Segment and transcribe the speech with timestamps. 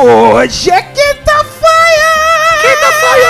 [0.00, 2.12] Hoje é quinta-feira!
[2.62, 3.28] Quinta-feira!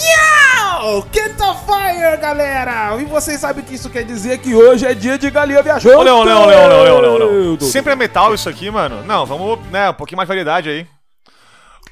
[0.00, 1.02] Yo!
[1.12, 2.96] Quinta-feira, galera!
[2.98, 4.38] E vocês sabem o que isso quer dizer?
[4.38, 7.60] Que hoje é dia de galinha Leão, Leão, Leão, Leão, Leão, Leão, Leão.
[7.60, 9.04] Sempre é metal isso aqui, mano.
[9.04, 10.86] Não, vamos, né, um pouquinho mais de variedade aí.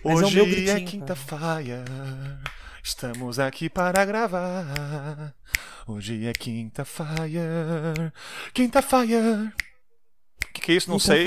[0.02, 0.80] Mas é Hoje é, gritinho, cara.
[0.80, 1.84] quinta-feira,
[2.82, 5.34] estamos aqui para gravar.
[5.86, 8.10] Hoje é quinta-feira,
[8.54, 9.52] quinta-feira.
[10.48, 10.88] O que, que é isso?
[10.90, 11.26] Não sei.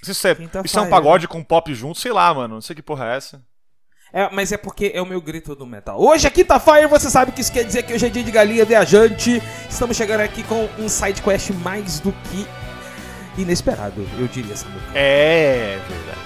[0.00, 0.12] Quinta-feira.
[0.12, 0.66] Isso é, Quinta-feira.
[0.66, 2.54] isso é um pagode com pop junto, sei lá, mano.
[2.54, 3.42] Não sei que porra é essa.
[4.12, 6.00] É, mas é porque é o meu grito do metal.
[6.00, 8.30] Hoje é quinta-feira, você sabe o que isso quer dizer que hoje é dia de
[8.30, 9.42] galinha viajante.
[9.68, 12.46] Estamos chegando aqui com um side quest mais do que
[13.36, 14.80] inesperado, eu diria, Samuca.
[14.94, 16.18] É verdade.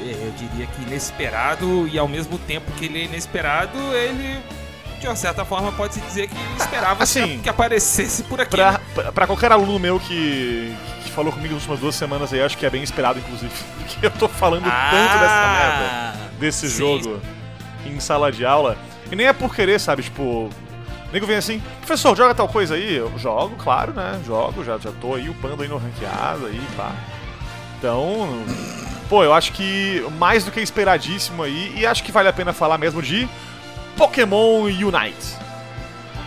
[0.00, 4.40] É, Eu diria que inesperado e ao mesmo tempo que ele é inesperado, ele
[5.00, 8.56] de uma certa forma pode-se dizer que esperava Assim, que, que aparecesse por aqui.
[8.56, 10.74] Pra, pra, pra qualquer aluno meu que
[11.18, 13.52] falou comigo nas últimas duas semanas aí, acho que é bem esperado, inclusive.
[13.76, 16.76] Porque eu tô falando tanto dessa merda, desse Ah, sim.
[16.76, 17.20] jogo
[17.84, 18.76] em sala de aula.
[19.10, 20.04] E nem é por querer, sabe?
[20.04, 20.50] Tipo, o
[21.12, 22.94] nego vem assim, professor, joga tal coisa aí.
[22.94, 24.20] Eu jogo, claro, né?
[24.24, 26.92] Jogo, já, já tô aí upando aí no ranqueado aí, pá.
[27.78, 28.28] Então,
[29.08, 32.52] pô, eu acho que mais do que esperadíssimo aí, e acho que vale a pena
[32.52, 33.28] falar mesmo de
[33.96, 35.36] Pokémon Unite.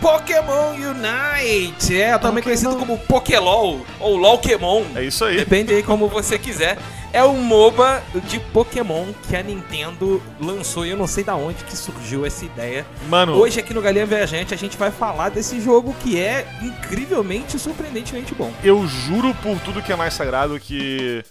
[0.02, 2.02] Pokémon Unite!
[2.02, 2.42] É, também Pokémon.
[2.42, 4.84] conhecido como Pokélol ou LOLkemon.
[4.96, 5.36] É isso aí.
[5.36, 6.76] Depende aí como você quiser.
[7.12, 11.62] É um MOBA de Pokémon que a Nintendo lançou e eu não sei da onde
[11.62, 12.84] que surgiu essa ideia.
[13.08, 17.56] Mano, Hoje aqui no Galinha Viajante a gente vai falar desse jogo que é incrivelmente,
[17.58, 18.50] surpreendentemente bom.
[18.64, 21.22] eu juro por tudo que é mais sagrado que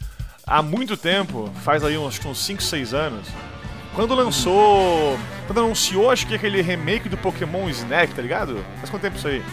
[0.47, 3.27] há muito tempo, faz aí uns, acho que uns 5, 6 anos,
[3.95, 5.17] quando lançou.
[5.47, 8.64] Quando anunciou, acho que aquele remake do Pokémon Snap, tá ligado?
[8.78, 9.44] Faz quanto tempo isso aí?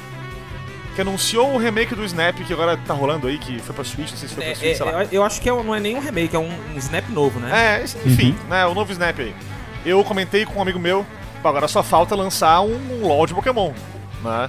[0.95, 4.11] Que anunciou o remake do Snap que agora tá rolando aí, que foi pra Switch,
[4.11, 5.03] não sei se foi pra É, Switch, sei lá.
[5.05, 7.39] é, eu acho que é não é nem um remake, é um, um Snap novo,
[7.41, 7.81] né?
[7.81, 9.35] É, enfim, né, o novo Snap aí.
[9.87, 11.07] Eu comentei com um amigo meu,
[11.43, 13.73] agora só falta lançar um, um LoL de Pokémon,
[14.25, 14.49] né?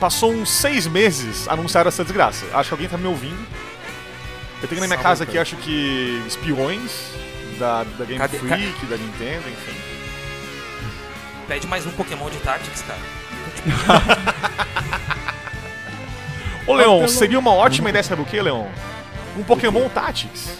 [0.00, 2.46] Passou uns seis meses, anunciaram essa desgraça.
[2.54, 3.46] Acho que alguém tá me ouvindo.
[4.62, 5.42] Eu tenho na minha Salve, casa aqui, cara.
[5.42, 6.90] acho que espiões
[7.60, 9.76] da, da Game Cadê- Freak, da Nintendo, enfim.
[11.46, 12.98] Pede mais um Pokémon de Tactics, cara.
[16.66, 18.66] Ô, Leon, seria uma ótima ideia, sabe o que, Leon?
[19.38, 20.58] Um Pokémon Tactics.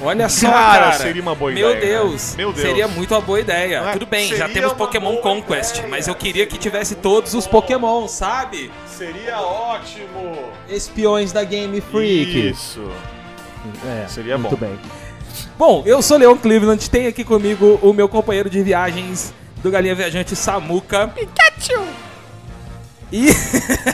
[0.00, 0.92] Olha só, Cara, cara.
[0.98, 2.34] seria uma boa Meu ideia, Deus.
[2.36, 2.66] Meu Deus.
[2.66, 3.76] Seria muito uma boa ideia.
[3.78, 3.92] É?
[3.92, 5.88] Tudo bem, já Seria temos uma Pokémon Conquest, ideia.
[5.88, 8.70] mas eu queria que tivesse todos os Pokémon, sabe?
[8.86, 10.52] Seria ótimo.
[10.68, 12.48] Espiões da Game Freak.
[12.50, 12.90] Isso.
[13.86, 14.66] É, Seria muito bom.
[14.66, 14.78] bem.
[15.56, 19.32] Bom, eu sou Leon Cleveland, tem aqui comigo o meu companheiro de viagens
[19.62, 21.08] do Galinha Viajante Samuka.
[21.08, 21.86] Pikachu!
[23.12, 23.28] E.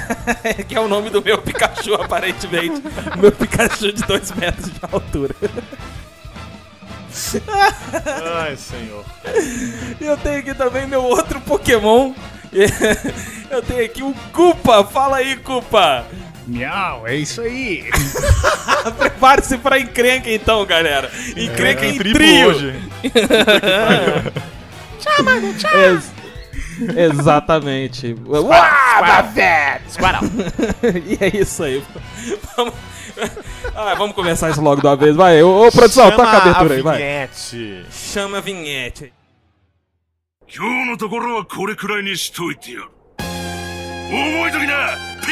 [0.65, 2.83] que é o nome do meu Pikachu, aparentemente.
[3.15, 5.35] O meu Pikachu de 2 metros de altura.
[8.39, 9.05] Ai, senhor.
[10.01, 12.15] E eu tenho aqui também meu outro Pokémon.
[13.51, 14.85] Eu tenho aqui o Koopa.
[14.85, 16.05] Fala aí, Koopa.
[16.50, 17.86] Miau, é isso aí.
[19.00, 21.10] Prepare-se pra encrenca então, galera.
[21.36, 22.48] Encrenca em triplo trio.
[22.50, 22.74] hoje.
[25.74, 26.12] Ex-
[26.98, 28.16] exatamente.
[31.06, 31.84] e é isso aí.
[32.56, 32.74] Vamos,
[33.76, 35.16] Ah, vamos começar isso logo de uma vez.
[35.16, 36.98] Vai, ô, ô produção, Chama toca a abertura aí, vai.
[36.98, 37.86] vinhete.
[37.92, 39.14] Chama a vinhete.
[40.48, 42.84] 今日のところはこれくらいにしといてやる
[43.18, 44.96] 覚えときな
[45.26, 45.32] P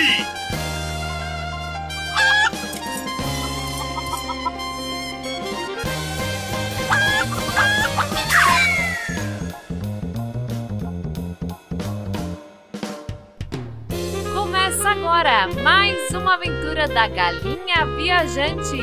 [14.89, 18.79] Começa agora mais uma aventura da Galinha Viajante.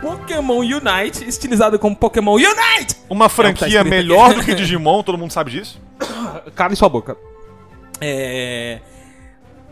[0.00, 2.96] Pokémon Unite, estilizado como Pokémon Unite!
[3.10, 5.78] Uma É tá franquia melhor do que Digimon, todo mundo sabe disso?
[6.54, 7.16] Cala sua boca.
[8.00, 8.80] É.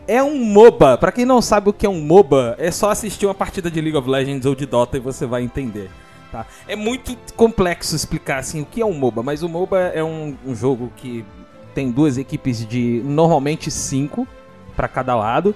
[0.07, 0.97] É um MOBA.
[0.97, 3.79] Pra quem não sabe o que é um MOBA, é só assistir uma partida de
[3.79, 5.89] League of Legends ou de Dota e você vai entender.
[6.31, 6.45] Tá?
[6.67, 10.35] É muito complexo explicar assim o que é um MOBA, mas o MOBA é um,
[10.45, 11.23] um jogo que
[11.75, 14.27] tem duas equipes de normalmente cinco
[14.75, 15.53] pra cada lado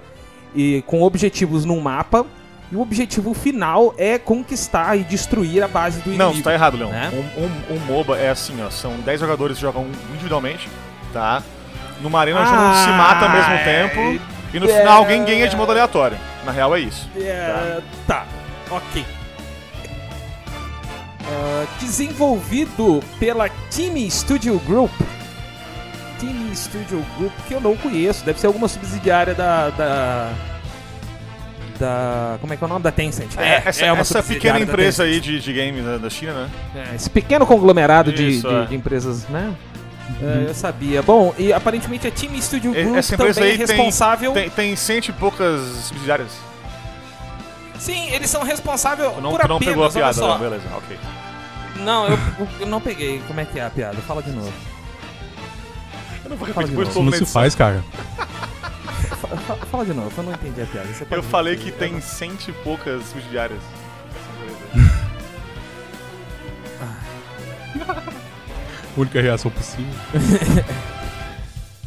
[0.54, 2.26] e com objetivos num mapa.
[2.72, 6.24] E o objetivo final é conquistar e destruir a base do inimigo.
[6.24, 6.90] Não, você tá errado, Leon.
[6.90, 7.12] né?
[7.38, 8.70] Um, um- um MOBA é assim, ó.
[8.72, 10.68] São 10 jogadores que jogam individualmente,
[11.16, 11.42] tá?
[12.02, 14.22] Numa arena onde se mata ao mesmo Ah, tempo.
[14.54, 16.18] E no final alguém ganha de modo aleatório.
[16.46, 17.10] Na real é isso.
[17.18, 18.26] É, tá,
[18.70, 19.06] ok.
[21.28, 24.92] Ah, desenvolvido pela Team Studio Group.
[26.20, 29.70] Team Studio Group, que eu não conheço, deve ser alguma subsidiária da.
[29.70, 30.30] da.
[31.80, 32.84] da- como é que é o nome?
[32.84, 33.38] Da Tencent.
[33.38, 36.50] É, essa, uma essa pequena empresa aí de, de game da, da China, né?
[36.92, 38.66] É, esse pequeno conglomerado de, de- é.
[38.66, 39.54] de empresas, né?
[40.22, 41.02] É, eu sabia.
[41.02, 44.32] Bom, e aparentemente a Team Studio Group Essa também aí é responsável.
[44.34, 46.32] tem, tem, tem cento e poucas subsidiárias.
[47.80, 50.28] Sim, eles são responsáveis Tu não, por tu não apenas, pegou a olha piada, só.
[50.28, 50.98] não, beleza, ok.
[51.78, 52.18] Não, eu,
[52.62, 53.22] eu não peguei.
[53.28, 53.98] Como é que é a piada?
[54.02, 54.54] Fala de novo.
[56.24, 57.12] Eu não vou Fala repetir de depois novo.
[57.12, 57.84] não se faz, cara.
[59.22, 60.88] Fa- fa- Fala de novo, eu não entendi a piada.
[61.12, 63.60] Eu falei que tem cento e poucas subsidiárias.
[68.98, 69.86] Única reação possível.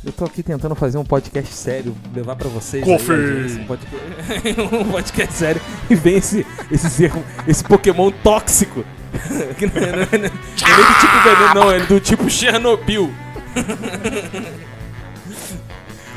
[0.05, 2.85] Eu tô aqui tentando fazer um podcast sério, levar pra vocês.
[2.85, 3.61] Coffee!
[3.61, 4.61] um, podcast...
[4.77, 5.61] um podcast sério
[5.91, 8.85] e vem esse, esse, erro- esse Pokémon tóxico.
[9.59, 12.31] que não é, não é- não é nem do tipo veneno, não, é do tipo
[12.31, 13.13] Chernobyl.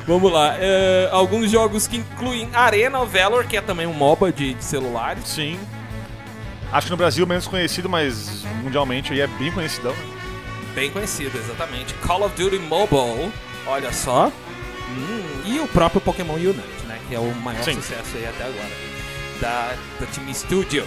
[0.07, 0.55] Vamos lá.
[0.59, 4.63] é, alguns jogos que incluem Arena of Valor, que é também um MOBA de, de
[4.63, 5.27] celulares.
[5.27, 5.57] Sim.
[6.71, 9.91] Acho que no Brasil menos conhecido, mas mundialmente aí é bem conhecidão.
[9.91, 10.20] né?
[10.73, 11.93] Bem conhecido, exatamente.
[11.95, 13.31] Call of Duty Mobile,
[13.67, 14.31] olha só.
[14.89, 16.99] Hum, e o próprio Pokémon Unite, né?
[17.07, 17.75] Que é o maior Sim.
[17.75, 18.69] sucesso aí até agora.
[19.39, 20.85] Da, da Team Studio.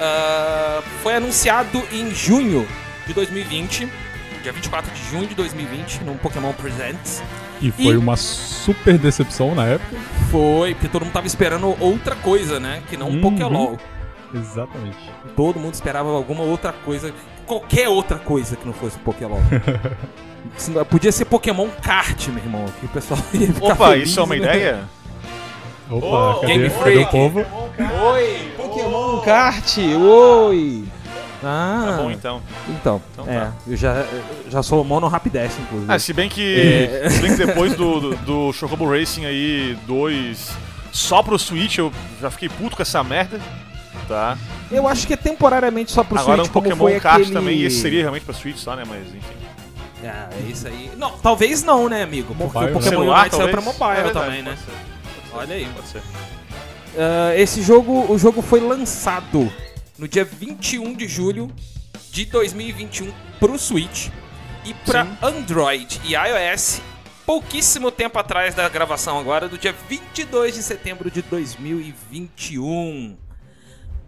[0.00, 2.66] Ah, foi anunciado em junho
[3.06, 3.88] de 2020.
[4.42, 7.22] Dia 24 de junho de 2020, no Pokémon Presents.
[7.60, 9.96] E foi E- uma super decepção na época.
[10.32, 12.82] Foi, porque todo mundo tava esperando outra coisa, né?
[12.90, 13.20] Que não um Uhum.
[13.20, 13.78] Pokélol.
[14.34, 14.96] Exatamente.
[15.36, 17.14] Todo mundo esperava alguma outra coisa,
[17.46, 18.98] qualquer outra coisa que não fosse.
[20.56, 24.20] Isso Podia ser Pokémon Kart, meu irmão, que o pessoal ia ficar Opa, feliz, isso
[24.20, 24.40] é uma né?
[24.42, 24.80] ideia?
[25.90, 27.02] Opa, Ô, cadê, Game cadê Freak.
[27.04, 27.46] o povo?
[28.12, 30.84] Oi, Pokémon Kart, oi.
[31.44, 32.40] Ah, Tá bom então.
[32.68, 33.52] então, Então é, tá.
[33.66, 35.92] eu já, eu já sou mono rapidash, inclusive.
[35.92, 37.10] Ah, se bem que, É.
[37.10, 40.50] se bem que depois do, do, do Chocobo Racing aí 2
[40.92, 43.40] só pro Switch, eu já fiquei puto com essa merda.
[44.12, 44.36] Tá.
[44.70, 47.32] Eu acho que é temporariamente só pro Agora Switch, um como Pokémon foi Kart aquele...
[47.32, 48.84] também, e esse seria realmente pra Switch só, né?
[48.86, 49.36] Mas enfim.
[50.04, 50.90] Ah, é isso aí.
[50.98, 52.34] Não, talvez não, né, amigo?
[52.34, 54.58] Porque Mobile, o Pokémon Celular, Unite saiu pra mobile É verdade, também, né?
[54.62, 54.72] ser,
[55.32, 55.66] Olha aí.
[55.74, 56.02] Pode ser.
[56.98, 59.50] Ah, esse jogo, o jogo foi lançado
[59.98, 61.50] no dia 21 de julho
[62.10, 63.10] de 2021
[63.40, 64.08] pro Switch
[64.64, 65.16] e pra Sim.
[65.22, 66.82] Android e iOS
[67.24, 73.16] pouquíssimo tempo atrás da gravação agora, do dia 22 de setembro de 2021.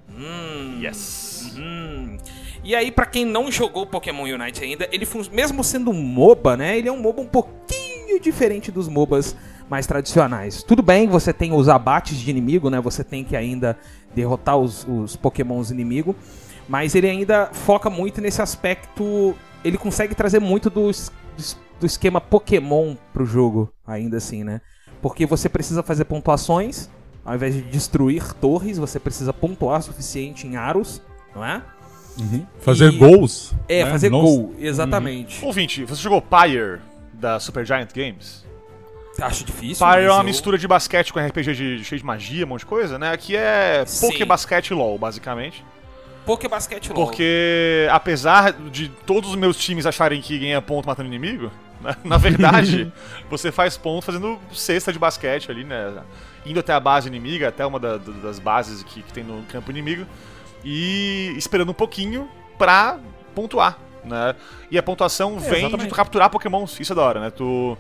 [0.09, 1.55] Hum, Yes.
[1.56, 2.19] Hum.
[2.62, 6.79] E aí, pra quem não jogou Pokémon Unite ainda, ele mesmo sendo um MOBA, né?
[6.79, 9.37] Ele é um MOBA um pouquinho diferente dos MOBAs
[9.69, 10.62] mais tradicionais.
[10.62, 12.81] Tudo bem, você tem os abates de inimigo, né?
[12.81, 13.79] Você tem que ainda
[14.15, 16.15] derrotar os, os Pokémons inimigo,
[16.69, 19.35] mas ele ainda foca muito nesse aspecto.
[19.62, 20.91] Ele consegue trazer muito do,
[21.81, 24.61] do esquema Pokémon pro jogo, ainda assim, né?
[25.03, 26.89] Porque você precisa fazer pontuações,
[27.25, 31.00] ao invés de destruir torres, você precisa pontuar o suficiente em aros,
[31.35, 31.62] não é?
[32.61, 33.53] Fazer E- gols.
[33.69, 33.90] É, né?
[33.90, 35.45] fazer Não- gol, exatamente.
[35.45, 36.78] Ouvinte, você jogou Pyre
[37.12, 38.45] da Supergiant Games?
[39.21, 39.85] Acho difícil.
[39.87, 42.61] Pyre é uma eu- mistura de basquete com RPG de, cheio de magia, um monte
[42.61, 43.12] de coisa, né?
[43.12, 43.85] Aqui é.
[44.00, 45.64] Poké Basquete LOL, basicamente.
[46.26, 47.04] Poké Basquete LOL.
[47.07, 51.50] Porque, apesar de todos os meus times acharem que ganha ponto matando inimigo,
[52.04, 52.93] na verdade,
[53.31, 55.93] você faz ponto fazendo cesta de basquete ali, né?
[56.47, 59.71] Indo até a base inimiga, até uma da- das bases que, que tem no campo
[59.71, 60.07] inimigo,
[60.65, 62.99] e esperando um pouquinho pra
[63.35, 64.35] pontuar, né?
[64.71, 65.89] E a pontuação vem de exatamente.
[65.89, 67.31] tu capturar pokémons, isso é da hora, né?
[67.31, 67.77] Tu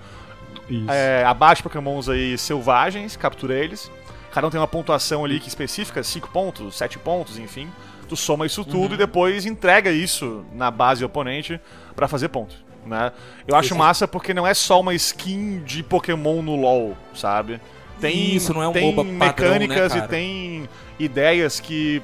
[0.88, 3.90] é, abate pokémons aí selvagens, captura eles.
[4.32, 7.70] Cada um tem uma pontuação ali que específica, 5 pontos, 7 pontos, enfim.
[8.08, 8.94] Tu soma isso tudo Uhum.
[8.94, 11.60] e depois entrega isso na base oponente
[11.96, 12.54] pra fazer ponto,
[12.84, 13.12] né?
[13.46, 17.60] Eu acho massa porque não é só uma skin de Pokémon no LoL, sabe?
[18.00, 20.08] Tem, Isso, não é um tem MOBA padrão, né, mecânicas e cara?
[20.08, 22.02] tem ideias que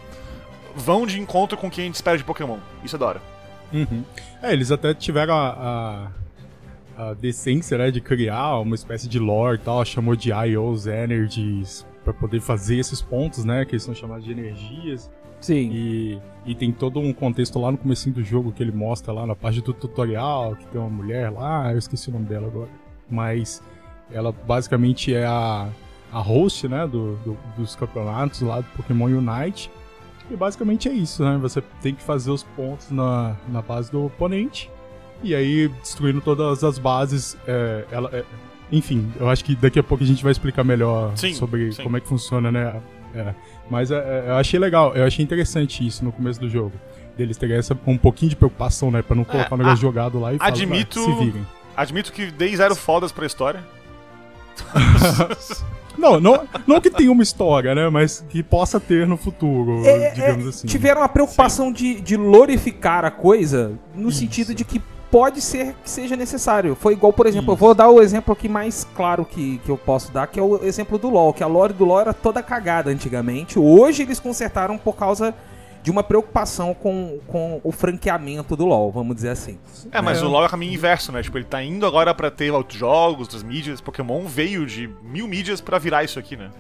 [0.75, 2.59] vão de encontro com o que a gente espera de Pokémon.
[2.85, 3.23] Isso é da hora.
[3.73, 4.05] Uhum.
[4.43, 6.11] É, eles até tiveram a,
[6.97, 10.87] a, a decência, né, de criar uma espécie de lore e tal, chamou de IOs
[10.87, 15.11] Energies pra poder fazer esses pontos, né, que eles são chamados de energias.
[15.41, 15.71] Sim.
[15.73, 19.27] E, e tem todo um contexto lá no comecinho do jogo que ele mostra lá
[19.27, 22.69] na parte do tutorial, que tem uma mulher lá, eu esqueci o nome dela agora.
[23.09, 23.63] Mas
[24.13, 25.69] ela basicamente é a,
[26.13, 29.71] a host, né, do, do- dos campeonatos lá do Pokémon Unite.
[30.31, 31.37] E basicamente é isso, né?
[31.43, 34.71] Você tem que fazer os pontos na, na base do oponente.
[35.23, 38.25] E aí, destruindo todas as bases, é, ela, é,
[38.71, 41.83] enfim, eu acho que daqui a pouco a gente vai explicar melhor Sim, sobre sim.
[41.83, 42.81] como é que funciona, né?
[43.15, 43.35] É.
[43.69, 46.73] Mas é, é, eu achei legal, eu achei interessante isso no começo do jogo.
[47.17, 49.03] Deles terem essa, um pouquinho de preocupação, né?
[49.03, 51.47] Pra não colocar o negócio a- jogado lá e falar, admito- "Ah, se virem.
[51.77, 53.63] Admito que dei zero fodas pra história.
[55.99, 57.91] Não, não, não que tenha uma história, né?
[57.91, 60.67] Mas que possa ter no futuro, É, digamos é, assim.
[60.67, 65.91] Tiveram a preocupação de, de glorificar a coisa no sentido de que pode ser que
[65.91, 66.75] seja necessário.
[66.75, 69.77] Foi igual, por exemplo, eu vou dar o exemplo aqui mais claro que, que eu
[69.77, 72.43] posso dar, que é o exemplo do LoL, que a lore do LoL era toda
[72.43, 73.59] cagada antigamente.
[73.59, 75.35] Hoje eles consertaram por causa
[75.83, 79.59] de uma preocupação com, com o franqueamento do LoL, vamos dizer assim.
[79.91, 81.23] É, mas o LoL é o caminho inverso, né?
[81.23, 83.81] Tipo, ele tá indo agora pra ter outros jogos, outras mídias.
[83.81, 86.51] Pokémon veio de mil mídias pra virar isso aqui, né?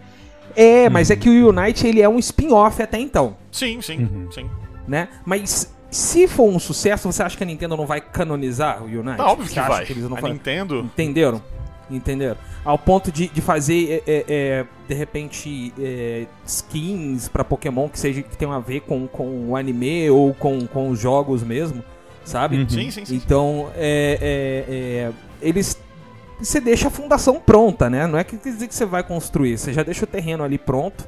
[0.56, 3.36] É, mas é que o Unite ele é um spin-off até então.
[3.52, 4.50] Sim, sim, sim.
[4.88, 5.08] né?
[5.24, 9.16] Mas se for um sucesso, você acha que a Nintendo não vai canonizar o Unite?
[9.16, 9.84] Tá óbvio Você que vai.
[9.84, 10.80] eles não a vão- Nintendo.
[10.80, 11.42] Entenderam?
[11.90, 12.37] Entenderam?
[12.64, 17.99] Ao ponto de, de fazer, é, é, é, de repente, é, skins pra Pokémon que,
[17.99, 21.82] seja, que tenham a ver com, com o anime ou com, com os jogos mesmo,
[22.25, 22.59] sabe?
[22.59, 22.68] Uhum.
[22.68, 23.16] Sim, sim, sim.
[23.16, 25.78] Então, é, é, é, eles.
[26.38, 28.06] Você deixa a fundação pronta, né?
[28.06, 30.56] Não é que quer dizer que você vai construir, você já deixa o terreno ali
[30.56, 31.06] pronto.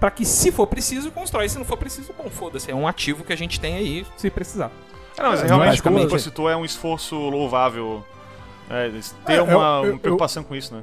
[0.00, 1.48] Pra que, se for preciso, constrói.
[1.48, 2.70] Se não for preciso, bom, foda-se.
[2.70, 4.70] É um ativo que a gente tem aí, se precisar.
[5.16, 8.04] É, não, mas realmente, como você citou, é um esforço louvável.
[8.70, 9.52] É, eles ter É, eu- uma,
[9.86, 10.82] eu- uma preocupação com isso, né?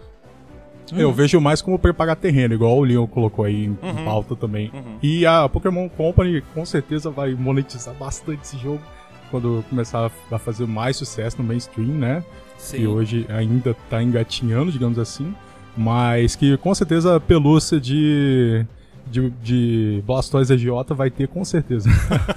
[0.93, 4.03] Eu vejo mais como preparar terreno, igual o Leon colocou aí em Uhum.
[4.03, 4.69] pauta também.
[4.73, 4.97] Uhum.
[5.01, 8.81] E a Pokémon Company com certeza vai monetizar bastante esse jogo
[9.29, 12.23] quando começar a fazer mais sucesso no mainstream, né?
[12.69, 15.33] Que hoje ainda tá engatinhando, digamos assim.
[15.77, 18.65] Mas que com certeza a pelúcia de,
[19.07, 21.89] de, de Blastoise agiota vai ter com certeza.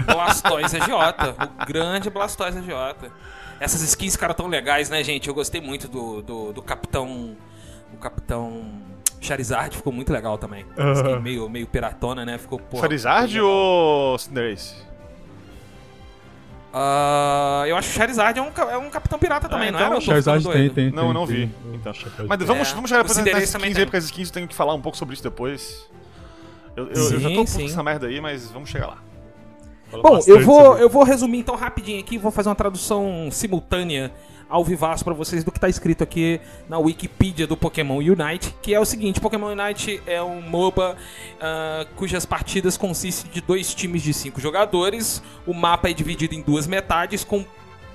[0.06, 1.34] Blastoise agiota.
[1.60, 3.10] O grande Blastoise agiota.
[3.60, 5.28] Essas skins, cara, tão legais, né, gente?
[5.28, 7.36] Eu gostei muito do, do, do Capitão.
[7.92, 8.82] O Capitão.
[9.20, 10.66] Charizard ficou muito legal também.
[10.96, 12.36] Skin meio, meio piratona, né?
[12.36, 14.74] Ficou porra, Charizard ou Cinderace?
[16.76, 19.92] Ah, eu acho que Charizard é um, é um Capitão Pirata também, Ah, não então
[19.92, 19.96] é?
[19.96, 21.06] Eu tô Charizard ficando tem, tem, Não, tem.
[21.08, 21.46] eu não vi.
[21.46, 21.54] tem.
[21.74, 21.92] Então.
[22.28, 24.48] Mas vamos, É, vamos já o apresentar as skins aí, porque as skins eu tenho
[24.48, 25.88] que falar um pouco sobre isso depois.
[26.76, 27.62] Eu, eu, eu já tô um Sim, pouco sim.
[27.62, 28.98] nessa merda aí, mas vamos chegar lá.
[30.02, 34.12] Bom, eu vou, sobre- eu vou resumir então rapidinho aqui, vou fazer uma tradução simultânea
[34.48, 38.74] ao vivaço pra vocês do que tá escrito aqui na Wikipedia do Pokémon Unite, que
[38.74, 40.96] é o seguinte, Pokémon Unite é um MOBA
[41.40, 46.42] ah, cujas partidas consistem de dois times de cinco jogadores, o mapa é dividido em
[46.42, 47.44] duas metades com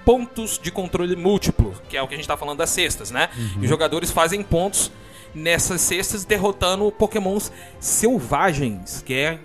[0.03, 3.29] pontos de controle múltiplo, que é o que a gente tá falando das cestas, né?
[3.59, 4.91] E os jogadores fazem pontos
[5.35, 9.39] nessas cestas derrotando pokémons selvagens, que é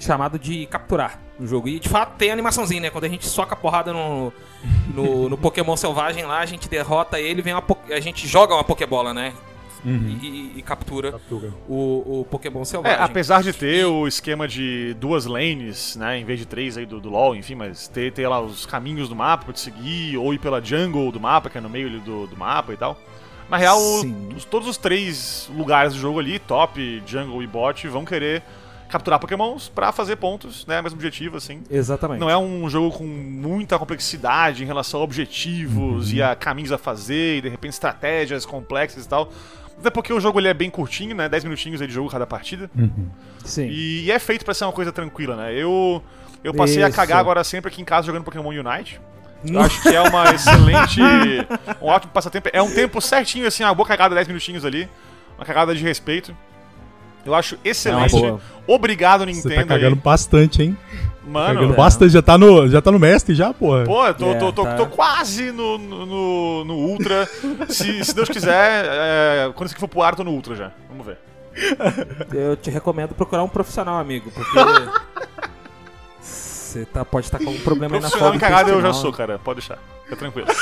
[0.00, 1.68] chamado de capturar no jogo.
[1.68, 2.90] E de fato tem animaçãozinha, né?
[2.90, 4.32] Quando a gente soca a porrada no,
[4.94, 8.62] no, no Pokémon selvagem lá, a gente derrota ele, vem uma, a gente joga uma
[8.64, 9.32] Pokébola, né?
[9.82, 10.18] Uhum.
[10.22, 11.54] E, e- captura Captura.
[11.66, 12.98] o, o Pokémon É, selvagem.
[13.00, 17.00] apesar de ter o esquema de duas lanes, né, em vez de três aí do,
[17.00, 20.34] do LoL, enfim, mas ter, ter lá os caminhos do mapa pra te seguir, ou
[20.34, 22.94] ir pela jungle do mapa, que é no meio ali do, do mapa e tal.
[23.48, 23.78] Na real,
[24.36, 28.42] os- todos os três lugares do jogo ali, top, jungle e bot, vão querer
[28.90, 31.62] capturar pokémons pra fazer pontos, né, mesmo objetivo, assim.
[31.70, 32.20] Exatamente.
[32.20, 36.78] Não é um jogo com muita complexidade em relação a objetivos e a caminhos a
[36.78, 39.32] fazer e de repente estratégias complexas e tal.
[39.78, 41.28] Até porque o jogo ele é bem curtinho, né?
[41.28, 42.70] 10 minutinhos de jogo cada partida.
[43.44, 43.68] Sim.
[43.70, 45.54] E é feito pra ser uma coisa tranquila, né?
[45.54, 46.02] Eu
[46.42, 46.96] eu passei a Isso.
[46.96, 49.00] cagar agora sempre aqui em casa jogando Pokémon Unite.
[49.44, 51.00] Eu acho que é uma excelente.
[51.80, 52.48] um ótimo passatempo.
[52.52, 54.88] É um tempo certinho, assim, uma boa cagada, 10 minutinhos ali.
[55.36, 56.36] Uma cagada de respeito.
[57.24, 58.12] Eu acho excelente.
[58.12, 58.40] boa.
[58.66, 59.54] Obrigado, Você Nintendo.
[59.56, 60.00] tá cagando aí.
[60.02, 60.76] bastante, hein?
[61.26, 61.76] Mano, cagando é.
[61.76, 62.12] bastante.
[62.12, 63.84] Já tá, no, já tá no mestre já, porra.
[63.84, 64.74] Pô, eu tô, É, tô, tô, tá.
[64.76, 67.28] tô quase no, no, no- Ultra.
[67.68, 70.70] se, se Deus quiser, é, quando isso aqui for pro ar, tô no Ultra já.
[70.88, 71.18] Vamos ver.
[72.32, 74.58] Eu te recomendo procurar um profissional, amigo, porque.
[76.20, 78.36] Você tá, pode estar com algum problema aí na Profissional foto.
[78.36, 79.40] em cagada eu já sou, cara.
[79.40, 79.78] Pode deixar.
[80.04, 80.46] Fica tranquilo.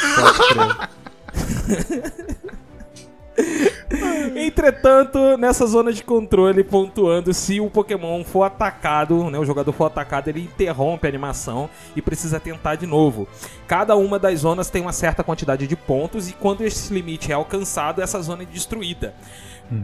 [4.37, 9.87] Entretanto, nessa zona de controle, pontuando, se o Pokémon for atacado, né, o jogador for
[9.87, 13.29] atacado, ele interrompe a animação e precisa tentar de novo.
[13.67, 17.35] Cada uma das zonas tem uma certa quantidade de pontos e quando esse limite é
[17.35, 19.15] alcançado, essa zona é destruída.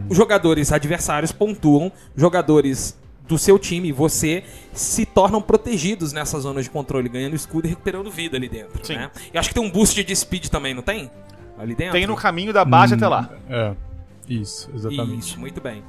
[0.09, 2.97] Os jogadores adversários pontuam, jogadores
[3.27, 4.43] do seu time, você,
[4.73, 8.85] se tornam protegidos nessa zona de controle, ganhando escudo e recuperando vida ali dentro.
[8.85, 8.95] Sim.
[8.95, 9.11] Né?
[9.33, 11.09] Eu acho que tem um boost de speed também, não tem?
[11.57, 11.93] Ali dentro?
[11.93, 13.29] Tem no caminho da base até lá.
[13.49, 13.73] É.
[14.27, 15.19] Isso, exatamente.
[15.19, 15.83] Isso, muito bem.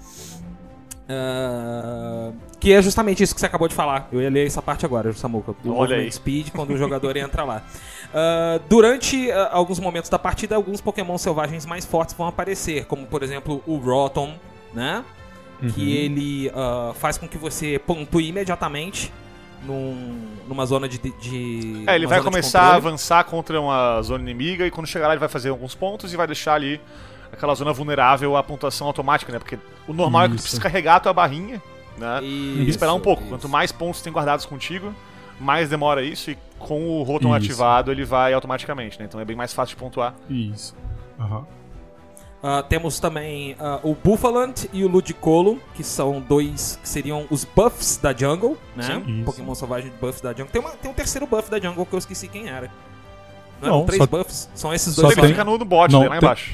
[1.09, 4.09] Ah, que é justamente isso que você acabou de falar.
[4.11, 5.55] Eu ia ler essa parte agora, Samuca.
[5.63, 6.13] Do Olha movement aí.
[6.13, 7.63] speed, quando o jogador entra lá.
[8.13, 13.07] Ah, durante ah, alguns momentos da partida, alguns Pokémon selvagens mais fortes vão aparecer, como
[13.07, 14.35] por exemplo o Rotom,
[14.75, 15.05] né?
[15.75, 16.53] Que ele
[16.97, 19.11] faz com que você pontue imediatamente
[19.65, 20.99] num- numa zona de.
[20.99, 25.15] de É, ele vai começar a avançar contra uma zona inimiga e quando chegar lá
[25.15, 26.81] ele vai fazer alguns pontos e vai deixar ali
[27.33, 29.39] aquela zona vulnerável à pontuação automática, né?
[29.39, 29.59] Porque
[29.89, 30.43] o normal é que tu Isso.
[30.45, 31.61] precisa carregar a tua barrinha,
[31.99, 32.21] né?
[32.23, 33.23] E Isso, esperar um pouco.
[33.23, 33.31] isso.
[33.31, 34.95] Quanto mais pontos tem guardados contigo,
[35.41, 37.37] mais demora isso e com o Rotom Isso.
[37.37, 39.05] ativado ele vai automaticamente, né?
[39.07, 40.15] Então é bem mais fácil de pontuar.
[40.31, 40.75] Isso.
[41.19, 41.45] Aham.
[42.49, 47.45] Ah, temos também ah, o Buffalant e o Ludicolo, que são dois que seriam os
[47.45, 48.85] buffs da jungle, né?
[48.85, 49.15] Sim.
[49.17, 49.25] Isso.
[49.25, 50.47] Pokémon selvagem de buffs da jungle.
[50.53, 52.71] Tem, uma, tem um terceiro buff da jungle que eu esqueci quem era.
[53.61, 54.49] Não, Não, eram três só- buffs?
[54.55, 56.09] São esses só dois Ele tem- fica no, no bot, Não, né?
[56.09, 56.53] lá tem- embaixo.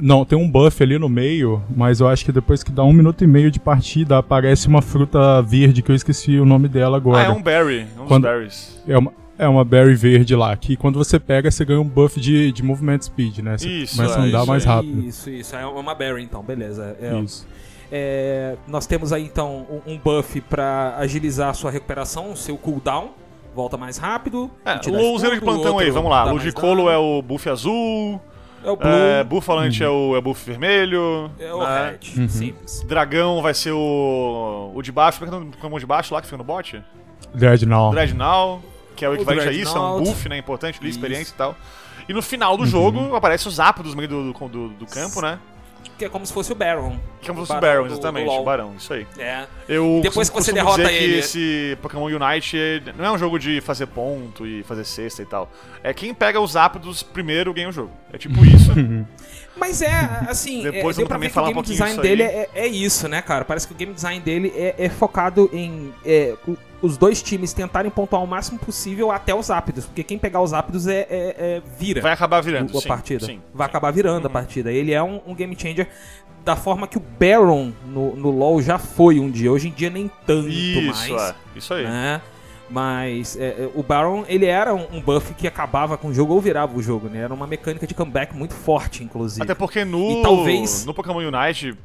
[0.00, 2.92] Não, tem um buff ali no meio, mas eu acho que depois que dá um
[2.92, 6.96] minuto e meio de partida, aparece uma fruta verde que eu esqueci o nome dela
[6.96, 7.22] Ah, agora.
[7.22, 8.82] é um berry, um Quando- berries.
[8.88, 9.12] É uma,
[9.42, 12.62] é uma berry verde lá, que quando você pega, você ganha um buff de, de
[12.62, 13.58] movement speed, né?
[13.58, 15.00] Você Isso, começa a é, andar isso mais rápido.
[15.04, 15.56] Isso, isso.
[15.56, 16.96] É uma berry, então, beleza.
[17.00, 17.46] É, Isso.
[17.90, 22.56] é, nós temos aí, então, um, um buff pra agilizar a sua recuperação, o seu
[22.56, 23.10] cooldown.
[23.54, 24.50] Volta mais rápido.
[24.64, 26.24] É, o Luzeiro de plantão aí, vamos lá.
[26.24, 28.18] Ludicolo é o buff azul,
[28.64, 28.88] É o Blue.
[28.88, 31.98] é, Buffalant é, o, é o buff vermelho, É o né?
[32.00, 32.28] Red.
[32.30, 32.82] Simples.
[32.88, 34.72] Dragão vai ser o.
[34.74, 36.44] o de baixo, como é que é é o de baixo lá que fica no
[36.44, 36.82] bot?
[37.34, 37.94] Dreadnought.
[37.94, 38.62] Dreadnought,
[39.02, 40.38] que é o equivalente a isso, é um buff, né?
[40.38, 41.56] Importante ali, experiência e tal.
[42.08, 45.20] E no final do jogo aparece o Zapdos no meio do, do, do- do campo,
[45.20, 45.40] né?
[45.98, 46.96] Que é como se fosse o Baron.
[47.20, 48.42] Que é como se fosse o Baron, do- exatamente, do LoL.
[48.42, 49.06] o Barão, isso aí.
[49.18, 49.46] É.
[49.68, 52.56] Eu Depois que você derrota dizer ele- que esse Pokémon Unite
[52.96, 55.50] não é um jogo de fazer ponto e fazer cesta e tal.
[55.82, 57.90] É quem pega os Zapdos primeiro ganha o jogo.
[58.12, 58.70] É tipo isso.
[59.56, 59.90] Mas é,
[60.28, 62.66] assim, Depois é, também ver que falar o um game pouquinho design dele é, é
[62.66, 63.44] isso, né, cara?
[63.44, 66.34] Parece que o game design dele é, é focado em é,
[66.82, 70.52] os dois times tentarem pontuar o máximo possível até os ápidos, porque quem pegar os
[70.52, 73.24] ápidos é, é- é- vira Vai acabar virando, a sim, partida.
[73.26, 73.70] sim, Vai sim.
[73.70, 74.70] acabar virando a partida.
[74.72, 75.88] Ele é um, um game changer
[76.44, 79.50] da forma que o Baron no, no LoL já foi um dia.
[79.52, 81.30] Hoje em dia nem tanto Isso, mais.
[81.30, 81.34] é.
[81.54, 81.84] Isso aí.
[81.84, 82.20] né?
[82.68, 86.32] Mas é, é, o Baron, ele era um, um buff que acabava com o jogo
[86.34, 87.20] ou virava o jogo, né?
[87.20, 89.42] Era uma mecânica de comeback muito forte, inclusive.
[89.42, 91.76] Até porque no, E talvez- no Pokémon Unite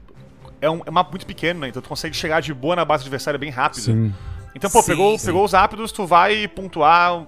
[0.61, 1.67] é um, é um mapa muito pequeno, né?
[1.67, 3.81] Então tu consegue chegar de boa na base adversária bem rápido.
[3.83, 4.13] Sim.
[4.57, 5.25] Então, pô, Sim, pegou, sim.
[5.27, 7.25] pegou os ápidos, tu vai pontuar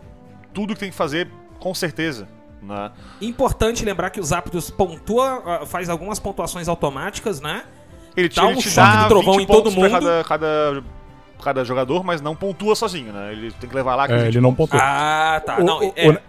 [0.53, 1.27] tudo que tem que fazer
[1.59, 2.27] com certeza.
[2.61, 2.91] Né?
[3.21, 7.63] Importante lembrar que os ápidos pontua, ah, faz algumas pontuações automáticas, né?
[8.17, 9.89] Ele te, Dá um ele te choque dá de trovão 20 em todo mundo.
[9.89, 10.83] Cada, cada,
[11.41, 13.31] cada jogador, mas não pontua sozinho, né?
[13.31, 14.05] Ele tem que levar lá.
[14.05, 14.79] É, 20 ele não pontua.
[14.81, 15.59] Ah, tá.
[15.59, 16.19] O- não, o- é,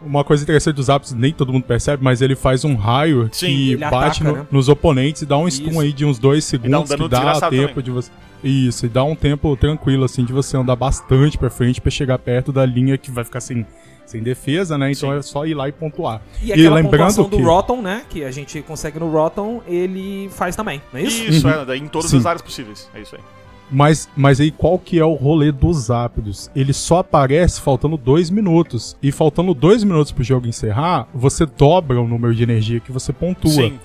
[0.00, 3.46] Uma coisa interessante dos apps, nem todo mundo percebe, mas ele faz um raio Sim,
[3.48, 4.46] que bate ataca, no- né?
[4.50, 5.80] nos oponentes e dá um stun Isso.
[5.80, 7.84] aí de uns dois segundos dano que dá tempo também.
[7.84, 8.10] de você.
[8.42, 12.18] Isso, e dá um tempo tranquilo, assim, de você andar bastante pra frente pra chegar
[12.18, 13.66] perto da linha que vai ficar sem,
[14.06, 14.92] sem defesa, né?
[14.92, 15.18] Então Sim.
[15.18, 16.22] é só ir lá e pontuar.
[16.42, 18.02] E aquela pontuação que do Rotom, né?
[18.08, 21.24] Que a gente consegue no Rotom, ele faz também, não é isso?
[21.24, 21.52] Isso, Uhum.
[21.52, 22.18] é, daí em todas Sim.
[22.18, 22.88] as áreas possíveis.
[22.94, 23.22] É isso aí.
[23.70, 26.50] Mas, mas aí qual que é o rolê dos ápidos?
[26.56, 28.96] Ele só aparece faltando dois minutos.
[29.02, 33.12] E faltando dois minutos pro jogo encerrar, você dobra o número de energia que você
[33.12, 33.50] pontua.
[33.50, 33.78] Sim.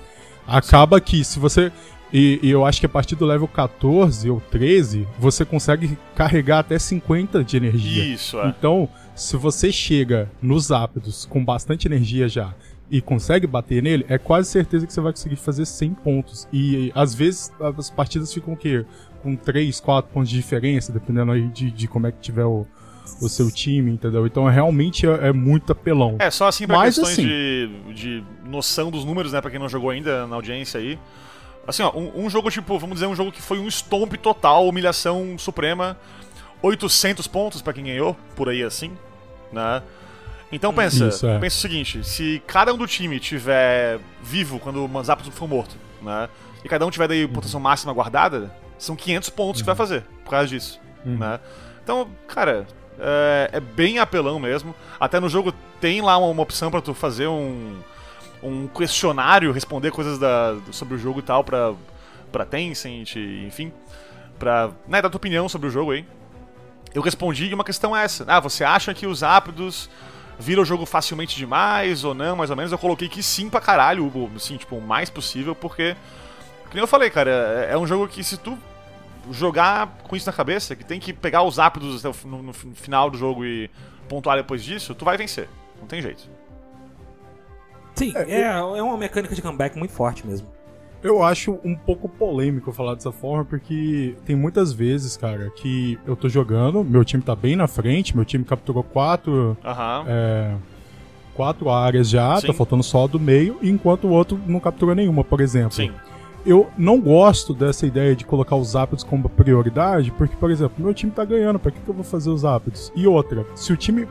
[0.46, 1.70] Acaba que se você.
[2.16, 6.60] E, e eu acho que a partir do level 14 ou 13, você consegue carregar
[6.60, 8.04] até 50 de energia.
[8.04, 8.46] Isso, é.
[8.48, 12.54] Então, se você chega nos ápidos com bastante energia já
[12.88, 16.46] e consegue bater nele, é quase certeza que você vai conseguir fazer 100 pontos.
[16.52, 18.84] E às vezes as partidas ficam o quê?
[19.20, 22.64] Com 3, 4 pontos de diferença, dependendo aí de, de como é que tiver o,
[23.20, 24.24] o seu time, entendeu?
[24.24, 26.14] Então realmente é, é muito apelão.
[26.20, 29.40] É, só assim pra Mas, questões assim- de, de noção dos números, né?
[29.40, 30.96] Pra quem não jogou ainda na audiência aí.
[31.66, 34.68] Assim, ó, um, um jogo tipo, vamos dizer, um jogo que foi um stomp total,
[34.68, 35.96] humilhação suprema,
[36.62, 38.92] 800 pontos pra quem ganhou, por aí assim,
[39.52, 39.82] né?
[40.52, 41.38] Então pensa, Isso, é.
[41.38, 45.76] pensa o seguinte, se cada um do time tiver vivo quando o Manzapo for morto,
[46.02, 46.28] né?
[46.62, 50.30] E cada um tiver daí pontuação máxima guardada, são 500 pontos que vai fazer por
[50.30, 51.40] causa disso, né?
[51.82, 52.66] Então, cara,
[52.98, 54.74] é, é bem apelão mesmo.
[54.98, 57.78] Até no jogo tem lá uma, uma opção pra tu fazer um,
[58.44, 61.72] um questionário, responder coisas da, sobre o jogo e tal pra,
[62.30, 63.72] pra Tencent, enfim,
[64.38, 66.04] pra né, dar tua opinião sobre o jogo aí.
[66.94, 68.24] Eu respondi uma questão é essa.
[68.28, 69.90] Ah, você acha que os ápidos
[70.38, 72.70] viram o jogo facilmente demais ou não, mais ou menos?
[72.70, 75.96] Eu coloquei que sim pra caralho, assim, tipo, o mais possível, porque,
[76.68, 78.56] que nem eu falei, cara, é, é um jogo que se tu
[79.32, 83.10] jogar com isso na cabeça, que tem que pegar os ápidos no, no fi- final
[83.10, 83.70] do jogo e
[84.08, 85.48] pontuar depois disso, tu vai vencer.
[85.80, 86.28] Não tem jeito.
[87.94, 90.48] Sim, é, é uma mecânica de comeback muito forte mesmo.
[91.02, 96.16] Eu acho um pouco polêmico falar dessa forma, porque tem muitas vezes, cara, que eu
[96.16, 100.04] tô jogando, meu time tá bem na frente, meu time capturou quatro, Aham.
[100.08, 100.54] é,
[101.34, 102.46] quatro áreas já, Sim.
[102.46, 105.72] tá faltando só a do meio, enquanto o outro não capturou nenhuma, por exemplo.
[105.72, 105.92] Sim.
[106.46, 110.94] Eu não gosto dessa ideia de colocar os ápidos como prioridade, porque, por exemplo, meu
[110.94, 112.90] time tá ganhando, pra que, que eu vou fazer os ápidos?
[112.96, 114.08] E outra, se o time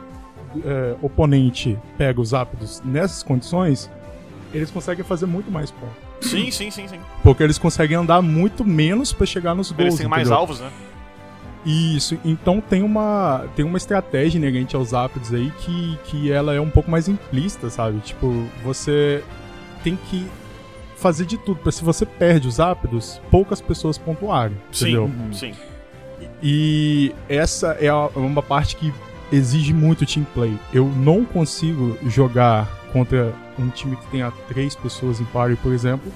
[0.64, 3.90] é, oponente pega os ápidos nessas condições,
[4.52, 5.96] eles conseguem fazer muito mais pontos.
[6.20, 6.98] Sim, sim, sim, sim.
[7.22, 9.98] Porque eles conseguem andar muito menos pra chegar nos Eles gols.
[9.98, 10.38] têm mais entendeu?
[10.38, 10.70] alvos, né?
[11.66, 16.60] Isso, então tem uma, tem uma estratégia inerente aos ápidos aí que, que ela é
[16.60, 17.98] um pouco mais implícita, sabe?
[18.00, 19.24] Tipo, você
[19.82, 20.26] tem que
[20.96, 25.10] fazer de tudo pra se você perde os ápidos, poucas pessoas pontuarem, entendeu?
[25.32, 25.60] Sim, sim.
[26.42, 28.92] E essa é uma parte que
[29.32, 30.54] exige muito team play.
[30.72, 36.12] Eu não consigo jogar contra um time que tenha três pessoas em party, por exemplo,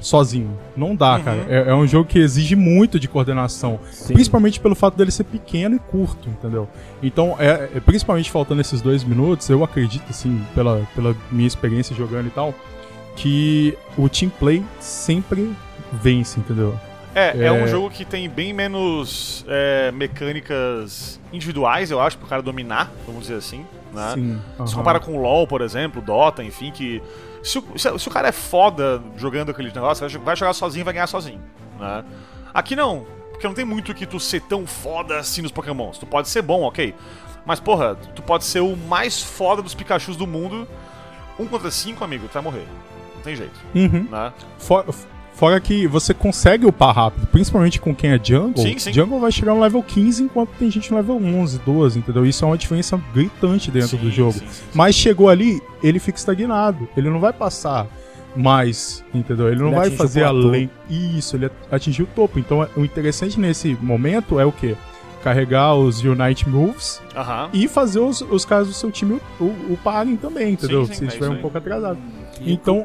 [0.00, 0.56] sozinho.
[0.76, 1.22] Não dá, Uhum.
[1.22, 1.46] cara.
[1.48, 3.78] É, é um jogo que exige muito de coordenação.
[3.92, 4.14] Sim.
[4.14, 6.68] Principalmente pelo fato dele ser pequeno e curto, entendeu?
[7.02, 11.94] Então, é, é- principalmente faltando esses dois minutos, eu acredito, assim, pela, pela minha experiência
[11.94, 12.54] jogando e tal,
[13.16, 15.52] que o team play sempre
[15.92, 16.74] vence, entendeu?
[17.14, 17.52] É, é, É.
[17.52, 23.22] um jogo que tem bem menos é, mecânicas individuais, eu acho, pro cara dominar, vamos
[23.22, 24.12] dizer assim, né?
[24.14, 24.40] Sim.
[24.56, 24.72] Se aham.
[24.74, 27.02] compara com o LoL, por exemplo, Dota, enfim, que.
[27.42, 30.52] Se o, se, se o cara é foda jogando aquele negócio, vai jo- vai jogar
[30.52, 31.40] sozinho e vai ganhar sozinho.
[31.78, 32.04] Né?
[32.52, 35.96] Aqui não, porque não tem muito que tu ser tão foda assim nos Pokémons.
[35.98, 36.94] Tu pode ser bom, ok.
[37.46, 40.68] Mas, porra, tu pode ser o mais foda dos Pikachus do mundo.
[41.38, 42.66] Um contra cinco, amigo, tu vai morrer.
[43.16, 43.58] Não tem jeito.
[43.74, 44.06] Uhum.
[44.10, 44.32] Né?
[44.58, 44.84] Fora,
[45.40, 48.62] fora que você consegue upar rápido, principalmente com quem é jungle.
[48.62, 48.92] Sim, sim.
[48.92, 52.26] Jungle vai chegar no level 15 enquanto tem gente no level 11, 12, entendeu?
[52.26, 54.32] Isso é uma diferença gritante dentro do Sim, jogo.
[54.34, 54.62] sim, sim, sim.
[54.74, 56.86] Mas chegou ali, ele fica estagnado.
[56.94, 57.86] Ele não vai passar
[58.36, 59.48] mais, entendeu?
[59.48, 60.70] Ele não Ele vai o fazer além.
[60.90, 62.38] Isso, ele atingiu o topo.
[62.38, 64.76] Então o interessante nesse momento é o quê?
[65.24, 67.48] Carregar os Unite Moves Aham.
[67.54, 70.84] e fazer os, os caras do seu time o, o parem também, entendeu?
[70.86, 71.98] sim, Se é estiver isso um pouco atrasado.
[72.42, 72.84] E- Então.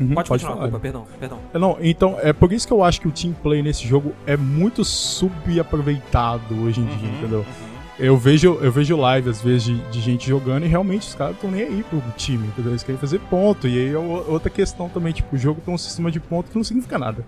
[0.00, 0.66] Uhum, Pode, continuar, falar.
[0.66, 1.38] Cuba, perdão, perdão.
[1.52, 4.36] Não, então é por isso que eu acho que o team play nesse jogo é
[4.36, 7.38] muito subaproveitado hoje em dia, Uhum, entendeu?
[7.40, 7.74] uhum.
[7.96, 11.36] Eu vejo, eu vejo live às vezes de, de gente jogando e realmente os caras
[11.36, 12.72] estão nem aí pro time, entendeu?
[12.72, 13.68] Eles querem fazer ponto.
[13.68, 16.56] E aí é outra questão também, tipo, o jogo tem um sistema de ponto que
[16.56, 17.24] não significa nada.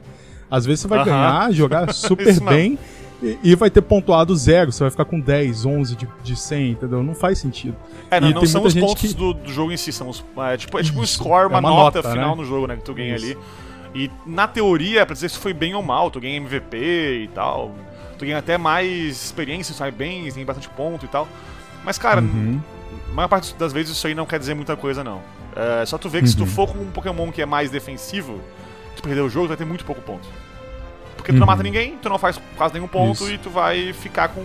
[0.50, 2.76] Às vezes você vai ganhar, jogar super bem
[3.42, 4.70] e, vai ter pontuado zero.
[4.72, 7.02] Você vai ficar com 10, 11 de, de 100, entendeu?
[7.02, 7.76] Não faz sentido.
[8.10, 10.56] É, não, não são os pontos que- do, do jogo em si, são os, é,
[10.56, 12.42] tipo, é tipo um score, é uma, uma nota, nota, final né?
[12.42, 13.24] no jogo, né, que tu ganha Isso.
[13.24, 13.38] ali.
[13.94, 16.76] E na teoria, é pra dizer se foi bem ou mal, tu ganha MVP
[17.24, 17.74] e tal.
[18.18, 21.26] Tu ganha até mais experiência, sai bem, tem bastante ponto e tal.
[21.84, 22.60] Mas, cara, Uhum.
[23.10, 25.20] a maior parte das vezes isso aí não quer dizer muita coisa, não.
[25.54, 26.46] É só tu ver que se tu Uhum.
[26.46, 28.40] for com um Pokémon que é mais defensivo,
[28.94, 30.28] tu perder o jogo, tu vai ter muito pouco ponto.
[31.26, 31.52] Porque tu não Uhum.
[31.52, 33.32] mata ninguém, tu não faz quase nenhum ponto Isso.
[33.32, 34.44] e tu vai ficar com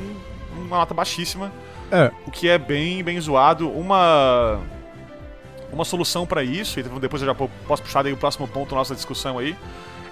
[0.58, 1.52] uma nota baixíssima.
[1.92, 2.10] É.
[2.26, 3.70] O que é bem, bem zoado.
[3.70, 4.60] Uma
[5.72, 8.72] uma solução pra isso, e depois eu já po- posso puxar daí o próximo ponto
[8.72, 9.56] da nossa discussão aí,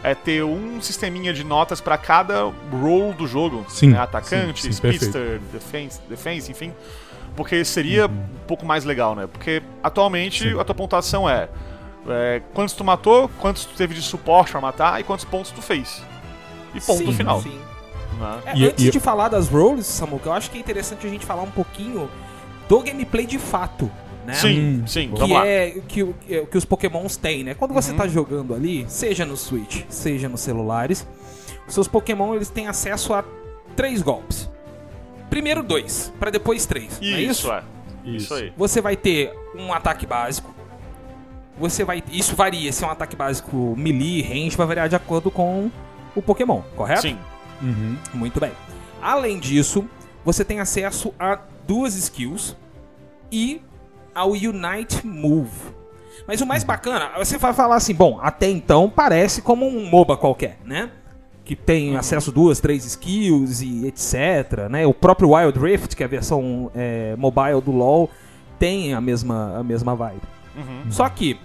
[0.02, 3.66] é ter um sisteminha de notas pra cada role do jogo.
[3.68, 4.00] Sim, né?
[4.00, 6.72] Atacante, sim, sim, speedster, defense, defense, enfim.
[7.36, 8.14] Porque seria Uhum.
[8.14, 9.28] um pouco mais legal, né?
[9.28, 11.50] Porque atualmente a tua pontuação é,
[12.08, 15.62] é quantos tu matou, quantos tu teve de suporte pra matar e quantos pontos tu
[15.62, 16.02] fez.
[16.80, 17.42] E ponto Sim, final.
[17.42, 17.60] sim.
[18.20, 18.40] né?
[18.46, 21.10] É, E- antes e- de falar das roles, Samuca, eu acho que é interessante a
[21.10, 22.10] gente falar um pouquinho
[22.68, 23.90] do gameplay de fato,
[24.26, 24.34] né?
[24.34, 27.54] Sim, Hum, sim, Que é que, o- que, que os pokémons têm, né?
[27.54, 27.98] Quando você Uhum.
[27.98, 31.08] tá jogando ali, seja no Switch, seja nos celulares,
[31.68, 33.24] os seus pokémon eles têm acesso a
[33.76, 34.50] três golpes.
[35.30, 37.32] Primeiro dois, pra depois três, não é isso?
[37.48, 37.64] Isso, é.
[38.06, 38.52] Isso aí.
[38.58, 40.54] Você vai ter um ataque básico.
[41.60, 42.02] Você vai.
[42.12, 42.72] Isso varia.
[42.72, 45.70] Se é um ataque básico melee, range, vai variar de acordo com
[46.20, 47.02] o Pokémon, correto?
[47.02, 47.18] Sim.
[47.62, 47.98] Uhum.
[48.14, 48.52] Muito bem.
[49.02, 49.86] Além disso,
[50.24, 52.56] você tem acesso a duas skills
[53.32, 53.62] e
[54.14, 55.78] ao Unite Move.
[56.28, 60.18] Mas o mais bacana, você vai falar assim, bom, até então parece como um MOBA
[60.18, 60.92] qualquer, né?
[61.44, 64.86] Que tem acesso a duas, três skills e etc, né?
[64.86, 68.10] O próprio Wild Rift, que é a versão é, mobile do LoL,
[68.60, 70.22] tem a mesma, a mesma vibe.
[70.56, 70.92] Uhum.
[70.92, 71.40] Só que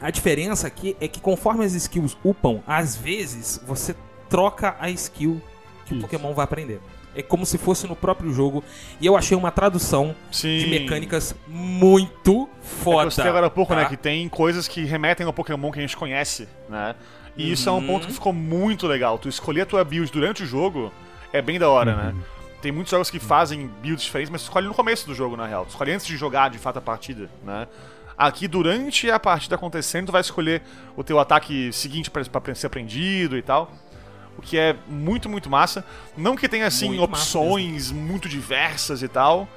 [0.00, 3.94] a diferença aqui é que conforme as skills upam, às vezes você
[4.28, 5.40] troca a skill
[5.86, 6.02] que o Isso.
[6.06, 6.80] Pokémon vai aprender.
[7.16, 8.62] É como se fosse no próprio jogo.
[9.00, 10.58] E eu achei uma tradução Sim.
[10.58, 13.00] de mecânicas muito É foda.
[13.02, 13.80] que eu citei agora há pouco, tá?
[13.82, 13.88] né?
[13.88, 16.94] Que tem coisas que remetem ao Pokémon que a gente conhece, né?
[17.36, 17.86] E isso é um Uhum.
[17.86, 19.18] ponto que ficou muito legal.
[19.18, 20.92] Tu escolher a tua build durante o jogo
[21.32, 22.14] é bem da hora, né?
[22.60, 25.46] Tem muitos jogos que fazem builds diferentes, mas tu escolhe no começo do jogo, na
[25.46, 25.64] real.
[25.64, 27.66] Tu escolhe antes de jogar, de fato, a partida, né?
[28.18, 30.62] Aqui, durante a partida acontecendo, tu vai escolher
[30.96, 33.70] o teu ataque seguinte pra, pra ser aprendido e tal.
[34.36, 35.84] O que é muito, muito massa.
[36.16, 39.48] Não que tenha, assim, Muito opções muito diversas e tal.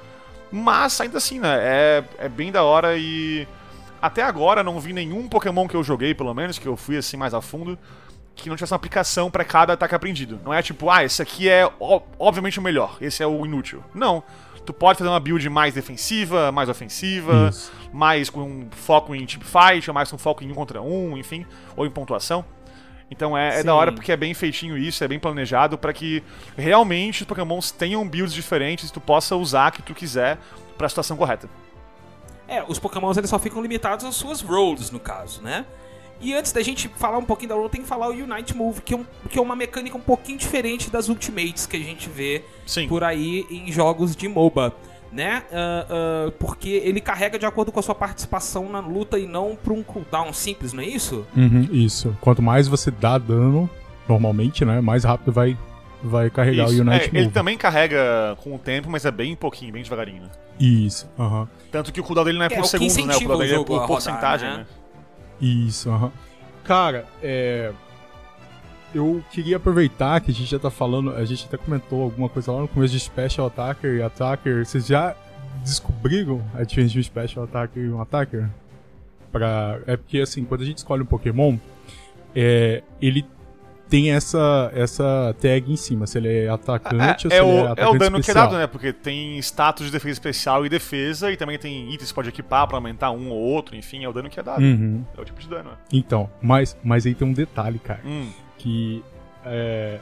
[0.50, 1.58] Mas, ainda assim, né?
[1.60, 3.48] É, é bem da hora e...
[4.00, 7.16] Até agora não vi nenhum Pokémon que eu joguei, pelo menos, que eu fui assim
[7.16, 7.78] mais a fundo,
[8.34, 10.40] que não tivesse uma aplicação pra cada ataque aprendido.
[10.44, 11.70] Não é tipo, ah, esse aqui é
[12.18, 13.82] obviamente o melhor, esse é o inútil.
[13.94, 14.22] Não.
[14.64, 17.72] Tu pode fazer uma build mais defensiva, mais ofensiva, Isso.
[17.92, 21.16] mais com um foco em team fight, ou mais com foco em um contra um,
[21.16, 21.44] enfim,
[21.76, 22.44] ou em pontuação.
[23.10, 26.22] Então é, é da hora porque é bem feitinho isso, é bem planejado pra que
[26.56, 30.38] realmente os Pokémons tenham builds diferentes e tu possa usar a que tu quiser
[30.78, 31.48] pra situação correta.
[32.48, 35.66] É, os Pokémons eles só ficam limitados às suas rolls, no caso, né?
[36.22, 38.80] E antes da gente falar um pouquinho da roll, tem que falar o Unite Move,
[38.80, 42.08] que é, um- que é uma mecânica um pouquinho diferente das Ultimates que a gente
[42.08, 42.86] vê Sim.
[42.88, 44.72] por aí em jogos de MOBA,
[45.10, 45.42] né?
[45.52, 45.86] Ah,
[46.28, 49.72] ah, porque ele carrega de acordo com a sua participação na luta e não por
[49.72, 51.26] um cooldown simples, não é isso?
[51.36, 52.16] Uhum, isso.
[52.20, 53.68] Quanto mais você dá dano,
[54.08, 54.80] normalmente, né?
[54.80, 55.56] Mais rápido vai,
[56.02, 56.78] vai carregar Isso.
[56.78, 57.18] o Unite É, Move.
[57.18, 60.22] ele também carrega com o tempo, mas é bem pouquinho, bem devagarinho.
[60.22, 60.28] né?
[60.60, 61.48] Isso, aham.
[61.70, 63.02] Tanto que o cooldown dele não é É, por o que segundos, né?
[63.16, 64.56] O cooldown dele é por rodar, porcentagem, né?
[64.58, 64.66] né?
[65.42, 66.12] Isso, aham.
[66.64, 67.72] Cara, é.
[68.94, 72.52] Eu queria aproveitar que a gente já tá falando, a gente até comentou alguma coisa
[72.52, 74.64] lá no começo de Special Attacker e Attacker.
[74.64, 75.16] Vocês já
[75.64, 78.48] descobriram a diferença de um Special Attacker e um Attacker?
[79.32, 79.80] Pra...
[79.86, 81.56] É porque, assim, quando a gente escolhe um Pokémon,
[82.36, 82.82] é...
[83.00, 83.26] ele
[83.92, 87.50] tem essa, essa tag em cima, se ele é atacante ou se É, é ele
[87.50, 88.46] é o, atacante é o dano que é especial.
[88.46, 88.66] dado, né?
[88.66, 92.28] Porque tem status de defesa especial e defesa, e também tem itens que você pode
[92.30, 94.62] equipar pra aumentar um ou outro, enfim, é o dano que é dado.
[94.62, 95.04] Uhum.
[95.14, 95.76] É o tipo de dano, né?
[95.92, 98.00] Então, mas, mas aí tem um detalhe, cara.
[98.02, 99.04] Hum, que
[99.44, 99.98] é,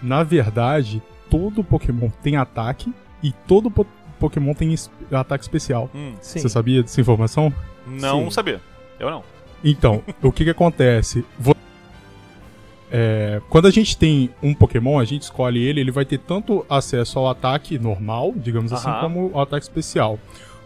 [0.00, 3.86] na verdade todo Pokémon tem ataque e todo po-
[4.18, 4.74] Pokémon tem
[5.12, 5.90] ataque especial.
[5.94, 6.14] hum.
[6.22, 6.38] Sim.
[6.38, 7.52] Você sabia dessa informação?
[7.86, 8.30] Não Sim.
[8.30, 8.60] sabia.
[8.98, 9.22] Eu não.
[9.62, 11.26] Então, o que que acontece?
[11.38, 11.54] Vo-
[12.96, 16.64] é, quando a gente tem um Pokémon, a gente escolhe ele, ele vai ter tanto
[16.70, 19.00] acesso ao ataque normal, digamos assim, Aham.
[19.00, 20.16] como ao ataque especial.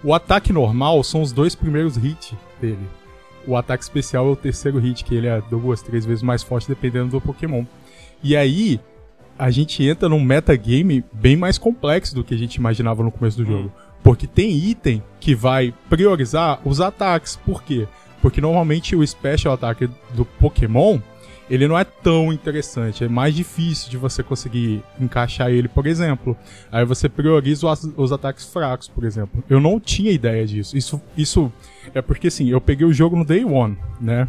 [0.04, 2.86] O ataque normal são os dois primeiros hits dele.
[3.46, 6.68] O ataque especial é o terceiro hit, que ele é duas, três vezes mais forte,
[6.68, 7.64] dependendo do Pokémon.
[8.22, 8.78] E aí,
[9.38, 13.38] a gente entra num metagame bem mais complexo do que a gente imaginava no começo
[13.38, 13.72] do jogo.
[14.02, 17.36] Porque tem item que vai priorizar os ataques.
[17.36, 17.88] Por quê?
[18.20, 20.98] Porque normalmente o Special Attack do Pokémon,
[21.50, 23.04] ele não é tão interessante.
[23.04, 26.36] É mais difícil de você conseguir encaixar ele, por exemplo.
[26.70, 29.42] Aí você prioriza os, os ataques fracos, por exemplo.
[29.48, 30.76] Eu não tinha ideia disso.
[30.76, 31.52] Isso, isso
[31.94, 34.28] é porque, assim, eu peguei o jogo no Day One, né?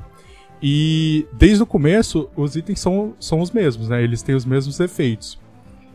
[0.61, 4.01] E desde o começo, os itens são, são os mesmos, né?
[4.03, 5.37] Eles têm os mesmos efeitos.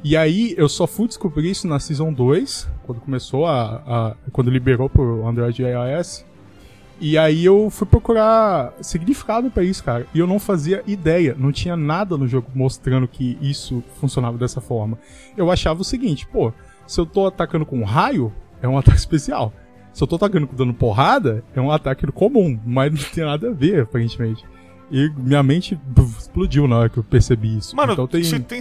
[0.02, 3.82] E aí, eu só fui descobrir isso na Season 2, quando começou a...
[3.87, 6.26] a quando liberou pro Android e iOS.
[7.00, 10.07] E aí eu fui procurar significado pra isso, cara.
[10.14, 14.61] E eu não fazia ideia, não tinha nada no jogo mostrando que isso funcionava dessa
[14.61, 14.98] forma.
[15.37, 16.52] Eu achava o seguinte, pô,
[16.87, 19.52] se eu tô atacando com raio, é um ataque especial.
[19.92, 23.52] Se eu tô atacando dando porrada, é um ataque comum, mas não tem nada a
[23.52, 24.44] ver, aparentemente.
[24.90, 25.78] E minha mente
[26.18, 27.74] explodiu na hora que eu percebi isso.
[27.74, 28.22] Mano, então tem...
[28.42, 28.61] tem.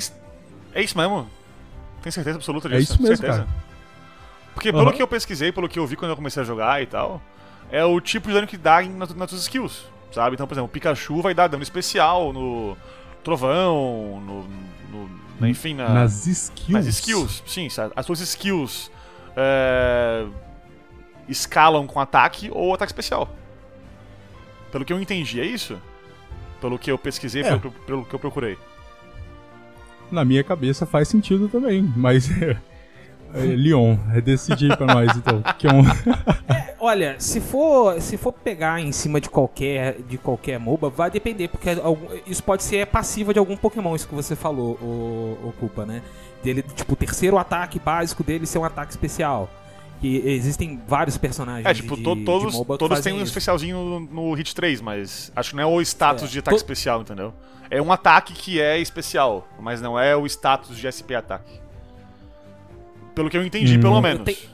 [0.74, 1.28] É isso mesmo?
[2.02, 2.80] Tem certeza absoluta disso?
[2.80, 3.40] É isso mesmo, certeza.
[3.46, 3.64] cara.
[4.54, 4.94] Porque pelo Aham.
[4.94, 7.22] que eu pesquisei, pelo que eu vi quando eu comecei a jogar e tal,
[7.72, 10.36] é o tipo de dano que dá nas, nas tuas skills, sabe?
[10.36, 12.78] Então, por exemplo, o Pikachu vai dar dano especial no
[13.24, 14.44] trovão, no.
[14.92, 16.70] no- na- enfim, na, Nas skills.
[16.70, 17.44] nas skills.
[17.48, 17.92] Sim, sabe?
[17.96, 18.92] as suas skills
[19.36, 20.26] é,
[21.28, 23.28] escalam com ataque ou ataque especial.
[24.72, 25.78] Pelo que eu entendi, é isso?
[26.62, 27.58] Pelo que eu pesquisei, É.
[27.58, 28.58] pelo, pelo que eu procurei.
[30.12, 32.30] Na minha cabeça faz sentido também, mas.
[33.34, 35.42] é, Leon, é decidir pra nós então.
[35.58, 35.84] Que é um...
[36.80, 41.48] Olha, se for, se for pegar em cima de qualquer, de qualquer MOBA, vai depender,
[41.48, 41.70] porque
[42.28, 46.02] isso pode ser passiva de algum Pokémon, isso que você falou, o, o Culpa, né?
[46.44, 49.50] Dele, tipo, o terceiro ataque básico dele ser um ataque especial.
[50.02, 53.22] Que existem vários personagens É, tipo, de, to- de todos, MOBA que todos fazem têm
[53.22, 53.30] um isso.
[53.32, 56.58] especialzinho no, no Hit 3, mas acho que não é o status É, de ataque
[56.58, 57.34] to- especial, entendeu?
[57.72, 61.63] É um ataque que é especial, mas não é o status de SP ataque.
[63.16, 63.82] Pelo que eu entendi, Hum.
[63.82, 64.24] pelo Eu menos.
[64.26, 64.50] te-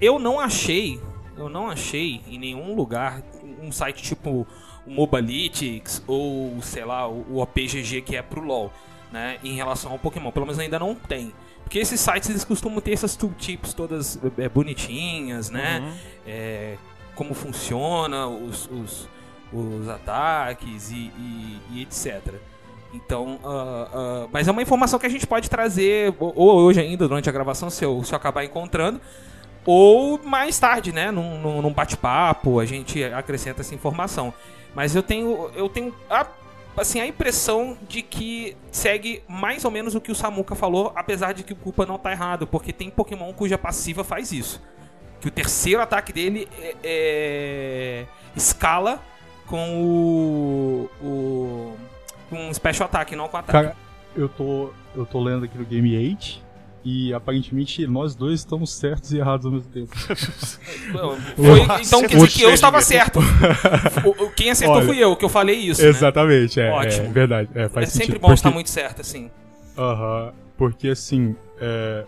[0.00, 1.00] Eu não achei,
[1.36, 3.22] eu não achei em nenhum lugar
[3.62, 4.46] um site tipo
[4.86, 8.72] o Mobalytics ou, sei lá, o o OPGG que é pro LoL,
[9.10, 10.30] né, em relação ao Pokémon.
[10.30, 11.32] Pelo menos ainda não tem.
[11.62, 15.80] Porque esses sites eles costumam ter essas tooltips todas é, bonitinhas, né?
[15.80, 15.92] Uhum.
[16.26, 16.76] é,
[17.14, 19.08] como funciona os, os,
[19.52, 22.34] os ataques e, e- e etc.
[22.94, 26.80] Então, ah, ah, mas é uma informação que a gente pode trazer, ou, ou hoje
[26.80, 29.00] ainda, durante a gravação, se eu, se eu acabar encontrando,
[29.66, 31.10] Ou mais tarde, né?
[31.10, 34.32] Num, num- num bate-papo, a gente acrescenta essa informação.
[34.74, 35.50] Mas eu tenho.
[35.56, 35.94] Eu tenho.
[36.10, 36.26] A,
[36.76, 41.32] assim, a impressão de que segue mais ou menos o que o Samuka falou, apesar
[41.32, 44.60] de que o Culpa não tá errado, porque tem Pokémon cuja passiva faz isso.
[45.20, 49.00] Que o terceiro ataque dele é, é- escala
[49.46, 50.90] com o.
[51.02, 51.76] o
[52.34, 53.52] com um special attack, não com ataque.
[53.52, 53.76] Cara,
[54.16, 56.42] eu tô, eu tô lendo aqui no Game 8
[56.84, 59.90] e aparentemente nós dois estamos certos e errados ao mesmo tempo.
[59.96, 63.20] Foi- então quer dizer que eu estava certo.
[64.04, 65.82] O- quem acertou Olha, fui eu, que eu falei isso.
[65.82, 65.88] né?
[65.88, 67.06] Exatamente, é, Ótimo.
[67.06, 67.48] é verdade.
[67.54, 68.20] É, faz É sempre sentido.
[68.20, 69.30] bom porque, estar muito certo, assim.
[69.78, 72.04] Aham, porque assim, é,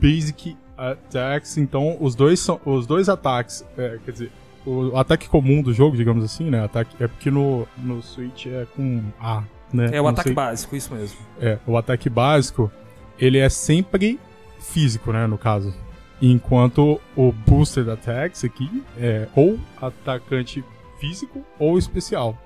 [0.00, 4.32] Basic Attacks, então os dois são os dois ataques, é, quer dizer,
[4.66, 6.62] o ataque comum do jogo, digamos assim, né?
[6.64, 9.90] Ataque é porque no no Switch é com A, né?
[9.92, 11.16] É o Não ataque sei- básico, isso mesmo.
[11.40, 12.70] É, o ataque básico,
[13.18, 14.18] ele é sempre
[14.60, 15.72] físico, né, no caso.
[16.20, 20.64] Enquanto o Boosted Attacks aqui é ou atacante
[20.98, 22.36] físico ou especial.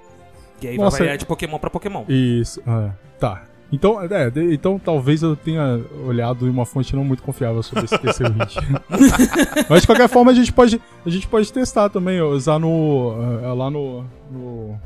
[0.60, 2.04] E aí Nossa, vai variar de Pokémon pra Pokémon.
[2.08, 3.44] Isso, ah, tá.
[3.72, 7.84] Então, é, de- então talvez eu tenha olhado em uma fonte não muito confiável sobre
[7.84, 8.56] esse terceiro hit.
[9.68, 13.52] Mas de qualquer forma a gente pode, a gente pode testar também, usar no ah,
[13.54, 14.78] lá no, no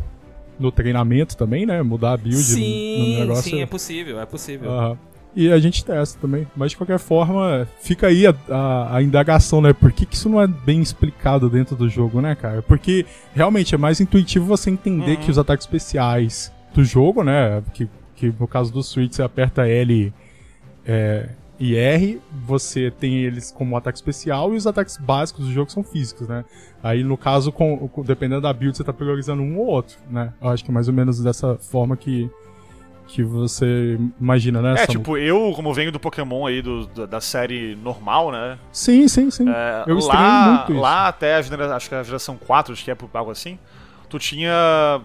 [0.59, 1.83] no treinamento também, né?
[1.83, 3.43] Mudar a build no- no Sim, negócio.
[3.51, 4.71] sim, é possível, é possível.
[4.71, 4.99] Aham.
[5.35, 6.47] E a gente testa também.
[6.55, 9.73] Mas de qualquer forma, fica aí a, a, a indagação, né?
[9.73, 12.63] Por que, que isso não é bem explicado dentro do jogo, né, cara?
[12.63, 15.25] Porque realmente é mais intuitivo você entender Uhum.
[15.25, 17.61] que os ataques especiais do jogo, né?
[17.73, 17.89] Que,
[18.33, 20.13] que no caso do Switch você aperta L
[20.87, 25.71] é, e R, você tem eles como ataque especial e os ataques básicos do jogo
[25.71, 26.45] são físicos, né?
[26.83, 30.33] Aí no caso, com, dependendo da build, você tá priorizando um ou outro, né?
[30.41, 32.29] Eu acho que é mais ou menos dessa forma que,
[33.07, 34.73] que você imagina, né?
[34.73, 34.99] É, Samu?
[34.99, 38.59] tipo, eu, como venho do Pokémon aí, do, da, série normal, né?
[38.73, 39.49] Sim, sim, sim.
[39.49, 40.81] É, eu lá, muito isso.
[40.81, 43.59] lá até a geração, acho que a geração 4, acho que é algo assim,
[44.09, 44.53] tu tinha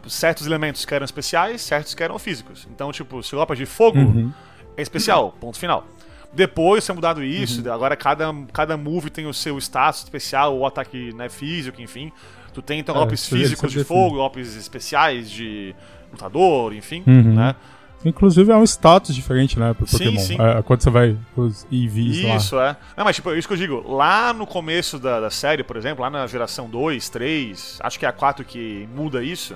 [0.07, 2.67] certos elementos que eram especiais, certos que eram físicos.
[2.71, 4.31] Então, tipo, roupa de fogo Uhum.
[4.77, 5.85] é especial, ponto final.
[6.31, 7.73] Depois foi mudado isso, Uhum.
[7.73, 12.11] agora cada, cada move tem o seu status especial, ou ataque né, físico, enfim.
[12.53, 15.73] Tu tem então É, golpes aí físicos eles de fogo, golpes especiais de
[16.11, 17.33] lutador, enfim, Uhum.
[17.35, 17.55] né?
[18.05, 20.19] Inclusive é um status diferente, né, pro Sim, Pokémon.
[20.19, 20.37] sim.
[20.39, 22.35] É, quando você vai pros EVs lá.
[22.35, 22.77] Isso, é.
[22.95, 23.83] Não, mas tipo, é isso que eu digo.
[23.91, 28.05] Lá no começo da, da série, por exemplo, lá na geração 2, 3, acho que
[28.05, 29.55] é a 4 que muda isso.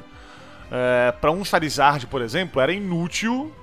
[0.71, 3.53] É, para um Charizard, por exemplo, era inútil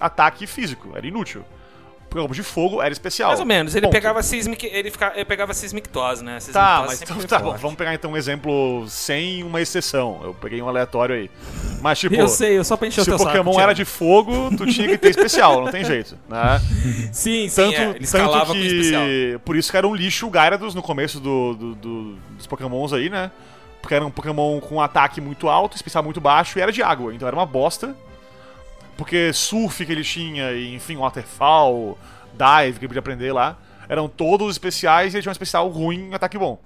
[0.00, 0.92] ataque físico.
[0.94, 1.44] Era inútil.
[2.12, 3.28] O golpe de fogo era especial.
[3.28, 3.92] Mais ou menos, ele Ponto.
[3.92, 6.40] pegava Sismic, ele, fica, ele pegava Sismic Toss, né?
[6.40, 7.56] Sismic Tá, mas então, tá bom.
[7.56, 10.20] Vamos pegar então um exemplo sem uma exceção.
[10.24, 11.30] Eu peguei um aleatório aí.
[11.80, 12.14] Mas tipo.
[12.16, 13.60] Eu sei, eu só pra encher Se o saco, Pokémon Thiago.
[13.62, 16.60] era de fogo, tu tinha que ter especial, não tem jeito, né?
[17.12, 19.02] Sim, sim, Tanto, é, ele tanto escalava com especial.
[19.04, 19.38] que.
[19.44, 22.92] Por isso que era um lixo o Gyarados no começo do, do- do- dos Pokémons
[22.92, 23.30] aí, né?
[23.80, 26.82] Porque era um Pokémon com um ataque muito alto, especial muito baixo e era de
[26.82, 27.14] água.
[27.14, 27.94] Então era uma bosta.
[29.00, 31.98] Porque surf que ele tinha, e, enfim, waterfall,
[32.34, 33.56] dive que ele podia aprender lá,
[33.88, 36.60] eram todos especiais e ele tinha um especial ruim e ataque bom.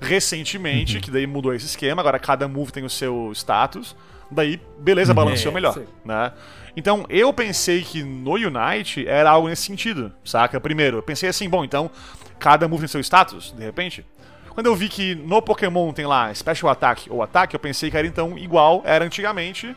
[0.00, 3.94] Recentemente, que daí mudou esse esquema, agora cada move tem o seu status.
[4.30, 5.86] Daí, beleza, balanceou É, melhor, sei.
[6.02, 6.32] né?
[6.74, 10.58] Então, eu pensei que no Unite era algo nesse sentido, saca?
[10.58, 11.90] Primeiro, eu pensei assim, bom, então,
[12.38, 14.02] cada move tem seu status, de repente.
[14.48, 17.98] Quando eu vi que no Pokémon tem lá Special Attack ou Ataque, eu pensei que
[17.98, 19.76] era então igual era antigamente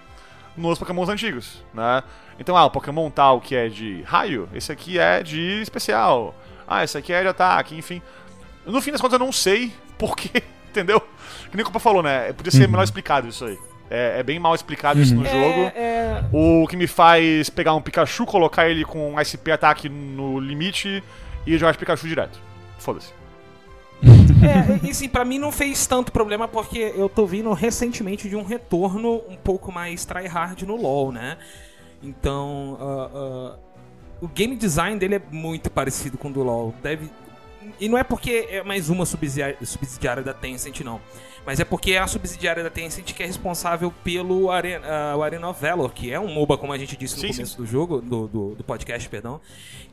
[0.57, 2.03] nos Pokémons antigos, né?
[2.39, 6.33] Então, ah, o Pokémon tal que é de raio, esse aqui é de especial.
[6.67, 8.01] Ah, esse aqui é de ataque, enfim.
[8.65, 11.01] No fim das contas, eu não sei porquê, entendeu?
[11.49, 12.31] Que nem o Copa falou, né?
[12.33, 13.57] Podia ser melhor explicado isso aí.
[13.89, 15.71] É, é bem mal explicado isso no jogo.
[15.75, 20.39] É, O que me faz pegar um Pikachu, colocar ele com um SP ataque no
[20.39, 21.03] limite
[21.45, 22.39] e jogar de Pikachu direto.
[22.77, 23.18] Foda-se.
[24.01, 28.35] É, e assim, pra mim não fez tanto problema porque eu tô vindo recentemente de
[28.35, 31.37] um retorno um pouco mais tryhard no LoL, né?
[32.01, 33.59] Então, ah, ah,
[34.21, 36.73] o game design dele é muito parecido com o do LoL.
[36.81, 37.09] Deve...
[37.79, 41.01] E não é porque é mais uma subsidiária da Tencent, não.
[41.45, 45.23] Mas é porque é a subsidiária da Tencent que é responsável pelo Arena, ah, o
[45.23, 47.57] Arena of Valor, que é um MOBA, como a gente disse no Sim, começo sim.
[47.57, 49.41] do jogo, do, do, do podcast, perdão.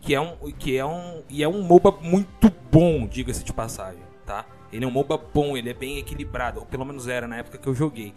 [0.01, 4.03] Que é um, que é um, e é um MOBA muito bom, diga-se de passagem,
[4.25, 4.45] tá?
[4.73, 7.59] Ele é um MOBA bom, ele é bem equilibrado, ou pelo menos era na época
[7.59, 8.13] que eu joguei.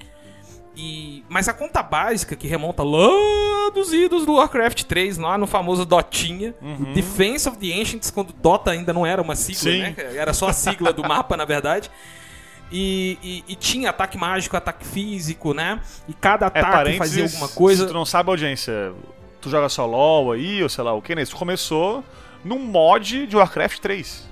[0.75, 5.45] E, mas a conta básica, que remonta lá dos idos do Warcraft 3, lá no
[5.45, 9.95] famoso Dotinha, o Defense of the Ancients, quando Dota ainda não era uma sigla, né?
[10.15, 11.91] Era só a sigla do mapa, na verdade.
[12.71, 15.79] E, e- e tinha ataque mágico, ataque físico, né?
[16.07, 17.81] E cada É, ataque parênteses, fazia alguma coisa.
[17.83, 18.93] se tu não sabe audiência,
[19.41, 21.21] tu joga só LoL aí, ou sei lá o que, né?
[21.23, 22.03] Isso começou
[22.43, 24.27] num mod de Warcraft 3.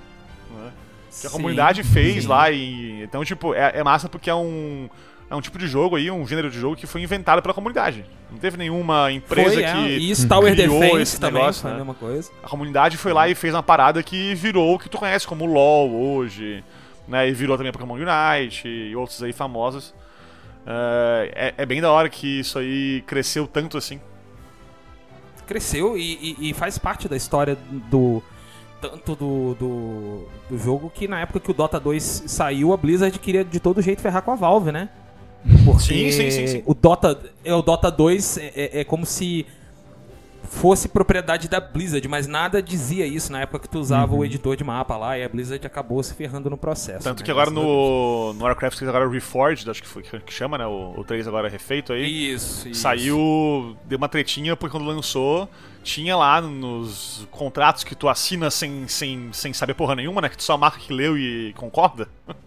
[0.55, 0.71] né?
[1.19, 3.01] Que a comunidade fez lá e.
[3.01, 4.88] Então, tipo, é, é massa porque é um.
[5.29, 8.05] É um tipo de jogo aí, um gênero de jogo que foi inventado pela comunidade.
[8.31, 9.79] Não teve nenhuma empresa Foi, é, que.
[9.97, 11.75] e isso Tower criou Defense esse também negócio, foi né?
[11.75, 12.31] a mesma coisa.
[12.41, 15.45] A comunidade foi lá e fez uma parada que virou o que tu conhece como
[15.45, 16.63] LoL hoje,
[17.08, 17.28] né?
[17.30, 19.93] E virou também Pokémon Unite e outros aí famosos.
[20.66, 23.99] É, é, é bem da hora que isso aí cresceu tanto assim.
[25.45, 27.58] Cresceu e, e- e faz parte da história
[27.89, 28.22] do.
[28.82, 33.18] Tanto do, do, do jogo que na época que o Dota 2 saiu, a Blizzard
[33.18, 34.89] queria de todo jeito ferrar com a Valve, né?
[35.66, 36.64] Porque Sim, sim, sim, sim.
[36.66, 39.47] o Dota, é, o Dota 2 é, é- é como se
[40.43, 44.55] fosse propriedade da Blizzard, mas nada dizia isso na época que tu usava o editor
[44.55, 47.03] de mapa lá e a Blizzard acabou se ferrando no processo.
[47.03, 47.25] Tanto né?
[47.25, 47.65] que agora a Deus.
[47.65, 50.65] no, no Warcraft 3 agora Reforged, acho que foi que chama, né?
[50.65, 52.33] O, o 3 agora refeito aí.
[52.33, 52.81] Isso, isso.
[52.81, 55.49] Saiu, deu uma tretinha, porque quando lançou,
[55.83, 60.29] tinha lá nos contratos que tu assina sem, sem, sem saber porra nenhuma, né?
[60.29, 62.07] Que tu só marca que leu e concorda.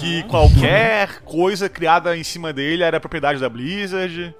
[0.00, 4.34] que qualquer coisa criada em cima dele era propriedade da Blizzard.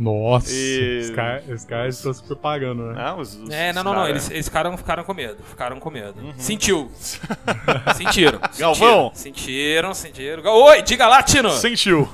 [0.00, 2.94] Nossa, E- os caras os caras estão se propagando, né?
[2.94, 3.12] Né?
[3.18, 4.08] Os- os- É, não, os não, não.
[4.08, 5.36] Eles, eles ficaram, ficaram com medo.
[5.46, 6.14] Ficaram com medo.
[6.38, 6.90] Sentiu.
[7.96, 8.40] Sentiram.
[8.58, 9.10] Galvão.
[9.14, 10.42] Sentiram, sentiram.
[10.64, 11.50] Oi, diga lá, Tino.
[11.50, 12.08] Sentiu.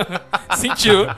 [0.56, 1.06] Sentiu.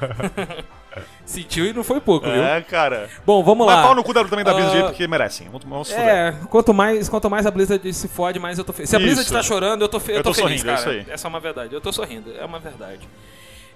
[1.25, 2.43] Sentiu e não foi pouco, viu?
[2.43, 3.09] é, cara.
[3.25, 3.83] Bom, vamos Mas lá.
[3.83, 5.47] pau no cu da- também da Blizzard Ah, porque merecem.
[5.49, 5.91] Vamos, vamos.
[5.93, 8.89] É, quanto mais, quanto mais a Blizzard se fode, mais eu tô feliz.
[8.91, 9.33] Se a Blizzard Isso.
[9.35, 10.97] tá chorando, eu tô, fe eu Eu tô, tô feliz, sorrindo, é cara.
[10.99, 11.15] isso aí.
[11.15, 11.75] Essa é uma verdade.
[11.75, 13.07] Eu tô sorrindo, é uma verdade.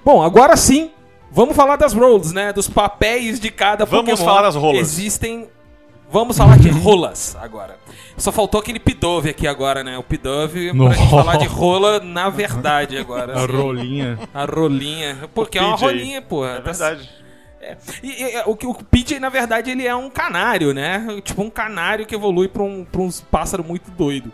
[0.02, 0.90] Bom, agora sim,
[1.32, 2.52] vamos falar das roles, né?
[2.52, 4.24] Dos papéis de cada Vamos Pokémon.
[4.26, 4.80] falar das rolas.
[4.80, 5.48] Existem...
[6.10, 7.78] Vamos falar de rolas agora.
[8.18, 9.96] Só faltou aquele Pidove aqui agora, né?
[9.96, 13.32] O Pidove pra gente falar de rola na verdade agora.
[13.32, 13.56] A assim.
[13.56, 14.18] rolinha.
[14.34, 15.30] A rolinha.
[15.34, 16.50] Porque é uma rolinha, porra.
[16.50, 17.10] É Tá verdade.
[18.02, 21.06] e, e, o, que- o PJ, na verdade, ele é um canário, né?
[21.24, 24.30] Tipo um canário que evolui pra um, pra uns pássaro muito doido.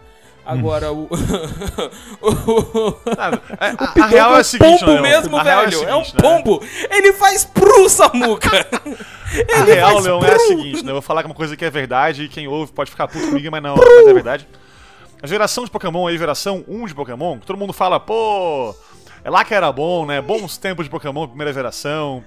[0.48, 1.02] Agora, o.
[2.22, 5.02] o, Ah, é, a, a real é um a seguinte, pombo Leão.
[5.02, 5.84] mesmo, a real velho.
[5.84, 6.30] É, a um seguinte, né?
[6.30, 6.64] pombo.
[6.90, 8.48] Ele faz pru, Samuca.
[9.54, 10.34] A real, faz Leão, é pru.
[10.36, 10.90] a seguinte, né?
[10.90, 13.50] Eu vou falar uma coisa que é verdade e quem ouve pode ficar puto comigo,
[13.50, 14.48] mas não, mas é verdade.
[15.22, 18.74] A geração de Pokémon aí, geração 1 de Pokémon, que todo mundo fala, pô,
[19.22, 20.22] é lá que era bom, né?
[20.22, 22.24] Bons tempos de Pokémon, primeira geração.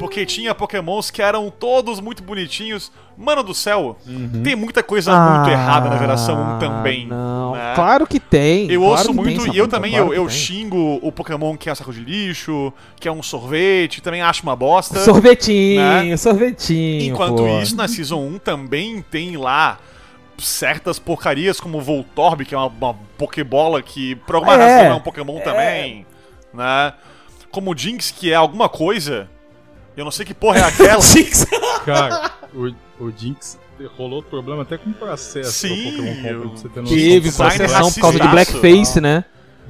[0.00, 2.90] Porque tinha Pokémons que eram todos muito bonitinhos.
[3.16, 3.96] Mano do céu,
[4.42, 7.06] tem muita coisa muito errada na geração 1 também.
[7.10, 7.72] Ah, Não, né?
[7.74, 8.70] claro que tem.
[8.70, 11.56] Eu claro ouço que tem, muito, e eu também claro eu, eu xingo o Pokémon
[11.56, 15.00] que é um saco de lixo, que é um sorvete, também acho uma bosta.
[15.04, 16.16] Sorvetinho, Né?
[16.16, 17.12] sorvetinho.
[17.12, 17.60] Enquanto pô.
[17.60, 19.78] isso, na Season 1 também tem lá
[20.38, 24.92] certas porcarias como o Voltorb, que é uma, uma Pokébola que por alguma É, razão
[24.92, 26.04] é um Pokémon também,
[26.52, 26.92] né?
[27.50, 29.28] Como o Jinx, que é alguma coisa,
[29.96, 31.00] eu não sei que porra é aquela.
[31.84, 32.72] Cara, o,
[33.02, 33.58] o Jinx
[33.96, 36.96] rolou problema até com processo Sim, pro Pokémon Company, eu- pra você ter noção.
[36.96, 39.24] Teve processão por causa de blackface, né?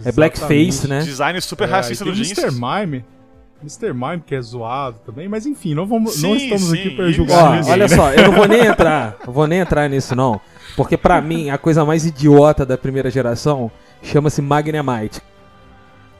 [0.04, 0.14] É Exatamente.
[0.16, 1.00] blackface, né?
[1.00, 2.36] Design super É, racista do Jinx.
[2.38, 2.50] Mr.
[2.52, 3.04] Mime.
[3.62, 3.92] Mr.
[3.94, 7.04] Mime, que é zoado também, mas enfim, não, vamos, não Sim, estamos sim, aqui pra
[7.06, 7.14] isso.
[7.18, 7.96] julgar Ó, olha né?
[7.96, 10.40] só, eu não vou nem entrar, eu vou nem entrar nisso não,
[10.76, 13.70] porque pra mim a coisa mais idiota da primeira geração
[14.02, 15.20] chama-se Magnemite.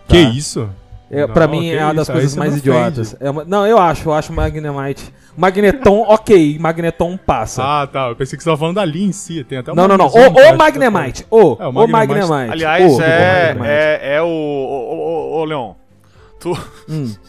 [0.06, 0.30] Que Tá?
[0.30, 0.70] isso?
[1.14, 3.14] É, Não, pra mim é uma das coisas mais idiotas.
[3.20, 5.12] É uma- não, eu acho, eu acho Magnemite.
[5.36, 7.62] Magneton, ok, Magneton passa.
[7.62, 8.08] Ah, tá.
[8.08, 9.44] Eu pensei que você tava falando ali em si.
[9.44, 10.06] Tem até um não, não, não.
[10.06, 11.26] O, o tá Magnemite.
[11.30, 12.32] O, É, o o Magnemite.
[12.50, 13.70] Aliás, o, é, Magnemite.
[13.70, 14.26] é, é o.
[14.26, 15.74] Ô, ô, ô, Leon.
[16.40, 16.58] Tu,
[16.88, 17.14] Hum.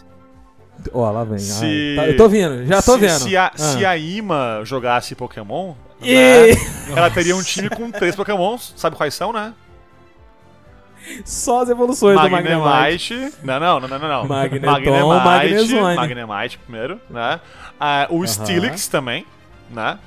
[0.93, 1.37] Ó, lá vem.
[1.37, 3.19] Se- Ai, tá- eu tô vendo, já tô se, vendo.
[3.19, 3.57] Se a, Ah.
[3.57, 6.55] se a Ima jogasse Pokémon, E- né,
[6.95, 8.73] ela teria um time com três Pokémons.
[8.75, 9.53] Sabe quais são, né?
[11.25, 12.61] Só as evoluções do Magnemite.
[12.61, 13.33] Magnemite.
[13.43, 14.07] Não, não, não, não, não.
[14.09, 14.25] não.
[14.27, 14.67] Magneton,
[15.23, 15.95] Magnezone.
[15.95, 17.39] Magnemite primeiro, né?
[17.79, 19.25] Ah, o Steelix também,
[19.69, 19.99] né?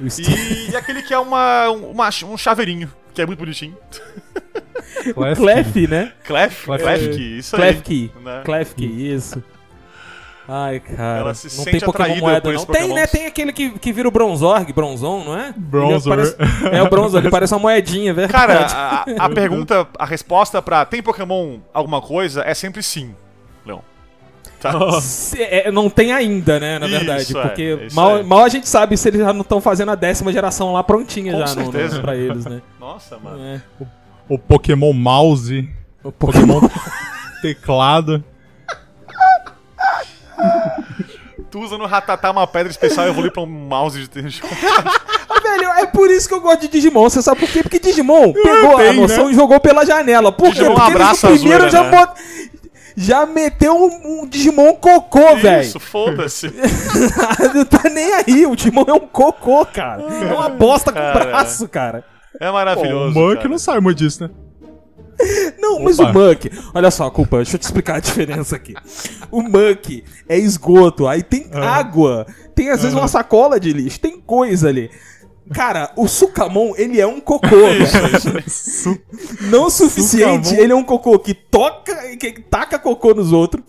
[0.00, 3.76] O Sti- E, e aquele que é uma, uma, um chaveirinho, que é muito bonitinho.
[5.14, 5.36] Clef.
[5.40, 6.12] Clef, né?
[6.24, 6.82] Clef, Clef.
[6.82, 7.62] Clefki, isso aí.
[7.62, 8.12] Clefkey.
[8.22, 8.42] né?
[8.44, 9.42] Clefkey, isso.
[10.52, 11.18] Ai, cara.
[11.20, 12.66] Ela se não sente tem Pokémon moeda, não.
[12.66, 13.06] Tem, né?
[13.06, 15.54] Tem aquele que, que vira o Bronzorg, Bronzon, não é?
[15.56, 16.16] Bronzor.
[16.16, 16.36] Parece-
[16.72, 18.74] é o Bronzor, ele parece uma moedinha, é verdade.
[18.74, 23.14] Cara, a, a pergunta, a resposta pra tem Pokémon alguma coisa é sempre sim,
[23.64, 23.78] Leon.
[24.60, 25.00] Tá?
[25.00, 27.36] Se- é, não tem ainda, né, na Isso, verdade.
[27.36, 28.24] é, porque isso mal, aí.
[28.24, 31.32] mal a gente sabe se eles já não estão fazendo a décima geração lá prontinha
[31.32, 31.96] Com já no, certeza.
[31.96, 32.60] no, pra eles, né?
[32.80, 33.40] Nossa, mano.
[33.40, 33.60] É.
[34.28, 35.68] O Pokémon Mouse.
[36.02, 36.60] O Pokémon.
[37.40, 38.22] Teclado.
[41.50, 44.42] Tu usa no Ratatá uma pedra especial e evolui pra um mouse de de-
[45.28, 47.08] Ah, velho, é por isso que eu gosto de Digimon.
[47.08, 47.62] Você sabe por quê?
[47.62, 49.32] Porque Digimon pegou a noção né?
[49.32, 50.30] e jogou pela janela.
[50.30, 50.64] Por quê?
[50.64, 51.90] Porque eles abraça no a primeiro já né?
[51.90, 52.20] bot-
[52.96, 55.62] Já meteu um, um Digimon cocô, velho.
[55.62, 56.52] Isso, foda-se.
[57.54, 58.46] Não tá nem aí.
[58.46, 60.02] O Digimon é um cocô, cara.
[60.02, 61.24] É uma bosta com Cara.
[61.24, 62.04] braço, cara.
[62.40, 63.18] É Pô, maravilhoso.
[63.18, 63.48] o Monk cara.
[63.48, 64.30] não sabe muito disso, né?
[65.58, 66.10] Não, mas Opa.
[66.10, 68.74] o Muck, olha só, culpa, deixa eu te explicar a diferença aqui.
[69.30, 74.20] O Muck é esgoto, aí tem água, tem às vezes uma sacola de lixo, tem
[74.20, 74.90] coisa ali.
[75.52, 78.44] Cara, o Sucamon, ele é um cocô, velho.
[79.50, 80.62] Não o suficiente, Sucamon.
[80.62, 83.62] ele é um cocô que toca, que taca cocô nos outros.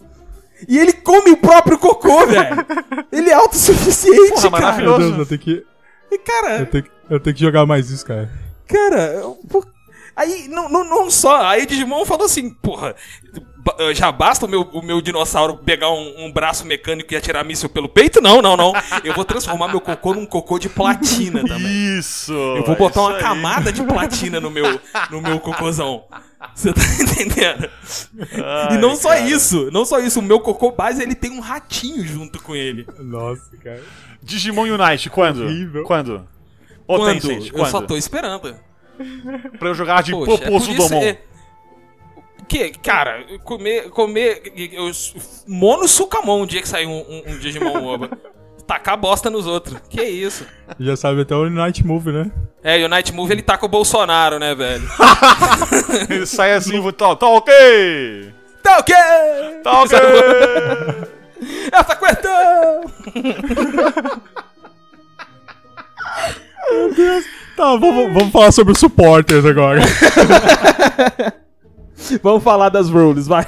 [0.68, 2.66] E ele come o próprio cocô, velho.
[3.12, 4.62] Ele é autossuficiente, Porra, cara.
[4.62, 5.00] maravilhoso.
[5.00, 5.66] Meu Deus, eu tenho que,
[6.12, 8.30] E, cara, eu tenho que, eu tenho que jogar mais isso, cara.
[8.68, 9.66] Cara, eu- por-
[10.22, 11.42] aí não, não, não só.
[11.46, 12.96] Aí o Digimon falou assim, porra,
[13.58, 17.44] ba- já basta o meu, o meu dinossauro pegar um, um braço mecânico e atirar
[17.46, 18.22] míssil pelo peito?
[18.22, 18.74] Não, não, não.
[19.04, 21.98] Eu vou transformar meu cocô num cocô de platina também.
[21.98, 22.34] Isso!
[22.34, 23.22] Eu vou botar uma aí.
[23.22, 26.04] camada de platina no meu, no meu cocôzão.
[26.56, 27.70] Você tá entendendo?
[28.44, 29.22] Ai, e não só cara.
[29.22, 32.88] isso, não só isso, o meu cocô base ele tem um ratinho junto com ele.
[33.00, 33.82] Nossa, cara.
[34.24, 35.44] Digimon Unite, quando?
[35.44, 35.84] Horrível.
[35.84, 36.28] Quando?
[36.88, 37.22] Ô, Quando?
[37.22, 37.70] Tencent, Eu quando?
[37.70, 38.56] só tô esperando.
[39.60, 41.18] Pra eu jogar de Poxa, é isso- é-
[42.48, 43.90] Que, cara, comer.
[43.90, 44.42] comer
[44.74, 44.92] eu,
[45.48, 48.10] mono sucamon um dia que sair um, um, um Digimon Oba.
[48.68, 49.78] Tacar bosta nos outros.
[49.90, 50.46] Que isso?
[50.80, 52.32] Já sabe até o Night Move, né?
[52.64, 54.84] É, e o Night Move ele taca o Bolsonaro, né, velho?
[56.10, 58.32] Ele sai assim, vou- tá, tá ok!
[58.62, 58.96] tá ok!
[59.64, 59.98] Tá ok!
[61.74, 63.92] Essa questão!
[67.62, 69.82] Tá, vamos, vamos falar sobre os supporters agora.
[72.24, 73.46] Vamos falar das rules, vai.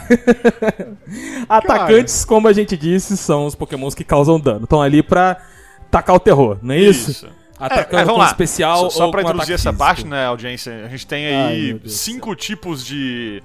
[1.50, 4.66] Atacantes, como a gente disse, são os pokémons que causam dano.
[4.66, 5.42] Estão ali pra
[5.90, 7.28] tacar o terror, não é isso?
[7.60, 8.28] Atacando É, é, vamos com lá.
[8.28, 11.34] especial Só, só ou pra com introduzir essa parte, né, audiência, a gente tem Ai,
[11.34, 13.42] aí do cinco tipos de.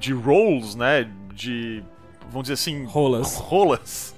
[0.00, 1.06] de roles, né?
[1.34, 1.84] De.
[2.30, 2.84] vamos dizer assim.
[2.86, 3.36] Rolas.
[3.36, 4.14] Rolas.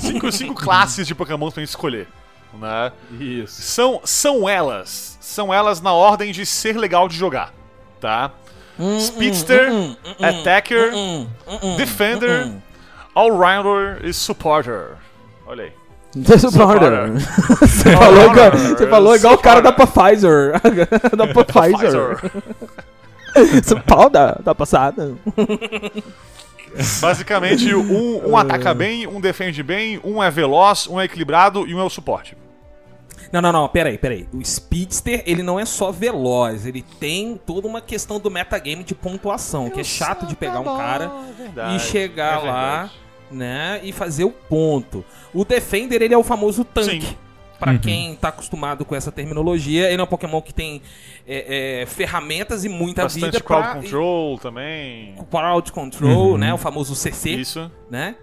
[0.00, 2.08] cinco, cinco classes de Pokémon pra gente escolher.
[2.54, 2.92] Né?
[3.20, 3.62] Isso.
[3.62, 5.18] São, são elas.
[5.20, 7.52] São elas na ordem de ser legal de jogar.
[8.00, 8.32] Tá?
[8.78, 9.70] Hum, Speedster,
[10.22, 10.92] Attacker,
[11.76, 12.52] Defender,
[13.14, 14.96] Allrounder e Supporter.
[15.46, 15.72] Olha aí.
[16.38, 17.12] Supporter.
[17.60, 20.52] Você falou, igual, você falou igual o cara da Pfizer.
[21.16, 22.18] da Pfizer.
[23.62, 25.14] Supporter da passada.
[27.00, 31.74] Basicamente, um, um ataca bem, um defende bem, um é veloz, um é equilibrado e
[31.74, 32.36] um é o suporte.
[33.32, 34.26] Não, não, não, peraí, peraí.
[34.32, 38.94] O Speedster, ele não é só veloz, ele tem toda uma questão do metagame de
[38.94, 41.10] pontuação, que é chato de pegar um cara
[41.74, 42.92] e chegar é lá, verdade.
[43.30, 45.04] né, e fazer o ponto.
[45.34, 47.02] O Defender, ele é o famoso tanque.
[47.02, 47.16] Sim.
[47.58, 50.80] Pra quem tá acostumado com essa terminologia, ele é um Pokémon que tem
[51.28, 53.74] é, é, ferramentas e muita Bastante vida crowd pra...
[53.74, 55.14] control também.
[55.30, 57.70] Crowd Control, né, o famoso CC, Isso.
[57.90, 58.16] né,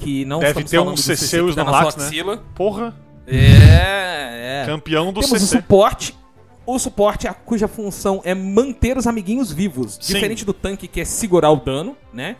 [0.00, 1.78] que não Deve ter um do CC que tá né?
[1.88, 2.42] axila.
[2.54, 4.66] Porra, É, é.
[4.66, 5.56] campeão do Temos o CC.
[5.58, 6.16] suporte.
[6.64, 9.98] O suporte, a- cuja função é manter os amiguinhos vivos.
[10.00, 10.14] Sim.
[10.14, 12.36] Diferente do tanque, que é segurar o dano, né?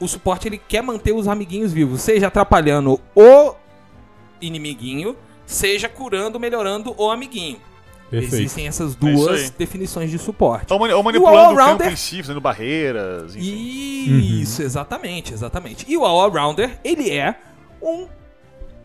[0.00, 2.00] O suporte, ele quer manter os amiguinhos vivos.
[2.00, 3.54] Seja atrapalhando o
[4.40, 5.14] inimiguinho,
[5.46, 7.58] seja curando, melhorando o amiguinho.
[8.12, 8.34] Perfeito.
[8.34, 9.50] Existem essas É duas aí.
[9.58, 10.72] definições de suporte.
[10.72, 14.40] Ou, mani- ou manipulando o campo em si, fazendo barreiras, enfim.
[14.42, 15.84] Isso, exatamente, exatamente.
[15.88, 17.34] E o All-Rounder, ele é
[17.82, 18.06] um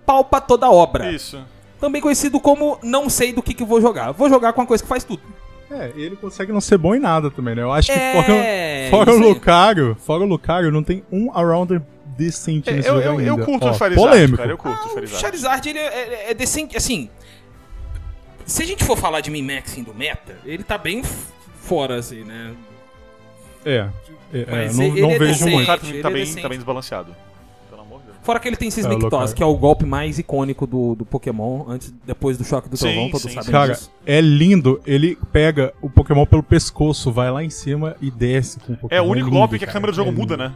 [0.06, 1.12] pau pra toda obra.
[1.12, 1.40] Isso.
[1.80, 4.12] Também conhecido como não sei do que, que vou jogar.
[4.14, 5.22] Vou jogar com uma coisa que faz tudo.
[5.70, 7.62] É, ele consegue não ser bom em nada também, né?
[7.62, 9.20] Eu acho que É, fora, fora o.
[9.20, 11.82] Lucario, fora o Lucario, não tem um Arounder
[12.18, 13.42] decente É, nesse eu, jogo eu, ainda.
[13.42, 14.38] eu curto Ó, o Charizard, polêmico.
[14.38, 14.52] cara.
[14.52, 15.20] Eu curto o O Charizard.
[15.22, 17.10] Charizard, ele é, é- é decente, assim...
[18.48, 21.04] Se a gente for falar de min-maxing do meta, ele tá bem
[21.62, 22.54] fora, assim, né?
[23.66, 23.90] É,
[24.34, 25.50] é, é, não, ele não é vejo decente.
[25.50, 25.66] O muito.
[25.68, 27.16] cara ele tá é bem, tá bem desbalanceado.
[27.70, 28.18] Pelo amor de Deus.
[28.24, 29.36] Fora que ele tem Seismic É, o Toss, Lucario.
[29.36, 32.86] que é o golpe mais icônico do, do Pokémon, antes, depois do choque do Sim,
[32.86, 33.52] trovão, todos sim, sabem.
[33.52, 33.92] Cara, disso.
[34.06, 34.82] é lindo.
[34.86, 38.98] Ele pega o Pokémon pelo pescoço, vai lá em cima e desce com o Pokémon.
[38.98, 40.54] É o único lindo, golpe que a câmera do jogo É muda, né?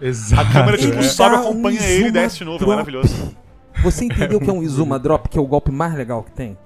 [0.00, 0.42] Exato.
[0.42, 1.02] A câmera, tipo, é.
[1.02, 2.62] sobe, acompanha um ele e desce de novo.
[2.62, 3.34] É maravilhoso.
[3.82, 6.30] Você entendeu o que é um Izuma Drop, que é o golpe mais legal que
[6.30, 6.56] tem?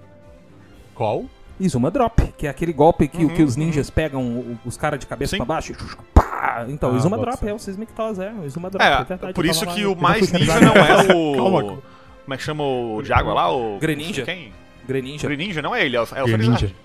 [1.01, 1.25] Qual?
[1.59, 5.07] Izuma Drop, que é aquele golpe que, que os ninjas pegam o- os caras de
[5.07, 5.37] cabeça Sim.
[5.39, 5.73] pra baixo.
[5.73, 5.77] e
[6.13, 6.67] Pá!
[6.69, 7.51] Então, Ah, Izuma bota Drop fé.
[7.51, 8.31] é o Seismic Toss, é.
[8.33, 11.37] O Izuma Drop, é, É, por isso que lá, o mais ninja não é o.
[11.37, 11.63] Calma.
[11.63, 13.51] Como é que chama o de água lá?
[13.51, 13.79] O.
[13.79, 14.25] Greninja.
[14.25, 14.53] Quem?
[14.87, 15.27] Greninja.
[15.27, 16.69] Greninja não é ele, é o, é o Greninja.
[16.69, 16.77] Charizard.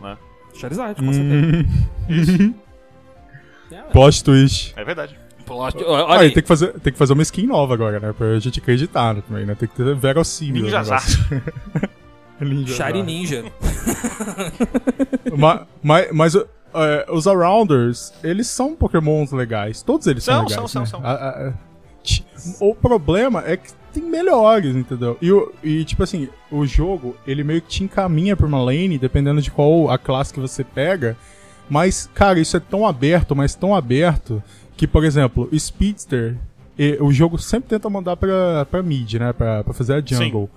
[0.00, 0.16] Né?
[0.54, 1.64] Charizard, com certeza.
[2.10, 2.54] Hum,
[3.72, 4.72] É, plot twist.
[4.76, 5.18] É verdade.
[5.46, 6.30] plot- Ah, Olha aí.
[6.32, 8.12] tem que, fazer, tem que fazer uma skin nova agora, né?
[8.12, 9.56] Pra gente acreditar também, né?
[9.56, 10.66] Tem que ter verossímil.
[10.66, 10.68] o
[12.40, 12.64] Ninja negócio.
[12.64, 13.02] Ninja Shari.
[13.02, 13.44] Ninja.
[15.36, 19.82] Ma- Mas, mas, é, os Arounders, eles são pokémons legais.
[19.82, 20.86] Todos eles são, São, legais, são, né?
[20.86, 21.08] são, são.
[21.08, 21.12] A-
[21.48, 21.52] a-
[22.02, 22.24] Ti-
[22.60, 25.16] O problema é que tem melhores, entendeu?
[25.22, 25.30] E,
[25.62, 29.50] e, tipo assim, o jogo, ele meio que te encaminha pra uma lane, dependendo de
[29.50, 31.16] qual a classe que você pega.
[31.70, 34.42] Mas, cara, isso é tão aberto, mas tão aberto,
[34.76, 36.36] que, por exemplo, o Speedster,
[36.78, 39.32] e- o jogo sempre tenta mandar pra, pra mid, né?
[39.32, 40.50] Pra, pra fazer a jungle.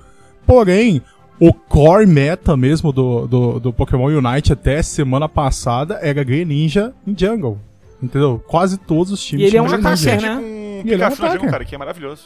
[0.46, 1.02] Porém,
[1.40, 7.16] o core meta mesmo do, do, do Pokémon Unite até semana passada era Greninja em
[7.18, 7.60] jungle.
[8.02, 8.44] Entendeu?
[8.48, 10.36] Quase todos os times E ele é um ataque, né?
[10.36, 11.50] Com E um ele é um attacker.
[11.50, 12.24] cara, que é maravilhoso.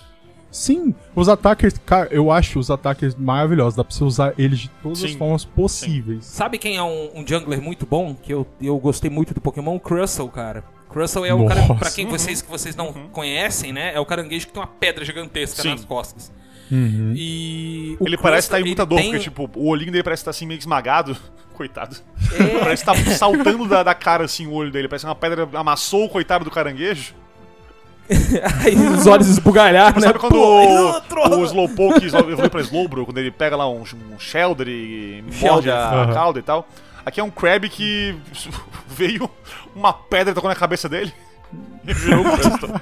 [0.51, 3.75] Sim, os attackers, cara, eu acho os attackers maravilhosos.
[3.75, 6.25] Dá pra você usar eles de todas as Sim, formas possíveis.
[6.25, 8.13] Sabe quem é um, um jungler muito bom?
[8.13, 9.79] Que eu, eu gostei muito do Pokémon?
[9.79, 10.61] Crustle, cara.
[10.89, 11.55] Crustle é o Nossa.
[11.55, 13.93] cara, pra quem vocês que vocês não conhecem, né?
[13.95, 15.69] É o caranguejo que tem uma pedra gigantesca Sim.
[15.69, 16.29] nas costas.
[16.71, 17.13] Uhum.
[17.15, 20.03] E o Ele parece estar Crustle, em muita dor, tem- porque, tipo, o olhinho dele
[20.03, 21.15] parece estar assim meio esmagado.
[21.53, 21.95] Coitado.
[22.33, 22.59] É.
[22.59, 24.87] Parece que tá saltando da, da cara assim o olho dele.
[24.87, 27.13] Parece que uma pedra amassou o coitado do caranguejo.
[28.65, 30.07] Aí os olhos esbugalharam, né?
[30.07, 34.19] Sabe quando Pô, o, o Slowpoke evolui pra Slowbro, quando ele pega lá um, um
[34.19, 36.13] Shelder e morde a Aham.
[36.13, 36.67] cauda e tal?
[37.05, 38.15] Aqui é um Crab que
[38.87, 39.29] veio
[39.75, 41.13] uma pedra e tocou na cabeça dele.
[41.85, 42.81] E virou Crustle.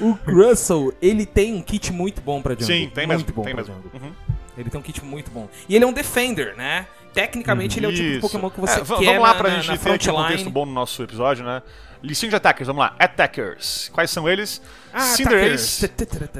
[0.00, 2.66] O Crustle, ele tem um kit muito bom pra jungle.
[2.66, 3.34] Sim, tem muito mesmo.
[3.34, 3.74] Bom Tem mesmo.
[3.92, 4.12] Uhum.
[4.56, 5.48] Ele tem um kit muito bom.
[5.68, 6.86] E ele é um defender, né?
[7.12, 8.20] Tecnicamente, ele é o tipo de.
[8.20, 10.50] Pokémon que você É, quer Vamos lá pra na, gente na ter aqui um contexto
[10.50, 11.62] bom no nosso episódio, né?
[12.02, 12.94] Listinho de attackers, vamos lá.
[12.98, 13.90] Attackers.
[13.92, 14.60] Quais são eles?
[14.92, 15.88] Ah, Cinderace.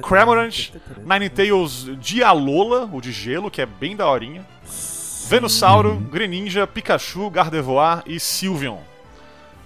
[0.03, 0.71] Cramorant,
[1.05, 4.47] Ninetales Dialola, o de gelo, que é bem daorinha.
[5.29, 8.79] Venusauro, Greninja, Pikachu, Gardevoir e Sylveon.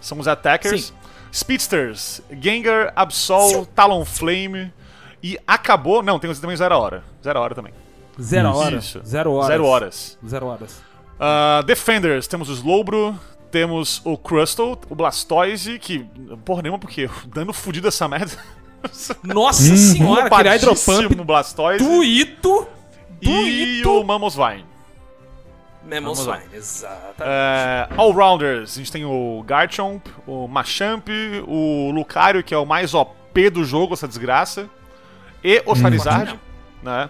[0.01, 0.87] São os attackers.
[0.87, 0.95] Sim.
[1.33, 4.73] Speedsters, Gengar, Absol, Talonflame
[5.23, 6.03] e acabou...
[6.03, 7.05] Não, tem também Zero Hora.
[7.23, 7.73] Zero Hora também.
[8.21, 8.59] Zero Isso.
[8.59, 8.85] horas.
[8.85, 9.01] Isso.
[9.05, 9.49] Zero horas.
[9.49, 10.19] Zero Horas.
[10.27, 10.83] Zero horas.
[11.19, 13.19] Ah, Defenders, temos o Slowbro,
[13.51, 16.07] temos o Crustle, o Blastoise, que...
[16.45, 18.33] Porra nenhuma, porque o dano fudido dessa merda.
[19.23, 21.85] Nossa senhora, aquele Roubadíssimo Hydropump no Blastoise.
[21.85, 22.67] Tuito.
[23.21, 24.01] E Tuito.
[24.01, 24.70] o Mamosvine.
[25.85, 27.23] Memosvine, exatamente.
[27.23, 31.09] É, Allrounders, a gente tem o Garchomp, o Machamp,
[31.47, 34.69] o Lucario, que é o mais OP do jogo, essa desgraça,
[35.43, 36.39] e o Charizard,
[36.83, 37.09] né?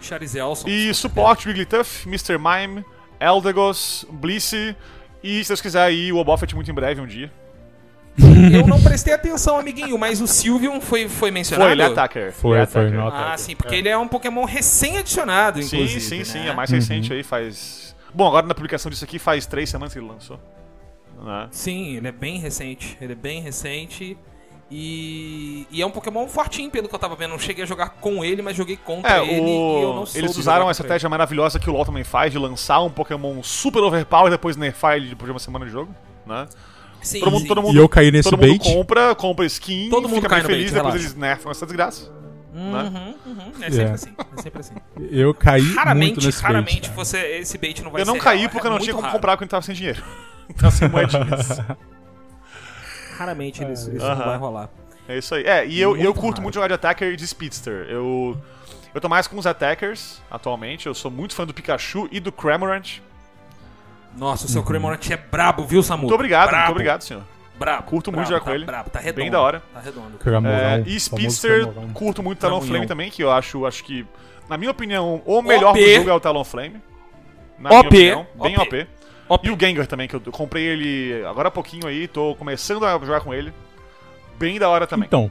[0.00, 0.68] Charizelson.
[0.68, 2.38] E suporte, Wigglytuff, Mr.
[2.38, 2.84] Mime,
[3.20, 4.76] Eldegoss, Blissey,
[5.22, 7.30] e se Deus quiser aí o Obofet muito em breve, um dia.
[8.52, 11.68] Eu não prestei atenção, amiguinho, mas o Sylveon foi, foi mencionado?
[11.68, 12.32] Foi, ele é attacker.
[12.32, 13.00] Foi, ele é foi, attacker.
[13.00, 16.00] não Ah, sim, porque ele é um Pokémon recém-adicionado, Sim, inclusive.
[16.00, 16.48] sim, sim, né?
[16.48, 17.81] é mais recente aí, faz...
[18.14, 20.38] Bom, agora na publicação disso aqui faz três semanas que ele lançou.
[21.22, 21.48] Né?
[21.50, 22.96] Sim, ele é bem recente.
[23.00, 24.16] Ele é bem recente.
[24.74, 27.32] E, e é um Pokémon fortinho, pelo que eu tava vendo.
[27.32, 30.08] Não cheguei a jogar com ele, mas joguei contra É, ele e eu não o...
[30.14, 33.82] eles usaram a estratégia maravilhosa que o LoL também faz de lançar um Pokémon super
[33.82, 35.94] overpower e depois nerfar ele depois de uma semana de jogo,
[36.26, 36.42] né?
[36.48, 36.72] ele.
[37.02, 37.48] Sim, Todo mundo, sim.
[37.48, 38.62] todo mundo, E eu caí nesse todo mundo bait.
[38.74, 41.12] compra, compra skin, Todo mundo fica cai bem no feliz, bait, depois relaxa.
[41.12, 42.21] eles nerfam essa desgraça.
[42.54, 43.48] Uhum, uhum.
[43.62, 43.94] É sempre Yeah.
[43.94, 44.12] assim.
[44.36, 44.74] É sempre assim.
[45.10, 46.94] Eu caí muito Raramente, nesse raramente bait.
[46.94, 48.84] você, esse bait não vai eu não ser caí real, porque é eu não muito
[48.84, 49.16] tinha como raro.
[49.18, 50.02] comprar porque eu tava sem dinheiro.
[50.50, 51.60] Então sem moedinhas.
[53.16, 54.16] Raramente isso, isso Aham.
[54.18, 54.68] não vai rolar.
[55.08, 55.44] É isso aí.
[55.44, 56.42] É, e eu, eu Muito curto raro.
[56.42, 57.86] muito jogar de attacker e de speedster.
[57.88, 58.36] Eu,
[58.94, 60.86] eu tô mais com os attackers atualmente.
[60.86, 62.98] Eu sou muito fã do Pikachu e do Cramorant.
[64.16, 66.02] Nossa, o seu Cremorant é brabo, viu, Samu?
[66.02, 67.22] Muito obrigado, brabo, muito obrigado, senhor.
[67.64, 67.82] Brabo.
[67.84, 68.64] Curto muito brabo, jogar tá com ele.
[68.64, 69.20] Brabo, tá redondo.
[69.22, 69.62] Bem da hora.
[69.72, 70.18] Tá redondo.
[70.18, 72.88] Cramorão, É, e Speedster, curto muito Talonflame Cramunhão.
[72.88, 74.06] também, que eu acho, acho que,
[74.48, 75.80] na minha opinião, o melhor OP.
[75.80, 76.76] do jogo é o Talonflame.
[77.58, 77.90] Na OP.
[77.96, 78.62] minha opinião, bem OP.
[78.80, 78.86] OP.
[79.28, 79.48] OP.
[79.48, 82.98] E o Gengar também, que eu comprei ele agora há pouquinho aí, tô começando a
[82.98, 83.52] jogar com ele.
[84.38, 85.06] Bem da hora também.
[85.06, 85.30] Então,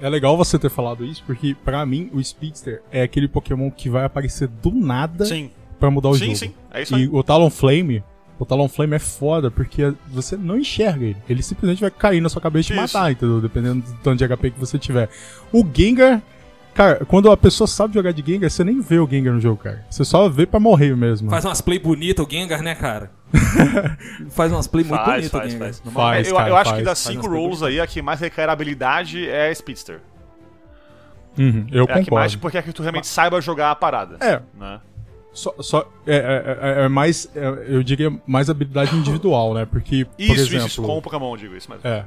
[0.00, 3.88] é legal você ter falado isso, porque pra mim o Speedster é aquele Pokémon que
[3.88, 5.50] vai aparecer do nada sim,
[5.80, 6.36] pra mudar o sim, jogo.
[6.36, 7.08] sim, é isso E aí.
[7.10, 8.02] o Talonflame,
[8.38, 11.16] o Talonflame é foda porque você não enxerga ele.
[11.28, 13.40] Ele simplesmente vai cair na sua cabeça e te matar, entendeu?
[13.40, 15.08] Dependendo do tanto de HP que você tiver.
[15.52, 16.20] O Gengar,
[16.74, 19.56] cara, quando a pessoa sabe jogar de Gengar, você nem vê o Gengar no jogo,
[19.62, 19.84] cara.
[19.90, 21.30] Você só vê pra morrer mesmo.
[21.30, 23.10] Faz umas play bonitas o Gengar, né, cara?
[24.30, 25.68] faz umas play muito bonitas o faz, Gengar.
[25.72, 25.82] faz.
[25.92, 26.28] Faz.
[26.28, 29.28] eu, cara, eu acho faz, que das cinco roles aí, a que mais requer habilidade
[29.28, 30.00] é a Speedster.
[31.38, 32.38] Uhum, eu É a que mais, concordo.
[32.40, 34.16] porque é a que tu realmente saiba jogar a parada.
[34.20, 34.80] É, Né?
[35.36, 39.66] Só, só é, é- é- é mais, é- eu diria mais habilidade individual, né?
[39.70, 41.86] Porque, por Isso, exemplo, isso, com o Pokémon, digo isso mesmo.
[41.86, 42.04] É.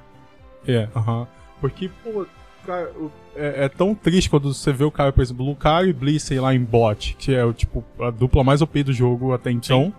[0.67, 1.27] É, aham.
[1.61, 2.25] Porque, pô,
[2.65, 5.93] cara, o- é, é tão triste quando você vê o cara, por exemplo, Lucario e
[5.93, 9.51] Blissey lá em bot, que é o tipo a dupla mais OP do jogo até
[9.51, 9.93] então.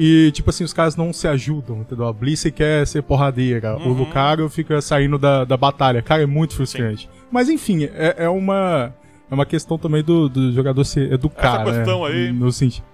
[0.00, 2.06] E, tipo assim, os caras não se ajudam, entendeu?
[2.06, 3.92] A Blissey quer ser porradeira, o Uhum.
[3.94, 6.00] Lucario fica saindo da, da batalha.
[6.02, 7.08] Cara, é muito frustrante.
[7.32, 8.94] Mas enfim, é, é uma.
[9.30, 12.14] É uma questão também do, do jogador se educar, Essa questão né?
[12.14, 12.84] aí- No sentido.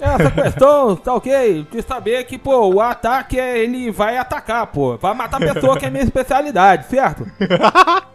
[0.00, 1.66] Essa questão, tá ok?
[1.70, 4.96] De saber que, pô, o ataque é ele vai atacar, pô.
[4.96, 7.26] Vai matar a pessoa que é minha especialidade, certo?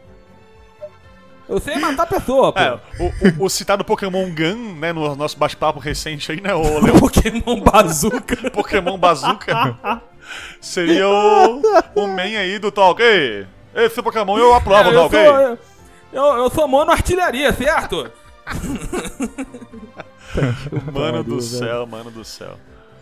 [1.48, 2.60] Eu sei matar pessoa, pô.
[2.60, 6.80] É, o, o- o citado Pokémon Gun, né, no nosso bate-papo recente aí, né, o
[6.80, 8.36] Leon Pokémon Bazooka.
[8.50, 10.02] Pokémon Bazooka,
[10.60, 11.62] seria o,
[11.94, 13.00] o main aí do Talk.
[13.04, 13.46] Ei,
[13.76, 15.16] esse Pokémon eu aprovo, É, eu, Talk.
[15.16, 15.60] sou, eu,
[16.16, 18.11] eu, eu sou mono artilharia, certo?
[20.93, 22.55] Mano do céu, mano do céu.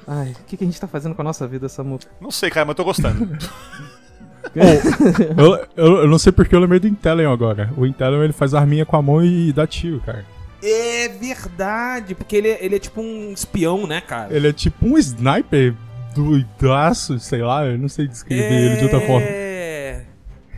[0.07, 1.97] Ai, o que, que a gente tá fazendo com a nossa vida, Samu?
[2.22, 3.38] Não sei, cara, mas eu tô gostando.
[4.55, 7.72] Eu, eu, eu não sei porque eu lembrei do Inteleon agora.
[7.78, 10.26] O Inteleon ele faz arminha com a mão e dá tiro, cara.
[10.61, 14.36] É verdade, porque ele, é- ele é tipo um espião, né, cara?
[14.36, 15.74] Ele é tipo um sniper
[16.14, 19.26] doidaço, sei lá, eu não sei descrever ele de outra forma.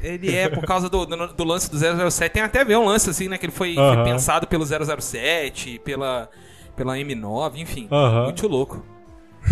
[0.05, 0.13] É.
[0.13, 1.77] Ele é por causa do, do, do lance do
[2.11, 2.31] 007.
[2.31, 3.37] Tem até ver um lance assim, né?
[3.37, 4.03] Que ele foi, foi Aham.
[4.03, 6.29] pensado pelo 007, pela,
[6.75, 7.87] pela M9, enfim.
[7.91, 8.25] Aham.
[8.25, 8.85] Muito louco.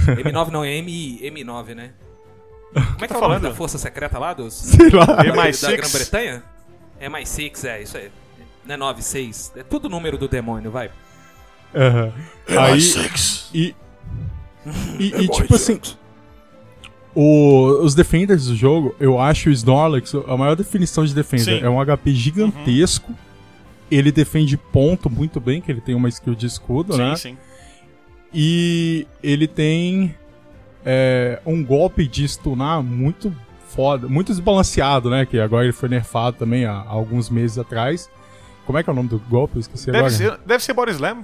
[0.07, 1.91] M9 não, é M, M9, né?
[2.73, 3.41] Como é que é o nome falando?
[3.43, 5.05] da força secreta lá dos, Sei lá.
[5.05, 5.75] da, da MI6?
[5.75, 6.43] Grã-Bretanha?
[6.99, 8.11] É mais 6, é, isso aí.
[8.65, 9.53] Não é 9, 6.
[9.57, 10.89] É tudo número do demônio, vai.
[11.75, 12.13] Aham.
[12.47, 12.79] Aí,
[13.53, 13.75] e,
[14.99, 15.79] e, e, tipo assim,
[17.15, 21.59] o- os defenders do jogo, eu acho o Snorlax a maior definição de defender.
[21.59, 21.65] Sim.
[21.65, 23.11] É um HP gigantesco.
[23.91, 27.15] Ele defende ponto muito bem, que ele tem uma skill de escudo, né?
[27.15, 27.37] sim, sim.
[28.33, 30.15] E ele tem
[30.85, 33.33] é, um golpe de stunar muito
[33.69, 35.25] foda, muito desbalanceado, né?
[35.25, 38.09] Que agora ele foi nerfado também há, há alguns meses atrás.
[38.65, 39.57] Como é que é o nome do golpe?
[39.57, 40.11] Eu esqueci Deve agora.
[40.13, 41.23] ser, deve ser Boris Slam.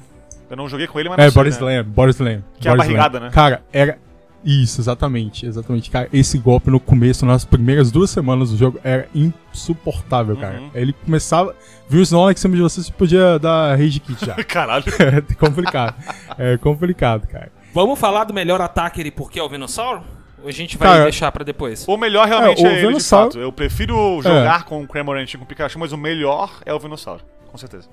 [0.49, 1.59] Eu não joguei com ele, mas É, não sei, Boris né?
[1.79, 2.43] Slam, Boris Slam.
[2.59, 3.29] Que é a barrigada, né?
[3.31, 3.97] Cara, era.
[4.43, 5.91] Isso, exatamente, exatamente.
[5.91, 10.59] Cara, esse golpe no começo, nas primeiras duas semanas do jogo, era insuportável, cara.
[10.61, 10.71] Uhum.
[10.73, 11.53] Ele começava.
[11.89, 14.35] Viu o Snorlax em cima de você, você podia dar rage kit já.
[14.45, 14.85] Caralho.
[14.99, 15.95] é complicado.
[16.37, 17.51] É complicado, cara.
[17.73, 20.03] Vamos falar do melhor ataque ele porque é o Venossauro?
[20.41, 21.85] Ou a gente vai Cara, deixar pra depois?
[21.87, 23.39] O melhor realmente É, o é, ele, de Venossauro- fato.
[23.41, 27.23] Eu prefiro jogar com o Cramorantin com o Pikachu, mas o melhor é o Venossauro.
[27.51, 27.89] Com certeza.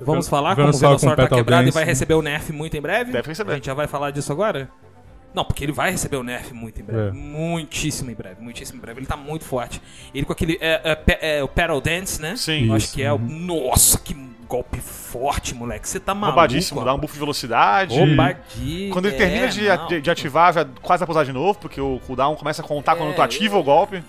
[0.00, 3.10] Vamos falar como o Venossauro tá quebrado e vai receber o Nerf muito em breve?
[3.12, 3.52] Deve receber.
[3.52, 4.68] A gente já vai falar disso agora?
[5.32, 7.08] Não, porque ele vai receber o Nerf muito em breve.
[7.08, 7.12] É.
[7.12, 8.98] Muitíssimo em breve, muitíssimo em breve.
[9.00, 9.80] Ele tá muito forte.
[10.14, 10.58] Ele com aquele.
[10.60, 12.34] É, é, é, o Paddle Dance, né?
[12.36, 12.66] Sim.
[12.68, 13.18] Eu acho Isso, que é o.
[13.18, 14.12] Nossa, que
[14.48, 15.88] golpe forte, moleque.
[15.88, 16.32] Você tá maluco.
[16.40, 17.96] Roubadíssimo, dá um buff de velocidade.
[17.96, 18.92] Roubadíssimo.
[18.92, 19.86] Quando ele termina é, de, não.
[19.86, 22.96] de- de ativar, já quase vai pousar de novo, porque o cooldown começa a contar
[22.96, 24.02] quando É, tu ativa o golpe.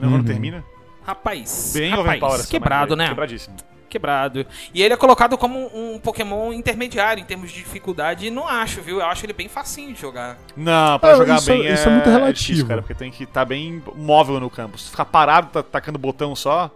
[0.00, 0.14] Não, Uhum.
[0.16, 0.64] quando termina.
[1.04, 3.08] Rapaz, Bem rapaz, overpower quebrado, né?
[3.08, 3.54] Quebradíssimo.
[3.90, 4.46] Quebrado.
[4.72, 8.26] E ele é colocado como um Pokémon intermediário em termos de dificuldade.
[8.26, 9.00] E não acho, viu?
[9.00, 10.38] Eu acho ele bem facinho de jogar.
[10.56, 12.32] Não, pra Ah, jogar isso- bem isso é muito relativo.
[12.32, 14.78] difícil, cara, porque tem que estar bem móvel no campo.
[14.78, 16.70] Se ficar parado, tá, tacando botão só,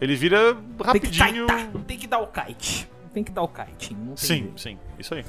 [0.00, 1.46] ele vira Tem que rapidinho.
[1.86, 2.88] tem que dar o kite.
[3.12, 3.96] Tem que dar o kite.
[4.16, 4.60] Sim, jeito.
[4.60, 5.24] sim, isso aí.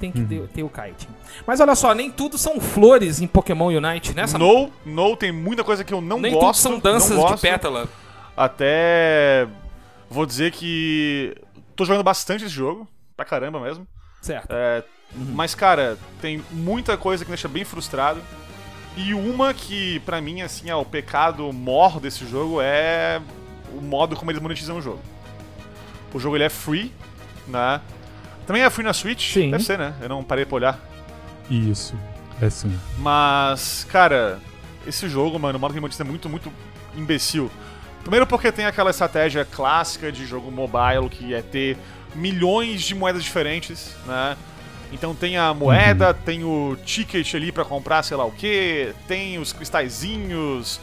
[0.00, 1.08] Tem que ter, ter o kite.
[1.46, 4.24] Mas olha só, nem tudo são flores em Pokémon Unite, né?
[4.38, 6.46] No, no tem muita coisa que eu não nem gosto.
[6.46, 7.86] tudo são danças de pétala.
[8.36, 9.46] Até
[10.10, 11.34] vou dizer que
[11.74, 13.86] tô jogando bastante esse jogo, pra caramba mesmo.
[14.20, 14.48] Certo.
[14.50, 14.82] É,
[15.14, 18.20] Mas, cara, tem muita coisa que me deixa bem frustrado.
[18.96, 23.20] E uma que, pra mim, assim, é o pecado mor desse jogo é
[23.76, 25.00] o modo como eles monetizam o jogo.
[26.12, 26.92] O jogo ele é free,
[27.48, 27.80] né?
[28.46, 29.32] Também é free na Switch?
[29.32, 29.50] Sim.
[29.50, 29.94] Deve ser, né?
[30.00, 30.80] Eu não parei pra olhar.
[31.50, 31.94] Isso.
[32.40, 32.78] É sim.
[32.98, 34.38] Mas, cara,
[34.86, 36.52] esse jogo, mano, o modo que ele monetiza é muito, muito
[36.96, 37.50] imbecil.
[38.04, 41.76] Primeiro porque tem aquela estratégia clássica de jogo mobile, que é ter
[42.14, 44.36] milhões de moedas diferentes, né?
[44.92, 49.38] Então tem a moeda, tem o ticket ali pra comprar sei lá o que, tem
[49.38, 50.78] os cristalzinhos,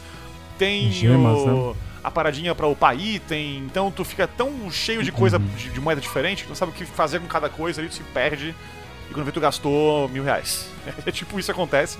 [0.58, 1.76] tem Gemas, o- né?
[2.04, 6.00] a paradinha pra upar item, então tu fica tão cheio de coisa, de, de moeda
[6.00, 8.54] diferente, que tu não sabe o que fazer com cada coisa ali, tu se perde,
[9.08, 10.68] e quando vê tu gastou mil reais.
[11.06, 11.98] É tipo isso acontece.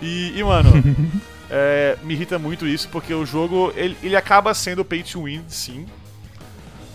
[0.00, 0.70] E, e, mano,
[1.54, 5.44] é, me irrita muito isso, porque o jogo, ele, ele acaba sendo pay to win,
[5.48, 5.86] sim.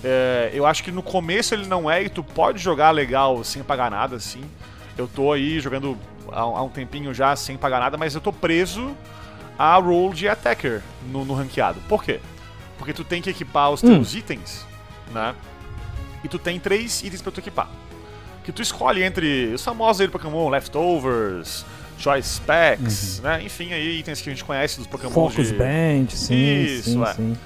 [0.03, 3.61] É, eu acho que no começo ele não é, e tu pode jogar legal sem
[3.61, 4.41] pagar nada, sim.
[4.97, 5.95] Eu tô aí jogando
[6.31, 8.97] há, há um tempinho já sem pagar nada, mas eu tô preso
[9.59, 10.81] a role de attacker
[11.11, 11.79] no, no ranqueado.
[11.87, 12.19] Por quê?
[12.79, 14.65] Porque tu tem que equipar os teus itens,
[15.11, 15.35] né?
[16.23, 17.69] E tu tem três itens pra tu equipar.
[18.43, 21.63] Que tu escolhe entre os famosos aí do Pokémon, Leftovers,
[21.97, 23.41] Choice Packs, né?
[23.43, 25.53] Enfim, aí itens que a gente conhece dos Pokémon Focus de...
[25.55, 27.13] Band, sim, Isso, sim, é.
[27.13, 27.37] sim.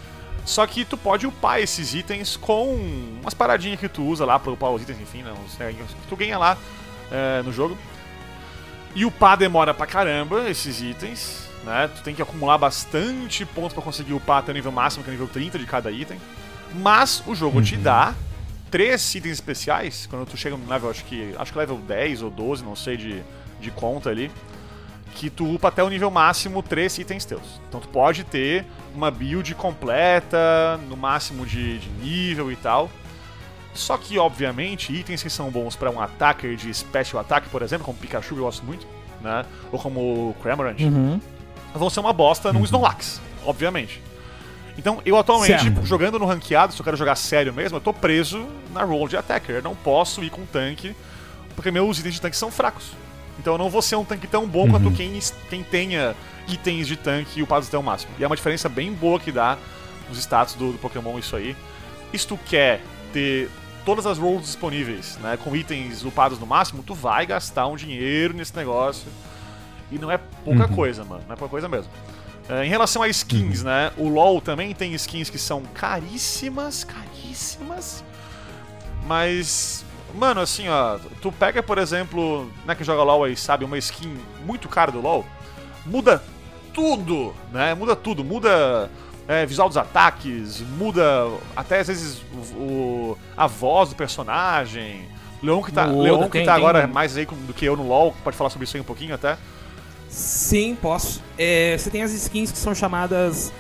[0.46, 2.76] Só que tu pode upar esses itens com
[3.22, 6.16] umas paradinhas que tu usa lá pra upar os itens, enfim, né, uns que tu
[6.16, 6.58] ganha lá
[7.12, 7.78] é, no jogo.
[8.96, 11.90] E upar demora pra caramba esses itens, né?
[11.96, 15.12] Tu tem que acumular bastante pontos pra conseguir upar até o nível máximo, que é
[15.12, 16.20] o nível 30 de cada item.
[16.74, 18.14] Mas o jogo te dá
[18.70, 22.30] três itens especiais, quando tu chega no level, acho que acho que level 10 ou
[22.30, 23.24] 12, não sei de,
[23.62, 24.32] de conta ali,
[25.16, 27.60] que tu upa até o nível máximo 3 itens teus.
[27.70, 32.90] Então tu pode ter uma build completa, no máximo de, de nível e tal.
[33.74, 37.86] Só que, obviamente, itens que são bons para um attacker de special attack, por exemplo,
[37.86, 38.86] como Pikachu eu gosto muito,
[39.22, 39.46] né?
[39.72, 41.22] Ou como o Cramorant, Uhum.
[41.74, 44.02] vão ser uma bosta num Snorlax, obviamente.
[44.78, 45.86] Então, eu atualmente, Certo.
[45.86, 49.16] jogando no ranqueado, se eu quero jogar sério mesmo, eu tô preso na role de
[49.18, 49.56] attacker.
[49.58, 50.94] Eu não posso ir com tanque,
[51.56, 52.92] porque meus itens de tanque são fracos.
[53.42, 55.20] Então eu não vou ser um tanque tão bom quanto quem,
[55.50, 56.16] quem tenha
[56.48, 58.12] itens de tanque upados até o máximo.
[58.20, 59.58] E é uma diferença bem boa que dá
[60.08, 61.58] nos status do, do Pokémon isso aí.
[62.14, 62.82] E se tu quer
[63.12, 63.50] ter
[63.84, 68.36] todas as rolls disponíveis, né, com itens upados no máximo, tu vai gastar um dinheiro
[68.36, 69.08] nesse negócio.
[69.92, 71.24] E não é pouca coisa, mano.
[71.28, 71.92] Não é pouca coisa mesmo.
[72.48, 73.92] É, em relação a skins, né?
[73.98, 78.04] O LoL também tem skins que são caríssimas, caríssimas.
[79.08, 79.84] Mas,
[80.16, 84.18] mano, assim, ó, tu pega, por exemplo, né, que joga LoL aí, sabe, uma skin
[84.46, 85.26] muito cara do LoL,
[85.86, 86.24] muda
[86.74, 87.74] tudo, né?
[87.74, 88.90] Muda tudo, muda
[89.28, 92.22] é, visual dos ataques, muda até às vezes
[92.56, 95.08] o, o- a voz do personagem.
[95.44, 97.76] Leon que tá, No Leon que tem- tá tem- agora mais aí do que eu
[97.76, 99.38] no LoL, pode falar sobre isso aí um pouquinho até.
[100.08, 101.22] Sim, posso.
[101.38, 103.52] É, você tem as skins que são chamadas.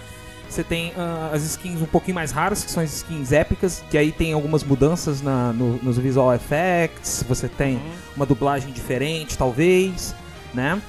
[0.51, 3.97] Você tem ah, as skins um pouquinho mais raras, que são as skins épicas, que
[3.97, 7.23] aí tem algumas mudanças na- no- nos visual effects.
[7.27, 7.91] Você tem Uhum.
[8.17, 10.13] uma dublagem diferente, talvez,
[10.53, 10.81] né?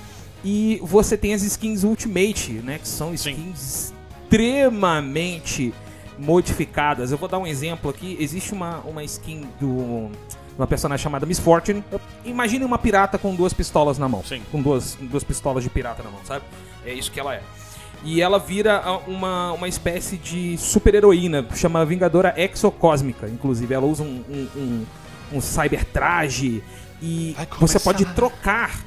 [0.44, 2.78] E você tem as skins Ultimate, né?
[2.80, 3.30] Que são Sim.
[3.30, 3.92] skins
[4.24, 5.72] extremamente
[6.18, 7.12] modificadas.
[7.12, 8.16] Eu vou dar um exemplo aqui.
[8.18, 10.10] Existe uma, uma skin do
[10.58, 11.82] uma personagem chamada Miss Fortune.
[12.24, 14.22] Imagine uma pirata com duas pistolas na mão.
[14.24, 14.42] Sim.
[14.50, 16.44] Com duas, com duas pistolas de pirata na mão, sabe?
[16.84, 17.42] É isso que ela é.
[18.04, 23.28] E ela vira uma, uma espécie de super-heroína, chama Vingadora Exocósmica.
[23.28, 24.86] Inclusive, ela usa um, um, um,
[25.34, 26.62] um cyber traje
[27.00, 27.80] e você começar.
[27.80, 28.80] pode trocar.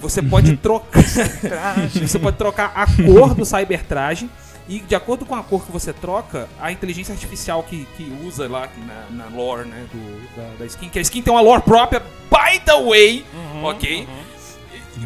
[0.00, 1.02] Você pode trocar.
[1.90, 4.30] você pode trocar a cor do cyber traje.
[4.68, 8.48] E de acordo com a cor que você troca, a inteligência artificial que, que usa
[8.48, 11.62] lá na, na lore né, do, da, da skin, que a skin tem uma lore
[11.62, 11.98] própria,
[12.30, 13.24] by the way,
[13.64, 14.06] ok?
[14.06, 14.29] E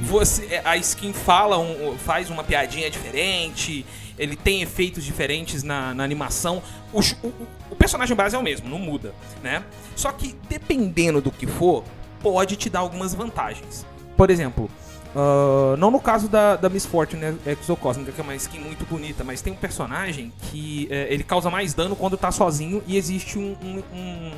[0.00, 3.84] Você, a skin fala, um- faz uma piadinha diferente,
[4.18, 6.62] ele tem efeitos diferentes na, na animação.
[6.92, 7.32] O, o-
[7.70, 9.62] o- personagem base é o mesmo, não muda, né?
[9.96, 11.84] Só que dependendo do que for,
[12.22, 13.84] pode te dar algumas vantagens.
[14.16, 14.70] Por exemplo,
[15.14, 19.22] ah, não no caso da, da Miss Fortune Exocosmica, que é uma skin muito bonita,
[19.24, 23.38] mas tem um personagem que eh, ele causa mais dano quando tá sozinho e existe
[23.38, 24.32] um- um- um-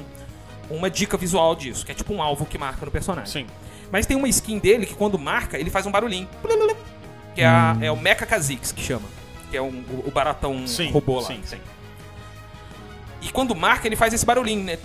[0.68, 3.30] uma dica visual disso, que é tipo um alvo que marca no personagem.
[3.32, 3.46] Sim.
[3.90, 6.28] Mas tem uma skin dele que quando marca, ele faz um barulhinho.
[7.34, 9.08] Que é, a- é o Mecha Kha'Zix que chama.
[9.50, 11.26] Que é um- o, baratão Sim, robô lá.
[11.26, 11.58] sim, sim.
[13.22, 14.78] E quando marca, ele faz esse barulhinho, né?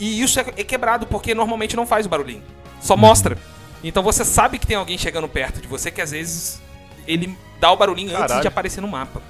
[0.00, 2.42] E isso é, é quebrado, porque normalmente não faz o barulhinho.
[2.80, 3.38] Só mostra.
[3.84, 6.60] Então você sabe que tem alguém chegando perto de você que às vezes
[7.06, 8.40] ele dá o barulhinho antes Caralho.
[8.42, 9.22] de aparecer no mapa.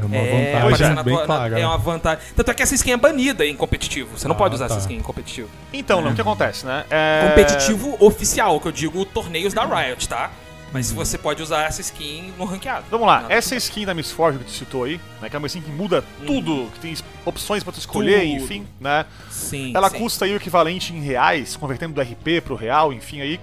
[0.00, 2.24] É uma É, vantagem na bem tua- na- é uma vantagem.
[2.36, 4.16] Tanto é que essa skin é banida em competitivo.
[4.16, 4.74] Você não Ah, pode usar tá.
[4.74, 5.48] essa skin em competitivo.
[5.72, 6.84] Então, Leon, o que acontece, né?
[6.90, 7.26] É...
[7.28, 10.30] Competitivo oficial, que eu digo torneios da Riot, tá?
[10.72, 12.84] Mas você pode usar essa skin no ranqueado.
[12.88, 15.38] Vamos lá, Nada essa skin da Miss Fortune que tu citou aí, né, que é
[15.38, 18.44] uma skin que muda tudo, que tem opções pra tu escolher, Tudo.
[18.44, 19.04] enfim, né?
[19.28, 19.72] Sim.
[19.74, 19.98] Ela sim.
[19.98, 23.40] custa aí o equivalente em reais, convertendo do RP pro real, enfim aí,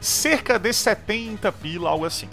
[0.00, 2.28] cerca de 70 pila, algo assim,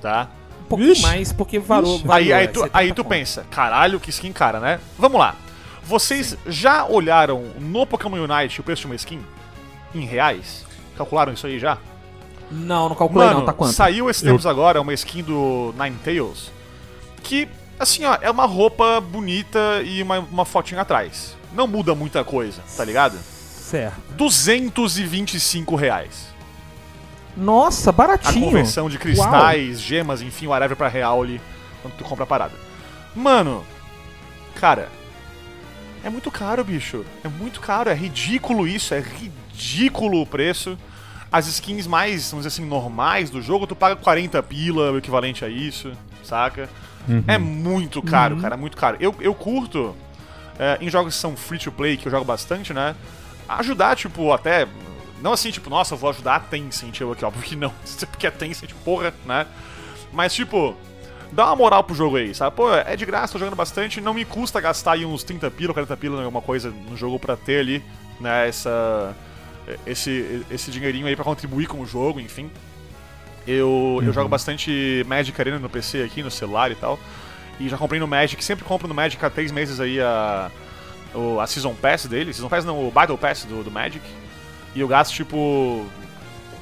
[0.00, 0.28] tá?
[0.76, 1.02] Pouquinho Vixe.
[1.02, 1.96] mais, porque valor.
[1.96, 4.80] Aí, valor aí é tu, 70 aí tu pensa, caralho, que skin cara, né?
[4.98, 5.34] Vamos lá.
[5.82, 9.20] Vocês já olharam no Pokémon Unite o preço de uma skin?
[9.94, 10.64] Em reais?
[10.96, 11.78] Calcularam isso aí já?
[12.50, 13.72] Não, não calculei Mano, não, tá quanto?
[13.74, 16.50] saiu esses Eu- tempos agora uma skin do Ninetales
[17.22, 17.48] que,
[17.78, 21.36] assim, ó, é uma roupa bonita e uma, uma fotinha atrás.
[21.54, 23.18] Não muda muita coisa, tá ligado?
[23.18, 23.98] Certo.
[24.16, 26.26] 225 reais.
[27.36, 28.46] Nossa, A baratinho.
[28.46, 31.40] conversão de cristais, gemas, enfim, whatever pra real ali,
[31.82, 32.54] quando tu compra a parada.
[33.14, 33.64] Mano,
[34.54, 34.88] cara,
[36.02, 37.04] é muito caro, bicho.
[37.24, 40.78] É muito caro, é ridículo isso, é ridículo o preço.
[41.32, 45.44] As skins mais, vamos dizer assim, normais do jogo, tu paga 40 pila, o equivalente
[45.44, 46.68] a isso, saca?
[47.26, 48.96] É muito caro, cara, muito caro.
[49.00, 49.94] Eu, eu curto,
[50.58, 52.94] é, em jogos que são free to play, que eu jogo bastante, né?
[53.48, 54.66] Ajudar, tipo, até.
[55.24, 57.72] Não assim, tipo, nossa, eu vou ajudar a Tencent, eu aqui, óbvio que não.
[58.12, 59.46] Porque a Tencent, porra, né?
[60.12, 60.76] Mas, tipo,
[61.32, 62.54] dá uma moral pro jogo aí, sabe?
[62.54, 65.72] Pô, é de graça, tô jogando bastante, não me custa gastar aí uns 30 pila,
[65.72, 67.82] 40 pila alguma coisa no jogo pra ter ali,
[68.20, 69.16] né, essa.
[69.86, 72.50] Esse, esse dinheirinho aí pra contribuir com o jogo, enfim.
[73.46, 77.00] Eu, eu jogo bastante Magic Arena no PC aqui, no celular e tal.
[77.58, 80.50] E já comprei no Magic, sempre compro no Magic há três meses aí a,
[81.40, 82.34] a Season Pass dele.
[82.34, 84.04] Season Pass não, o Battle Pass do, do Magic.
[84.74, 85.86] E eu gasto tipo.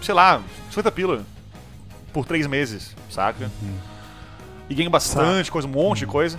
[0.01, 1.23] sei lá, 50 pila.
[2.13, 3.51] por três meses, saca?
[4.69, 6.39] E ganha bastante coisa, um monte de coisa.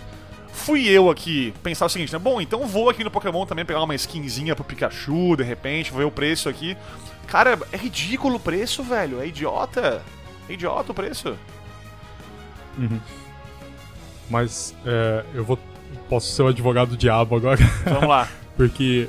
[0.52, 2.20] Fui eu aqui pensar o seguinte, né?
[2.20, 6.00] Bom, então vou aqui no Pokémon também pegar uma skinzinha pro Pikachu, de repente, vou
[6.00, 6.78] ver o preço aqui.
[7.28, 9.20] Cara, é ridículo o preço, velho.
[9.20, 10.04] É idiota.
[10.48, 11.36] É idiota o preço.
[14.30, 15.58] Mas é, eu vou.
[16.10, 17.60] Posso ser o advogado do diabo agora.
[17.86, 18.28] Vamos lá.
[18.56, 19.08] porque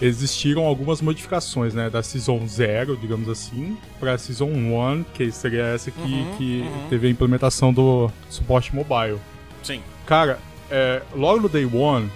[0.00, 5.90] existiram algumas modificações, né, da Season 0, digamos assim, pra Season 1, que seria essa
[5.90, 6.88] aqui Uhum, que uhum.
[6.88, 9.18] teve a implementação do suporte mobile.
[9.62, 9.82] Sim.
[10.06, 10.38] Cara,
[10.70, 12.10] é, logo no Day One,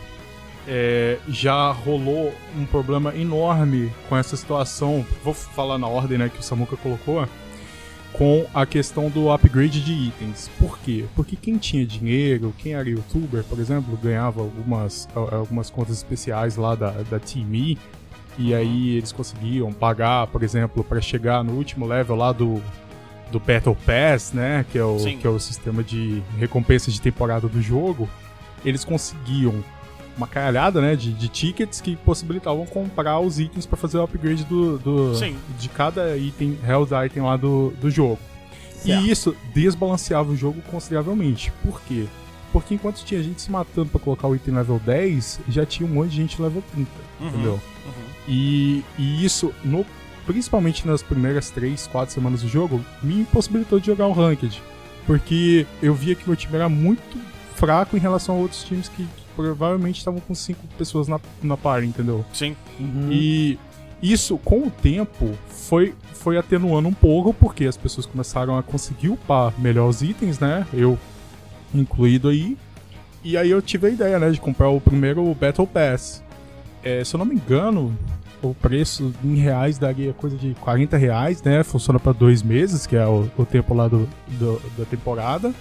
[0.66, 5.04] é, já rolou um problema enorme com essa situação.
[5.22, 7.26] Vou falar na ordem né, que o Samuka colocou.
[8.14, 10.48] Com a questão do upgrade de itens.
[10.58, 11.04] Por quê?
[11.16, 16.76] Porque quem tinha dinheiro, quem era youtuber, por exemplo, ganhava algumas, algumas contas especiais lá
[16.76, 17.76] da, da TeamE.
[18.38, 22.62] E aí eles conseguiam pagar, por exemplo, para chegar no último level lá do,
[23.32, 24.64] do Battle Pass, né?
[24.70, 25.18] Que é, o, Sim.
[25.18, 28.08] que é o sistema de recompensa de temporada do jogo.
[28.64, 29.62] Eles conseguiam
[30.16, 30.94] uma caralhada, né?
[30.96, 35.36] De, de tickets que possibilitavam comprar os itens para fazer o upgrade do, do- Sim.
[35.58, 38.18] de cada item, health item lá do, do jogo.
[38.76, 39.02] Certo.
[39.04, 41.52] E isso desbalanceava o jogo consideravelmente.
[41.62, 42.04] Por quê?
[42.52, 45.92] Porque enquanto tinha gente se matando pra colocar o item level 10, já tinha um
[45.92, 46.90] monte de gente level 30,
[47.20, 47.52] Uhum, entendeu?
[47.54, 48.04] uhum.
[48.28, 49.84] E, e isso, no,
[50.26, 54.62] principalmente nas primeiras 3, 4 semanas do jogo, me impossibilitou de jogar o Ranked.
[55.06, 57.18] Porque eu via que meu time era muito
[57.56, 59.06] fraco em relação a outros times que
[59.36, 62.24] provavelmente estavam com 5 pessoas na, na party, entendeu?
[62.32, 62.56] Sim.
[63.10, 63.58] E
[64.02, 69.08] isso, com o tempo, foi, foi atenuando um pouco, porque as pessoas começaram a conseguir
[69.08, 70.66] upar melhor os itens, né?
[70.72, 70.98] Eu
[71.74, 72.56] incluído aí.
[73.22, 76.22] E aí eu tive a ideia, né, de comprar o primeiro Battle Pass.
[76.82, 77.96] É, se eu não me engano,
[78.42, 81.62] o preço em reais daria coisa de 40 reais, né?
[81.62, 84.06] Funciona para dois meses, que é o, o tempo lá do,
[84.38, 85.54] do- da temporada.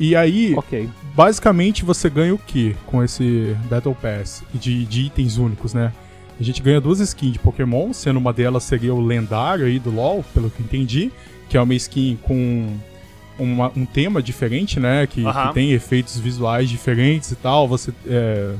[0.00, 0.88] E aí, Ok.
[1.14, 5.92] basicamente você ganha o que com esse Battle Pass de, de itens únicos, né?
[6.40, 9.90] A gente ganha duas skins de Pokémon, sendo uma delas seria o lendário aí do
[9.90, 11.12] LoL, pelo que entendi,
[11.50, 12.76] que é uma skin com
[13.38, 15.06] uma- um tema diferente, né?
[15.06, 17.68] Que, que tem efeitos visuais diferentes e tal.
[17.68, 18.54] Você é,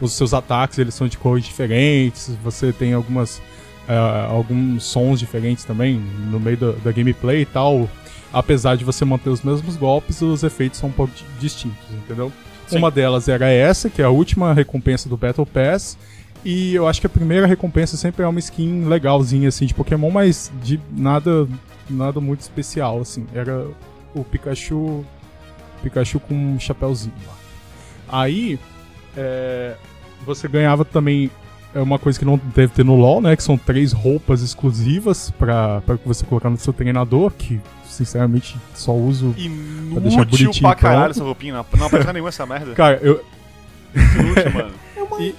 [0.00, 2.30] os seus ataques eles são de cores diferentes.
[2.42, 3.40] Você tem algumas
[3.88, 7.88] é, alguns sons diferentes também no meio da, da gameplay e tal.
[8.32, 12.32] Apesar de você manter os mesmos golpes, os efeitos são um pouco di- distintos, entendeu?
[12.66, 12.78] Sim.
[12.78, 15.96] Uma delas era essa, que é a última recompensa do Battle Pass.
[16.44, 20.10] E eu acho que a primeira recompensa sempre é uma skin legalzinha, assim, de Pokémon,
[20.10, 21.48] mas de nada,
[21.88, 23.26] nada muito especial, assim.
[23.34, 23.66] Era
[24.14, 25.04] o Pikachu.
[25.82, 27.34] Pikachu com um chapéuzinho lá.
[28.22, 28.58] Aí,
[29.16, 29.74] é,
[30.24, 31.30] você ganhava também
[31.76, 33.36] é uma coisa que não deve ter no LoL, né?
[33.36, 38.92] Que são três roupas exclusivas pra, pra você colocar no seu treinador, que sinceramente só
[38.94, 39.34] uso.
[39.36, 41.10] deixar Inútil bonitinho pra caralho pronto.
[41.16, 41.52] essa roupinha.
[41.54, 42.72] Não, não aparece nenhuma essa merda.
[42.74, 43.22] Cara, eu.
[43.94, 44.70] Inútil, mano.
[45.20, 45.34] E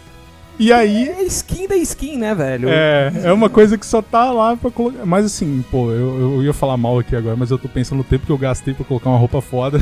[0.74, 2.70] aí, É skin da skin, né, velho?
[2.70, 5.06] É, é uma coisa que só tá lá pra colocar.
[5.06, 8.04] Mas assim, pô, eu, eu ia falar mal aqui agora, mas eu tô pensando no
[8.04, 9.78] tempo que eu gastei pra colocar uma roupa foda.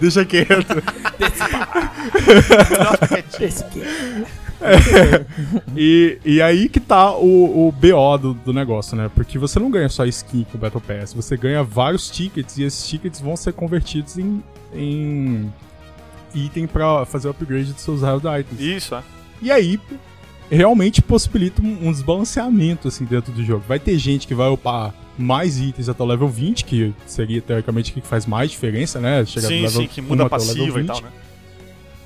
[0.00, 0.82] Deixa quieto.
[3.40, 4.24] Skin.
[5.76, 9.10] E, e aí que tá o, o BO do, do negócio, né?
[9.14, 12.64] Porque você não ganha só skin com o Battle Pass, você ganha vários tickets e
[12.64, 14.42] esses tickets vão ser convertidos em,
[14.74, 15.52] em
[16.34, 18.60] item pra fazer o upgrade dos seus Held Items.
[18.60, 19.02] Isso, é.
[19.40, 19.80] E aí,
[20.50, 23.64] realmente possibilita um, desbalanceamento assim dentro do jogo.
[23.66, 27.90] Vai ter gente que vai upar mais itens até o level 20, que seria teoricamente
[27.90, 29.24] o que faz mais diferença, né?
[29.24, 30.86] Chegar do Sim, level sim, que muda 1 a até o level passiva e 20.
[30.86, 31.10] tal, né?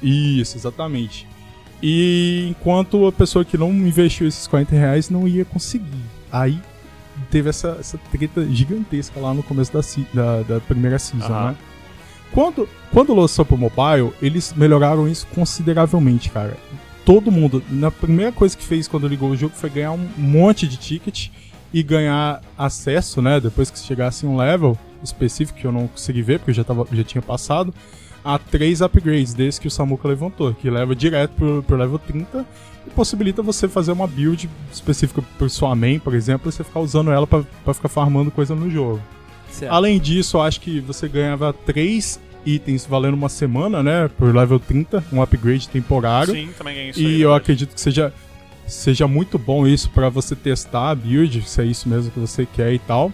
[0.02, 1.26] Isso, exatamente.
[1.82, 6.02] E enquanto a pessoa que não investiu esses 40 reais não ia conseguir.
[6.30, 6.58] Aí
[7.30, 9.80] teve essa, essa treta gigantesca lá no começo da,
[10.12, 11.50] da, da primeira season, Aham.
[11.50, 11.56] né?
[12.32, 16.56] Quando, quando lançou pro mobile, eles melhoraram isso consideravelmente, cara.
[17.04, 20.66] Todo mundo, na primeira coisa que fez quando ligou o jogo foi ganhar um monte
[20.66, 21.28] de ticket
[21.72, 23.40] e ganhar acesso, né?
[23.40, 26.86] Depois que chegasse um level específico que eu não consegui ver, porque eu já, tava,
[26.92, 27.74] já tinha passado,
[28.24, 32.46] a três upgrades desses que o Samuka levantou, que leva direto pro, pro level 30
[32.86, 36.80] e possibilita você fazer uma build específica por sua main, por exemplo, e você ficar
[36.80, 39.00] usando ela pra ficar farmando coisa no jogo.
[39.52, 39.70] Certo.
[39.72, 44.10] Além disso, eu acho que você ganhava três itens valendo uma semana, né?
[44.18, 46.34] Por level 30, um upgrade temporário.
[46.34, 47.42] Sim, também ganhei isso e aí, eu verdade.
[47.42, 48.12] acredito que seja,
[48.66, 52.46] seja muito bom isso pra você testar a build, se é isso mesmo que você
[52.46, 53.12] quer e tal.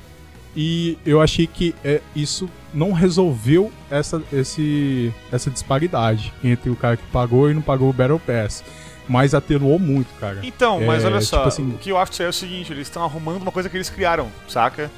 [0.56, 6.96] E eu achei que é, isso não resolveu essa, esse, essa disparidade entre o cara
[6.96, 8.64] que pagou e não pagou o Battle Pass.
[9.08, 10.40] Mas atenuou muito, cara.
[10.42, 12.72] Então, mas É, olha só, tipo assim- o que eu acho que é o seguinte,
[12.72, 14.90] eles estão arrumando uma coisa que eles criaram, saca?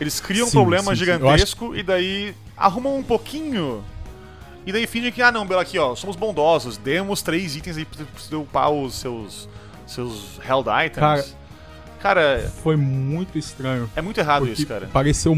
[0.00, 3.84] Eles criam um Sim, problema sim, gigantesco e daí arrumam um pouquinho.
[4.66, 7.84] E daí fingem que, ah não, Bela, aqui ó, somos bondosos, demos três itens aí
[7.84, 9.48] pra você upar os seus.
[9.86, 10.94] seus held items.
[11.00, 11.24] Cara-
[12.00, 13.88] Cara, Foi muito estranho.
[13.94, 14.88] é muito errado isso, cara.
[14.92, 15.36] Pareceu.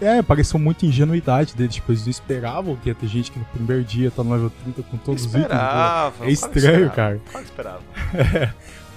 [0.00, 1.74] É, pareceu muita ingenuidade deles.
[1.74, 4.52] Tipo, eles não esperavam que ia ter gente que no primeiro dia tá no level
[4.62, 5.46] 30 com todos os itens.
[5.46, 5.56] entendeu?
[5.58, 6.24] Esperava.
[6.26, 6.54] É estranho,
[6.86, 7.20] esperava, cara.
[7.32, 7.82] Que esperava.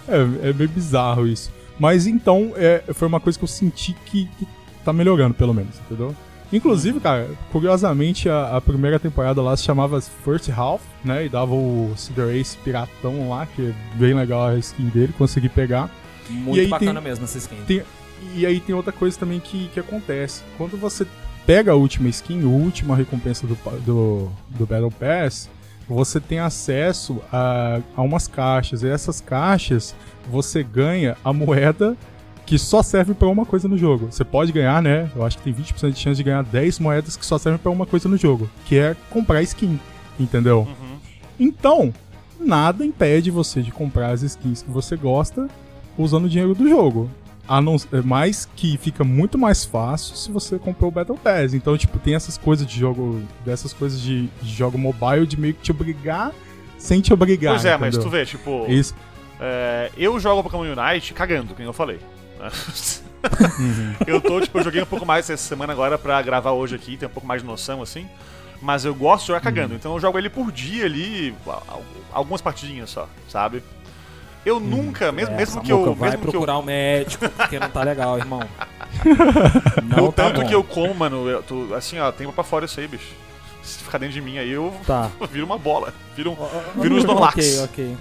[0.07, 1.51] É, é meio bizarro isso.
[1.79, 4.47] Mas então, é, foi uma coisa que eu senti que, que
[4.83, 6.15] tá melhorando, pelo menos, entendeu?
[6.51, 11.25] Inclusive, cara, curiosamente, a, a primeira temporada lá se chamava First Half, né?
[11.25, 15.47] E dava o Cedar Ace piratão lá, que é bem legal a skin dele, consegui
[15.49, 15.89] pegar.
[16.27, 17.55] Muito E aí bacana tem- mesmo essa skin.
[17.67, 17.83] Tem-
[18.35, 20.41] e aí tem outra coisa também que, que acontece.
[20.57, 21.05] Quando você
[21.45, 23.55] pega a última skin, a última recompensa do,
[23.85, 25.47] do, do Battle Pass,
[25.87, 28.81] você tem acesso a, a umas caixas.
[28.83, 29.95] E essas caixas
[30.29, 31.95] você ganha a moeda
[32.49, 34.07] que só serve pra uma coisa no jogo.
[34.09, 35.07] Você pode ganhar, né?
[35.15, 37.69] Eu acho que tem 20% de chance de ganhar 10 moedas que só servem pra
[37.69, 39.79] uma coisa no jogo, que é comprar skin,
[40.19, 40.67] entendeu?
[41.39, 41.93] Então,
[42.39, 45.47] nada impede você de comprar as skins que você gosta
[45.95, 47.07] usando o dinheiro do jogo.
[47.47, 51.53] A não, é mais que fica muito mais fácil se você comprou o Battle Pass.
[51.53, 53.21] Então, tipo, tem essas coisas de jogo.
[53.45, 56.31] Dessas coisas de, de jogo mobile de meio que te obrigar
[56.79, 57.53] sem te obrigar.
[57.53, 58.09] Pois é, mas entendeu?
[58.09, 58.65] tu vê, tipo.
[58.67, 58.95] Isso.
[59.39, 61.99] É, eu jogo Pokémon Unite cagando, como eu falei.
[62.39, 62.49] Né?
[64.07, 66.95] eu tô, tipo, eu joguei um pouco mais essa semana agora pra gravar hoje aqui,
[66.97, 68.07] ter um pouco mais de noção, assim.
[68.61, 72.41] Mas eu gosto de jogar cagando, então eu jogo ele por dia ali, al- algumas
[72.41, 73.63] partidinhas só, sabe?
[74.45, 75.93] Eu nunca, mesmo, mesmo É, que eu.
[75.93, 78.39] Vai Mesmo que eu procurar o médico, porque não tá legal, irmão.
[79.77, 82.65] o Não tá tanto que eu como, mano, eu tô- assim, ó, tem pra fora
[82.65, 83.13] isso aí, bicho.
[83.61, 85.09] Se ficar dentro de mim aí, eu Tá.
[85.31, 85.93] viro uma bola.
[86.15, 87.35] Viro, um- viro um Snorlax.
[87.35, 87.97] Ok, ok.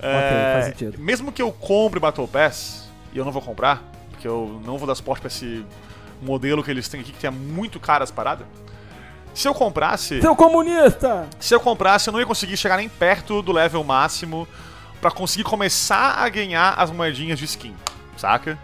[0.00, 0.98] É, faz sentido.
[0.98, 4.86] Mesmo que eu compre Battle Pass, e eu não vou comprar, porque eu não vou
[4.86, 5.64] dar suporte pra esse
[6.22, 8.46] modelo que eles têm aqui, que é muito caro as paradas.
[9.34, 11.28] Se eu comprasse, Seu comunista!
[11.38, 14.48] se eu comprasse, eu não ia conseguir chegar nem perto do level máximo
[15.00, 17.74] pra conseguir começar a ganhar as moedinhas de skin,
[18.16, 18.58] saca?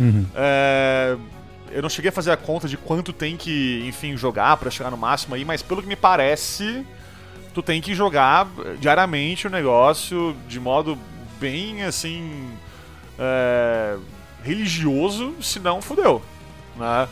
[0.00, 0.26] Uhum.
[0.34, 1.16] É,
[1.70, 4.90] eu não cheguei a fazer a conta de quanto tem que, enfim, jogar pra chegar
[4.90, 6.86] no máximo aí, mas pelo que me parece,
[7.52, 8.46] tu tem que jogar
[8.80, 10.96] diariamente o negócio de modo
[11.38, 12.48] bem assim.
[13.18, 13.96] É,
[14.42, 16.22] religioso, senão fudeu.
[16.76, 17.08] Né?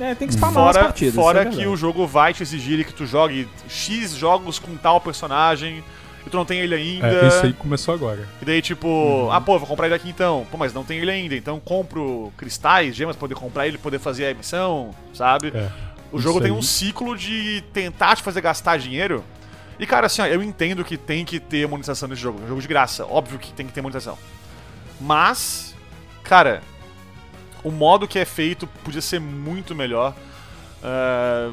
[0.00, 1.14] É, tem que spamar as Fora, partidas.
[1.14, 5.00] fora é que o jogo vai te exigir que tu jogue X jogos com tal
[5.00, 5.84] personagem
[6.26, 7.06] e tu não tem ele ainda.
[7.06, 8.26] É, isso aí começou agora.
[8.42, 9.30] E daí, tipo, Uhum.
[9.30, 10.44] ah, pô, vou comprar ele aqui então.
[10.50, 11.36] Pô, mas não tem ele ainda.
[11.36, 15.52] Então compro cristais, gemas pra poder comprar ele, poder fazer a missão, sabe?
[15.54, 15.70] É.
[16.10, 16.56] o jogo tem aí.
[16.56, 19.22] um ciclo de tentar te fazer gastar dinheiro.
[19.78, 22.38] E, cara, assim, ó, eu entendo que tem que ter monetização nesse jogo.
[22.40, 23.04] É um jogo de graça.
[23.06, 24.16] Óbvio que tem que ter monetização.
[25.00, 25.74] Mas,
[26.22, 26.62] cara,
[27.62, 30.14] o modo que é feito podia ser muito melhor.
[30.82, 31.50] É,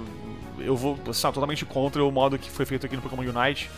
[0.59, 3.69] eu vou, assim, totalmente contra o modo que foi feito aqui no Pokémon Unite.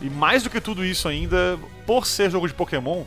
[0.00, 3.04] E mais do que tudo isso ainda, por ser jogo de Pokémon,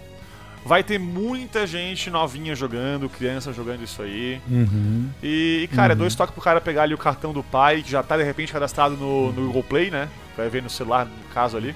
[0.66, 4.42] vai ter muita gente novinha jogando, criança jogando isso aí.
[4.50, 5.10] Uhum.
[5.24, 7.90] E, e, cara, é dois toques pro cara pegar ali o cartão do pai, que
[7.90, 10.10] já tá de repente cadastrado no, no Google Play, né?
[10.36, 11.76] Vai ver no celular, no caso ali.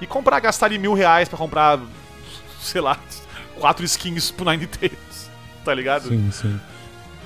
[0.00, 1.78] E comprar, gastar ali mil reais pra comprar,
[2.60, 2.98] sei lá,
[3.60, 5.30] quatro skins pro Nine Tails.
[5.62, 6.08] Tá ligado?
[6.08, 6.58] Sim, sim.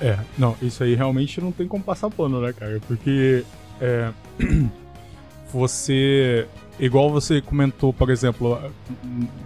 [0.01, 2.81] É, não, isso aí realmente não tem como passar pano, né, cara?
[2.85, 3.45] Porque
[3.79, 4.11] é,
[5.51, 6.45] você.
[6.77, 8.59] Igual você comentou, por exemplo,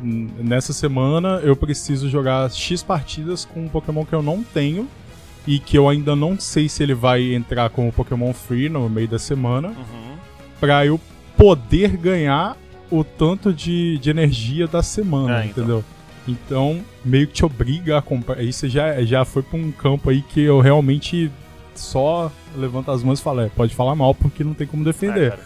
[0.01, 4.87] nessa semana eu preciso jogar X partidas com um Pokémon que eu não tenho
[5.45, 9.07] e que eu ainda não sei se ele vai entrar como Pokémon Free no meio
[9.07, 10.15] da semana, Uhum.
[10.59, 10.99] pra eu
[11.37, 12.57] poder ganhar
[12.89, 15.63] o tanto de, de energia da semana, É, então.
[15.63, 15.77] entendeu?
[15.87, 15.98] Então,
[17.03, 18.41] meio que te obriga a comprar.
[18.43, 21.31] Isso já, já foi pra um campo aí que eu realmente
[21.75, 24.85] só levanto as mãos e falo, é, pode falar mal porque não tem como É,
[24.85, 25.31] defender.
[25.31, 25.43] cara.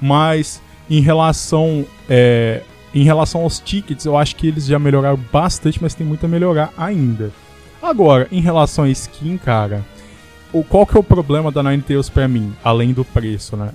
[0.00, 0.60] Mas
[0.90, 2.62] em relação é,
[2.94, 6.28] em relação aos tickets, eu acho que eles já melhoraram bastante, mas tem muito a
[6.28, 7.30] melhorar ainda.
[7.80, 9.82] Agora, em relação à skin, cara,
[10.52, 13.70] o, qual que é o problema da Ninetales pra mim, além do preço, né?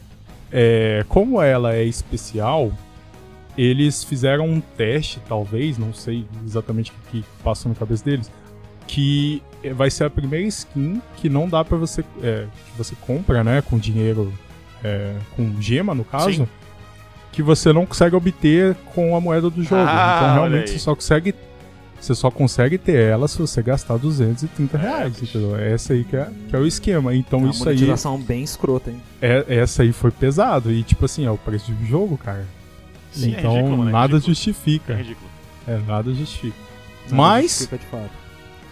[0.52, 2.72] É, como ela é especial,
[3.58, 8.32] eles fizeram um teste, talvez, não sei exatamente o que, que passou na cabeça deles,
[8.86, 9.42] que
[9.76, 13.62] vai ser a primeira skin que não dá pra você, é, que você compra, né,
[13.62, 14.32] com dinheiro,
[14.84, 16.48] é, com gema no caso, Sim.
[17.32, 19.82] que você não consegue obter com a moeda do jogo.
[19.82, 21.34] Ah, então realmente você só consegue
[22.00, 25.38] você só consegue ter ela se você gastar 230 reais, bicho.
[25.38, 25.58] entendeu?
[25.60, 27.16] Essa aí que é, que é o esquema.
[27.16, 29.02] Então Uma isso aí monetização bem escrota, hein?
[29.20, 30.72] é, essa aí foi pesado.
[30.72, 32.46] E tipo assim, é o preço do jogo, cara.
[33.12, 34.24] Sim, é então ridículo, mano, é nada ridículo.
[34.32, 34.94] É justifica.
[34.96, 35.30] ridículo.
[35.68, 36.56] É, nada justifica.
[37.06, 38.10] Nada Mas, justifica de fato.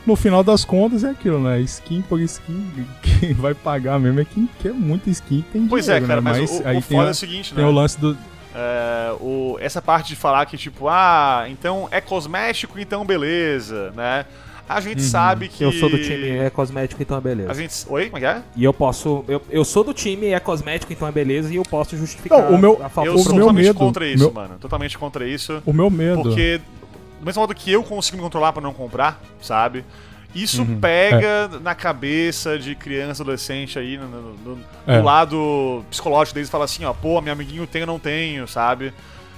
[0.06, 1.60] no final das contas é aquilo, né?
[1.62, 2.72] Skin por skin,
[3.02, 6.32] quem vai pagar mesmo é quem quer muita skin tem Pois é, dinheiro, cara, né?
[6.40, 7.70] mas, o, aí o tem, foda é a- o seguinte, tem né?
[7.70, 8.18] o lance do...
[8.58, 14.26] É, o, essa parte de falar que, tipo, ah, então é cosmético, então beleza, né?
[14.68, 15.64] A gente sabe que.
[15.64, 17.52] Eu sou do time é cosmético, então é beleza.
[17.52, 17.74] A gente.
[17.88, 18.42] Oi, como é que é?
[18.56, 19.24] E eu posso.
[19.28, 22.56] Eu, eu sou do time é cosmético, então é beleza, e eu posso justificar Não,
[22.56, 24.56] o meu- a falta Eu sou totalmente medo- contra isso, meu- mano.
[24.60, 25.62] Totalmente contra isso.
[25.66, 26.24] O meu medo...
[26.24, 26.60] Porque,
[27.20, 29.86] do mesmo modo que eu consigo me controlar pra não comprar, sabe?
[30.34, 30.80] Isso Uhum.
[30.80, 35.00] pega na cabeça de criança, adolescente aí, no, no- no- É.
[35.02, 38.92] lado psicológico deles, fala assim, ó, pô, meu amiguinho tem ou não tenho, sabe?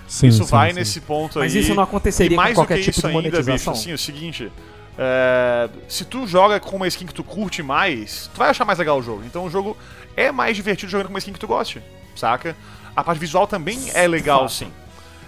[0.07, 0.75] Sim, isso sim, vai sim.
[0.79, 1.61] nesse ponto Mas aí.
[1.61, 3.73] isso não aconteceria e mais com do que qualquer tipo isso de ainda, bicho, monetização.
[3.73, 4.49] assim, é o seguinte.
[4.97, 8.79] É, se tu joga com uma skin que tu curte mais, tu vai achar mais
[8.79, 9.23] legal o jogo.
[9.25, 9.77] Então o jogo
[10.15, 11.81] é mais divertido jogando com uma skin que tu goste,
[12.15, 12.55] saca?
[12.95, 14.71] A parte visual também é legal, sim.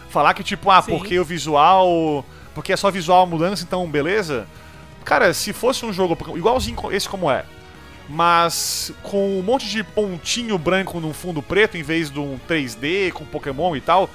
[0.10, 0.98] Falar que, tipo, ah, Sim.
[0.98, 2.26] porque o visual.
[2.56, 4.48] Porque é só visual mudança, então beleza.
[5.06, 7.46] Cara, se fosse um jogo igualzinho esse como é,
[8.08, 13.12] mas com um monte de pontinho branco num fundo preto em vez de um 3D
[13.12, 14.10] com Pokémon e tal,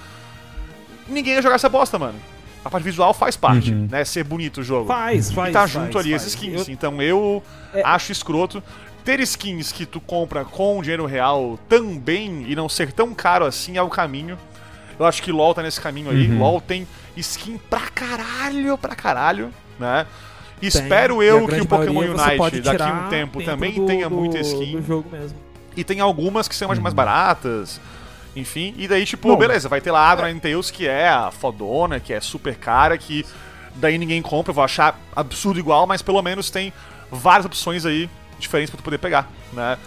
[1.08, 2.20] ninguém ia jogar essa bosta, mano.
[2.64, 3.88] A parte visual faz parte, Uhum.
[3.90, 4.04] né?
[4.04, 4.86] Ser bonito o jogo.
[4.86, 5.50] Faz, faz.
[5.50, 6.22] e tá faz, junto ali faz.
[6.22, 6.66] as skins.
[6.68, 7.42] Eu- Então eu
[7.74, 7.82] É.
[7.84, 8.62] acho escroto.
[9.04, 13.76] Ter skins que tu compra com dinheiro real também e não ser tão caro assim
[13.76, 14.38] é o caminho.
[14.98, 16.30] Eu acho que LoL tá nesse caminho aí.
[16.30, 16.38] Uhum.
[16.38, 16.86] LoL tem
[17.16, 20.06] skin pra caralho, pra caralho, né?
[20.62, 24.08] Espero e a eu que o Pokémon Unite daqui a um tempo também do- tenha
[24.08, 24.76] do- muita skin.
[24.80, 25.36] Do jogo mesmo.
[25.76, 27.78] E tem algumas que são mais, mais baratas.
[28.36, 29.36] Enfim, e daí, tipo, Não.
[29.36, 32.98] beleza, vai ter lá a Adrian Tales, que é a fodona, que é super cara,
[32.98, 33.24] que
[33.76, 36.72] daí ninguém compra, eu vou achar absurdo igual, mas pelo menos tem
[37.10, 38.08] várias opções aí
[38.38, 39.78] diferentes pra tu poder pegar, né?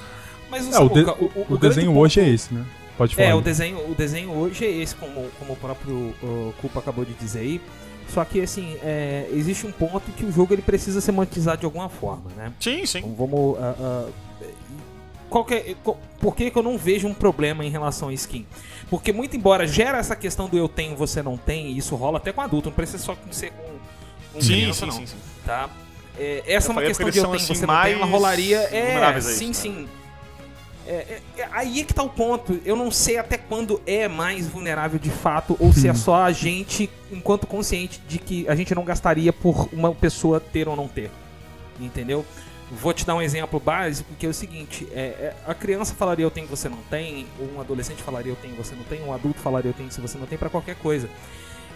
[0.49, 2.63] Mas É, o, de- Samuca, o- o grande desenho ponto- hoje é esse, né?
[2.97, 3.27] Pode falar.
[3.27, 5.93] É, o desenho, o desenho hoje é esse, como, como o próprio
[6.23, 7.61] uh, Culpa acabou de dizer aí.
[8.07, 11.65] Só que, assim, é, existe um ponto que o jogo ele precisa ser monetizado de
[11.65, 12.51] alguma forma, né?
[12.61, 12.99] Sim, sim.
[12.99, 13.57] Então vamos.
[13.59, 14.05] ah, ah,
[15.29, 18.13] qual que é- qual- por que, que eu não vejo um problema em relação a
[18.13, 18.45] skin?
[18.89, 22.17] Porque, muito embora gera essa questão do eu tenho, você não tem, e isso rola
[22.17, 23.63] até com adulto, não precisa só ser com,
[24.33, 24.93] com Sim, criança, sim, não.
[24.93, 25.17] sim, sim.
[25.45, 25.69] Tá?
[26.17, 27.91] É, essa é uma falei questão porque de eu tenho, são, você assim, não tem,
[27.93, 28.57] ela mais rolaria.
[28.59, 29.87] É, a sim, isso, sim.
[30.87, 32.59] É, é, é, aí é que tá o ponto.
[32.63, 36.31] Eu não sei até quando é mais vulnerável de fato, ou se é só a
[36.31, 40.87] gente, enquanto consciente de que a gente não gastaria por uma pessoa ter ou não
[40.87, 41.11] ter.
[41.79, 42.25] Entendeu?
[42.71, 46.25] Vou te dar um exemplo básico, que é o seguinte: é, é, a criança falaria
[46.25, 49.13] eu tenho, você não tem, ou um adolescente falaria eu tenho, você não tem, um
[49.13, 51.09] adulto falaria eu tenho, se você não tem, pra qualquer coisa.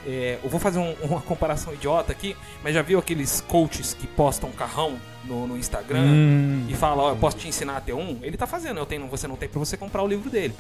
[0.05, 4.07] É, eu vou fazer um- uma comparação idiota aqui, mas já viu aqueles coaches que
[4.07, 7.93] postam carrão no, no Instagram Hum, e falam, ó, eu posso te ensinar a ter
[7.93, 8.17] um?
[8.23, 10.55] Ele tá fazendo, eu tenho, você não tem, pra você comprar o livro dele.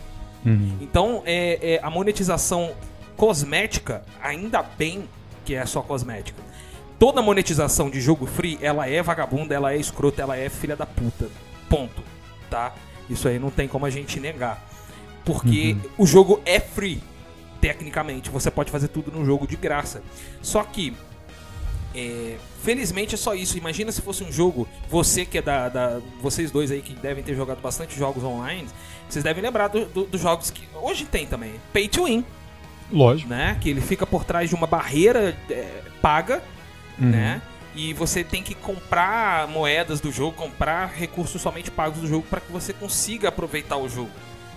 [0.45, 0.77] uhum.
[0.79, 2.71] Então, é, é, a monetização
[3.17, 5.07] cosmética, ainda bem
[5.45, 6.41] que é só cosmética.
[7.01, 10.85] Toda monetização de jogo free, ela é vagabunda, ela é escrota, ela é filha da
[10.85, 11.29] puta.
[11.67, 12.03] Ponto.
[12.47, 12.75] Tá?
[13.09, 14.63] Isso aí não tem como a gente negar.
[15.25, 17.01] Porque o jogo é free,
[17.59, 18.29] tecnicamente.
[18.29, 20.03] Você pode fazer tudo no jogo de graça.
[20.43, 20.93] Só que
[21.95, 23.57] é, felizmente é só isso.
[23.57, 27.23] Imagina se fosse um jogo, você que é da, da- Vocês dois aí que devem
[27.23, 28.67] ter jogado bastante jogos online,
[29.09, 31.53] vocês devem lembrar do- do- dos jogos que hoje tem também.
[31.73, 32.23] Pay to win,
[32.91, 33.27] Lógico.
[33.27, 33.57] né?
[33.59, 36.43] Que ele fica por trás de uma barreira é, paga,
[36.99, 37.09] Uhum.
[37.09, 37.41] né?
[37.73, 42.41] E você tem que comprar moedas do jogo, comprar recursos somente pagos do jogo para
[42.41, 44.11] que você consiga aproveitar o jogo.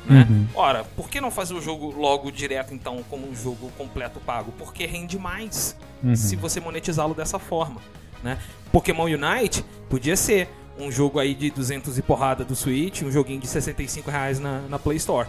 [0.05, 0.27] Né?
[0.28, 0.47] Uhum.
[0.55, 4.52] Ora, por que não fazer o jogo logo direto então como um jogo completo pago?
[4.59, 6.15] Porque rende mais Uhum.
[6.15, 7.81] se você monetizá-lo dessa forma,
[8.23, 8.39] né?
[8.70, 10.48] Pokémon Unite podia ser
[10.78, 14.61] um jogo aí de 200 e porrada do Switch, um joguinho de 65 reais na,
[14.69, 15.28] na Play Store.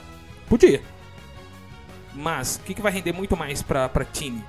[0.50, 0.82] Podia.
[2.14, 4.44] Mas, o que, que vai render muito mais pra, pra time?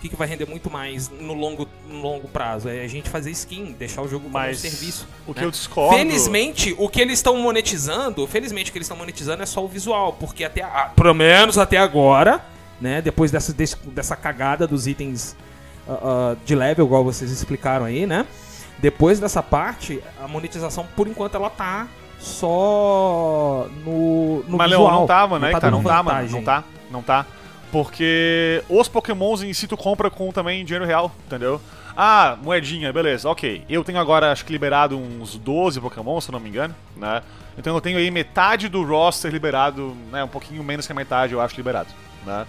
[0.00, 2.70] O que, que vai render muito mais no longo, no longo prazo?
[2.70, 5.06] É a gente fazer skin, deixar o jogo como um serviço.
[5.26, 5.46] o que né?
[5.46, 5.94] eu discordo.
[5.94, 9.68] Felizmente, o que eles estão monetizando, felizmente o que eles estão monetizando é só o
[9.68, 12.42] visual, porque até, a- pelo menos até agora,
[12.80, 13.54] né, depois dessa,
[13.88, 15.36] dessa cagada dos itens
[15.86, 15.98] ah,
[16.32, 18.24] ah, de level, igual vocês explicaram aí, né,
[18.78, 21.86] depois dessa parte, a monetização, por enquanto, ela tá
[22.18, 24.88] só no, no Mas visual.
[24.88, 25.44] Leon, não mano.
[25.44, 26.28] Aí tá que tá, não tá, mano.
[26.30, 27.26] Não tá, não tá.
[27.70, 31.60] Porque os pokémons em si tu compra com também dinheiro real, entendeu?
[31.96, 33.64] Ah, moedinha, beleza, ok.
[33.68, 37.22] Eu tenho agora, acho que liberado uns 12 pokémons, se não me engano, né?
[37.56, 40.24] Então eu tenho aí metade do roster liberado, né?
[40.24, 41.88] Um pouquinho menos que a metade, eu acho, liberado,
[42.24, 42.46] né?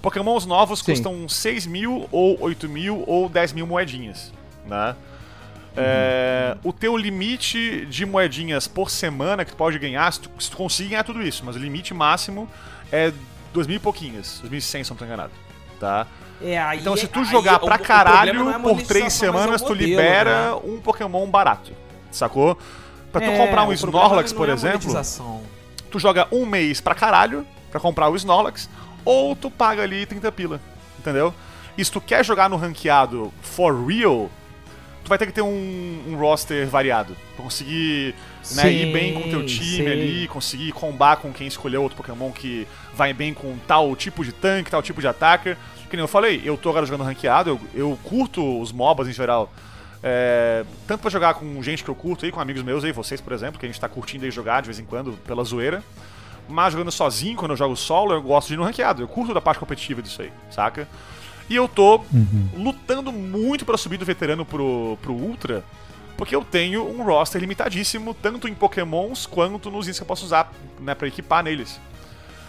[0.00, 0.92] Pokémons novos Sim.
[0.92, 4.32] custam 6 mil, ou 8 mil, ou 10 mil moedinhas,
[4.66, 4.94] né?
[5.76, 10.50] É, o teu limite de moedinhas por semana que tu pode ganhar, se tu, se
[10.50, 12.48] tu conseguir ganhar tudo isso, mas o limite máximo
[12.92, 13.12] é
[13.54, 15.32] 2 mil e pouquinhas, 2.100 se não tô enganado,
[15.80, 16.06] tá?
[16.42, 19.04] É, aí, Então, se tu aí jogar o- pra o caralho não é por três
[19.04, 20.60] mas é o semanas, tu modelo, libera né?
[20.64, 21.72] um Pokémon barato.
[22.10, 22.58] Sacou?
[23.12, 24.92] Pra tu É, comprar um o Snorlax, por é exemplo,
[25.90, 28.68] tu joga um mês pra caralho pra comprar o Snorlax,
[29.04, 30.60] ou tu paga ali 30 pila.
[30.98, 31.32] Entendeu?
[31.78, 34.28] E se tu quer jogar no ranqueado for real,
[35.04, 37.16] tu vai ter que ter um, um roster variado.
[37.36, 38.14] Pra conseguir
[38.54, 39.90] né, Sim, ir bem com o teu time sim.
[39.90, 42.66] ali, conseguir combar com quem escolheu outro Pokémon que
[42.96, 45.56] vai bem com tal tipo de tanque, tal tipo de attacker.
[45.88, 49.12] Que nem eu falei, eu tô agora jogando ranqueado, eu, eu curto os MOBAs em
[49.12, 49.52] geral.
[50.02, 53.20] É, tanto pra jogar com gente que eu curto aí, com amigos meus aí, vocês,
[53.20, 55.82] por exemplo, que a gente tá curtindo aí jogar de vez em quando pela zoeira.
[56.48, 59.02] Mas jogando sozinho, quando eu jogo solo, eu gosto de ir no ranqueado.
[59.02, 60.86] Eu curto da parte competitiva disso aí, saca?
[61.48, 62.02] E eu tô
[62.54, 65.64] lutando muito pra subir do veterano pro, pro Ultra,
[66.16, 70.24] porque eu tenho um roster limitadíssimo, tanto em Pokémons quanto nos itens que eu posso
[70.24, 71.80] usar né, pra equipar neles.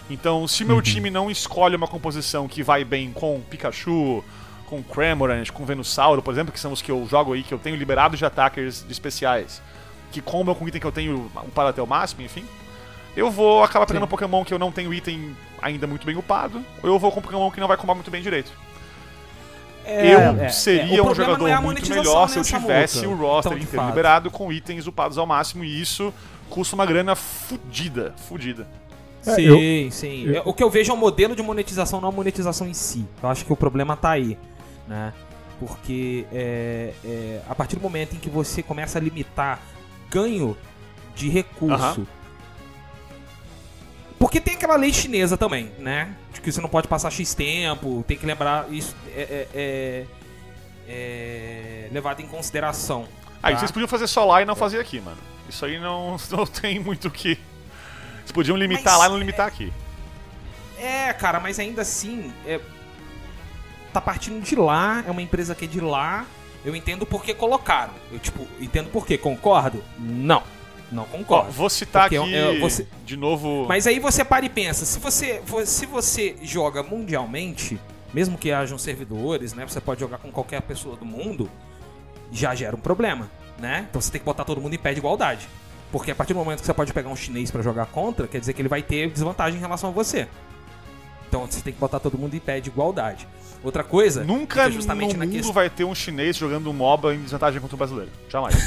[0.08, 4.22] Então, se meu time não escolhe uma composição que vai bem com Pikachu,
[4.66, 7.58] com Cramorant, com Venusauro, por exemplo, que são os que eu jogo aí, que eu
[7.58, 9.60] tenho liberados de attackers de especiais,
[10.12, 12.44] que combam com item que eu tenho upado até o máximo, enfim,
[13.16, 16.64] eu vou acabar pegando um Pokémon que eu não tenho item ainda muito bem upado,
[16.82, 18.52] ou eu vou com um Pokémon que não vai combar muito bem direito.
[19.84, 21.02] eu é, seria é.
[21.02, 23.88] O um jogador é muito melhor se eu tivesse o roster Então, inteiro fato.
[23.88, 26.12] liberado com itens upados ao máximo, e isso
[26.50, 28.68] custa uma grana fudida, fudida.
[29.26, 30.24] É, sim, eu- sim.
[30.26, 33.04] eu- O que eu vejo é o modelo de monetização, não a monetização em si.
[33.22, 34.38] Eu acho que o problema tá aí,
[34.86, 35.12] né?
[35.58, 39.60] Porque é, é, a partir do momento em que você começa a limitar
[40.10, 40.56] ganho
[41.14, 42.06] de recurso.
[44.18, 46.14] Porque tem aquela lei chinesa também, né?
[46.32, 48.94] De que você não pode passar X tempo, tem que lembrar isso.
[49.14, 50.04] É, é, é-
[50.88, 53.06] é levado em consideração.
[53.42, 53.60] Aí tá?
[53.60, 55.18] vocês podiam fazer só lá e não fazer aqui, mano.
[55.48, 57.38] Isso aí não, não tem muito o que.
[58.26, 59.72] Vocês podiam limitar Mas lá e não limitar aqui.
[60.78, 62.60] É, cara, mas ainda assim, é,
[63.92, 66.26] tá partindo de lá, é uma empresa que é de lá.
[66.64, 67.92] Eu entendo por que colocaram.
[68.10, 69.16] Eu, tipo, entendo por quê.
[69.16, 69.82] Concordo?
[69.98, 70.42] Não.
[70.90, 71.50] Não concordo.
[71.52, 73.64] vou citar Porque aqui é- você- de novo.
[73.68, 77.78] Mas aí você para e pensa, se você, vo- se você joga mundialmente,
[78.12, 79.64] mesmo que hajam servidores, né?
[79.66, 81.48] Você pode jogar com qualquer pessoa do mundo,
[82.32, 83.28] já gera um problema,
[83.58, 83.86] né?
[83.88, 85.48] Então você tem que botar todo mundo em pé de igualdade.
[85.92, 88.40] Porque a partir do momento que você pode pegar um chinês pra jogar contra, quer
[88.40, 90.26] dizer que ele vai ter desvantagem em relação a você.
[91.28, 93.26] Então você tem que botar todo mundo em pé de igualdade.
[93.64, 97.22] Outra coisa, Nunca justamente no mundo questão- vai ter um chinês jogando um MOBA em
[97.22, 98.10] desvantagem contra o brasileiro.
[98.28, 98.54] Jamais.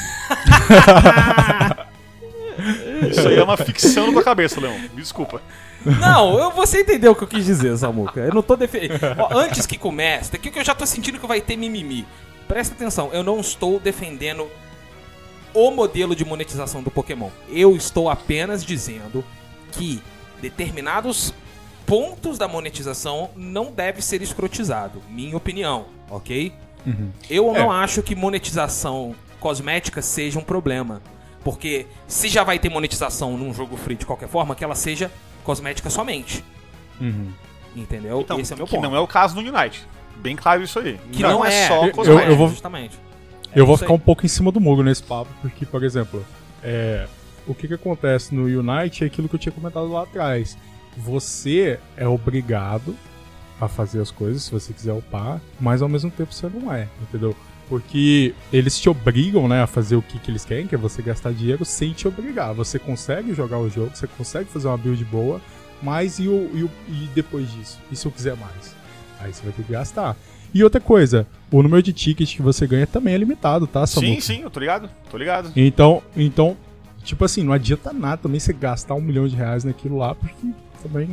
[3.09, 4.77] Isso aí é uma ficção na tua cabeça, Leão.
[4.77, 5.41] Me desculpa.
[5.85, 8.19] Não, eu, você entendeu o que eu quis dizer, Samuca.
[8.19, 8.99] Eu não tô defendendo.
[9.31, 12.05] Antes que comece, daqui que eu já tô sentindo que vai ter mimimi.
[12.47, 14.47] Presta atenção, eu não estou defendendo
[15.53, 17.29] o modelo de monetização do Pokémon.
[17.49, 19.23] Eu estou apenas dizendo
[19.71, 20.01] que
[20.41, 21.33] determinados
[21.85, 25.01] pontos da monetização não deve ser escrotizado.
[25.09, 26.53] Minha opinião, ok?
[27.29, 31.01] Eu não acho que monetização cosmética seja um problema.
[31.43, 35.11] Porque se já vai ter monetização num jogo free de qualquer forma, que ela seja
[35.43, 36.43] cosmética somente.
[37.75, 38.21] Entendeu?
[38.21, 38.83] Então, Esse é o meu que ponto.
[38.89, 39.85] não é o caso no Unite.
[40.17, 40.99] Bem claro isso aí.
[41.11, 41.67] Que não é.
[41.67, 42.31] só Eu- cosmético.
[42.31, 42.97] eu vou- Justamente.
[43.55, 45.83] Eu É vou isso ficar um pouco em cima do muro nesse papo, porque, por
[45.83, 46.23] exemplo,
[46.63, 47.07] é,
[47.47, 50.57] o que, que acontece no Unite é aquilo que eu tinha comentado lá atrás.
[50.97, 52.95] Você é obrigado
[53.59, 56.87] a fazer as coisas se você quiser upar, mas ao mesmo tempo você não é,
[57.01, 57.35] entendeu?
[57.67, 61.01] Porque eles te obrigam né, a fazer o que, que eles querem, que é você
[61.01, 62.53] gastar dinheiro sem te obrigar.
[62.53, 65.39] Você consegue jogar o jogo, você consegue fazer uma build boa,
[65.81, 67.77] mas e, o, e, o- e depois disso?
[67.91, 68.75] E se eu quiser mais?
[69.19, 70.15] Aí você vai ter que gastar.
[70.53, 74.01] E outra coisa, o número de tickets que você ganha também é limitado, tá, Sim,
[74.01, 74.21] Samuca?
[74.21, 74.89] sim, eu tô ligado.
[75.09, 75.51] Tô ligado.
[75.55, 76.55] Então, então,
[77.03, 80.35] tipo assim, não adianta nada também você gastar um milhão de reais naquilo lá, porque
[80.83, 81.09] também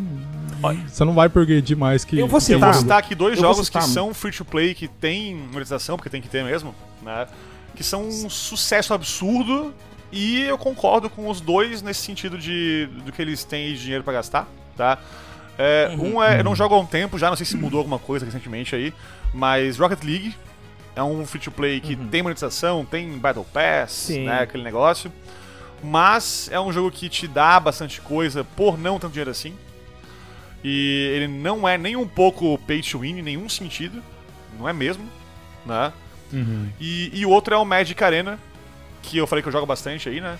[0.63, 0.79] Olha.
[0.89, 2.19] você não vai progredir mais que.
[2.19, 2.73] Eu vou Eu citar.
[2.73, 3.83] vou citar aqui dois Eu jogos citar.
[3.83, 7.27] que são free to play, que tem monetização, porque tem que ter mesmo, né?
[7.75, 9.73] Que são um sucesso absurdo.
[10.13, 14.05] E eu concordo com os dois nesse sentido de do que eles têm de dinheiro
[14.05, 14.99] pra gastar, tá?
[15.59, 16.39] É, Um é.
[16.41, 18.95] Eu não jogo há um tempo já, não sei se mudou alguma coisa recentemente aí.
[19.33, 20.35] Mas Rocket League
[20.95, 24.25] é um free to play que tem monetização, tem Battle Pass, Sim.
[24.25, 24.41] né?
[24.41, 25.13] Aquele negócio.
[25.83, 29.55] Mas é um jogo que te dá bastante coisa por não tanto dinheiro assim.
[30.65, 34.03] E ele não é nem um pouco pay to win em nenhum sentido.
[34.59, 35.07] Não é mesmo,
[35.65, 35.93] né?
[36.33, 36.69] Uhum.
[36.81, 38.39] E, e o outro é o Magic Arena,
[39.03, 40.39] que eu falei que eu jogo bastante aí, né?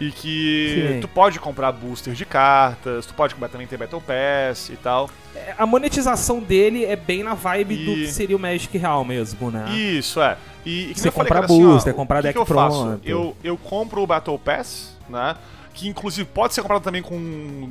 [0.00, 1.00] E que Sim.
[1.00, 5.08] tu pode comprar booster de cartas, tu pode comprar também ter Battle Pass e tal.
[5.56, 9.50] A monetização dele é bem na vibe do E- que seria o Magic Real mesmo,
[9.50, 9.70] né?
[9.72, 10.36] Isso, é.
[10.66, 12.46] E, e Você eu falei, comprar cara, assim, ó, booster, comprar que deck que eu
[12.46, 12.82] faço?
[12.84, 13.00] pronto.
[13.08, 15.36] Eu, eu compro o Battle Pass, né?
[15.74, 17.16] Que inclusive pode ser comprado também com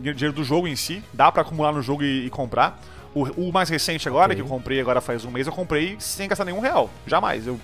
[0.02, 1.04] dinheiro do jogo em si.
[1.14, 2.80] Dá pra acumular no jogo e, e comprar.
[3.14, 4.36] O, o mais recente agora, Ok.
[4.38, 6.90] que eu comprei agora faz um mês, eu comprei sem gastar nenhum real.
[7.06, 7.46] Jamais.
[7.46, 7.60] Eu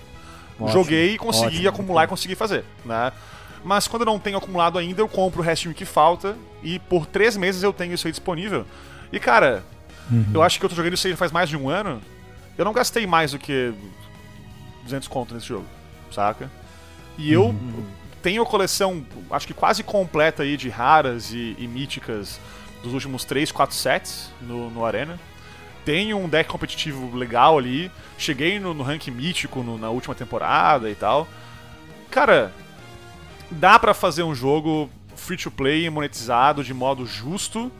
[0.60, 3.12] Ótimo, joguei e consegui ótimo, acumular e consegui fazer, né?
[3.64, 7.06] Mas quando eu não tenho acumulado ainda, eu compro o restinho que falta e por
[7.06, 8.64] três meses eu tenho isso aí disponível.
[9.12, 9.62] E cara,
[10.32, 12.00] eu acho que eu tô jogando isso aí faz mais de um ano.
[12.56, 13.72] Eu não gastei mais do que
[14.84, 15.66] 200 conto nesse jogo,
[16.10, 16.50] saca?
[17.16, 17.54] E eu
[18.22, 22.40] tenho a coleção, acho que quase completa aí de raras e, e míticas
[22.82, 25.18] dos últimos 3, 4 sets no, no Arena.
[25.84, 27.90] Tenho um deck competitivo legal ali.
[28.16, 31.26] Cheguei no, no rank mítico no- na última temporada e tal.
[32.10, 32.52] Cara,
[33.50, 37.70] dá pra fazer um jogo free to play, monetizado, de modo justo.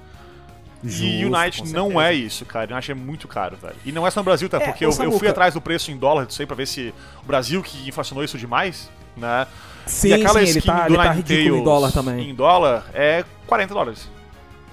[0.83, 2.73] e Justo, Unite com não é isso, cara.
[2.73, 3.77] Unite é muito caro, velho.
[3.85, 4.59] E não é só no Brasil, tá?
[4.59, 6.93] É, Porque eu, eu fui atrás do preço em dólar disso aí pra ver se
[7.23, 9.47] o Brasil que inflacionou isso demais, né?
[9.87, 12.31] Sim, e aquela sim, skin ele tá, do ele tá ridículo em dólar também.
[12.31, 14.09] Em dólar é 40 dólares.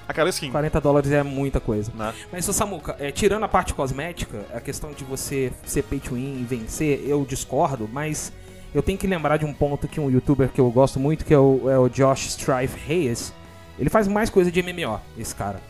[0.07, 0.51] Aquela skin.
[0.51, 1.91] 40 dólares é muita coisa.
[1.95, 2.13] Né?
[2.31, 6.41] Mas, Samuca, é, tirando a parte cosmética, a questão de você ser pay to win
[6.41, 8.31] e vencer, eu discordo, mas
[8.75, 11.33] eu tenho que lembrar de um ponto que um youtuber que eu gosto muito, que
[11.33, 13.33] é o, é o Josh Strife Reyes,
[13.79, 15.61] ele faz mais coisa de MMO, esse cara.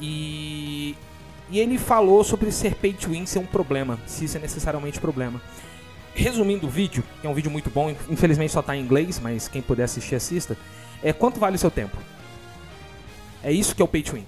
[0.00, 0.96] E,
[1.48, 4.98] e ele falou sobre ser pay to win ser um problema, se isso é necessariamente
[4.98, 5.40] problema.
[6.16, 9.46] Resumindo o vídeo, que é um vídeo muito bom, infelizmente só tá em inglês, mas
[9.46, 10.56] quem puder assistir, assista.
[11.00, 11.96] É quanto vale o seu tempo?
[13.40, 14.26] É isso que é o pay to win.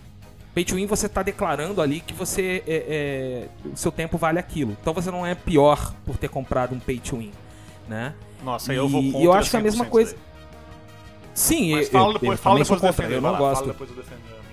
[0.54, 4.76] Pay to win você está declarando ali que você é, é, seu tempo vale aquilo.
[4.80, 7.32] Então você não é pior por ter comprado um pay to win,
[7.88, 8.14] né?
[8.42, 10.12] Nossa, aí eu vou E- contra e eu acho que é a 100% mesma coisa.
[10.12, 10.20] daí.
[11.34, 13.16] Sim, Mas eu, fala depois, eu fala depois contra, defender.
[13.16, 13.60] eu não lá, gosto.
[13.60, 14.04] Fala depois eu.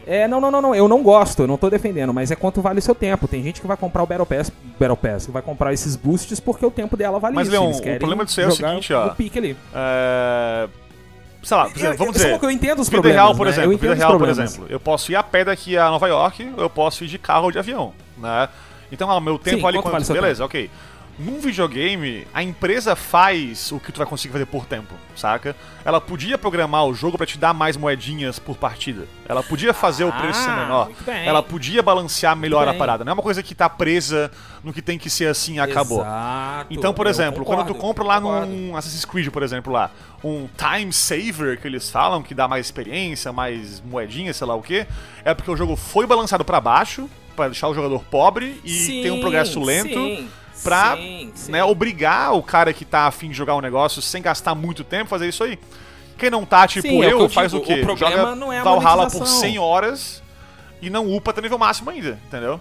[0.08, 2.60] É, não, não, não, não, eu não gosto, eu não tô defendendo, mas é quanto
[2.60, 3.28] vale o seu tempo.
[3.28, 6.40] Tem gente que vai comprar o Battle Pass, Battle Pass, que vai comprar esses boosts
[6.40, 7.56] porque o tempo dela vale Mas, isso.
[7.56, 9.06] Leon, eles o problema disso aí é o seguinte, ó.
[9.06, 9.56] no pique ali.
[9.74, 10.68] É...
[11.44, 12.28] Sei lá, por exemplo, vamos eu, dizer.
[12.28, 13.52] Sabe que eu entendo os problemas, real, por né?
[13.52, 13.74] exemplo.
[13.74, 14.66] Eu Vida real, por exemplo.
[14.70, 17.46] Eu posso ir a pé daqui a Nova York, ou eu posso ir de carro
[17.46, 18.50] ou de avião, né?
[18.92, 20.08] Então, ó, meu tempo Sim, ali quanto quanto...
[20.08, 20.70] vale Beleza, ok.
[21.20, 25.56] Num videogame, a empresa faz o que tu vai conseguir fazer por tempo, saca?
[25.86, 29.06] Ela podia programar o jogo pra te dar mais moedinhas por partida.
[29.28, 30.90] Ela podia fazer o preço ser Ah, menor.
[31.08, 33.04] Ela podia balancear melhor a parada.
[33.06, 34.32] Não é uma coisa que tá presa
[34.64, 36.02] no que tem que ser assim e acabou.
[36.02, 38.48] Exato, Então, por exemplo, quando tu concordo, compra lá concordo.
[38.52, 39.92] num Assassin's Creed, por exemplo, lá,
[40.24, 44.62] um Time Saver que eles falam, que dá mais experiência, mais moedinha, sei lá o
[44.62, 44.88] que,
[45.24, 49.04] é porque o jogo foi balançado pra baixo, pra deixar o jogador pobre e Sim,
[49.04, 50.30] ter um progresso lento, sim,
[50.64, 51.52] pra sim, sim.
[51.52, 55.10] né, obrigar o cara que tá afim de jogar um negócio sem gastar muito tempo
[55.10, 55.58] fazer isso aí.
[56.18, 57.82] Quem não tá, tipo Sim, é o eu, eu faz digo, o quê?
[57.82, 59.40] o problema Joga não é a Valhalla por monetização.
[59.42, 60.24] 100 horas
[60.82, 62.60] e não upa até nível máximo ainda, entendeu?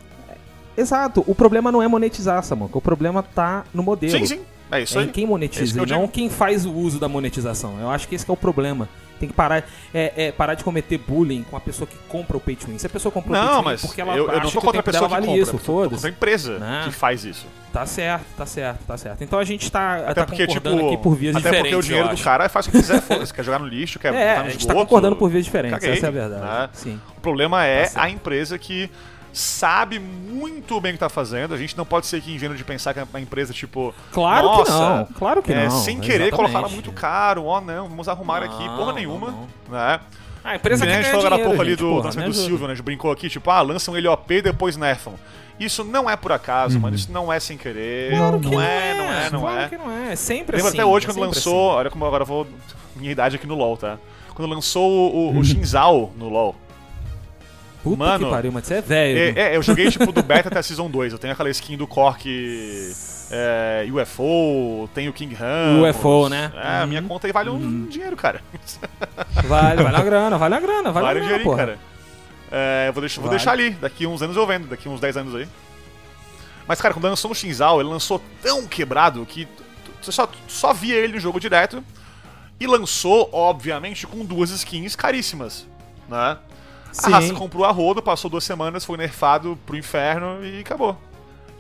[0.76, 2.78] Exato, o problema não é monetizar, Samuca.
[2.78, 4.12] O problema tá no modelo.
[4.18, 4.40] Sim, sim.
[4.72, 5.08] É isso É aí.
[5.08, 6.12] em quem É monetiza que eu e não digo.
[6.12, 7.78] quem faz o uso da monetização.
[7.80, 8.88] Eu acho que esse que é o problema.
[9.20, 9.62] Tem que parar,
[9.94, 12.78] é, é, parar de cometer bullying com a pessoa que compra o pay to win.
[12.78, 14.50] Se a pessoa comprou o pay Não, to win mas porque ela eu, eu não
[14.50, 15.94] tô o contra a pessoa que vale compra, isso, foda-se.
[15.94, 16.82] contra a empresa Né?
[16.86, 17.46] que faz isso.
[17.72, 19.22] Tá certo, tá certo, tá certo.
[19.22, 21.70] Então a gente tá, Até tá porque, tipo, concordando aqui por vias até diferentes.
[21.70, 24.12] porque o dinheiro do cara faz o que quiser, foda-se, quer jogar no lixo, quer
[24.14, 24.74] É, botar a no gente esgoto.
[24.76, 26.42] tá concordando por vias diferentes, caguei, essa é a verdade.
[26.42, 26.68] né?
[26.72, 27.00] Sim.
[27.16, 28.90] O problema é Tá a empresa que
[29.32, 31.54] sabe muito bem o que tá fazendo.
[31.54, 33.94] A gente não pode ser aqui ingênuo de pensar que é uma empresa, tipo...
[34.12, 35.70] Claro Nossa, que não, claro que é, não.
[35.70, 36.36] sem querer exatamente.
[36.36, 37.44] colocaram muito caro.
[37.44, 38.64] Ó, não, vamos arrumar aqui.
[38.64, 39.48] Não, Porra não, nenhuma, não.
[39.70, 40.00] né?
[40.42, 42.48] Ah, a empresa Que a gente falou agora há pouco ali do lançamento porra, do
[42.48, 42.72] Silvio, né?
[42.72, 45.14] A gente brincou aqui, tipo, ah, lançam ele OP e depois nerfam.
[45.58, 46.96] Isso não é por acaso, mano.
[46.96, 48.16] Isso não é sem querer.
[48.16, 49.68] Claro que não, é, não é, não claro é.
[49.68, 50.12] que não é.
[50.12, 50.78] É sempre Lembra assim.
[50.78, 51.72] até hoje é quando lançou.
[51.72, 52.46] Olha como agora eu vou.
[52.96, 53.98] Minha idade aqui no LoL, tá?
[54.34, 56.56] Quando lançou o, o, o Shinzal no LoL.
[57.82, 59.38] Puta Mano, que pariu, mas você é velho.
[59.38, 61.12] É, é, eu joguei tipo do beta até a Season 2.
[61.14, 62.28] Eu tenho aquela skin do Cork
[63.30, 65.96] é, UFO, tenho King Ramos.
[65.96, 66.52] UFO, né?
[66.54, 67.08] É, a minha Uhum.
[67.08, 68.42] conta aí vale um dinheiro, cara.
[69.44, 71.56] Vale, vale uma grana, vale uma grana, vale, Vale um uma grana, porra.
[71.56, 71.78] cara.
[72.52, 73.38] É, eu vou, deixar, vou Vale.
[73.38, 73.70] deixar ali.
[73.70, 74.66] Daqui uns anos eu vendo.
[74.66, 75.48] Daqui uns 10 anos aí.
[76.66, 79.46] Mas, cara, quando lançou no Shinzal, ele lançou tão quebrado que
[80.02, 81.82] você só, só via ele no jogo direto.
[82.58, 85.66] E lançou, obviamente, com duas skins caríssimas,
[86.08, 86.36] né?
[86.90, 87.10] A Sim.
[87.10, 90.96] raça comprou a rodo, passou duas semanas, foi nerfado pro inferno e acabou.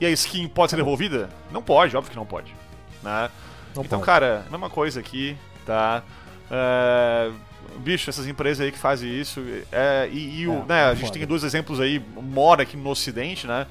[0.00, 1.28] E a skin pode ser devolvida?
[1.52, 2.54] Não pode, óbvio que não pode.
[3.02, 3.30] Né?
[3.74, 4.06] Não então, pode.
[4.06, 6.02] cara, mesma coisa aqui, tá?
[6.50, 7.30] É,
[7.78, 9.40] Bicho, essas empresas aí que fazem isso.
[9.70, 12.90] é, e e o, É, né, a gente tem dois exemplos aí, mora aqui no
[12.90, 13.66] ocidente, né?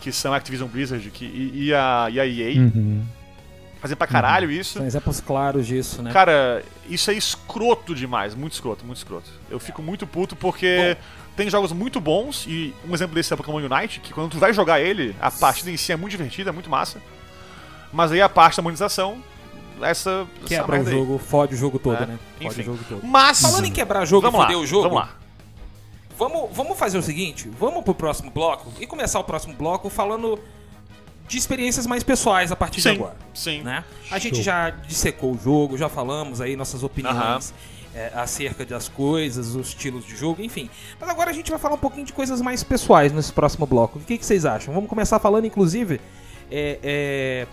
[0.00, 2.60] Que são a Activision Blizzard que, e, e a, e a EA.
[2.60, 3.04] Uhum.
[3.80, 4.78] Fazem pra caralho isso.
[4.78, 6.10] São exemplos claros disso, né?
[6.12, 9.30] Cara, isso é escroto demais, muito escroto, muito escroto.
[9.50, 10.96] Eu fico muito puto porque
[11.36, 14.38] tem jogos muito bons, e um exemplo desse é o Pokémon Unite, que quando tu
[14.38, 17.00] vai jogar ele, a partida em si é muito divertida, é muito massa.
[17.92, 19.22] Mas aí a parte da monetização,
[19.82, 20.26] essa.
[20.38, 20.96] essa Quebra o merda aí.
[20.96, 22.18] jogo, fode o jogo todo, É, né?
[22.38, 22.60] Fode enfim.
[22.62, 23.00] o jogo todo.
[23.06, 23.40] Mas.
[23.42, 24.82] Falando em quebrar jogo vamos e lá, foder o jogo.
[24.84, 25.10] Vamos lá.
[26.18, 30.38] Vamos, vamos fazer o seguinte, vamos pro próximo bloco e começar o próximo bloco falando
[31.28, 33.16] de experiências mais pessoais a partir Sim, de agora.
[33.34, 33.62] sim.
[33.62, 33.84] Né?
[34.10, 37.52] A gente já dissecou o jogo, já falamos aí nossas opiniões
[37.94, 40.68] é, acerca das coisas, os estilos de jogo, enfim.
[41.00, 43.98] Mas agora a gente vai falar um pouquinho de coisas mais pessoais nesse próximo bloco.
[43.98, 44.74] O que, que vocês acham?
[44.74, 45.98] Vamos começar falando, inclusive,
[46.50, 47.46] é, é,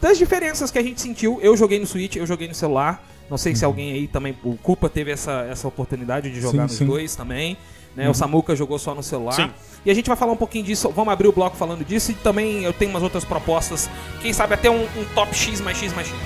[0.00, 1.40] das diferenças que a gente sentiu.
[1.42, 3.02] Eu joguei no Switch, eu joguei no celular.
[3.30, 6.72] Não sei se alguém aí também, o Culpa teve essa, essa oportunidade de jogar Sim,
[6.72, 6.86] nos sim.
[6.86, 7.56] dois também.
[7.96, 8.08] Né?
[8.08, 9.32] O Samuka jogou só no celular.
[9.32, 9.50] Sim.
[9.84, 10.88] E a gente vai falar um pouquinho disso.
[10.90, 12.12] Vamos abrir o bloco falando disso.
[12.12, 13.88] E também eu tenho umas outras propostas.
[14.20, 16.16] Quem sabe até um, um top X mais X mais X.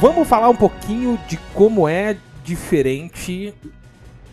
[0.00, 3.52] Vamos falar um pouquinho de como é diferente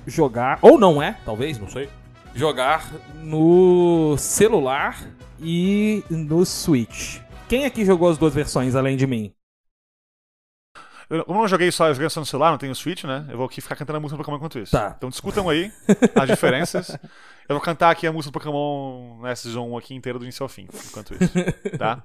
[0.06, 1.90] jogar, ou não é, talvez, não sei,
[2.34, 4.98] jogar no celular
[5.40, 7.20] e no Switch.
[7.48, 9.34] Quem aqui jogou as duas versões além de mim?
[11.10, 13.26] Eu, como eu não joguei só, joguei só no celular, não tenho Switch, né?
[13.30, 14.72] Eu vou aqui ficar cantando a música do Pokémon enquanto isso.
[14.72, 14.96] Tá.
[14.98, 15.72] Então discutam aí
[16.16, 16.98] as diferenças.
[17.48, 20.42] Eu vou cantar aqui a música do Pokémon na Season 1 aqui inteira do início
[20.42, 21.32] ao fim, enquanto isso.
[21.78, 22.04] Tá?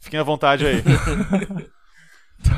[0.00, 0.82] Fiquem à vontade aí.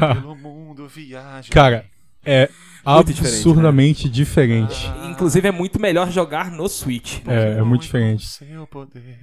[0.01, 0.16] Tá.
[0.16, 1.52] Pelo mundo viaja.
[1.52, 1.86] Cara,
[2.24, 2.51] é
[2.94, 4.92] Muito diferente, absurdamente diferente.
[5.10, 7.18] Inclusive é muito melhor jogar no Switch.
[7.26, 8.26] É, é muito diferente.
[8.26, 9.18] Seu poder.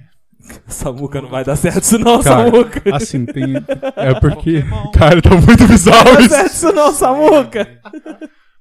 [0.66, 2.82] Samuca não vai dar certo isso não, Cara, Samuca.
[2.94, 3.54] assim, tem.
[3.96, 4.60] É porque.
[4.62, 4.90] Pokémon.
[4.90, 6.28] Cara, tá muito bizarro Não dá isso.
[6.28, 7.80] certo isso não, Samuca.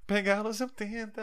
[0.08, 1.20] Pegá-los eu tento.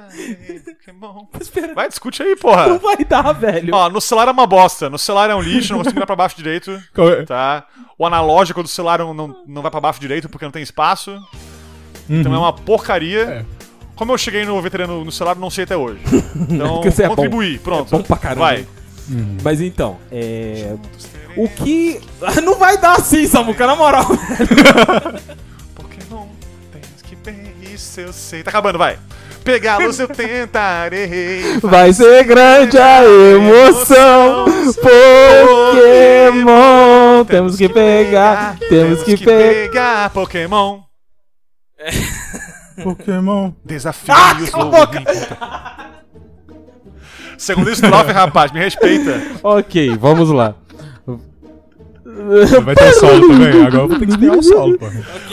[0.65, 1.24] Pokémon.
[1.40, 2.78] Espera, Vai, discute aí, não porra.
[2.78, 3.74] vai dar, velho.
[3.74, 4.90] Ó, no celular é uma bosta.
[4.90, 6.70] No celular é um lixo, não consigo virar pra baixo direito.
[6.73, 7.23] É?
[7.24, 7.66] Tá?
[7.98, 11.19] O analógico do celular não, não, não vai pra baixo direito porque não tem espaço.
[12.09, 13.20] Então é uma porcaria.
[13.23, 13.60] É.
[14.01, 16.01] Como eu cheguei no veterano no celular, não sei até hoje.
[16.48, 17.60] Então, é contribuir.
[17.60, 17.94] Pronto.
[17.94, 18.40] É bom pra caramba.
[18.40, 18.66] Vai.
[19.43, 20.74] Mas então, é.
[21.36, 22.01] O que.
[22.43, 24.06] Não vai dar assim, Samuca, na moral.
[25.77, 26.28] Pokémon,
[26.72, 28.43] tens que bem, isso eu sei.
[28.43, 28.98] Tá acabando, vai.
[29.44, 31.59] Pegá-los eu tentarei.
[31.60, 34.47] Vai ser grande a emoção.
[36.36, 37.24] Pokémon.
[37.27, 38.56] Temos que pegar.
[38.66, 39.52] Temos que pegar.
[39.52, 40.81] pegar Pokémon.
[42.83, 43.53] Pokémon.
[43.65, 45.91] Desafios Ah, cala.
[47.39, 49.21] Segundo estrofe, rapaz, me respeita.
[49.43, 50.55] Ok, vamos lá.
[52.65, 53.49] Vai ter o solo também.
[53.49, 54.87] Agora eu vou ter que esperar o solo, pô.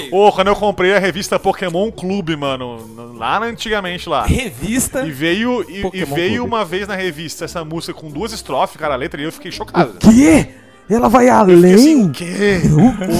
[0.09, 4.25] Pô, quando eu comprei a revista Pokémon Clube, mano, no- lá antigamente lá.
[4.25, 5.05] Revista.
[5.05, 6.39] E veio, e, e veio Clube.
[6.39, 9.51] uma vez na revista essa música com duas estrofes, cara, a letra, e eu fiquei
[9.51, 9.93] chocado.
[9.99, 10.47] Que?
[10.89, 11.73] Ela vai Fiquei além?
[11.73, 12.61] assim, o quê?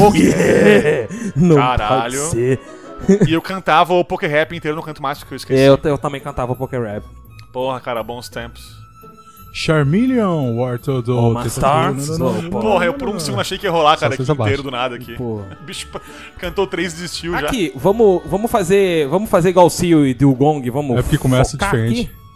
[0.08, 1.08] O quê?
[1.36, 2.02] Não Caralho.
[2.02, 2.60] pode ser.
[3.28, 5.62] E eu cantava o Poké Rap inteiro, não canto mais porque eu esqueci.
[5.62, 7.06] Eu, eu também cantava Poké Rap.
[7.54, 8.76] Porra, cara, bons tempos.
[9.54, 11.16] Charmeleon, Wartortle.
[11.18, 12.10] Oh, my stars.
[12.52, 14.50] Porra, eu por um segundo achei que ia rolar, cara, aqui fez abaixo.
[14.50, 15.16] inteiro do nada aqui.
[15.16, 15.42] Pô.
[15.42, 15.88] O bicho
[16.38, 17.48] cantou três e desistiu já.
[17.48, 19.08] Aqui, vamos, vamos fazer.
[19.08, 20.98] Vamos fazer igual o Cio e do Gong, vamos.
[20.98, 22.02] É porque começa focar diferente.
[22.02, 22.28] aqui?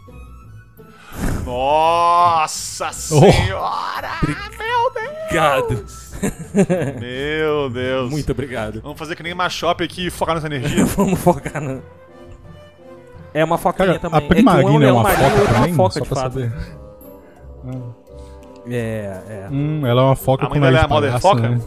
[1.46, 2.94] Nossa Oh.
[2.94, 4.10] senhora!
[4.24, 5.68] Obrigado.
[5.70, 6.11] Meu Deus.
[8.10, 8.82] Muito obrigado.
[8.82, 10.86] Vamos fazer que nem Machop aqui e focar nessa energia.
[10.98, 11.80] Vamos focar na.
[13.34, 14.20] É uma foquinha Cara, também.
[14.20, 15.72] a Primarina é, é um uma marinho e foca outro é também?
[15.74, 16.34] uma foca, Só de pra fato.
[16.34, 16.54] saber.
[18.70, 19.48] É, é.
[19.50, 21.50] Hum, ela é uma foca A com dela nariz é a palhaço, Foca?
[21.50, 21.62] né?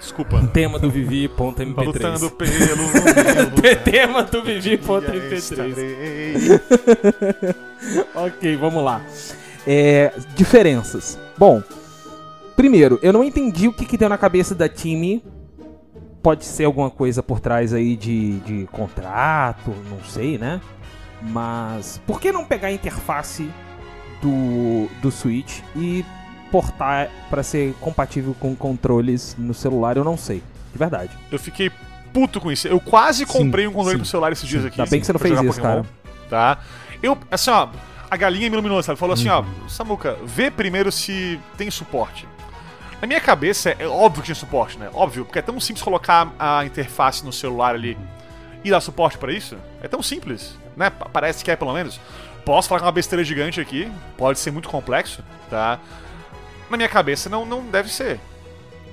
[0.00, 0.42] Desculpa.
[0.52, 1.84] Tema do Vivi.mp3.
[1.86, 5.32] Lutando pelo meu Tema do Vivi.mp3.
[5.32, 6.34] estarei.
[8.14, 9.00] ok, vamos lá.
[9.66, 11.18] É, diferenças.
[11.38, 11.62] Bom,
[12.60, 15.24] primeiro, eu não entendi o que, que deu na cabeça da time.
[16.22, 20.60] Pode ser alguma coisa por trás aí de, de contrato, não sei, né?
[21.22, 23.48] Mas por que não pegar a interface
[24.20, 26.04] do, do Switch e
[26.50, 29.96] portar pra ser compatível com controles no celular?
[29.96, 31.16] Eu não sei, de verdade.
[31.32, 31.70] Eu fiquei
[32.12, 32.68] puto com isso.
[32.68, 34.78] Eu quase Sim, comprei um controle sim, pro celular esses dias aqui.
[34.78, 35.84] Ainda bem que você não fez isso, Pokémon,
[36.28, 36.58] Tá?
[37.02, 37.68] Eu, assim, ó,
[38.10, 38.98] a galinha me iluminou, sabe?
[38.98, 39.68] Falou assim, ó, Uhum.
[39.68, 42.28] Samuca, vê primeiro se tem suporte.
[43.00, 44.90] Na minha cabeça, é óbvio que tinha suporte, né?
[44.92, 47.96] Óbvio, porque é tão simples colocar a interface no celular ali
[48.62, 49.56] e dar suporte pra isso.
[49.82, 50.90] É tão simples, né?
[50.90, 51.98] Pa- Parece que é, pelo menos.
[52.44, 55.78] Posso falar com uma besteira gigante aqui, pode ser muito complexo, tá?
[56.70, 58.20] Na minha cabeça, não, não deve ser.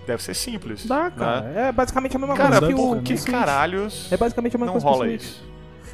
[0.05, 0.85] Deve ser simples.
[0.85, 1.11] Dá, né?
[1.17, 1.45] cara.
[1.55, 4.79] É basicamente a mesma Cara, coisa que o, que caralhos É basicamente a mesma não
[4.81, 5.21] coisa que o rola Switch.
[5.21, 5.43] isso?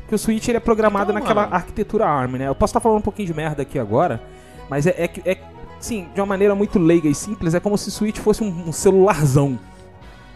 [0.02, 1.56] Porque o Switch ele é programado Então, naquela mano.
[1.56, 2.48] arquitetura ARM, né?
[2.48, 4.22] Eu posso estar falando um pouquinho de merda aqui agora,
[4.69, 5.35] mas é, é, que- é
[5.84, 8.69] sim, de uma maneira muito leiga e simples, é como se o Switch fosse um,
[8.69, 9.60] um celularzão.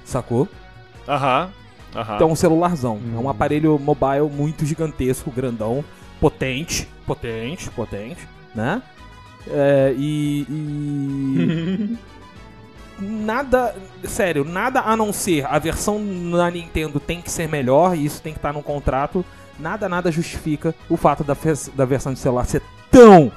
[0.06, 0.48] Sacou?
[1.08, 1.50] Aham.
[1.96, 2.16] Aham.
[2.16, 3.00] Então é um celularzão.
[3.16, 5.84] É um aparelho mobile muito gigantesco, grandão,
[6.20, 8.82] potente, potente, potente, né?
[9.50, 10.46] É, e.
[10.50, 11.98] e-
[13.00, 13.76] nada.
[14.04, 18.22] Sério, nada a não ser a versão na Nintendo tem que ser melhor, e isso
[18.22, 19.26] tem que estar no contrato.
[19.60, 22.62] Nada, nada justifica o fato da, fe- da versão de celular ser
[22.92, 23.32] tão.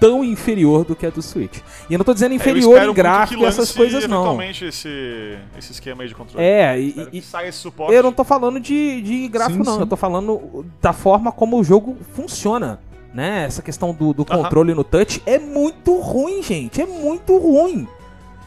[0.00, 1.58] Tão inferior do que a do Switch.
[1.88, 4.18] E eu não tô dizendo É, inferior em gráfico e essas coisas, não.
[4.18, 6.44] eventualmente esse, esse esquema aí de controle.
[6.44, 7.94] É, e, e- saia esse suporte.
[7.94, 9.74] eu não tô falando de, de gráfico, Sim, não.
[9.76, 9.80] sim.
[9.80, 12.80] Eu tô falando da forma como o jogo funciona.
[13.14, 13.44] Né?
[13.44, 16.82] Essa questão do, do controle no touch é muito ruim, gente.
[16.82, 17.86] É muito ruim.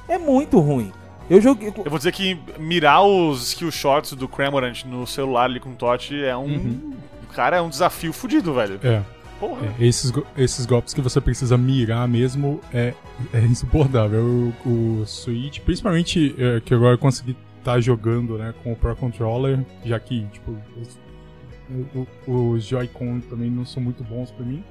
[0.10, 0.92] É muito ruim.
[1.30, 1.70] Eu joguei.
[1.70, 5.74] Eu vou dizer que mirar os skill shots do Cramorant no celular ali com o
[5.74, 6.44] Totti é um.
[6.44, 6.94] Uhum.
[7.34, 8.78] Cara, é um desafio fudido, velho.
[8.84, 9.02] É.
[9.40, 9.68] Porra.
[9.80, 12.94] Esses, esses golpes que você precisa mirar mesmo é,
[13.34, 14.54] é insuportável.
[14.66, 18.96] O, o Switch, principalmente é, que agora eu consegui estar jogando né, com o Pro
[18.96, 24.64] Controller, já que tipo, os, os Joy-Con também não são muito bons pra mim.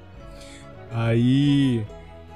[0.91, 1.85] Aí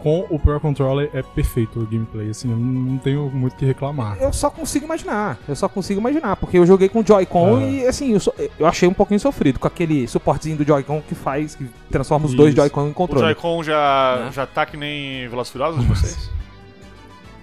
[0.01, 3.65] com o Pro Controller é perfeito o gameplay, assim, eu não, tenho muito o que
[3.65, 4.17] reclamar.
[4.19, 5.37] Eu só consigo imaginar.
[5.47, 6.35] Eu só consigo imaginar.
[6.35, 7.63] Porque eu joguei com o Joy-Con Ah.
[7.63, 11.13] e assim, eu, só- eu achei um pouquinho sofrido com aquele suportezinho do Joy-Con que
[11.15, 12.57] faz, que transforma os dois Isso.
[12.61, 13.25] Joy-Con em O controle.
[13.25, 14.31] Joy-Con já, Né?
[14.33, 16.29] já tá que nem Furiosos de vocês?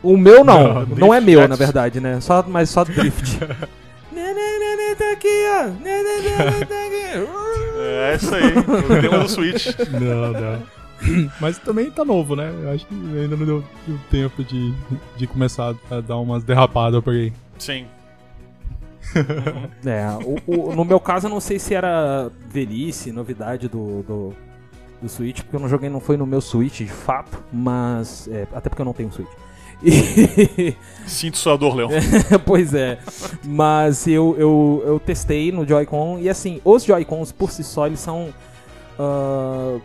[0.03, 2.21] O meu não, Não, não, é meu, na verdade, né?
[2.21, 3.39] Só, mas só drift.
[4.99, 5.65] Tá aqui, ó.
[5.65, 7.29] Tá aqui.
[7.81, 8.55] É isso aí.
[8.55, 9.67] Eu tenho um Switch.
[9.93, 10.78] Não, não.
[11.41, 12.53] Mas também tá novo, né?
[12.63, 14.73] Eu acho que ainda não deu, deu tempo de,
[15.17, 17.33] de começar a dar umas derrapadas por aí.
[17.59, 17.87] Sim.
[19.87, 24.33] É, o- o- no meu caso eu não sei se era velhice, novidade do, do,
[25.01, 28.29] do Switch, porque eu não joguei, não foi no meu Switch de fato, mas.
[28.31, 29.29] é, até porque eu não tenho Switch.
[29.83, 30.75] E-
[31.07, 31.89] Sinto sua dor, Leon.
[32.45, 32.99] pois é.
[33.45, 38.01] Mas eu, eu, eu testei no Joy-Con e assim, os Joy-Cons por si só eles
[38.01, 38.29] são.
[38.99, 39.79] Ah,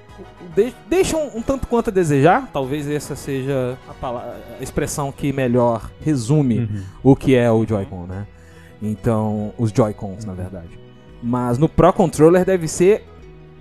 [0.56, 2.50] de- deixam um tanto quanto a desejar.
[2.52, 6.70] Talvez essa seja a, a expressão que melhor resume
[7.04, 8.26] o que é o Joy-Con, né?
[8.82, 10.78] Então, os Joy-Cons, na verdade.
[11.22, 13.06] Mas no Pro Controller deve ser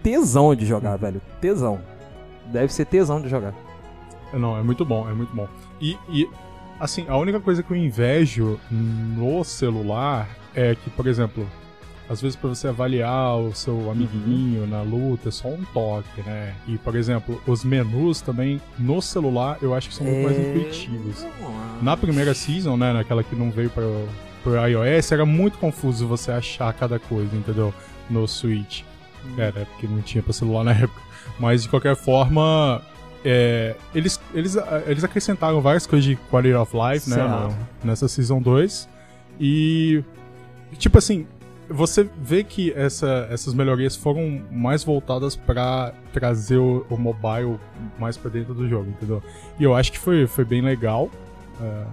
[0.02, 1.20] tesão de jogar, velho.
[1.40, 1.80] Tesão.
[2.46, 3.54] Deve ser tesão de jogar.
[4.32, 5.46] Não, é muito bom, é muito bom.
[5.80, 6.28] E, e,
[6.80, 11.46] assim, a única coisa que eu invejo no celular é que, por exemplo,
[12.12, 16.54] às vezes pra você avaliar o seu amiguinho na luta, é só um toque, né?
[16.68, 20.50] E, por exemplo, os menus também no celular eu acho que são muito mais É.
[20.50, 21.26] intuitivos.
[21.80, 23.84] Na primeira season, né, naquela que não veio para
[24.42, 27.72] pro iOS, era muito confuso você achar cada coisa, entendeu?
[28.10, 28.82] No Switch.
[29.38, 31.00] Era, porque não tinha pra celular na época.
[31.38, 32.82] Mas de qualquer forma,
[33.24, 34.56] é, eles, eles,
[34.86, 37.16] eles acrescentaram várias coisas de Quality of Life, né?
[37.16, 37.30] Certo.
[37.30, 38.88] no- nessa Season 2.
[39.40, 40.02] E,
[40.76, 41.24] tipo assim,
[41.72, 47.58] você vê que essa, essas melhorias foram mais voltadas pra trazer o, o mobile
[47.98, 49.22] mais pra dentro do jogo, entendeu?
[49.58, 51.10] E eu acho que foi, foi bem legal.
[51.60, 51.84] é,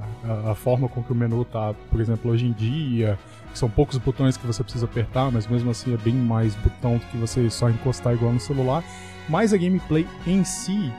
[0.48, 3.18] a, a forma com que o menu tá, por exemplo, hoje em dia,
[3.54, 7.06] são poucos botões que você precisa apertar, mas mesmo assim é bem mais botão do
[7.08, 8.84] que você só encostar igual no celular.
[9.28, 10.92] Mas a gameplay em si,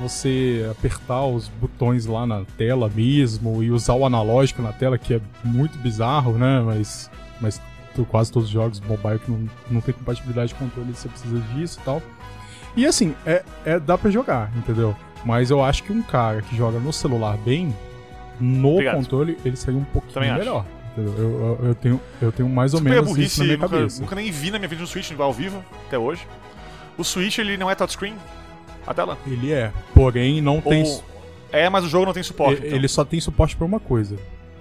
[0.00, 5.14] você apertar os botões lá na tela mesmo e usar o analógico na tela, que
[5.14, 6.60] é muito bizarro, né?
[6.60, 7.60] Mas, mas
[8.04, 11.78] quase todos os jogos mobile que não, não tem compatibilidade de controle, você precisa disso
[11.80, 12.02] e tal.
[12.76, 14.94] E assim, é, é, dá pra jogar, entendeu?
[15.24, 17.74] Mas eu acho que um cara que joga no celular bem,
[18.38, 18.96] no Obrigado.
[18.96, 20.38] controle, ele seria um pouquinho Também acho.
[20.40, 20.64] melhor.
[20.92, 21.14] entendeu?
[21.18, 23.68] Eu, eu, eu tenho, eu tenho mais ou Isso menos isso burrice, na minha nunca,
[23.70, 24.00] cabeça.
[24.02, 26.26] nunca nem vi na minha vida no Switch ao vivo, até hoje.
[26.98, 28.14] O Switch, ele não é touchscreen,
[28.86, 29.18] a tela.
[29.26, 30.82] Ele é, porém não tem.
[30.84, 31.04] Ou-
[31.52, 32.62] É, mas o jogo não tem suporte.
[32.62, 32.76] E- então.
[32.78, 34.16] Ele só tem suporte pra uma coisa.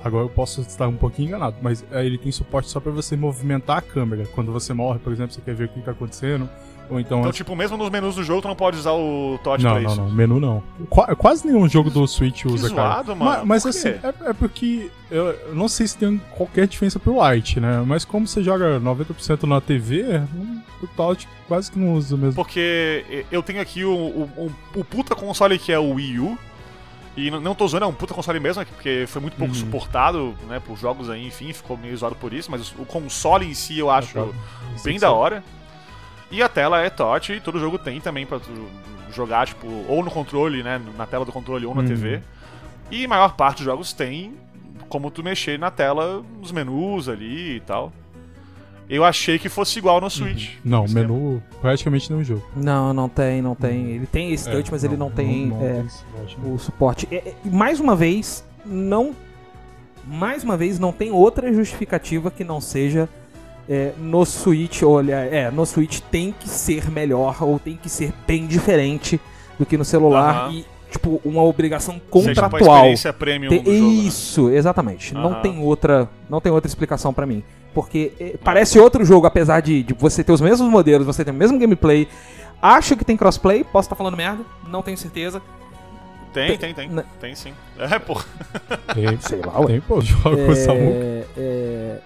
[0.05, 3.17] Agora eu posso estar um pouquinho enganado, mas é, ele tem suporte só pra você
[3.17, 4.23] movimentar a câmera.
[4.35, 6.47] Quando você morre, por exemplo, você quer ver o que tá acontecendo.
[6.87, 7.21] Ou então.
[7.21, 9.81] Então, tipo, mesmo nos menus do jogo, tu não pode usar o touch não, pra
[9.81, 9.99] não, isso.
[10.01, 10.61] não, menu não.
[10.87, 13.15] Qua- quase nenhum jogo do Switch usa, zoado, cara.
[13.17, 13.39] mano.
[13.39, 16.99] Ma- Mas, Por assim, é, é porque eu, eu não sei se tem qualquer diferença
[16.99, 17.83] pro Lite, né?
[17.87, 20.03] Mas como você joga 90% na TV,
[20.35, 22.35] hum, o touch quase que não usa mesmo.
[22.35, 24.29] Porque eu tenho aqui o, o,
[24.75, 26.37] o- o puta console que é o Wii U.
[27.17, 29.59] E não, não tô zoando, é um puta console mesmo, porque foi muito pouco Uhum.
[29.59, 33.53] suportado, né, por jogos aí, enfim, ficou meio zoado por isso, mas o console em
[33.53, 34.35] si eu acho Claro.
[34.83, 35.43] bem da hora.
[36.29, 38.51] E a tela é touch, e todo jogo tem também pra tu
[39.13, 41.87] jogar, tipo, ou no controle, né, na tela do controle ou na Uhum.
[41.87, 42.21] TV.
[42.91, 44.33] E a maior parte dos jogos tem
[44.89, 47.93] como tu mexer na tela, nos menus ali e tal.
[48.89, 50.51] Eu achei que fosse igual no Switch.
[50.63, 52.43] Não, Esse menu praticamente nenhum jogo.
[52.55, 53.87] Não, não tem, não tem.
[53.91, 56.37] Ele tem esse touch, É, mas ele não tem não é, suporte.
[56.45, 57.07] o suporte.
[57.11, 59.15] É, é, mais uma vez, não.
[60.07, 63.09] Mais uma vez, não tem outra justificativa que não seja
[63.67, 68.13] é, no Switch, olha, é, no Switch tem que ser melhor ou tem que ser
[68.27, 69.19] bem diferente
[69.57, 70.53] do que no celular Aham.
[70.53, 70.65] e
[70.97, 72.01] tipo uma obrigação Seja
[72.41, 72.75] uma contratual.
[72.77, 73.77] experiência premium Tem- jogo, né?
[74.07, 75.13] Isso, exatamente.
[75.13, 75.41] Não Aham.
[75.41, 77.43] tem outra, não tem outra explicação pra mim,
[77.73, 81.31] porque eh, parece outro jogo apesar de, de você ter os mesmos modelos, você ter
[81.31, 82.07] o mesmo gameplay.
[82.61, 85.41] Acho que tem crossplay, posso estar falando merda, não tenho certeza.
[86.33, 86.89] Tem, tem, tem.
[86.89, 87.03] Né?
[87.21, 87.53] Tem sim.
[87.79, 88.19] É, pô.
[88.93, 89.67] Tem, Sei lá, ué.
[89.67, 90.95] tem, pô, jogo com o Samuca.
[90.97, 91.97] É, é,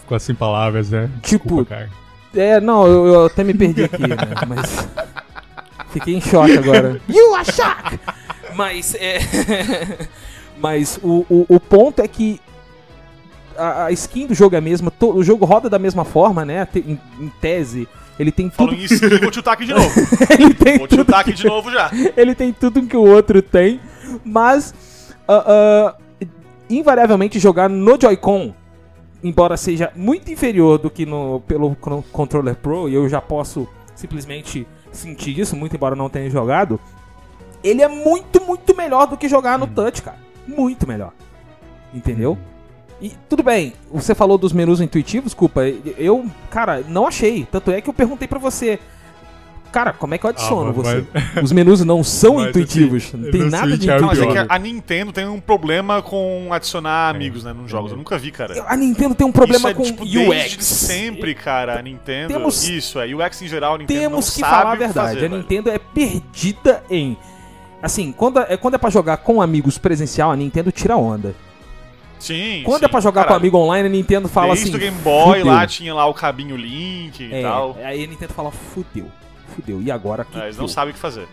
[0.00, 1.08] Ficou sem palavras, né?
[1.22, 1.90] Tipo, Desculpa, cara.
[2.36, 4.16] É, não, eu, eu até me perdi aqui, né?
[4.48, 4.88] Mas.
[5.94, 7.00] Fiquei em choque agora.
[7.08, 7.98] You are shocked!
[8.54, 9.18] Mas, é.
[10.60, 12.38] Mas o, o, o ponto é que.
[13.56, 16.44] A, a skin do jogo é a mesma, to- o jogo roda da mesma forma,
[16.44, 16.66] né?
[16.66, 17.88] Te- Em, em tese,
[18.18, 18.56] ele tem tudo.
[18.72, 19.90] Falando em skin, vou chutar aqui de novo.
[20.38, 21.90] ele tem Vou chutar aqui de novo já.
[22.16, 23.80] ele tem tudo que o outro tem,
[24.24, 24.74] mas
[25.28, 26.26] ah, ah,
[26.68, 28.52] invariavelmente jogar no Joy-Con,
[29.22, 33.68] embora seja muito inferior do que no pelo con- controller Pro, e eu já posso
[33.94, 34.66] simplesmente
[34.96, 36.80] sentir isso, muito embora não tenha jogado,
[37.62, 40.18] ele é muito, muito melhor do que jogar no touch, cara.
[40.46, 41.12] Muito melhor.
[41.92, 42.38] Entendeu?
[43.00, 45.62] E tudo bem, você falou dos menus intuitivos, culpa.
[45.98, 47.46] Eu, cara, não achei.
[47.50, 48.78] Tanto é que eu perguntei pra você.
[49.74, 51.04] Cara, como é que eu adiciono Ah, você?
[51.34, 53.06] mas- Os menus não são Mas, intuitivos.
[53.08, 54.46] assim, não tem nada de Switch é o Não, mas é intuitivo.
[54.46, 57.90] que a Nintendo tem um problema com adicionar amigos, né, nos jogos.
[57.90, 58.64] Eu nunca vi, cara.
[58.68, 60.28] A Nintendo tem um problema Isso é, com tipo, UX.
[60.28, 62.28] desde sempre, cara, a Nintendo.
[62.32, 63.06] Temos- isso, é.
[63.12, 64.94] UX em geral, a Nintendo Temos não que sabe falar a verdade.
[65.08, 65.36] fazer, a velho.
[65.38, 67.16] Nintendo é perdida em.
[67.82, 71.34] Assim, quando é, quando é pra jogar com amigos presencial, a Nintendo tira onda.
[72.20, 73.42] Sim, Quando sim, é pra jogar com caralho.
[73.42, 74.76] amigo online, a Nintendo fala Desde assim.
[74.76, 75.46] o Game Boy "Fudeu".
[75.52, 77.76] lá tinha lá o cabinho Link e É, tal.
[77.84, 79.08] aí a Nintendo fala, fudeu.
[79.54, 79.80] Fudeu.
[79.82, 81.26] E agora que, É, eles que, não eu, sabem o que fazer.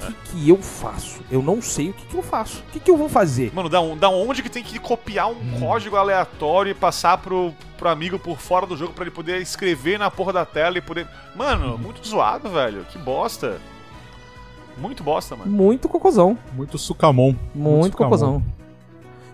[0.00, 1.20] que que eu faço?
[1.30, 2.62] Eu não sei o que, que eu faço.
[2.68, 3.52] O que, que eu vou fazer?
[3.54, 5.60] Mano, da, da onde que tem que copiar um Hum.
[5.60, 9.98] código aleatório e passar pro, pro amigo por fora do jogo pra ele poder escrever
[9.98, 11.06] na porra da tela e poder.
[11.34, 11.78] Mano, Hum.
[11.78, 12.84] muito zoado, velho.
[12.90, 13.58] Que bosta.
[14.76, 15.50] Muito bosta, mano.
[15.50, 16.38] Muito cocôzão.
[16.52, 17.34] Muito sucamon.
[17.52, 18.08] Muito sucamon.
[18.10, 18.42] cocôzão.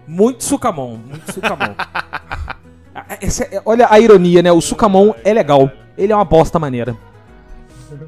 [0.07, 0.97] Muito sucamon.
[0.97, 1.75] Muito sucamon.
[2.97, 4.53] Ah, essa é- olha a ironia, né?
[4.53, 5.69] O sucamon é legal.
[5.99, 6.97] Ele é uma bosta maneira.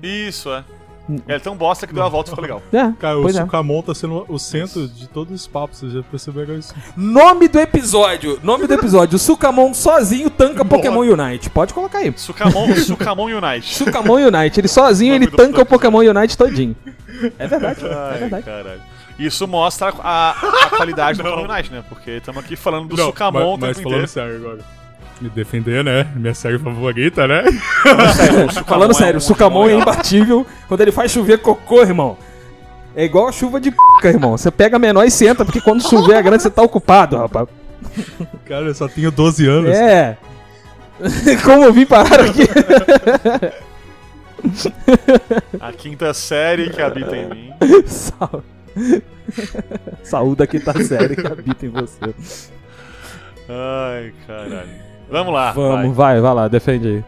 [0.03, 0.65] Isso, é.
[1.09, 1.19] Hum.
[1.29, 2.63] É tão bosta que deu a volta e ficou legal.
[2.73, 3.33] É, Cara, o é.
[3.33, 6.75] Sucamon tá sendo o centro de todos os papos, vocês já perceberam isso?
[6.97, 8.41] Nome do episódio.
[8.43, 9.15] Nome do episódio.
[9.15, 11.49] O Sucamon sozinho tanca Pokémon Unite.
[11.49, 12.13] Pode colocar aí.
[12.17, 13.75] Sucamon, Sucamon Unite.
[13.77, 14.59] Sucamon Unite.
[14.61, 15.67] Ele sozinho, ele tanca o.
[15.67, 16.75] Pokémon Unite todinho.
[17.39, 17.87] É verdade.
[17.87, 18.45] É Ai, verdade.
[18.45, 18.81] caralho.
[19.17, 20.31] Isso mostra a,
[20.67, 21.85] a qualidade do Pokémon Unite, né?
[21.89, 24.09] Porque estamos aqui falando do Sucamon o mas, mas falando inteiro.
[24.09, 24.59] sério agora.
[25.20, 26.06] Me defender, né?
[26.14, 27.43] Minha série favorita, né?
[28.14, 29.80] Sério, Falando é sério, o Sucamon é legal.
[29.82, 30.47] imbatível.
[30.68, 32.18] Quando ele faz chover cocô, irmão.
[32.94, 33.76] É igual a chuva de p,
[34.09, 34.36] irmão.
[34.36, 37.48] Você pega a menor e senta, porque quando chover a grande você tá ocupado, rapaz.
[38.47, 39.70] Cara, eu só tenho 12 anos.
[39.70, 40.16] É.
[41.44, 42.47] Como eu vim parar aqui.
[45.60, 47.51] A quinta série que habita em mim.
[47.86, 48.30] Sa-
[50.02, 52.14] Saúde aqui tá sério que habita em você.
[53.48, 54.86] Ai, caralho.
[55.11, 55.53] Vamos lá.
[55.53, 56.15] Vamos, vai.
[56.15, 57.05] vai, vai lá, defende aí.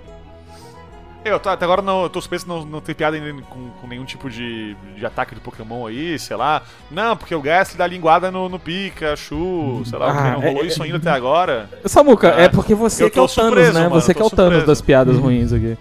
[1.25, 3.19] Eu tô, até agora não, eu tô suspeito de não, não ter piada
[3.51, 6.62] com, com nenhum tipo de, de ataque do Pokémon aí, sei lá.
[6.91, 10.66] Não, porque o Gastly dá linguada no, no Pikachu, sei lá, Ah, não rolou é-
[10.66, 11.69] isso ainda até agora.
[11.85, 13.89] Samuca, Ah, é porque você que é o Thanos, surpreso, né?
[13.89, 15.77] mano, você que é o Thanos das piadas ruins aqui.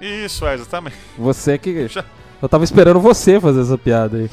[0.00, 0.96] Isso, é, exatamente.
[1.16, 1.88] Você que.
[1.88, 2.04] Já-
[2.42, 4.30] Eu tava esperando você fazer essa piada aí.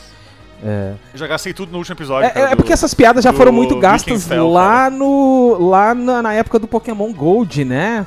[0.64, 0.94] É.
[1.14, 2.28] Eu já gastei tudo no último episódio.
[2.28, 5.58] É, cara, é do- porque essas piadas já foram muito gastas lá no.
[5.60, 8.06] lá na, na época do Pokémon Gold, né?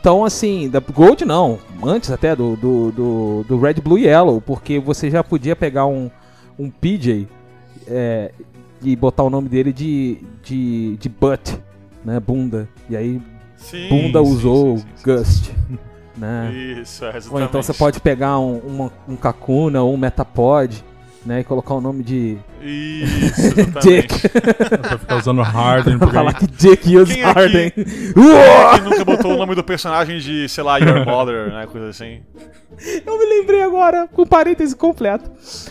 [0.00, 4.40] Então, assim, da Gold não, antes até do, do, do, do Red, Blue e Yellow,
[4.40, 6.10] porque você já podia pegar um,
[6.58, 7.26] um PJ
[7.86, 8.30] é,
[8.82, 11.58] e botar o nome dele de, de, de Butt,
[12.04, 12.20] né?
[12.20, 12.68] Bunda.
[12.88, 13.20] E aí
[13.56, 15.02] Sim, Bunda usou sim, sim, sim.
[15.04, 15.50] Gust,
[16.18, 16.52] né?
[16.52, 17.32] Isso, é, exatamente.
[17.32, 20.84] Ou então você pode pegar um, uma- um Kakuna ou um Metapod,
[21.24, 21.40] né?
[21.40, 23.54] E colocar o nome de Isso.
[23.82, 24.28] Dick.
[24.28, 27.70] Pra ficar usando Harden pra falar que Dick use Quem aqui- Harden.
[27.70, 31.66] Quem é nunca botou o nome do personagem de, sei lá, Your Mother, né?
[31.70, 32.20] Coisa assim.
[33.06, 35.30] Eu me lembrei agora, com parêntese completo.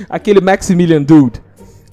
[0.10, 1.42] Aquele Maximilian Dude.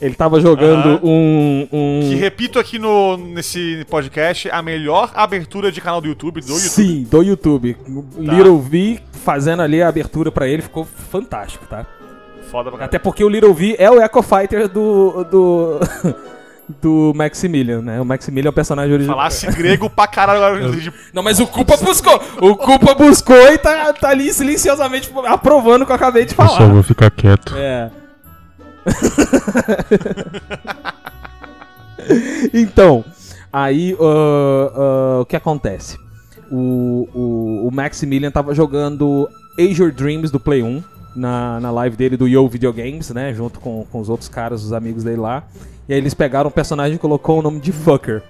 [0.00, 1.00] Ele tava jogando Aham.
[1.02, 1.68] um.
[1.70, 2.00] um...
[2.08, 6.68] Que repito aqui no, nesse podcast, a melhor abertura de canal do YouTube, do YouTube.
[6.70, 7.76] Sim, do YouTube.
[8.16, 11.86] Little V fazendo ali a abertura pra ele ficou fantástico, tá?
[12.50, 12.88] Foda pra caralho.
[12.88, 15.24] Até porque o Little V é o Echo Fighter do.
[15.24, 15.80] do.
[16.80, 18.00] do Maximilian, né?
[18.00, 19.16] O Maximilian é o personagem original.
[19.16, 20.70] Falasse grego pra caralho
[21.12, 22.22] Não, mas o Culpa buscou!
[22.40, 26.36] O Culpa buscou e tá, tá ali silenciosamente aprovando o que eu acabei de Eu
[26.36, 26.72] só falar.
[26.72, 27.54] vou ficar quieto.
[27.56, 27.90] É.
[32.54, 33.04] então,
[33.52, 35.98] aí ah, ah, o que acontece?
[36.50, 39.28] o, o, o Maximilian tava jogando
[39.58, 40.82] Azure Dreams do Play 1
[41.14, 43.34] na, na live dele do Yo Videogames, né?
[43.34, 45.44] Junto com, com os outros caras, os amigos dele lá.
[45.88, 48.22] E aí eles pegaram um personagem e colocou o nome de Fucker.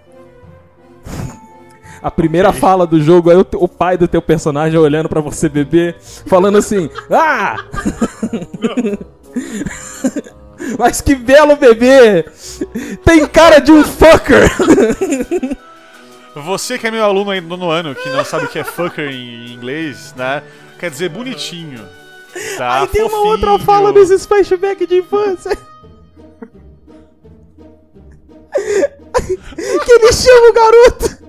[2.02, 5.50] A primeira fala do jogo é o, o pai do teu personagem olhando pra você
[5.50, 7.56] beber, falando assim: Ah!
[10.78, 12.24] Mas que belo bebê!
[13.04, 14.50] Tem cara de um fucker!
[16.34, 19.10] Você que é meu aluno aí no ano, que não sabe o que é fucker
[19.10, 20.42] em inglês, né?
[20.78, 21.80] Quer dizer bonitinho.
[22.56, 23.30] Tá, Aí tem uma fofinho.
[23.32, 25.50] outra fala desses flashback de infância.
[28.54, 31.20] que ele chama o garoto.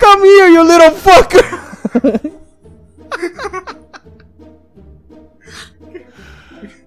[0.00, 1.44] Come here, you little fucker.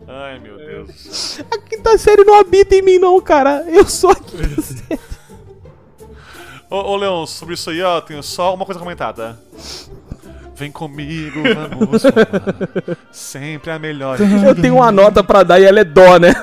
[0.07, 1.45] Ai, meu Deus do céu.
[1.51, 3.65] A quinta série não habita em mim não, cara.
[3.67, 4.99] Eu sou a quinta série.
[6.69, 9.37] Ô, ô Leon, sobre isso aí, ó, tenho só uma coisa a comentar, tá?
[10.57, 12.01] Vem comigo, vamos
[13.11, 14.17] sempre a melhor.
[14.19, 16.33] Eu tenho uma nota pra dar e ela é dó, né?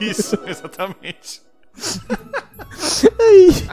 [0.00, 1.42] Isso, exatamente.
[3.20, 3.68] Ai,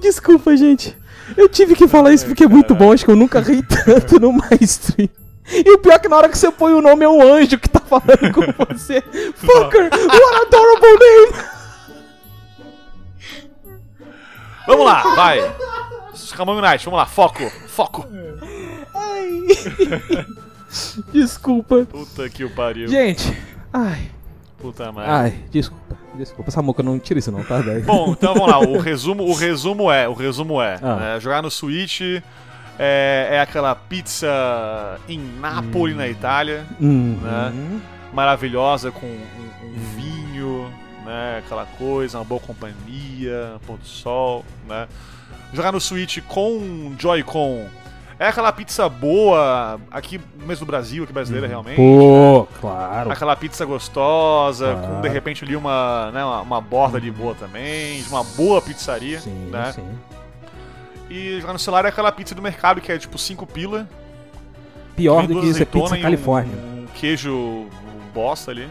[0.00, 0.96] desculpa, gente.
[1.36, 2.92] Eu tive que falar isso porque é muito bom.
[2.92, 5.08] Acho que eu nunca ri tanto no mainstream.
[5.50, 7.58] E o pior é que na hora que você põe o nome é um anjo
[7.58, 9.02] que tá falando com você.
[9.34, 11.32] Fucker, what adorable name!
[14.68, 15.40] Vamos lá, vai.
[16.34, 18.06] Ramon Knight, vamos lá, foco, foco.
[18.94, 19.40] Ai.
[21.12, 21.84] Desculpa.
[21.84, 22.88] Puta que o pariu.
[22.88, 23.36] Gente.
[23.72, 24.10] Ai.
[24.58, 25.12] Puta merda.
[25.12, 25.96] Ai, desculpa.
[26.14, 27.60] Desculpa, Samuca, não tira isso não, tá?
[27.60, 27.82] Daí.
[27.82, 28.58] Bom, então vamos lá.
[28.60, 30.96] O resumo, o resumo é, o resumo é, Ah.
[30.96, 32.00] né, jogar no Switch
[32.78, 34.28] é, é aquela pizza
[35.08, 37.18] em Nápoles, na Itália, Uhum.
[37.22, 37.80] né?
[38.12, 39.20] maravilhosa com um,
[39.64, 40.70] um vinho,
[41.04, 41.38] né?
[41.44, 44.86] Aquela coisa, uma boa companhia, pôr do sol, né?
[45.52, 47.66] Jogar no Switch com Joy-Con
[48.18, 51.76] é aquela pizza boa aqui mesmo do Brasil, aqui brasileira realmente.
[51.76, 53.10] Pô, claro.
[53.10, 54.94] Aquela pizza gostosa, Claro.
[54.94, 58.62] com de repente ali uma, né, uma, uma borda ali boa também, de uma boa
[58.62, 59.72] pizzaria, Sim, né?
[59.72, 59.84] sim.
[61.10, 63.86] E jogar no celular é aquela pizza do mercado que é tipo 5 pila.
[64.96, 66.54] Pior do que isso é pizza e um- Califórnia.
[66.56, 67.66] Um, queijo
[68.14, 68.70] bosta ali, né?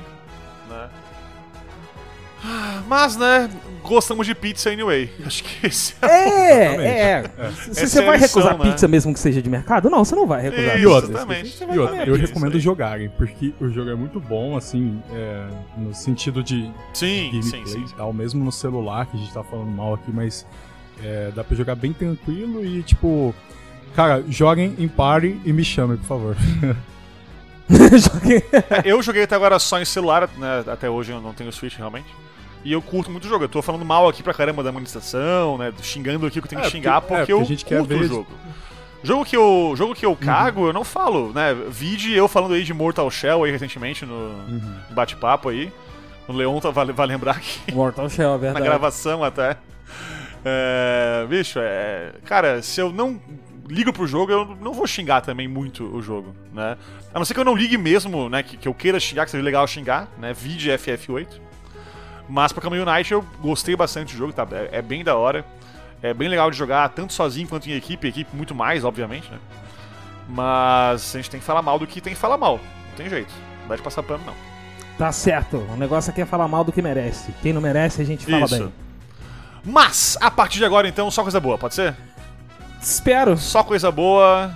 [2.88, 3.50] Mas, né,
[3.84, 5.10] gostamos de pizza anyway.
[5.26, 6.08] Acho que esse é...
[6.08, 7.24] É, é.
[7.72, 8.72] Você é a vai lição, recusar né?
[8.72, 9.90] pizza mesmo que seja de mercado?
[9.90, 11.12] Não, você não vai recusar Isso, pizza.
[11.12, 11.50] exatamente.
[11.50, 12.28] Você E vai outra, eu pizza.
[12.28, 12.60] recomendo aí.
[12.60, 15.46] jogarem, porque o jogo é muito bom, assim, é,
[15.78, 17.86] no sentido de Sim, gameplay sim, sim.
[17.88, 20.46] e tal, mesmo no celular, que a gente tá falando mal aqui, mas
[21.04, 23.36] é, dá pra jogar bem tranquilo e, tipo,
[23.96, 26.36] cara, joguem em party e me chamem, por favor.
[27.70, 28.44] Joguei-
[28.84, 30.64] Eu joguei até agora só em celular, né?
[30.68, 32.08] Até hoje eu não tenho Switch realmente.
[32.64, 33.44] E eu curto muito o jogo.
[33.46, 35.74] Eu tô falando mal aqui pra caramba da monetização, né?
[35.82, 37.44] Xingando aqui o que eu tenho que É, xingar, porque- porque, é, porque eu a
[37.44, 38.28] gente quer curto o ver- jogo.
[39.04, 41.56] Jogo que eu, jogo que eu cago, eu não falo, né?
[41.70, 44.74] Vide eu falando aí de Mortal Shell aí recentemente no Uhum.
[44.92, 45.72] bate-papo aí.
[46.28, 48.64] O Leon tá, vai, vai lembrar que Mortal Shell, é na verdade.
[48.66, 49.58] gravação até.
[50.46, 52.12] É, bicho, é.
[52.26, 53.20] Cara, se eu não
[53.68, 56.78] ligo pro jogo, eu não vou xingar também muito o jogo, né?
[57.14, 58.44] A não ser que eu não ligue mesmo, né?
[58.44, 60.32] Que, que eu queira xingar, que seja legal xingar, né?
[60.34, 61.28] Vide FF8.
[62.32, 64.48] Mas Pokémon Unite eu gostei bastante do jogo, tá?
[64.54, 65.44] É, é bem da hora.
[66.02, 69.38] É bem legal de jogar, tanto sozinho quanto em equipe, equipe muito mais, obviamente, né?
[70.30, 72.58] Mas a gente tem que falar mal do que tem que falar mal.
[72.58, 73.32] Não tem jeito.
[73.62, 74.34] Não dá de passar pano, não.
[74.98, 75.58] Tá certo.
[75.58, 77.34] O negócio aqui é falar mal do que merece.
[77.42, 78.58] Quem não merece, a gente fala Isso.
[78.58, 78.74] bem.
[79.66, 81.96] Mas, a partir de agora, então, só coisa boa, pode ser?
[82.82, 83.38] Espero.
[83.38, 84.56] Só coisa boa.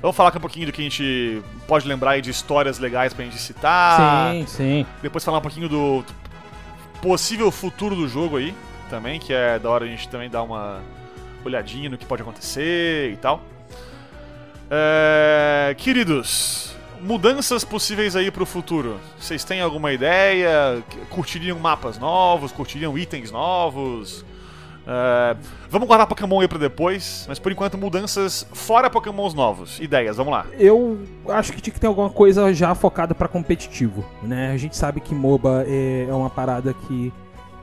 [0.00, 3.12] Vamos falar aqui um pouquinho do que a gente pode lembrar aí de histórias legais
[3.12, 4.32] pra gente citar.
[4.32, 4.86] Sim, sim.
[5.02, 6.04] Depois falar um pouquinho do
[7.04, 8.54] possível futuro do jogo aí,
[8.88, 10.80] também, que é da hora a gente também dar uma
[11.44, 13.42] olhadinha no que pode acontecer e tal.
[14.70, 18.98] É, queridos, mudanças possíveis aí pro futuro.
[19.20, 20.82] Vocês têm alguma ideia?
[21.10, 22.50] Curtiriam mapas novos?
[22.52, 24.24] Curtiriam itens novos?
[24.86, 25.36] É,
[25.70, 29.80] vamos guardar Pokémon aí pra depois, mas por enquanto mudanças fora Pokémons novos.
[29.80, 30.46] Ideias, vamos lá.
[30.58, 30.98] Eu
[31.28, 34.52] acho que tinha que ter alguma coisa já focada pra competitivo, né?
[34.52, 37.12] A gente sabe que MOBA é, é uma parada que,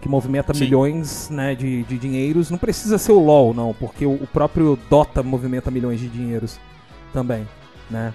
[0.01, 0.65] que movimenta Sim.
[0.65, 2.49] milhões né, de, de dinheiros.
[2.49, 6.59] Não precisa ser o LoL, não, porque o, próprio Dota movimenta milhões de dinheiros
[7.13, 7.47] também,
[7.89, 8.13] né?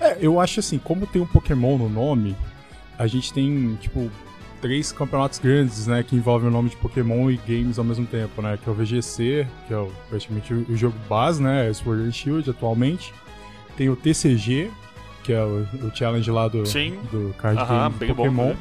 [0.00, 2.36] É, eu acho assim, como tem um Pokémon no nome,
[2.98, 4.10] a gente tem, tipo,
[4.60, 8.40] três campeonatos grandes, né, que envolvem o nome de Pokémon e games ao mesmo tempo,
[8.42, 12.04] né, que é o VGC, que é o, praticamente o, jogo base, né, é Sword
[12.08, 13.12] and Shield atualmente.
[13.76, 14.70] Tem o TCG,
[15.22, 16.98] que é o, o challenge lá do, Sim.
[17.10, 18.44] do card Aham, game do bom, Pokémon.
[18.48, 18.56] né?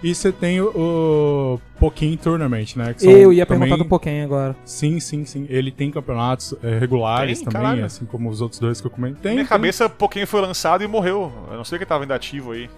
[0.00, 2.94] E você tem o, o Pokémon Tournament, né?
[3.00, 4.56] Eu ia também- perguntar do Pokémon agora.
[4.64, 5.44] Sim, sim, sim.
[5.50, 7.48] Ele tem campeonatos é, regulares Tem?
[7.48, 7.84] também, Caralho.
[7.84, 9.32] assim como os outros dois que eu comentei.
[9.32, 9.48] Na minha tem.
[9.48, 11.32] cabeça, Pokémon foi lançado e morreu.
[11.50, 12.70] Eu não sei que tava ainda ativo aí.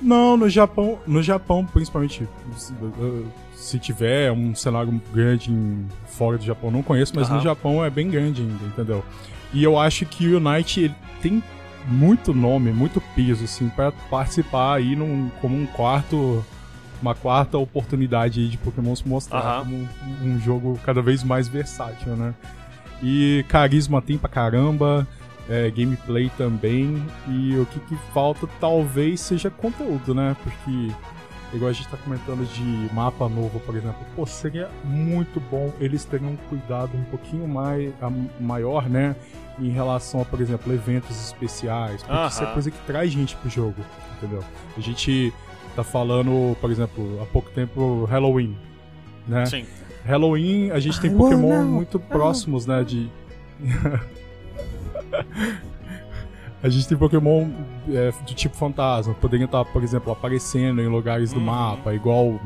[0.00, 2.26] Não, no Japão, no Japão, principalmente,
[2.56, 7.36] se- uh, se tiver um cenário grande em- fora do Japão, não conheço, mas Aham.
[7.36, 9.04] no Japão é bem grande ainda, entendeu?
[9.52, 11.42] E eu acho que o Unite tem
[11.88, 16.44] muito nome, muito peso, assim, pra participar aí num, como um quarto,
[17.02, 19.58] uma quarta oportunidade aí de Pokémon se mostrar Aham.
[19.64, 19.88] como um,
[20.34, 22.34] um jogo cada vez mais versátil, né?
[23.02, 25.06] E carisma tem pra caramba,
[25.48, 30.36] é, gameplay também, e o que, que falta talvez seja conteúdo, né?
[30.42, 30.92] Porque,
[31.54, 36.04] igual a gente tá comentando de mapa novo, por exemplo, pô, seria muito bom eles
[36.04, 39.16] terem um cuidado um pouquinho mais, a- maior, né?
[39.58, 43.48] Em relação a, por exemplo, eventos especiais, porque isso é coisa que traz gente pro
[43.50, 43.76] jogo,
[44.16, 44.44] entendeu?
[44.76, 45.32] A gente
[45.74, 48.56] tá falando, por exemplo, há pouco tempo Halloween,
[49.26, 49.46] né?
[49.46, 49.64] Sim.
[50.04, 52.84] Halloween, a gente tem Pokémon muito próximos, né?
[52.84, 53.10] De.
[56.62, 57.48] a gente tem Pokémon
[57.90, 59.14] é, do tipo fantasma.
[59.14, 61.46] Poderiam estar, por exemplo, aparecendo em lugares do Uhum.
[61.46, 62.40] mapa, igual.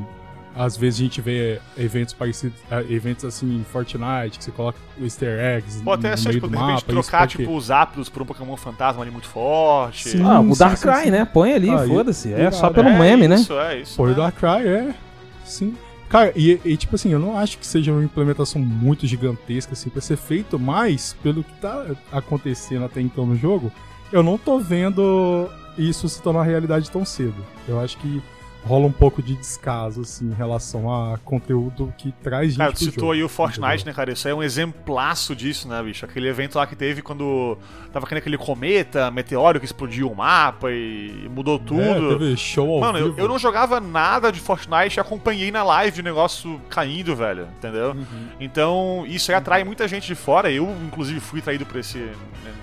[0.54, 4.78] Às vezes a gente vê eventos parecidos, é, eventos assim em Fortnite, que você coloca
[5.00, 6.74] easter eggs Pode até no meio tipo, do de mapa.
[6.74, 10.10] isso trocar, porque- tipo, os Zapdos por um Pokémon fantasma ali muito forte.
[10.10, 10.22] Sim.
[10.22, 11.24] Ah, o Darkrai, né?
[11.24, 12.34] Põe ali, Ah, foda-se.
[12.34, 12.56] É irado.
[12.56, 13.36] só pelo é meme, né?
[13.36, 14.02] Isso, é isso.
[14.02, 14.12] O né?
[14.12, 14.94] Darkrai, é.
[15.42, 15.74] Sim.
[16.12, 19.88] Cara, e, e, tipo assim, eu não acho que seja uma implementação muito gigantesca assim
[19.88, 23.72] pra ser feito, mas pelo que tá acontecendo até então no jogo,
[24.12, 25.48] eu não tô vendo
[25.78, 27.42] isso se tornar realidade tão cedo.
[27.66, 28.22] Eu acho que
[28.64, 32.76] rola um pouco de descaso assim em relação a conteúdo que traz gente Cara, tu
[32.76, 33.86] pro citou jogo, aí o Fortnite, entendeu?
[33.86, 34.12] né, cara?
[34.12, 36.04] Isso aí é um exemplaço disso, né, bicho?
[36.04, 37.58] Aquele evento lá que teve quando
[37.92, 42.18] tava caindo aquele cometa, meteoro que explodiu o mapa e mudou É, tudo.
[42.18, 43.20] teve show ao Mano, eu, vivo.
[43.20, 47.90] eu não jogava nada de Fortnite e acompanhei na live o negócio caindo, velho, entendeu?
[47.92, 48.28] Uhum.
[48.40, 50.50] Então, isso aí atrai muita gente de fora.
[50.52, 51.98] Eu, inclusive, fui traído por esse,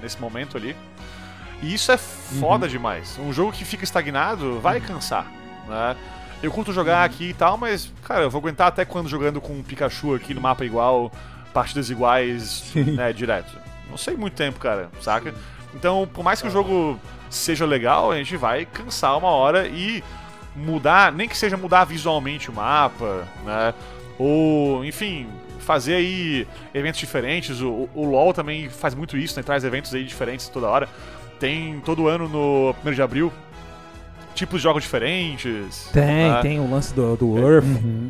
[0.02, 0.76] nesse momento ali.
[1.62, 2.72] E isso é foda Uhum.
[2.72, 3.20] demais.
[3.22, 5.30] Um jogo que fica estagnado vai cansar,
[5.70, 5.96] né?
[6.42, 9.54] Eu curto jogar aqui e tal, mas, cara, eu vou aguentar até quando jogando com
[9.54, 11.12] um Pikachu aqui no mapa igual,
[11.54, 13.52] partidas iguais, né, direto.
[13.90, 15.34] Não sei muito tempo, cara, saca?
[15.74, 16.98] Então, por mais que o jogo
[17.30, 20.04] seja legal, a gente vai cansar uma hora e
[20.56, 23.74] mudar, nem que seja mudar visualmente o mapa, né?
[24.18, 25.28] Ou, enfim,
[25.60, 27.62] fazer aí eventos diferentes.
[27.62, 29.44] O, o LoL também faz muito isso, né?
[29.44, 30.90] Traz eventos aí diferentes toda hora.
[31.40, 33.32] Tem todo ano no 1 de abril
[34.40, 35.90] tipos de jogos diferentes.
[35.94, 36.42] Tem, né?
[36.42, 37.66] tem o lance do, do Earth.
[37.66, 38.10] Uhum.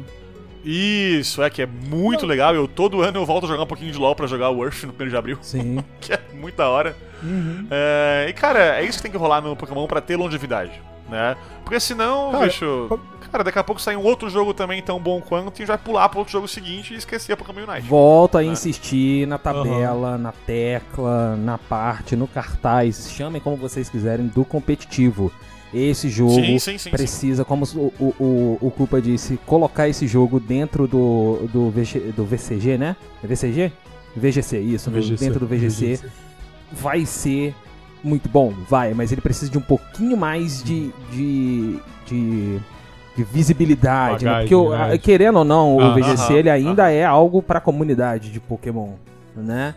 [0.64, 2.53] Isso, é que é muito legal.
[2.53, 4.84] Eu todo ano eu volto a jogar um pouquinho de LoL pra jogar o Earth
[4.84, 5.84] no 1 de abril, Sim.
[5.99, 6.95] que é muito da hora.
[7.23, 7.68] Uhum.
[7.72, 10.72] É, e cara, é isso que tem que rolar no Pokémon pra ter longevidade,
[11.10, 11.35] né?
[11.64, 12.99] Porque senão, Cara, bicho,
[13.31, 15.77] cara, daqui a pouco sai um outro jogo também tão bom quanto e a vai
[15.77, 17.88] pular pro outro jogo seguinte e esquecer a Pokémon Unite.
[17.88, 18.47] Volto a É.
[18.47, 25.31] insistir na tabela, na tecla, na parte, no cartaz, chamem como vocês quiserem, do competitivo.
[25.74, 26.90] Esse jogo Sim, sim, sim, sim.
[26.90, 32.12] precisa, como o, o, o, o Culpa disse, colocar esse jogo dentro do, do, VG,
[32.16, 32.96] do VCG, né?
[33.24, 33.72] É VCG?
[34.16, 35.24] VGC, isso, VGC.
[35.24, 36.00] dentro do VGC.
[36.72, 37.54] Vai ser
[38.04, 40.91] muito bom, vai, mas ele precisa de um pouquinho mais de.
[41.12, 42.60] de, de
[43.18, 44.40] de visibilidade, né?
[44.40, 44.94] Porque, o- né?
[44.94, 46.91] a- querendo ou não, o Aham, VGC ele ainda aham.
[46.91, 48.91] é algo pra comunidade de Pokémon,
[49.36, 49.76] né?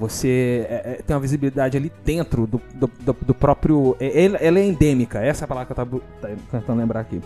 [0.00, 3.94] Você é, é, tem uma visibilidade ali dentro do, do, do- do próprio.
[4.00, 7.00] é- Ela, ela é endêmica, essa é a palavra que eu tava tá- tentando lembrar
[7.00, 7.20] aqui.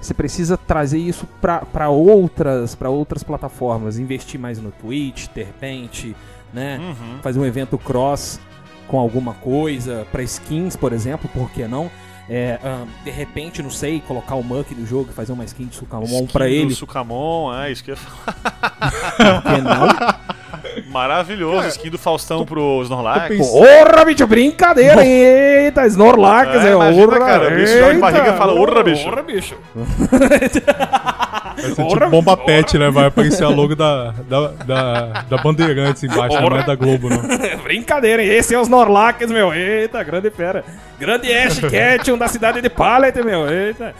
[0.00, 6.14] Você precisa trazer isso para outras, pra outras plataformas, investir mais no Twitch, de repente,
[6.52, 6.78] né?
[6.78, 7.18] Uhum.
[7.22, 8.38] Fazer um evento cross
[8.86, 11.90] com alguma coisa, pra skins, por exemplo, por que não?
[12.30, 15.64] É, ah, de repente, não sei, colocar o Muck no jogo e fazer uma skin
[15.66, 19.42] de Sukamon Skin pra ele, Sukamon, é isso que eu ia falar.
[19.42, 19.88] por que não?
[20.88, 23.36] Maravilhoso, skin do Faustão pro Snorlax.
[23.36, 25.10] Porra, bicho, brincadeira, hein?
[25.10, 28.52] Eita, Snorlax, É, é, imagina, orra, cara, o bicho joga de eita, barriga e fala,
[28.54, 29.54] "Orra, bicho." Orra, bicho.
[31.60, 32.90] Vai ser tipo bomba pet, né?
[32.90, 37.20] Vai aparecer a logo da, da, da, da Bandeirantes embaixo, não é da Globo, não.
[37.64, 38.30] Brincadeira, hein?
[38.30, 39.52] Esse é o Snorlax, meu.
[39.52, 40.64] Eita, grande fera.
[40.98, 43.48] Grande Ash Ketchum da cidade de Pallet, meu.
[43.48, 43.94] Eita.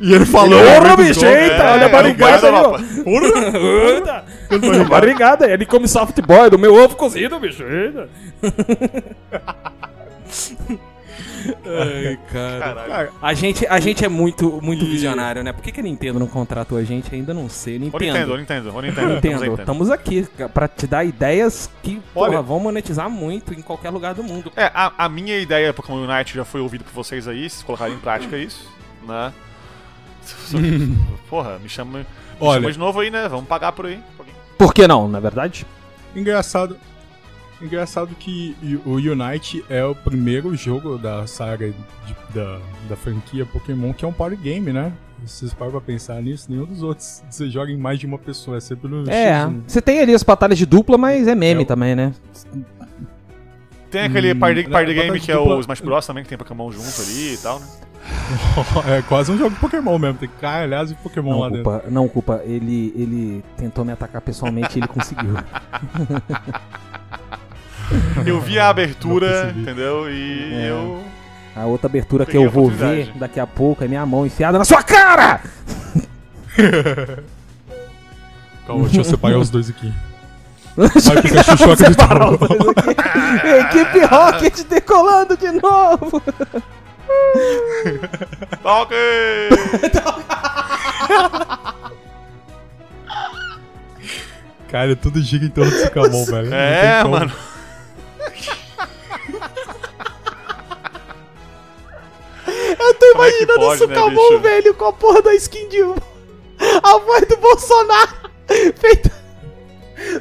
[0.00, 0.58] E ele falou.
[0.58, 1.44] Porra, muito bicho, né?
[1.44, 2.76] eita, olha a barrigada aí, ó.
[5.06, 7.64] Barrigada, ele come soft boy do meu ovo cozido, bicho.
[11.66, 12.58] Ai, cara.
[12.60, 13.12] Caralho.
[13.20, 15.52] A gente, a gente é muito, muito visionário, né?
[15.52, 17.12] Por que, que a Nintendo não contratou a gente?
[17.14, 17.76] Ainda não sei.
[17.76, 18.06] Ô Nintendo.
[18.06, 19.08] Nintendo, ô Nintendo, ô Nintendo.
[19.08, 19.60] Nintendo, Estamos aí, Nintendo.
[19.62, 24.14] estamos aqui pra te dar ideias que porra, Olha- vão monetizar muito em qualquer lugar
[24.14, 24.52] do mundo.
[24.56, 27.94] É, a, a minha ideia Pokémon Unite já foi ouvida por vocês aí, vocês colocarem
[27.96, 28.68] em prática isso,
[29.06, 29.32] né?
[31.28, 32.06] Porra, me chama, me
[32.38, 32.60] Olha.
[32.60, 33.28] chama de novo aí, né?
[33.28, 33.98] Vamos pagar por aí.
[34.58, 35.66] Por que não, na verdade?
[36.14, 36.76] Engraçado.
[37.60, 42.58] Engraçado que o Unite é o primeiro jogo da saga de- da,
[42.88, 44.92] da franquia Pokémon que é um party game, né?
[45.24, 48.18] Se vocês param pra pensar nisso, nenhum dos outros você joga em mais de uma
[48.18, 49.60] pessoa, é sempre no É, X1.
[49.68, 52.12] você tem ali as batalhas de dupla, mas é meme É também, né?
[53.90, 56.28] Tem aquele Hum, party, party na game que é dupla- o Smash Bros também, que
[56.30, 57.66] tem Pokémon junto ali e tal, né?
[58.88, 61.70] É quase um jogo de Pokémon mesmo, tem caralhadas de Pokémon lá Não dentro.
[61.70, 62.40] culpa, não culpa.
[62.44, 65.34] Ele, ele tentou me atacar pessoalmente e ele conseguiu.
[68.24, 70.08] Eu vi a abertura, entendeu?
[70.10, 70.70] E É.
[70.70, 71.02] eu.
[71.54, 74.64] A outra abertura que eu vou ver daqui a pouco é minha mão enfiada na
[74.64, 75.40] sua cara!
[78.66, 79.92] Calma, deixa eu separar os dois aqui.
[80.74, 80.88] Vai,
[81.20, 82.44] Pikachu, choca de Separar novo.
[82.44, 83.78] os dois aqui.
[83.78, 86.22] Equipe Rocket decolando de novo!
[88.64, 88.96] Ok!
[94.70, 96.54] Cara, tudo gira em torno do Sucamon, velho.
[96.54, 97.32] É, mano.
[102.78, 104.38] Eu tô Como é imaginando pode, o né, Sucamon, bicho?
[104.40, 105.78] velho, com a porra da skin de.
[106.82, 108.10] A voz do Bolsonaro
[108.76, 109.10] feita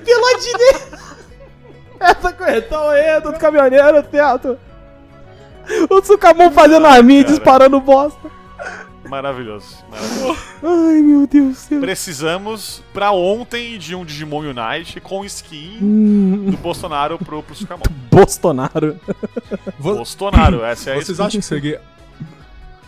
[0.03, 0.99] pela direita.
[1.99, 4.57] Essa corretão aí do caminhoneiro, teatro.
[5.89, 7.35] O Sucamon fazendo arminha e cara.
[7.35, 8.31] disparando bosta.
[9.09, 9.77] Maravilhoso.
[9.89, 10.39] maravilhoso.
[10.63, 11.79] Ai, meu Deus do céu.
[11.81, 17.83] Precisamos pra ontem de um Digimon Unite com skin Hum, do Bolsonaro pro, pro Sucamon.
[18.09, 18.97] Bolsonaro.
[19.79, 21.23] Bolsonaro, essa é a Vocês skin.
[21.27, 21.81] acham que seria.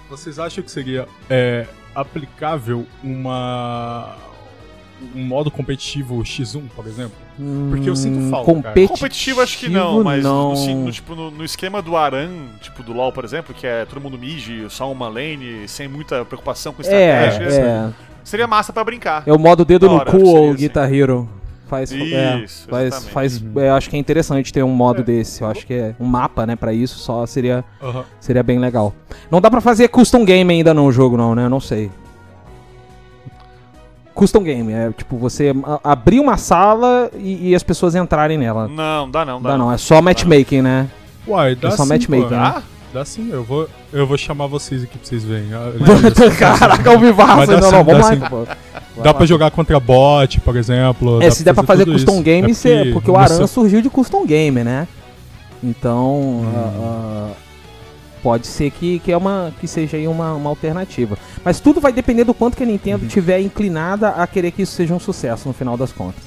[0.09, 4.15] Vocês acham que seria é, aplicável uma.
[5.15, 7.17] um modo competitivo X1, por exemplo?
[7.69, 8.63] Porque eu sinto falta, cara.
[8.63, 10.53] Competitivo, Competitivo acho que não, mas não.
[10.53, 12.29] No, no, tipo, no, no esquema do Aran,
[12.61, 16.23] tipo do LoL, por exemplo, que é todo mundo mid, só uma lane, sem muita
[16.25, 17.89] preocupação com É, estratégia, é.
[18.23, 19.23] seria massa pra brincar.
[19.25, 20.57] É o modo dedo no cu ou assim.
[20.57, 21.27] Guitar Hero.
[21.65, 23.11] Faz, é, Isso, faz, exatamente.
[23.13, 25.41] faz é, acho que é interessante ter um modo desse.
[25.41, 27.63] Eu acho que é um mapa, né, pra isso, só seria,
[28.19, 28.93] seria bem legal.
[29.31, 31.45] Não dá pra fazer custom game ainda no jogo, não, né?
[31.45, 31.89] Eu não sei.
[34.13, 35.53] Custom game é tipo você
[35.83, 38.67] abrir uma sala e, e as pessoas entrarem nela.
[38.67, 40.87] Não, dá não, dá, Dá não, é só matchmaking, né?
[41.27, 42.29] Uai, dá É só sim, matchmaking, pô.
[42.35, 42.37] né?
[42.39, 42.63] Dá?
[42.93, 45.47] Dá sim, eu vou, eu vou chamar vocês aqui pra vocês verem.
[45.53, 45.71] Ah,
[46.37, 47.47] Caraca, o vivaço.
[47.47, 48.13] dá Não, sim, não, vamos dá lá.
[48.15, 48.19] sim.
[48.29, 49.01] pô.
[49.01, 51.19] Dá pra jogar contra bot, por exemplo.
[51.23, 52.21] É, se der pra fazer custom isso.
[52.21, 54.87] game, É cê- porque, o no Aran surgiu de custom game, né?
[55.63, 56.51] Então, Hum.
[56.55, 57.31] ah, ah,
[58.23, 61.17] pode ser que, que, é uma, que seja aí uma, uma alternativa.
[61.43, 62.71] Mas tudo vai depender do quanto que a Uhum.
[62.71, 66.23] Nintendo tiver inclinada a querer que isso seja um sucesso no final das contas.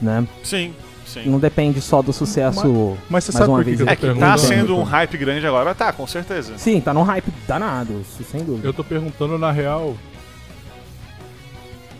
[0.00, 0.26] Né?
[0.42, 0.74] Sim,
[1.06, 1.28] sim.
[1.28, 2.96] Não depende só do sucesso.
[3.10, 4.76] Mas você Mais sabe uma por que, vez, que eu tô É que tá sendo
[4.76, 6.54] um hype grande agora, tá, com certeza.
[6.56, 8.66] Sim, tá num hype danado, isso sem dúvida.
[8.66, 9.94] Eu tô perguntando na real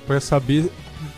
[0.06, 0.70] pra saber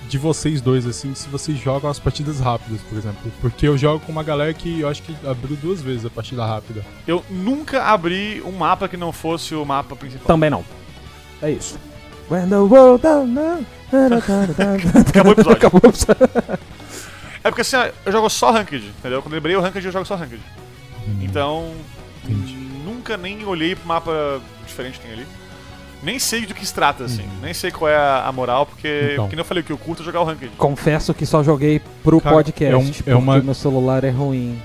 [0.09, 3.31] de vocês dois, assim, se vocês jogam as partidas rápidas, por exemplo.
[3.41, 6.45] Porque eu jogo com uma galera que eu acho que abriu duas vezes a partida
[6.45, 6.85] rápida.
[7.07, 10.27] Eu nunca abri um mapa que não fosse o mapa principal.
[10.27, 10.65] Também não.
[11.43, 11.79] É isso.
[12.31, 13.07] When the world.
[15.09, 15.53] Acabou o episódio.
[15.53, 16.29] Acabou o episódio.
[17.45, 19.23] É porque assim, eu jogo só Ranked, entendeu?
[19.23, 20.41] Quando eu lembrei o Ranked, eu jogo só Ranked.
[21.23, 21.73] Então,
[22.25, 22.55] Entendi.
[22.85, 25.27] nunca nem olhei pro mapa diferente que tem ali.
[26.03, 27.23] Nem sei do que se trata, assim.
[27.23, 27.41] Uhum.
[27.43, 29.29] Nem sei qual é a, a moral, porque, Então.
[29.29, 30.53] que nem eu falei, o que eu curto é jogar o Ranked.
[30.57, 34.11] Confesso que só joguei pro Cara, podcast, é um- é porque uma- meu celular é
[34.11, 34.61] ruim.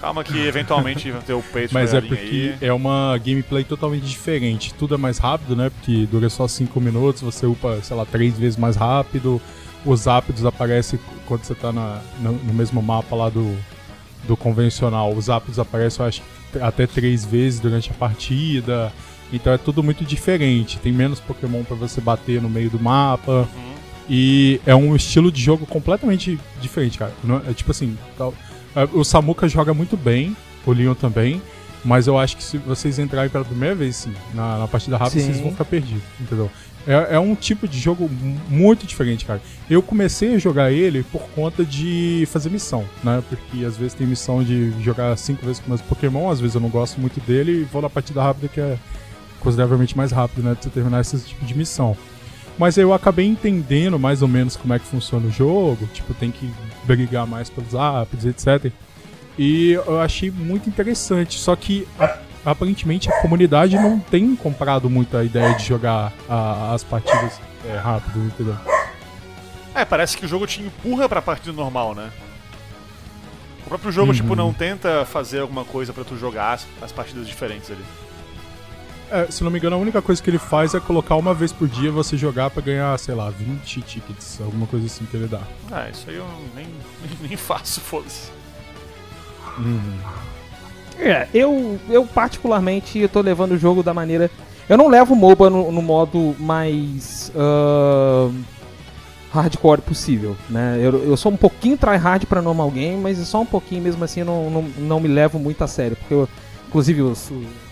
[0.00, 2.68] Calma que eventualmente vai ter o peito Mas é porque aí.
[2.68, 4.72] é uma gameplay totalmente diferente.
[4.72, 5.68] Tudo é mais rápido, né?
[5.68, 9.40] Porque dura só 5 minutos, você upa, sei lá, três vezes mais rápido.
[9.84, 13.54] Os ápidos aparecem quando você tá na- no, no mesmo mapa lá do,
[14.26, 15.12] do convencional.
[15.12, 16.22] Os ápidos aparecem, eu acho,
[16.60, 18.92] até três vezes durante a partida.
[19.32, 20.78] Então é tudo muito diferente.
[20.78, 23.48] Tem menos Pokémon pra você bater no meio do mapa.
[23.54, 23.70] Uhum.
[24.08, 27.12] E é um estilo de jogo completamente diferente, cara.
[27.46, 27.96] É, é tipo assim,
[28.74, 30.36] é, o Samuka joga muito bem,
[30.66, 31.40] o Leon também,
[31.84, 35.20] mas eu acho que se vocês entrarem pela primeira vez, sim, na, na partida rápida,
[35.20, 35.26] Sim.
[35.26, 36.50] vocês vão ficar perdidos, entendeu?
[36.86, 39.40] É, é um tipo de jogo mu- muito diferente, cara.
[39.68, 43.22] Eu comecei a jogar ele por conta de fazer missão, né?
[43.28, 46.60] Porque às vezes tem missão de jogar cinco vezes com meus Pokémon, às vezes eu
[46.60, 48.78] não gosto muito dele e vou na partida rápida que é
[49.40, 50.54] consideravelmente mais rápido, né?
[50.54, 51.96] De você terminar esse tipo de missão.
[52.58, 56.30] Mas eu acabei entendendo mais ou menos como é que funciona o jogo, tipo, tem
[56.30, 56.50] que
[56.84, 58.70] brigar mais pelos ápidos, etc.
[59.38, 65.16] E eu achei muito interessante, só que a- aparentemente a comunidade não tem comprado muito
[65.16, 68.56] a ideia de jogar a- as partidas é, rápido, entendeu?
[69.74, 72.10] É, parece que o jogo te empurra pra partida normal, né?
[73.64, 74.16] O próprio jogo, Uhum.
[74.16, 77.84] tipo, não tenta fazer alguma coisa pra tu jogar as, as partidas diferentes ali.
[79.12, 81.52] É, se não me engano, a única coisa que ele faz é colocar uma vez
[81.52, 85.26] por dia você jogar pra ganhar, sei lá, 20 tickets, alguma coisa assim que ele
[85.26, 85.40] dá.
[85.70, 88.30] Ah, isso aí eu nem, nem, nem faço, foda-se.
[91.00, 94.30] É, eu, eu particularmente eu tô levando o jogo da maneira.
[94.68, 98.32] Eu não levo o MOBA no, no modo mais ahn,
[99.32, 100.78] hardcore possível, né?
[100.80, 104.20] Eu, eu sou um pouquinho tryhard pra normal game, mas só um pouquinho mesmo assim
[104.20, 106.28] eu não, não, não me levo muito a sério, porque eu,
[106.68, 107.14] inclusive o-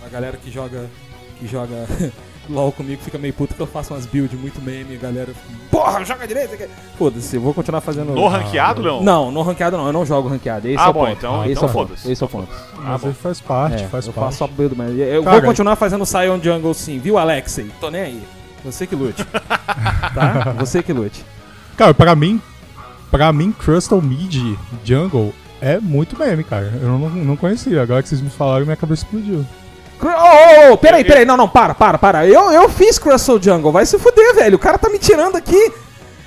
[0.04, 0.86] a galera que joga
[1.38, 1.86] que joga
[2.48, 5.58] LOL comigo fica meio puto que eu faço umas builds muito meme, a galera fica,
[5.70, 6.66] porra, joga direito, aqui."
[6.98, 9.02] foda-se, eu vou continuar fazendo No ranqueado, Leon?
[9.02, 11.12] Não, no ranqueado não, eu não jogo ranqueado, esse Ah, é o bom, ponto.
[11.18, 12.10] então- esse então é o ponto, foda-se.
[12.12, 12.48] esse é o ponto.
[12.82, 13.06] Mas bom.
[13.08, 14.26] ele faz parte, É, faz eu parte.
[14.26, 17.70] faço só build, mas eu Cara, vou continuar fazendo Sion Jungle sim, viu, Alexei?
[17.80, 18.22] Tô nem aí.
[18.64, 19.24] Você que lute.
[20.14, 20.54] tá?
[20.58, 21.24] Você que lute.
[21.76, 22.40] Cara, pra mim,
[23.10, 26.72] pra mim, Crystal Mid Jungle é muito meme, cara.
[26.80, 27.82] Eu não, não conhecia.
[27.82, 29.44] Agora que vocês me falaram, minha cabeça explodiu.
[30.00, 32.26] Ô, ô, peraí, peraí, não, não, para, para, para.
[32.26, 34.56] Eu, eu fiz Crystal Jungle, vai se fuder, velho.
[34.56, 35.72] O cara tá me tirando aqui.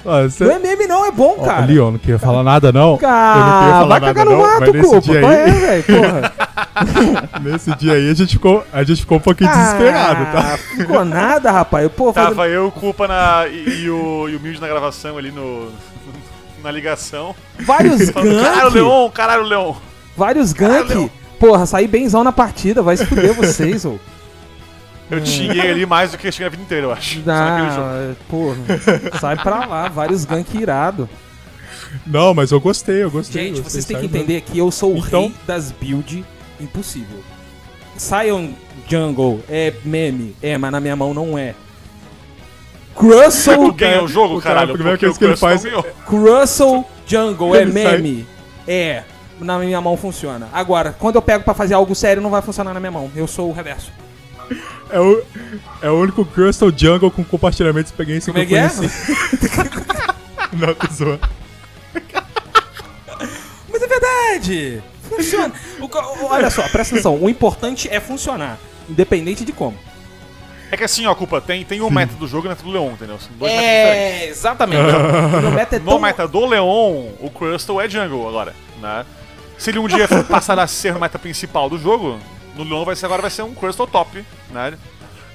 [0.05, 0.27] Ah.
[0.39, 1.65] Não é meme, não, é bom, Ó, cara.
[1.65, 2.81] Leon, não queria falar nada, não.
[2.81, 5.51] eu não queria Cara, falar vai nada, cagar no não, mato, dia Qual é, aí,
[5.51, 5.83] velho?
[5.83, 6.33] Porra.
[7.41, 10.53] nesse dia aí, a gente ficou, a gente ficou um pouquinho desesperado, tá?
[10.53, 11.91] Ah, ficou nada, rapaz.
[11.91, 12.29] Pô, fazendo...
[12.29, 13.47] Tava eu, culpa na.
[13.47, 15.69] E, e o, e o Milde na gravação ali no.
[16.63, 17.35] Na ligação.
[17.61, 18.69] vários Falando, caralho.
[18.69, 19.73] Leon, caralho, Leon.
[20.15, 21.09] Vários Caralho.
[21.41, 23.97] Porra, saí benzão na partida, vai se fuder vocês, ô.
[25.09, 27.21] Eu te xinguei ali mais do que eu xinguei a vida inteira, eu acho.
[27.27, 28.57] Ah, porra,
[29.19, 31.09] sai pra lá, vários gank irado.
[32.07, 33.41] Não, mas eu gostei, eu gostei.
[33.47, 36.23] Gente, gostei, vocês têm que entender que eu sou o Então- rei das build
[36.61, 37.19] impossível.
[37.97, 38.49] Sion
[38.87, 41.55] Jungle é meme, é, mas na minha mão não é.
[42.95, 44.69] Crustle, Tu ganha o jogo, caralho.
[44.69, 45.63] a primeira porque coisa que ele faz-.
[46.05, 48.27] Crustle Jungle é meme,
[48.67, 49.03] é,
[49.41, 50.47] na minha mão funciona.
[50.53, 53.11] Agora, quando eu pego pra fazer algo sério, não vai funcionar na minha mão.
[53.15, 53.91] Eu sou o reverso.
[54.89, 55.23] É o,
[55.81, 58.69] é o único Crystal Jungle com compartilhamento de experiência Como é que eu é?
[58.69, 59.11] conheci.
[60.53, 61.21] Não, tô zoando.
[63.69, 64.83] Mas é verdade!
[65.03, 65.53] Funciona.
[65.79, 65.89] O
[66.25, 67.15] olha só, presta atenção.
[67.21, 68.57] O importante é funcionar,
[68.89, 69.77] independente de como.
[70.69, 72.71] É que assim, ó, culpa, tem, tem o meta do jogo e o meta do
[72.71, 73.19] Leon, entendeu?
[73.19, 74.21] São dois metas diferentes.
[74.21, 74.81] É, exatamente.
[75.47, 75.99] O meta é No tão...
[75.99, 79.05] meta do Leon, o Crystal é jungle agora, né?
[79.61, 82.17] Se ele um dia passar a ser o meta principal do jogo,
[82.55, 84.73] no Leon vai ser, agora vai ser um Crystal top, né?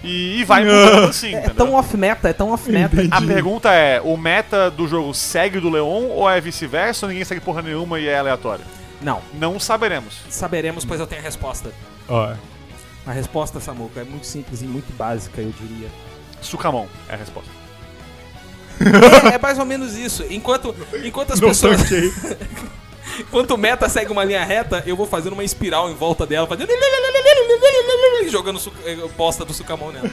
[0.02, 1.54] E, e vai mudando assim, É entendeu?
[1.54, 2.96] tão off-meta, é tão off-meta.
[3.08, 7.10] A pergunta é, o meta do jogo segue o do Leon ou é vice-versa ou
[7.10, 8.64] ninguém segue porra nenhuma e é aleatório?
[9.00, 10.14] Não, Não saberemos.
[10.28, 11.70] saberemos, pois eu tenho a resposta.
[12.08, 12.32] Ó,
[13.06, 15.88] A resposta, Samuca, é muito simples e muito básica, eu diria.
[16.40, 17.50] Sucamon é a resposta.
[19.30, 20.24] É, é mais ou menos isso.
[20.28, 20.74] Enquanto,
[21.04, 21.80] enquanto as não pessoas.
[23.20, 26.46] Enquanto o meta segue uma linha reta, eu vou fazendo uma espiral em volta dela,
[26.46, 26.68] fazendo.
[26.72, 30.10] e jogando su- eh, bosta do Sucamon nela.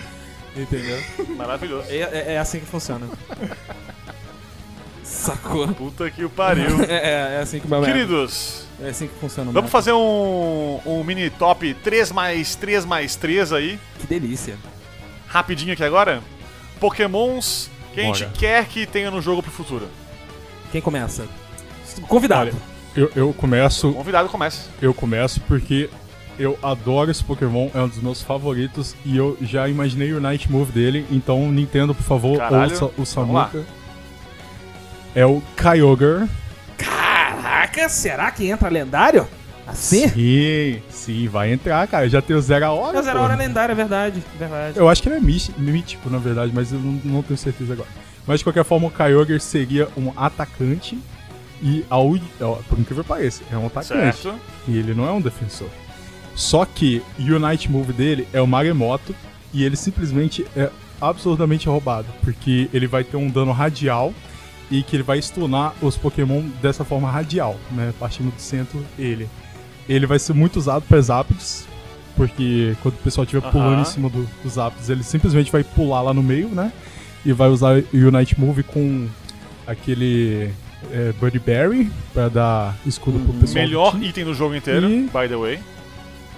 [0.55, 1.01] Entendeu?
[1.35, 1.87] Maravilhoso.
[1.89, 3.07] É, é- é assim que funciona.
[5.03, 5.67] Sacou?
[5.69, 6.83] Puta que o pariu.
[6.87, 9.67] É, é- é assim que o meu meta- Queridos, É assim que funciona o vamos
[9.67, 9.71] meta.
[9.71, 14.57] fazer um, um mini top 3 mais 3 mais 3 aí, Que delícia.
[15.27, 16.21] rapidinho aqui agora.
[16.79, 18.33] Pokémons que a gente Bora.
[18.37, 19.87] quer que tenha no jogo pro futuro.
[20.71, 21.27] Quem começa?
[22.07, 22.49] Convidado.
[22.51, 24.69] Olha, eu, eu começo, Convidado, comece.
[24.81, 25.89] eu começo porque
[26.39, 30.51] eu adoro esse Pokémon, é um dos meus favoritos e eu já imaginei o Night
[30.51, 33.63] Move dele, então Nintendo, por favor, Caralho, ouça o Samuka.
[35.15, 36.27] É o Kyogre.
[36.77, 39.27] Caraca, será que entra lendário?
[39.65, 40.07] Assim?
[40.09, 42.09] Sim, sim, vai entrar, cara.
[42.09, 42.97] Já tem o Zero a Hora.
[42.97, 43.19] É o Zero.
[43.21, 44.23] Hora lendário, é verdade.
[44.37, 44.77] Verdade.
[44.77, 47.73] Eu acho que ele é mí- mítico, na verdade, mas eu não, não tenho certeza
[47.73, 47.87] agora.
[48.27, 50.97] Mas de qualquer forma, o Kyogre seria um atacante
[51.63, 52.09] e, ao,
[52.69, 54.17] por incrível que pareça, é um atacante.
[54.17, 54.35] Certo.
[54.67, 55.69] E ele não é um defensor.
[56.35, 59.15] Só que o Unite Move dele é o Maremoto
[59.53, 60.69] e ele simplesmente é
[60.99, 64.13] absurdamente roubado, porque ele vai ter um dano radial
[64.71, 67.93] e que ele vai stunar os Pokémon dessa forma radial, né?
[67.99, 69.29] Partindo do centro, ele.
[69.87, 71.65] Ele vai ser muito usado para Zapdos,
[72.15, 73.81] porque quando o pessoal estiver pulando Aham.
[73.81, 76.71] em cima do- dos Zapdos, ele simplesmente vai pular lá no meio, né?
[77.25, 79.07] E vai usar o Unite Move com
[79.67, 80.51] aquele
[80.91, 83.47] é, Buddy Berry para dar escudo pro pessoal.
[83.63, 84.07] do Melhor time.
[84.09, 85.59] item do jogo inteiro, E- by the way.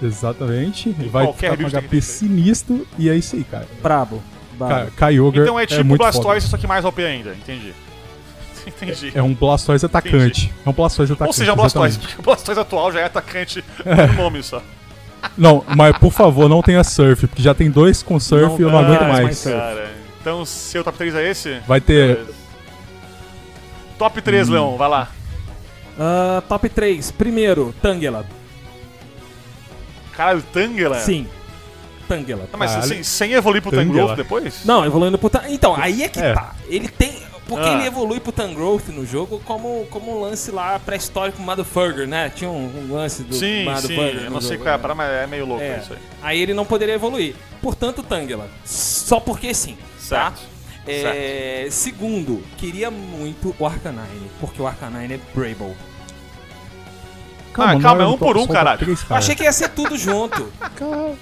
[0.02, 0.90] Exatamente.
[0.90, 3.66] Em vai qualquer ficar com HP sinistro e é isso aí, cara.
[3.82, 4.22] Brabo.
[4.58, 7.74] Ka Kyogre Então é tipo muito Blastoise, só que mais OP ainda, entendi.
[8.66, 9.12] entendi.
[9.14, 10.52] É um Blastoise atacante.
[10.64, 11.28] É um Blastoise atacante.
[11.28, 12.14] Ou seja, um Blastoise, exatamente.
[12.16, 14.62] porque o Blastoise atual já é atacante no nome só.
[15.36, 18.62] Não, mas por favor, não tenha Surf, porque já tem dois com Surf Não e
[18.62, 19.42] eu não aguento mais mais.
[19.44, 19.90] Cara,
[20.20, 21.58] então seu top 3 é esse?
[21.66, 22.16] Vai ter.
[22.16, 22.45] Beleza.
[23.98, 25.08] Top 3, Leon, vai lá.
[25.98, 27.10] Ah, top 3.
[27.12, 28.26] Primeiro, Tangela.
[30.14, 30.98] Caralho, Tangela?
[30.98, 31.26] Sim.
[32.08, 32.48] Tangela.
[32.52, 32.92] Não, mas Caralho.
[32.92, 33.70] assim, sem evoluir pro.
[33.72, 34.64] Tangrowth depois?
[34.64, 35.42] Não, evoluindo pro Tan...
[35.48, 36.34] Então, aí é que É.
[36.34, 36.54] tá.
[36.68, 37.24] Ele tem.
[37.48, 37.74] Porque Ah.
[37.74, 42.28] ele evolui pro Tangrowth no jogo como, como um lance lá pré-histórico Motherfucker, né?
[42.34, 43.64] Tinha um, um lance do Sim, sim.
[43.64, 44.94] Motherfucker Eu no não sei jogo, qual é né?
[44.94, 45.78] mas é meio louco É.
[45.80, 45.98] isso aí.
[46.22, 47.34] Aí ele não poderia evoluir.
[47.62, 48.48] Portanto, Tangela.
[48.64, 49.76] Só porque sim.
[49.98, 50.40] Certo.
[50.40, 50.46] Tá?
[50.86, 54.30] É, segundo, queria muito o Arcanine.
[54.40, 55.74] Porque o Arcanine é Brable.
[57.58, 58.78] Ah, não calma, é um por um, caralho.
[58.78, 59.18] três, cara.
[59.18, 60.52] achei que ia ser tudo junto.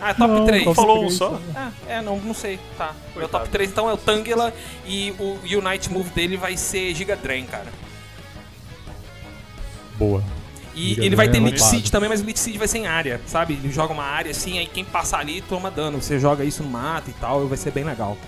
[0.00, 0.64] Ah, top Não, 3.
[0.64, 1.40] top Falou um só?
[1.88, 2.60] É, é, não, não sei.
[2.76, 2.92] Tá.
[3.16, 3.44] Meu Coitado.
[3.44, 4.52] top 3 então é o Tangela
[4.84, 7.72] e o Unite Move dele vai ser Giga Drain, cara.
[9.96, 10.22] Boa.
[10.74, 11.62] E Giga ele vai ter Drain é Lich.
[11.64, 13.54] Seed também, mas o Lich Seed vai ser em área, sabe?
[13.54, 16.02] Ele joga uma área assim, aí quem passar ali toma dano.
[16.02, 18.18] Você joga isso no mato e tal, vai ser bem legal.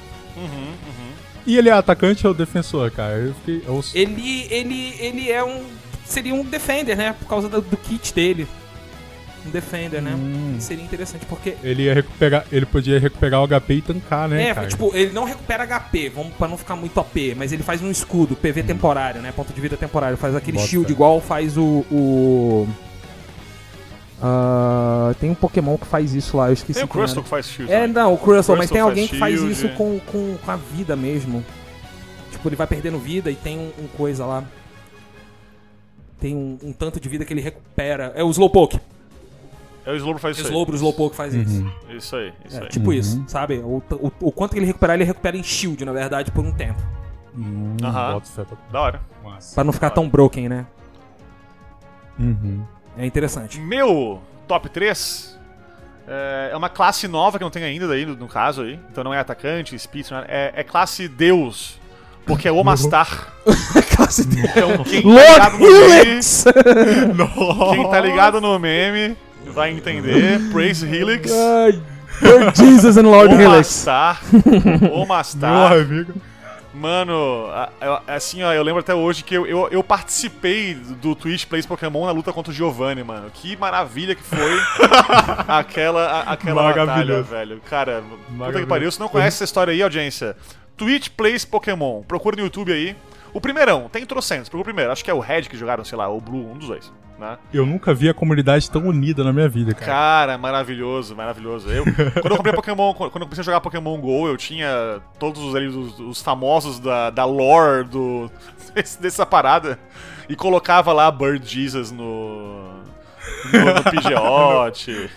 [1.46, 3.14] E ele é atacante ou defensor, cara?
[3.16, 3.62] Eu fiquei.
[3.66, 5.64] eu- Ele, ele, ele é um.
[6.04, 7.14] Seria um defender, né?
[7.18, 8.46] Por causa do, do kit dele.
[9.46, 10.12] Um defender, né?
[10.12, 10.56] Hum.
[10.58, 11.54] Seria interessante, porque.
[11.62, 12.44] Ele ia recuperar.
[12.50, 14.48] Ele podia recuperar o HP e tancar, né?
[14.48, 14.66] É, cara?
[14.66, 17.90] tipo, ele não recupera HP, vamos pra não ficar muito OP, mas ele faz um
[17.90, 19.30] escudo, PV temporário, né?
[19.30, 20.16] Ponto de vida temporário.
[20.16, 21.84] Faz aquele Bota shield igual faz o.
[21.92, 22.68] o...
[24.22, 26.78] Ah, tem um Pokémon que faz isso lá, eu esqueci.
[26.80, 26.88] Tem o.
[26.88, 27.72] Crystal que faz shield.
[27.72, 27.86] É, né?
[27.88, 31.44] não, o Crystal, mas tem alguém que faz isso com, com, com a vida mesmo.
[32.30, 34.44] Tipo, ele vai perdendo vida e tem um, um coisa lá.
[36.18, 38.12] Tem um, um tanto de vida que ele recupera.
[38.14, 38.80] É o Slowpoke.
[39.84, 40.51] É o Slowbro faz isso aí.
[40.52, 41.64] Slowbro, o Slowpoke faz isso.
[41.88, 42.68] Isso aí, isso É, aí.
[42.68, 43.59] tipo isso, sabe?
[43.59, 46.51] O, o, o quanto que ele recuperar, ele recupera em shield, na verdade, por um
[46.51, 46.82] tempo.
[47.36, 48.20] Hum, Aham.
[48.20, 49.01] pra- Da hora.
[49.22, 49.55] Massa.
[49.55, 50.66] Pra não ficar tão broken, né?
[52.18, 52.64] Uhum.
[52.97, 53.60] É interessante.
[53.60, 55.36] Meu top 3
[56.09, 58.78] é é uma classe nova que não tem ainda daí, no, caso aí.
[58.90, 61.78] Então não é atacante, speed, não é, é, classe Deus.
[62.24, 63.32] Porque é o Omastar.
[63.94, 64.48] Classe dele.
[64.48, 66.44] Então quem tá ligado no meme, Helix!
[67.74, 69.16] quem tá ligado no meme
[69.52, 70.40] vai entender.
[70.51, 71.31] Praise Helix.
[72.20, 73.86] Lord Jesus and Lord Helix.
[73.86, 74.20] Omastar.
[74.81, 75.73] Meu Omastar.
[75.73, 76.14] amigo.
[76.78, 77.47] Mano,
[78.07, 82.05] assim, ó, eu lembro até hoje que eu, eu, eu participei do Twitch Plays Pokémon
[82.05, 83.31] na luta contra o Giovanni, mano.
[83.32, 84.61] Que maravilha que foi
[85.48, 87.61] aquela, a- aquela batalha, velho.
[87.69, 88.93] Cara, puta que pariu.
[88.93, 90.36] Se não conhece essa história aí, audiência,
[90.77, 92.03] Twitch Plays Pokémon.
[92.03, 92.94] Procura no YouTube aí.
[93.32, 94.48] O primeirão, tem trocentos.
[94.48, 94.93] Procura o primeiro.
[94.93, 96.93] Acho que é o Red que jogaram, sei lá, ou o Blue, um dos dois.
[97.18, 97.38] Né?
[97.52, 99.86] Eu nunca vi a comunidade tão unida na minha vida, cara.
[99.86, 101.70] Cara, maravilhoso, maravilhoso.
[101.70, 101.84] Eu,
[102.20, 105.74] quando eu comprei Pokémon, quando eu comecei a jogar Pokémon GO, eu tinha todos os,
[105.74, 108.30] os, os famosos da, da lore do,
[109.01, 109.78] dessa parada
[110.28, 112.68] e colocava lá Bird Jesus no,
[113.52, 115.10] no, no Pidgeot.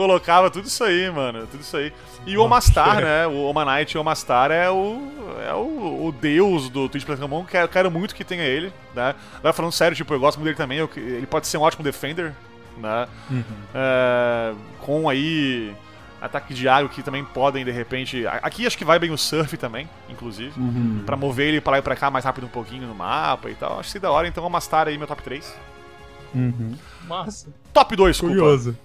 [0.00, 1.92] Colocava tudo isso aí, mano, tudo isso aí.
[2.26, 3.26] E o Omastar, né?
[3.26, 4.98] O Omanite Omastar é o
[5.46, 7.44] é o, o deus do Twitch Pokémon.
[7.44, 9.14] Quero, quero muito que tenha ele, né?
[9.36, 10.78] Agora falando sério, tipo, eu gosto muito dele também.
[10.78, 12.32] eu- ele pode ser um ótimo defender,
[12.78, 13.06] né?
[13.74, 15.74] É, com aí
[16.20, 18.26] ataque de água que também podem de repente.
[18.26, 20.52] Aqui acho que vai bem o surf também, inclusive,
[21.06, 23.54] Pra mover ele pra lá e pra cá mais rápido um pouquinho no mapa e
[23.54, 23.78] tal.
[23.80, 24.26] Acho que da hora.
[24.28, 25.54] Então Omastar aí meu top 3.
[26.34, 26.74] uhum.
[27.08, 27.48] Massa.
[27.72, 28.34] Top 2, desculpa.
[28.34, 28.76] Curioso.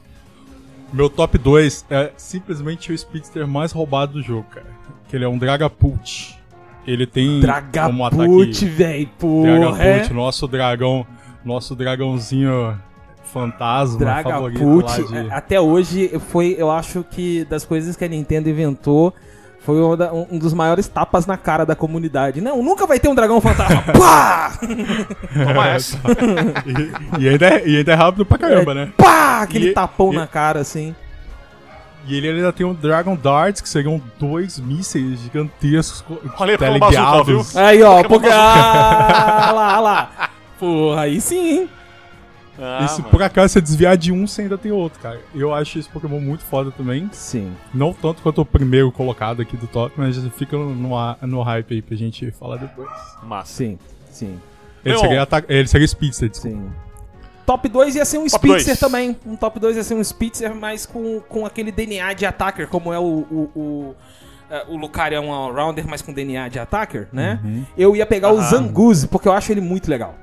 [0.96, 4.66] Meu top 2 é simplesmente o Speedster mais roubado do jogo, cara.
[5.10, 6.40] Que ele é um Dragapult.
[6.88, 8.22] Ele tem como ataque...
[8.22, 9.60] Dragapult, velho, porra.
[9.60, 11.08] Dragapult, nosso dragão,
[11.44, 12.80] nosso dragãozinho
[13.24, 15.28] fantasma favorito Dragapult, lá de...
[15.28, 19.14] é, até hoje, foi, eu acho que das coisas que a Nintendo inventou,
[19.66, 22.40] foi um, da- um dos maiores tapas na cara da comunidade.
[22.40, 23.82] Não, nunca vai ter um dragão fantasma.
[23.98, 24.52] Pá!
[25.34, 25.98] Toma essa.
[27.18, 28.90] e, e ainda é, e ainda é rápido pra caramba, né?
[28.96, 29.42] Pá!
[29.42, 30.96] Aquele E- tapão e- na cara, assim.
[32.08, 36.58] E ele ainda tem um Dragon Darts, que seriam dois mísseis gigantescos co- Olha aí,
[36.60, 37.58] Pokémon Bazooka, teleguiados.
[37.58, 38.30] Aí, ó, porque...
[38.32, 40.30] Ah, lá, lá.
[40.60, 41.70] Porra, aí sim, hein?
[42.60, 43.12] Ah, e se mano.
[43.12, 45.20] por acaso você desviar de um, você ainda tem outro, cara.
[45.34, 47.10] Eu acho esse Pokémon muito foda também.
[47.12, 47.54] Sim.
[47.74, 50.90] Não tanto quanto o primeiro colocado aqui do top, mas fica no, no,
[51.22, 52.90] no hype aí pra gente falar depois.
[53.24, 53.52] Massa.
[53.54, 53.78] Sim,
[54.10, 54.40] sim,
[54.86, 56.58] Ele, seria, ata- ele seria Speedster, desculpa.
[56.58, 56.72] sim.
[57.46, 58.80] Top 2 ia ser um Top Spitzer dois.
[58.80, 59.16] também.
[59.26, 62.92] Um top 2 ia ser um Spitzer, mas com, com aquele DNA de attacker, como
[62.92, 63.04] é o.
[63.04, 63.96] O, o,
[64.50, 67.40] é, o Lucario é um all-rounder, mas com DNA de attacker, né?
[67.78, 68.50] Eu ia pegar o Aham.
[68.50, 70.16] Zanguzi, porque eu acho ele muito legal.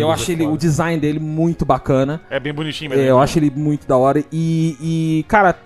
[0.00, 2.20] Eu acho é ele, o design dele muito bacana.
[2.30, 3.10] É bem bonitinho É, mesmo.
[3.10, 4.24] eu acho ele muito da hora.
[4.32, 5.58] E, e, cara,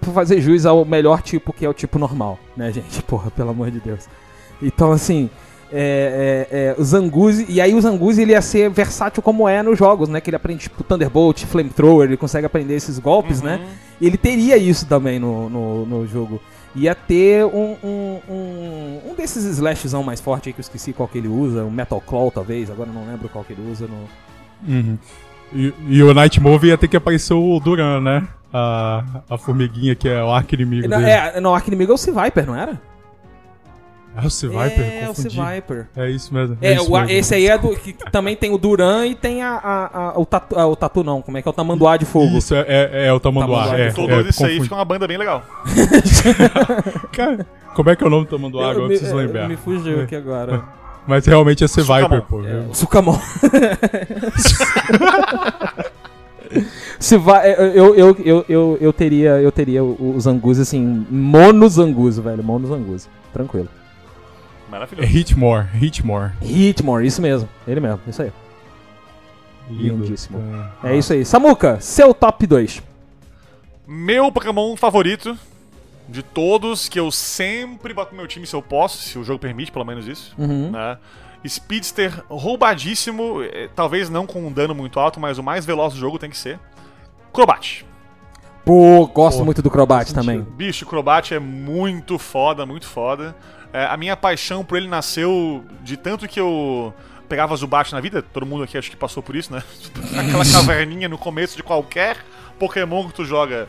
[0.00, 3.02] pra fazer juiz ao melhor tipo, que é o tipo normal, né, gente?
[3.04, 4.08] Porra, pelo amor de Deus.
[4.62, 5.28] Então, assim,
[5.72, 7.46] é, é, é, o Zanguzi.
[7.48, 10.20] E aí o Zanguzi ele ia ser versátil como é nos jogos, né?
[10.20, 13.60] Que ele aprende, tipo, Thunderbolt, Flamethrower, ele consegue aprender esses golpes, né?
[14.00, 16.40] E ele teria isso também no, no, no jogo.
[16.74, 21.06] Ia ter um, um, um, um desses slashzão mais forte aí que eu esqueci qual
[21.06, 24.08] que ele usa, um Metal Claw talvez, agora não lembro qual que ele usa no.
[24.66, 24.98] Uhum.
[25.52, 28.26] E, e o Night Move ia ter que aparecer o Duran, né?
[28.52, 31.10] a, a formiguinha que é o arco inimigo Não, dele.
[31.10, 32.80] é, não, o arco inimigo é o Sea-Viper, não era?
[34.14, 34.80] É o Sea-Viper?
[34.84, 35.30] É, o confundi.
[35.34, 35.86] Sea-Viper.
[35.96, 36.58] É isso mesmo.
[36.60, 37.10] É, isso o- mesmo.
[37.10, 37.74] esse aí é do.
[37.74, 41.02] Que também tem o Duran e tem a, a- a- o, tatu, a- o Tatu,
[41.02, 41.22] não.
[41.22, 42.36] Como é que é o Tamanduá de fogo?
[42.36, 43.64] Isso, é, é, é o Tamanduá.
[43.64, 43.78] Tamanduá.
[43.84, 45.42] É, é, doido isso aí, fica uma banda bem legal.
[47.12, 48.62] Cara, como é que é o nome do Tamanduá?
[48.70, 49.48] Agora eu me, preciso é, lembrar.
[49.48, 50.62] me fugiu aqui agora.
[51.06, 52.20] Mas realmente é Sea-Viper, Sukamon.
[52.28, 52.44] pô.
[52.46, 53.18] É, o Sukamon.
[57.00, 62.20] Se vai, eu, eu, eu, eu, eu teria, eu teria o Zanguzi assim, mono Zanguzi,
[62.20, 63.08] velho, mono Zanguzi.
[63.32, 63.68] Tranquilo.
[64.72, 65.08] É Maravilhoso.
[65.08, 66.32] Hitmore, Hitmore.
[66.40, 68.32] Hitmore, isso mesmo, ele mesmo, isso aí.
[69.68, 70.04] Lindo.
[70.04, 70.38] Lindíssimo.
[70.82, 70.92] É.
[70.92, 71.24] É isso aí.
[71.24, 72.82] Samuca, seu top 2.
[73.86, 75.36] Meu Pokémon favorito
[76.08, 79.38] de todos, que eu sempre boto no meu time se eu posso, se o jogo
[79.38, 80.34] permite, pelo menos isso.
[80.38, 80.70] Uhum.
[80.70, 80.98] né?
[81.46, 85.98] Speedster roubadíssimo, eh, talvez não com um dano muito alto, mas o mais veloz do
[85.98, 86.58] jogo tem que ser.
[87.32, 87.84] Crobat.
[88.64, 90.40] Pô, gosto Pô, muito do Crobat também.
[90.40, 93.34] Bicho, Crobat é muito foda, muito foda.
[93.72, 96.94] É, a minha paixão por ele nasceu de tanto que eu
[97.28, 99.62] pegava Zubat na vida, todo mundo aqui acho que passou por isso, né?
[100.18, 102.18] Aquela caverninha no começo de qualquer
[102.58, 103.68] Pokémon que tu joga.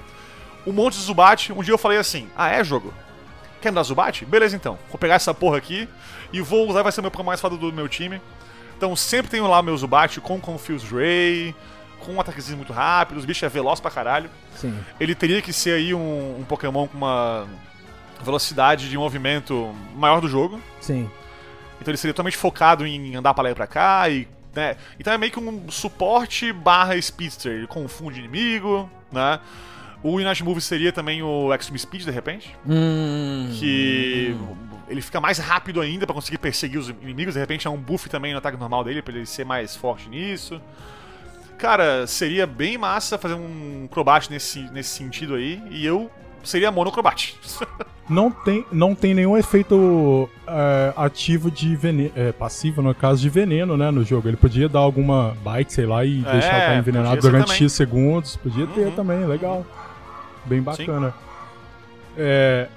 [0.68, 2.94] Um monte de Zubat, um dia eu falei assim: Ah, é jogo?
[3.62, 4.26] Quer me dar Zubat?
[4.26, 5.88] Beleza então, vou pegar essa porra aqui
[6.34, 8.22] e vou usar, vai ser o meu Pokémon mais foda do meu time.
[8.76, 11.56] Então sempre tenho lá meu Zubat com Confuse Ray,
[12.02, 14.78] com um ataquezinho muito rápido, os bichos é veloz pra caralho Sim.
[15.00, 17.48] ele teria que ser aí um, um Pokémon com uma
[18.24, 20.60] velocidade de movimento maior do jogo.
[20.82, 21.10] Sim.
[21.80, 24.28] Então ele seria totalmente focado em andar pra lá e pra cá e.
[24.56, 24.78] Né?
[25.00, 27.52] Então é meio que um suporte barra speedster.
[27.52, 29.40] Ele confunde inimigo, né?
[30.04, 32.56] O Unite Move seria também o Extreme Speed, de repente.
[32.68, 33.50] Hum.
[33.54, 34.36] Que
[34.90, 37.34] ele fica mais rápido ainda pra conseguir perseguir os inimigos.
[37.34, 40.10] De repente é um buff também no ataque normal dele, pra ele ser mais forte
[40.10, 40.62] nisso.
[41.58, 45.64] Cara, seria bem massa fazer um Crobat nesse, nesse sentido aí.
[45.72, 46.12] E eu
[46.44, 47.36] seria monocrobat.
[48.10, 53.30] Não tem, não tem nenhum efeito é, ativo de veneno, é, passivo, no caso de
[53.30, 54.28] veneno, né, no jogo.
[54.28, 57.58] Ele podia dar alguma bite, sei lá, e É, deixar o cara envenenado durante também.
[57.58, 58.36] X segundos.
[58.36, 58.92] Podia ter Uhum.
[58.92, 59.66] também, legal.
[60.46, 61.14] Bem bacana.
[62.18, 62.68] É,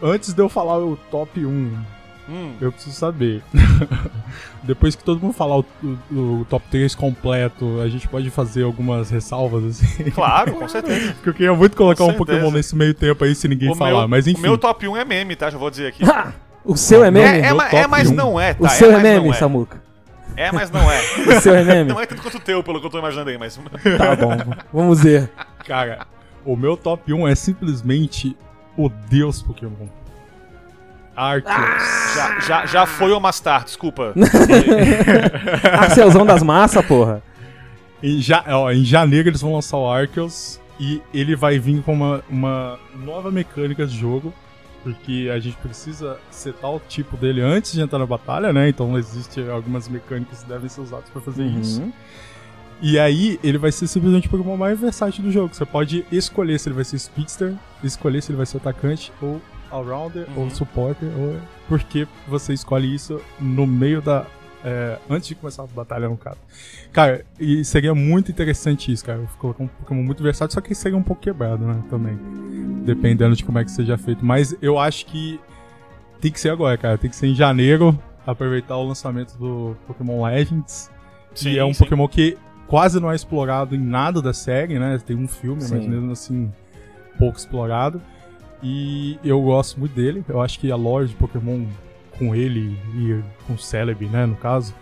[0.00, 1.76] antes de eu falar o top 1,
[2.28, 3.42] hum, eu preciso saber.
[4.62, 8.64] Depois que todo mundo falar o, o- o top 3 completo, a gente pode fazer
[8.64, 10.10] algumas ressalvas, assim.
[10.10, 11.12] claro, com certeza.
[11.14, 12.56] Porque eu queria muito colocar Com um Pokémon certeza.
[12.56, 14.38] nesse meio tempo aí sem ninguém O falar, meu, mas enfim.
[14.38, 15.48] o meu top 1 é meme, tá?
[15.50, 16.04] Já vou dizer aqui.
[16.04, 16.32] Ha!
[16.64, 17.26] O seu é meme?
[17.26, 18.14] É, é, é, mas 1.
[18.14, 18.66] não é, tá?
[18.66, 19.32] o seu é, mas meme, é.
[19.32, 19.82] Samuca.
[20.36, 21.00] É, mas não é.
[21.38, 21.90] O seu é meme?
[21.90, 23.56] Não é tanto quanto o teu, pelo que eu tô imaginando aí, mas.
[23.56, 24.36] Tá bom,
[24.72, 25.30] vamos ver.
[25.66, 26.06] Cara,
[26.44, 28.36] o meu top 1 é simplesmente
[28.76, 29.86] o Deus Pokémon.
[31.18, 32.14] Arceus.
[32.14, 34.14] Já, já, já foi o Mastar, desculpa.
[35.78, 37.22] Arcelzão das massas, porra.
[38.02, 41.92] Em, ja- ó, em janeiro eles vão lançar o Arceus e ele vai vir com
[41.92, 44.32] uma, uma nova mecânica de jogo.
[44.84, 48.68] Porque a gente precisa setar o tipo dele antes de entrar na batalha, né?
[48.68, 51.82] Então existem algumas mecânicas que devem ser usadas pra fazer isso.
[51.82, 51.92] Uhum.
[52.80, 55.52] E aí, ele vai ser simplesmente o Pokémon mais versátil do jogo.
[55.52, 59.42] Você pode escolher se ele vai ser Speedster, escolher se ele vai ser atacante, ou
[59.70, 60.44] Allrounder, Uhum.
[60.44, 61.36] ou Supporter, ou...
[61.68, 64.26] Porque você escolhe isso no meio da...
[64.64, 66.38] é, antes de começar a batalha, no caso.
[66.92, 69.20] Cara, e seria muito interessante isso, cara.
[69.38, 71.82] Colocar um Pokémon muito versátil, só que seria um pouco quebrado, né?
[71.90, 72.18] Também.
[72.84, 74.24] Dependendo de como é que seja feito.
[74.24, 75.38] Mas eu acho que
[76.20, 76.96] tem que ser agora, cara.
[76.98, 77.96] Tem que ser em janeiro,
[78.26, 80.90] aproveitar o lançamento do Pokémon Legends.
[81.34, 81.84] Sim, e é um sim.
[81.84, 82.36] Pokémon que
[82.66, 84.98] quase não é explorado em nada da série, né?
[85.04, 85.88] Tem um filme, mas Sim.
[85.88, 86.52] mesmo assim,
[87.18, 88.00] pouco explorado.
[88.62, 90.24] E eu gosto muito dele.
[90.28, 91.64] Eu acho que a lore de Pokémon
[92.18, 94.74] com ele e com o Celebi, né, no caso,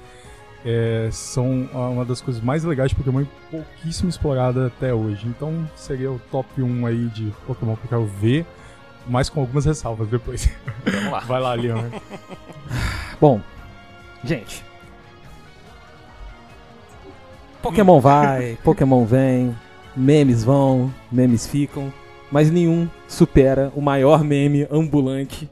[0.65, 5.27] é, são uma das coisas mais legais de Pokémon e pouquíssimo explorada até hoje.
[5.29, 8.47] Então seria o top 1 aí de Pokémon que eu quero ver,
[9.07, 10.51] mas com algumas ressalvas depois.
[10.85, 11.21] Vamos lá.
[11.29, 11.85] Vai lá, Leon.
[13.21, 13.41] Bom,
[14.25, 14.65] gente.
[17.63, 19.57] Pokémon vai, Pokémon vem,
[19.97, 21.93] memes vão, memes ficam,
[22.31, 25.49] mas nenhum supera o maior meme ambulante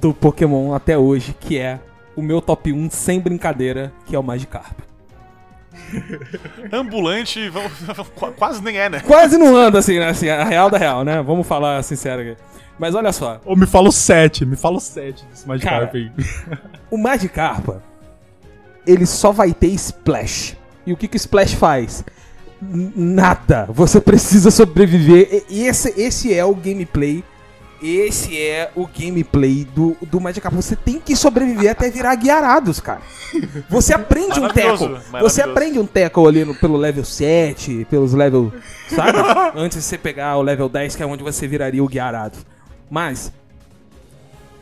[0.00, 1.80] do Pokémon até hoje, que é
[2.16, 4.78] o meu top 1 sem brincadeira, que é o Magikarp.
[6.72, 7.72] Ambulante, vamos-
[8.36, 9.00] quase nem é, né?
[9.00, 10.08] Quase não anda assim, né?
[10.08, 11.22] Assim, a real da real, né?
[11.22, 12.36] Vamos falar sincero aqui.
[12.78, 15.96] Mas olha só, Ou me fala o 7, me fala o 7 desse Magikarp Cara,
[15.96, 16.10] aí.
[16.90, 17.82] O Magikarpa,
[18.86, 20.56] ele só vai ter Splash.
[20.86, 22.04] E o que que o Splash faz?
[22.60, 23.66] Nada.
[23.70, 25.44] Você precisa sobreviver.
[25.50, 27.22] Esse, esse é o gameplay.
[27.82, 30.54] Esse é o gameplay do, do Magikarp.
[30.54, 33.02] Você tem que sobreviver até virar guiarados, cara.
[33.68, 34.88] Você aprende um teco.
[35.20, 38.50] Você aprende um teco ali no- pelo level 7, pelos level.
[38.88, 39.18] Sabe?
[39.58, 42.38] Antes de você pegar o level 10, que é onde você viraria o guiarado.
[42.90, 43.30] Mas.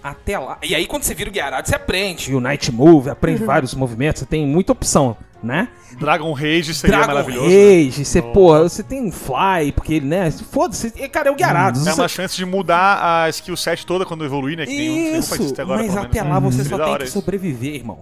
[0.03, 0.59] Até lá.
[0.62, 4.20] E aí, quando você vira o guiarado, você aprende o Night Move, aprende vários movimentos,
[4.20, 5.69] você tem muita opção, né?
[5.99, 7.49] Dragon Rage seria Dragon maravilhoso.
[7.49, 7.85] né?
[7.85, 10.31] Rage, você, porra, você tem um Fly, porque ele, né?
[10.31, 11.79] Foda-se, e, cara, é o guiarado.
[11.79, 14.66] É Você- uma chance de mudar a skill set toda quando evoluir, né?
[14.66, 17.74] Que nenhum, nenhum faz Isso, agora, mas até lá você Seria só tem que sobreviver,
[17.77, 18.01] irmão.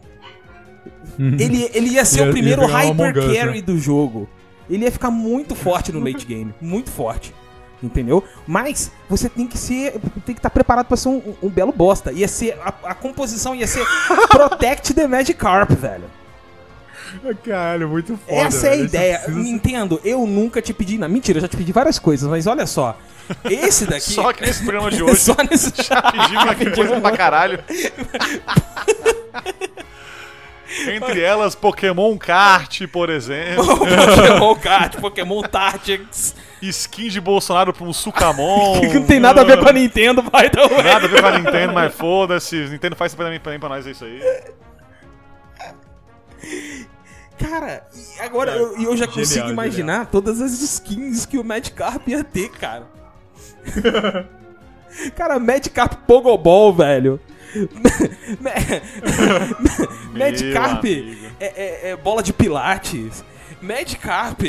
[1.19, 3.63] Ele, ele ia ser Ia- o primeiro hyper carry né?
[3.63, 4.27] do jogo.
[4.71, 7.35] Ele ia ficar muito forte no late game, muito forte.
[7.82, 8.23] Entendeu?
[8.47, 9.93] Mas você tem que ser.
[10.27, 12.12] Tem que estar preparado pra ser um, um belo bosta.
[12.12, 12.59] Ia ser.
[12.62, 13.85] A, a composição ia ser
[14.28, 16.05] Protect the Magikarp, velho.
[17.44, 18.40] Caralho, muito foda.
[18.40, 18.85] Essa é a velho.
[18.85, 19.15] ideia.
[19.15, 20.98] Isso precisa- Nintendo, eu nunca te pedi.
[20.98, 22.97] Não, mentira, eu já te pedi várias coisas, mas olha só.
[23.44, 24.12] Esse daqui.
[24.12, 25.73] Só que nesse programa de hoje Só nesse.
[25.82, 27.65] já pedimos aqui coisa pra caralho.
[30.86, 33.66] Entre elas, Pokémon Kart, por exemplo.
[33.66, 36.35] Pokémon Kart, Pokémon Tactics.
[36.69, 38.81] Skin de Bolsonaro pra um Sucamon.
[38.91, 40.82] Que não tem nada a ver com a Nintendo, vai way.
[40.82, 42.57] Nada a ver com a Nintendo, mas foda-se.
[42.69, 44.20] Nintendo faz isso pra mim, pra, mim, pra nós, é isso aí.
[47.39, 47.87] Cara,
[48.19, 52.23] e agora eu, eu já consigo Genial, imaginar todas as skins que o Magikarp ia
[52.23, 52.87] ter, cara.
[55.16, 57.19] cara, Magikarp Pogobol, velho.
[61.03, 61.27] Amigo.
[61.41, 63.24] é, é- é bola de pilates.
[63.61, 64.43] Magikarp.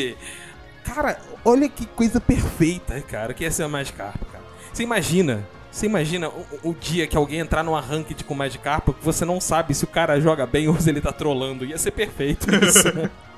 [0.93, 4.43] Cara, olha que coisa perfeita, cara, que ia ser o Magikarp, cara.
[4.73, 8.89] Você imagina, você imagina o, o dia que alguém entrar numa ranked com o Magikarp,
[8.89, 11.63] que você não sabe se o cara joga bem ou se ele tá trolando.
[11.63, 12.87] Ia ser perfeito isso.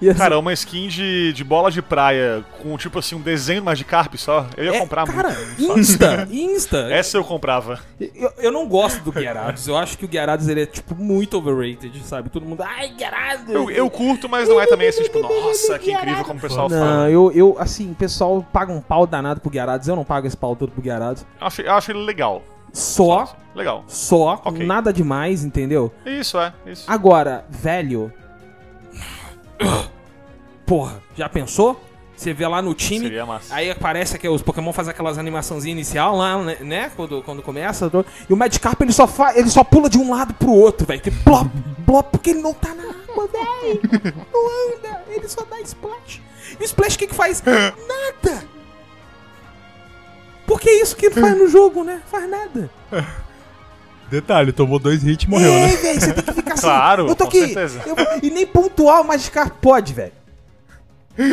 [0.00, 3.62] Ia ser- Cara, uma skin de, de bola de praia com, tipo assim, um desenho
[3.62, 4.46] mais de Carp só.
[4.56, 5.78] Eu ia é, comprar cara, muito.
[5.78, 6.78] Insta, Insta.
[6.92, 7.80] Essa eu comprava.
[8.00, 9.66] Eu, eu não gosto do Gyarados.
[9.66, 12.28] Eu acho que o Gyarados ele é tipo muito overrated, sabe?
[12.28, 13.48] Todo mundo, ai, Gyarados.
[13.48, 16.68] Eu, eu curto, mas não é também assim, tipo, nossa, que incrível como o pessoal
[16.68, 17.10] Não, fala.
[17.10, 19.88] eu, eu, assim, o pessoal paga um pau danado pro Gyarados.
[19.88, 21.24] Eu não pago esse pau todo pro Gyarados.
[21.40, 22.42] Eu acho, eu acho ele legal.
[22.70, 23.82] Só, Legal.
[23.88, 24.64] só, Ok.
[24.66, 25.90] nada demais, entendeu?
[26.04, 26.52] Isso, é.
[26.66, 26.84] Isso.
[26.86, 28.12] Agora, velho.
[30.66, 31.80] Porra, já pensou?
[32.16, 33.54] Você vê lá no time, Seria massa.
[33.54, 36.56] aí aparece que os Pokémon fazem aquelas animaçãozinhas inicial lá, né?
[36.60, 36.90] né?
[36.96, 37.88] Quando, quando começa.
[37.88, 39.38] do- E o Magikarp ele só, fa...
[39.38, 41.00] ele só pula de um lado pro outro, velho.
[41.00, 41.48] Que plop,
[41.86, 43.80] plop, porque ele não tá na água, velho.
[44.32, 46.20] Não anda, ele só dá splash.
[46.58, 47.40] E o splash o que que faz?
[47.46, 48.42] Nada.
[50.44, 52.02] Porque é isso que ele faz no jogo, né?
[52.10, 52.68] Faz nada.
[54.10, 55.76] Detalhe, tomou dois hits e morreu, é, né?
[55.76, 56.62] velho, você tem que ficar assim.
[56.62, 57.40] Claro, eu tô com aqui.
[57.46, 57.82] certeza.
[57.86, 60.12] eu e nem pontuar o Magikarp pode, velho.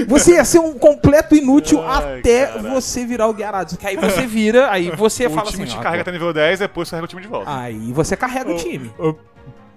[0.07, 2.69] Você ia ser um completo inútil Ai, até caralho.
[2.71, 3.77] você virar o Gyarados.
[3.77, 5.73] Que aí você vira, aí você O fala time assim.
[5.73, 7.55] te ó, carrega pô, até nível 10, depois carrega o time de volta.
[7.55, 8.91] Aí você carrega o time.
[8.97, 9.13] O,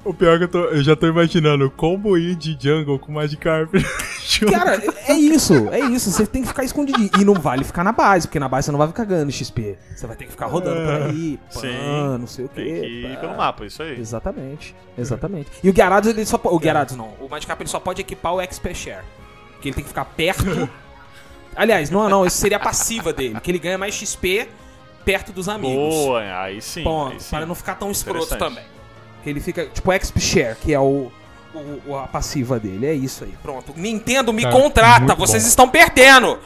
[0.06, 3.12] o pior é que eu, tô, eu já tô imaginando combo in de jungle com
[3.12, 3.74] Magikarp.
[4.50, 6.10] Cara, é isso, é isso.
[6.10, 7.10] Você tem que ficar escondidinho.
[7.18, 9.78] E não vale ficar na base, porque na base você não vai ficar ganhando XP.
[9.94, 12.80] Você vai ter que ficar rodando por aí, pã, Sim, não sei o Tem quê.
[12.80, 13.20] que ir pá.
[13.20, 13.98] pelo mapa, isso aí.
[13.98, 15.50] Exatamente, exatamente.
[15.62, 17.08] E o Gyarados, ele só po- O Gyarados não.
[17.20, 19.04] O Magikarp ele só pode equipar o XP Share.
[19.60, 20.68] Que ele tem que ficar perto.
[21.56, 23.40] Aliás, não, não, isso seria a passiva dele.
[23.40, 24.48] Que ele ganha mais XP
[25.04, 25.94] perto dos amigos.
[25.94, 26.84] Boa, aí sim.
[26.84, 27.30] Bom, aí sim.
[27.30, 28.64] para não ficar tão escroto também.
[29.24, 31.10] Que ele fica, tipo, XP Share, que é o,
[31.86, 32.86] o- a passiva dele.
[32.86, 33.34] É isso aí.
[33.42, 33.72] Pronto.
[33.76, 35.00] Nintendo me Cara, contrata.
[35.06, 35.48] muito Vocês bom.
[35.48, 36.38] estão perdendo.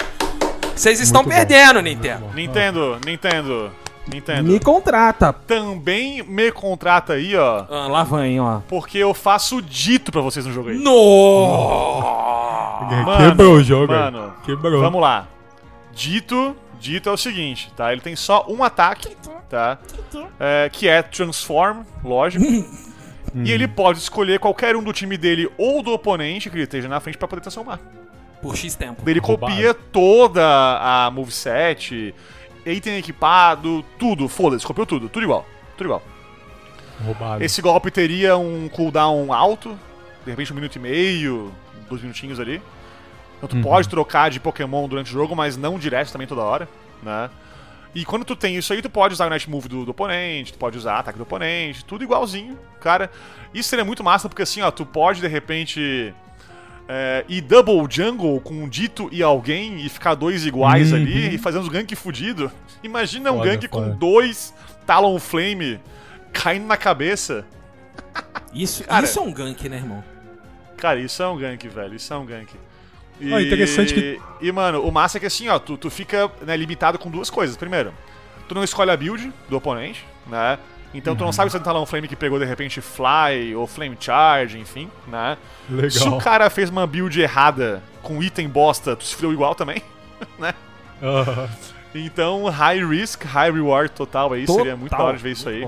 [0.75, 1.29] Vocês estão bom.
[1.31, 2.27] perdendo, Nintendo.
[2.35, 3.71] Nintendo, Nintendo,
[4.13, 4.43] Nintendo.
[4.51, 5.33] Me contrata.
[5.33, 7.65] Também me contrata aí, ó.
[7.71, 8.61] Ah, lá vem, ó.
[8.69, 10.79] Porque eu faço dito pra vocês no jogo aí.
[10.79, 12.03] No!
[13.19, 13.93] Quebrou o jogo.
[13.93, 14.81] Mano, Quebrou.
[14.81, 15.27] vamos lá.
[15.93, 17.93] Dito, dito é o seguinte, tá?
[17.93, 19.15] Ele tem só um ataque,
[19.49, 19.79] tá?
[20.41, 22.45] É, que é Transform, lógico.
[23.35, 26.89] E ele pode escolher qualquer um do time dele ou do oponente que ele esteja
[26.89, 27.81] na frente pra poder transformar.
[28.43, 29.09] Por X tempo.
[29.09, 29.53] Ele Roubado.
[29.53, 32.15] copia toda a moveset,
[32.67, 35.47] item equipado, tudo, foda-se, copiou tudo, tudo igual,
[35.77, 36.03] tudo igual.
[37.05, 37.43] Roubado.
[37.43, 39.79] Esse golpe teria um cooldown alto,
[40.25, 41.53] de repente um minuto e meio,
[41.89, 42.61] dois minutinhos ali.
[43.39, 46.69] Então tu pode trocar de Pokémon durante o jogo, mas não direto também toda hora,
[47.03, 47.29] né?
[47.95, 50.53] E quando tu tem isso aí, tu pode usar o Night Move do, do oponente,
[50.55, 53.11] tu pode usar ataque do oponente, tudo igualzinho, cara.
[53.53, 56.15] Isso seria muito massa, porque assim, ó, tu pode de repente
[56.89, 60.99] é, ir double jungle com um dito e alguém e ficar dois iguais Uhum.
[60.99, 62.51] ali e fazer uns gank fudido.
[62.83, 63.95] Imagina um Foda, gank com foda.
[63.95, 64.55] dois
[64.87, 65.79] Talonflame
[66.33, 67.45] caindo na cabeça.
[68.55, 70.03] Isso, Cara- isso é um gank, né, irmão?
[70.79, 71.95] Cara, isso é um gank, velho.
[71.95, 72.49] Isso é um gank.
[73.23, 76.31] E, Ah, interessante que- E, mano, o massa é que assim, ó, tu, tu fica
[76.43, 77.57] né, limitado com duas coisas.
[77.57, 77.93] Primeiro,
[78.49, 80.59] tu não escolhe a build do oponente, né?
[80.95, 83.55] Então tu não sabe se ele tá lá um Flame que pegou de repente Fly
[83.57, 85.39] ou Flame Charge, enfim, né?
[85.71, 85.91] Legal.
[85.91, 89.83] Se o cara fez uma build errada com item bosta, tu se fudeu igual também,
[90.39, 90.53] né?
[91.95, 95.67] Então, high risk, high reward total aí, seria muito da hora de ver isso aí.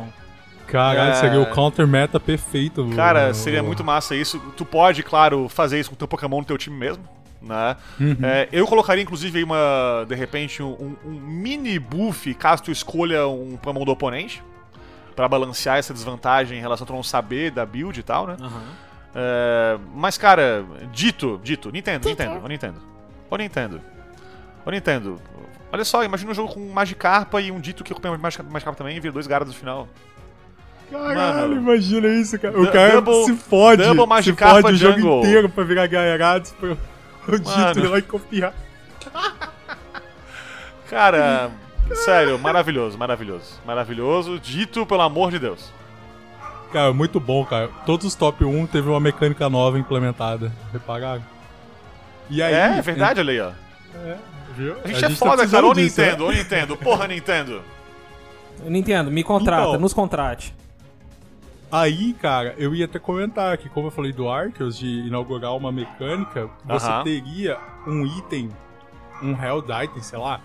[0.66, 1.14] Caralho, É.
[1.14, 2.88] seria o counter meta perfeito.
[2.96, 4.38] Cara, seria muito massa isso.
[4.56, 7.04] Tu pode, claro, fazer isso com o teu Pokémon no teu time mesmo,
[7.44, 7.76] né?
[8.22, 13.26] É, eu colocaria, inclusive, aí uma, de repente, um, um mini buff caso tu escolha
[13.28, 14.42] um Pokémon do oponente.
[15.14, 18.36] Pra balancear essa desvantagem em relação a tu não saber da build e tal, né?
[18.40, 18.62] Aham.
[19.14, 22.80] É, mas, cara, dito, dito, Nintendo, Nintendo, ô Nintendo.
[23.30, 23.80] Ô Nintendo.
[24.66, 25.20] Ô Nintendo.
[25.72, 29.00] Olha só, imagina um jogo com Magikarpa e um dito que acompanha Magikarpa também e
[29.00, 29.86] vira dois Gyarados no final.
[30.90, 31.56] Caralho, Mano.
[31.60, 32.60] imagina isso, cara.
[32.60, 33.82] O cara double- se fode.
[33.84, 36.76] double se Magikarpa fode o jogo inteiro pra virar Gyarados pro
[37.28, 38.54] o Dito e copiar.
[40.88, 41.50] Cara,
[42.04, 43.60] sério, maravilhoso, maravilhoso.
[43.64, 45.72] Maravilhoso, dito pelo amor de Deus.
[46.72, 47.68] Cara, muito bom, cara.
[47.86, 50.52] Todos os top 1 teve uma mecânica nova implementada.
[50.72, 51.22] Repararam?
[52.28, 53.50] E aí, é, é verdade, olha aí, ó.
[54.06, 54.16] É,
[54.56, 54.76] viu?
[54.84, 55.46] A gente é tá foda, cara.
[55.46, 55.82] precisando Ô né?
[55.82, 57.62] Nintendo, ô Nintendo, porra, Nintendo.
[58.64, 59.80] Nintendo, me contrata, Então.
[59.80, 60.54] nos contrate.
[61.70, 65.72] Aí, cara, eu ia até comentar que, como eu falei do Arceus, de inaugurar uma
[65.72, 67.02] mecânica, você Aham.
[67.04, 68.48] teria um item,
[69.22, 70.40] um held item, sei lá,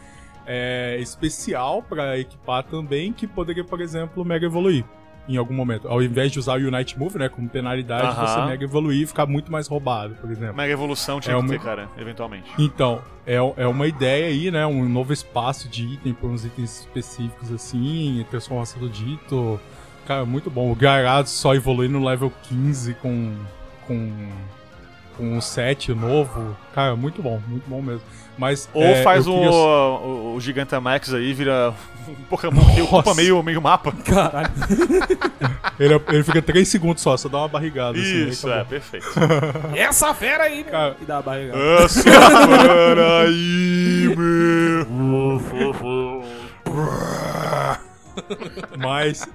[0.45, 4.83] é, especial pra equipar também, que poderia, por exemplo, mega evoluir
[5.27, 5.87] em algum momento.
[5.87, 8.25] Ao invés de usar o Unite Move, né, como penalidade, Aham.
[8.25, 10.55] você mega evoluir e ficar muito mais roubado, por exemplo.
[10.55, 12.49] Mega evolução tinha É que uma- ter, cara, eventualmente.
[12.57, 14.65] Então, é, é uma ideia aí, né?
[14.65, 19.59] Um novo espaço de item para uns itens específicos assim, transformação do dito.
[20.10, 20.72] Cara, muito bom.
[20.72, 23.36] O Gyarados só evolui no level 15 com,
[23.86, 24.11] com,
[25.15, 26.57] com um set novo.
[26.73, 28.02] Cara, muito bom, muito bom mesmo.
[28.36, 31.76] Mas, Ou é, faz o, queria- o, o Gigantamax aí, vira
[32.07, 33.91] um Pokémon que ocupa meio, meio mapa.
[33.91, 34.49] Caralho.
[35.80, 37.98] Ele, ele fica 3 segundos só, só dá uma barrigada.
[37.98, 38.61] assim, Isso, acabou.
[38.61, 39.07] é, perfeito.
[39.77, 40.72] Essa fera aí, meu.
[40.72, 41.53] Cara- E dá a barriga.
[41.56, 45.40] Essa fera aí, meu.
[48.77, 49.26] Mas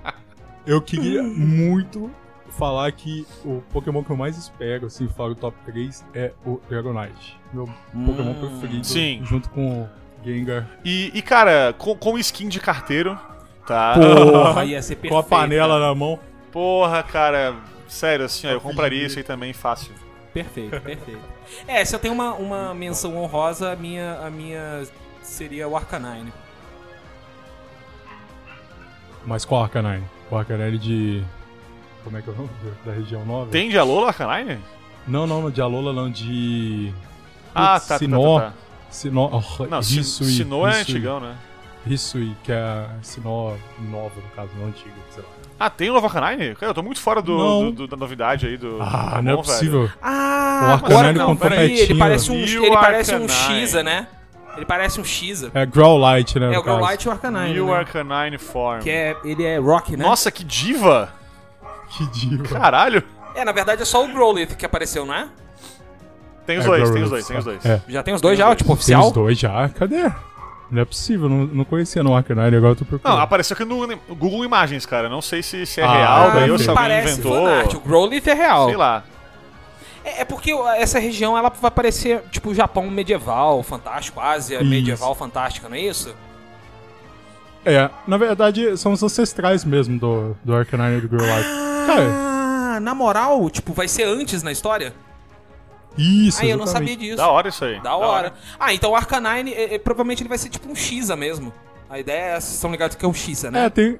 [0.67, 2.11] eu queria muito
[2.51, 6.61] falar que o Pokémon que eu mais espero, assim, fora o top 3, é o
[6.69, 7.39] Dragonite.
[7.53, 7.69] Meu
[8.07, 8.87] Pokémon preferido.
[8.87, 9.21] Sim.
[9.25, 9.89] Junto com o
[10.25, 10.67] Gengar.
[10.85, 13.19] E, e, cara, com, com skin de carteiro,
[13.67, 13.95] tá?
[13.95, 15.13] Porra, ia ser perfeito.
[15.13, 16.19] com a panela na mão.
[16.51, 17.57] Porra, cara,
[17.89, 19.93] sério, assim, ó, eu compraria isso aí também fácil.
[20.33, 21.21] Perfeito, perfeito.
[21.67, 24.85] É, se eu tenho uma, uma menção honrosa, a minha, a minha
[25.23, 26.33] seria o Arcanine.
[29.27, 30.05] Mas qual Arcanine?
[30.41, 31.23] O de.
[32.03, 32.51] Como é que é o nome?
[32.85, 33.51] Da região 9?
[33.51, 34.59] Tem de Alola Arcanine?
[35.07, 36.93] Não, não, de Alola não, de.
[37.55, 38.41] Ah, Putz, tá, tá, Sinnoh.
[38.41, 38.53] tá, tá.
[38.91, 39.31] Sinnoh.
[39.59, 41.35] Oh, Não, Hisui, Sinnoh é Hisui, antigão, né?
[41.87, 43.57] Hisui, que é a Sinnoh
[43.91, 45.29] nova, no caso, não antiga, sei lá.
[45.61, 46.55] Ah, tem o Arcanine?
[46.57, 48.79] Cara, eu tô muito fora do, do- do- da novidade aí do.
[48.81, 49.81] Ah, do não é Pokémon, possível.
[49.83, 49.93] velho.
[50.03, 53.29] Ah, O Arcanine agora não, peraí, ele parece um, ele parece um?
[53.29, 54.09] Xisa, né?
[54.57, 55.51] Ele parece um Xisa.
[55.55, 56.55] É Growlite, né?
[56.55, 56.63] É, o.
[56.63, 57.73] Growlite e o Arcanine, E o né?
[57.75, 58.81] Arcanine Form.
[58.81, 60.05] Que é, ele é Rock, né?
[60.05, 61.13] Nossa, que diva!
[61.91, 62.45] Que diva.
[62.45, 63.03] Caralho!
[63.35, 65.29] É, na verdade é só o Growlithe que apareceu, né?
[66.47, 67.65] Tem os É, dois, tem os dois, tem os dois.
[67.67, 67.81] É.
[67.89, 69.07] Já tem os dois já, tipo, Tem oficial?
[69.07, 69.69] os dois já?
[69.71, 70.11] Cadê?
[70.71, 73.17] Não é possível, não, não conhecia no Arcanine, agora eu tô procurando.
[73.17, 75.09] Não, apareceu aqui no Google Imagens, cara.
[75.09, 77.45] Não sei se, se é Ah, real, daí ou deve se alguém parece inventou.
[77.47, 77.75] fanart.
[77.75, 78.67] O Growlithe é real.
[78.67, 79.05] Sei lá.
[80.05, 84.65] É, é porque essa região ela vai parecer tipo o Japão medieval, fantástico, Ásia Isso.
[84.67, 86.15] medieval fantástica, não é isso?
[87.65, 91.49] É, na verdade, são os ancestrais mesmo do, do Arcanine e do Growlite.
[91.87, 94.93] Cara, Ah, na moral, tipo, vai ser antes na história?
[95.97, 97.17] isso, Ah, eu não sabia disso.
[97.17, 97.81] Da hora isso aí.
[97.81, 98.35] Da hora.
[98.59, 101.53] Ah, então o Arcanine, é, é, provavelmente ele vai ser tipo um Xisa mesmo.
[101.89, 103.67] A ideia é, vocês estão ligados que é um Xisa, né?
[103.67, 103.99] É, tem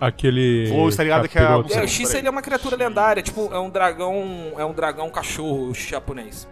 [0.00, 0.66] aquele...
[0.68, 1.62] Vou estar ligado que é a-.
[1.70, 1.88] É, o.
[1.88, 6.46] Xisa ele é uma criatura lendária, tipo, é um dragão, é um dragão cachorro japonês.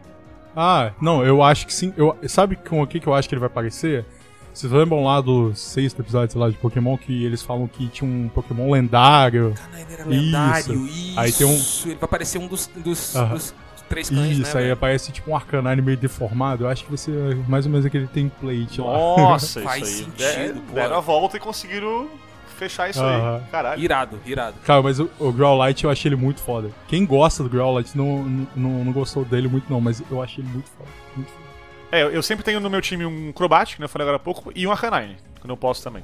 [0.56, 1.92] Ah, não, eu acho que sim.
[1.96, 4.04] Eu, sabe com o que, que eu acho que ele vai aparecer?
[4.52, 8.08] Vocês lembram lá do sexto episódio, sei lá, de Pokémon, que eles falam que tinha
[8.08, 9.52] um Pokémon lendário?
[9.56, 11.18] Caralho, era lendário, isso.
[11.18, 13.34] Aí tem um- Ele vai parecer um dos, dos, Aham.
[13.34, 13.52] dos
[13.88, 14.48] três cães, Isso, né?
[14.60, 14.72] aí velho?
[14.74, 16.62] aparece tipo um Arcanine meio deformado.
[16.64, 18.86] Eu acho que vai ser mais ou menos aquele template lá.
[18.96, 19.88] Nossa, isso Faz aí.
[19.88, 20.72] sentido, Der- pô.
[20.74, 22.06] deram a volta e conseguiram
[22.54, 23.40] fechar isso aí.
[23.50, 23.80] Caralho.
[23.82, 24.56] Irado, irado.
[24.64, 26.70] Cara, mas o, o Growlite eu achei ele muito foda.
[26.88, 28.22] Quem gosta do Growlite não,
[28.56, 30.88] não, não gostou dele muito não, mas eu achei ele muito foda.
[31.16, 31.44] Muito foda.
[31.92, 34.50] É, eu- sempre tenho no meu time um Crobat, que eu falei agora há pouco,
[34.54, 36.02] e um Arcanine, que eu não posso também.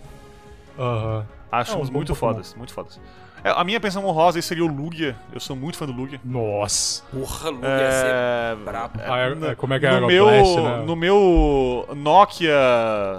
[0.79, 1.27] Aham.
[1.51, 2.33] Acho É, uns uns bons muito Pokémon.
[2.33, 3.01] fodas, muito fodas.
[3.43, 5.17] É, a minha pensão honrosa aí seria o Lugia.
[5.33, 6.21] Eu sou muito fã do Lugia.
[6.25, 7.03] Nossa.
[7.11, 9.01] Porra, Lugia ia ser É, brabo.
[9.01, 10.85] É- é- como é que é no meu, Aeroblast, né?
[10.87, 12.55] no meu Nokia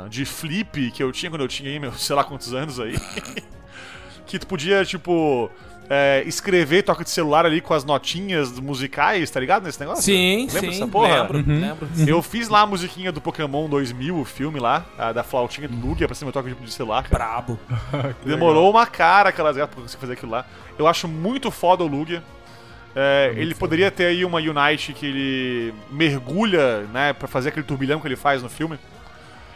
[0.10, 2.94] de flip que eu tinha quando eu tinha aí, meu, sei lá quantos anos aí.
[4.26, 5.50] que tu podia, tipo,
[5.94, 10.04] é, escrever toque de celular ali com as notinhas musicais, tá ligado nesse negócio?
[10.04, 10.68] Sim, Lembra sim.
[10.70, 11.22] dessa porra?
[11.24, 11.60] Lembro, Uhum.
[11.60, 11.88] lembro.
[12.08, 15.76] Eu fiz lá a musiquinha do Pokémon 2000, o filme lá, a da flautinha do
[15.86, 17.26] Lugia pra ser meu toque de- celular, cara.
[17.26, 17.60] Brabo.
[18.26, 20.46] Demorou uma cara aquelas gatas pra conseguir fazer aquilo lá.
[20.80, 22.24] Eu acho muito foda o Lugia.
[22.96, 28.00] É, ele poderia ter aí uma Unite que ele mergulha, né, pra fazer aquele turbilhão
[28.00, 28.80] que ele faz no filme.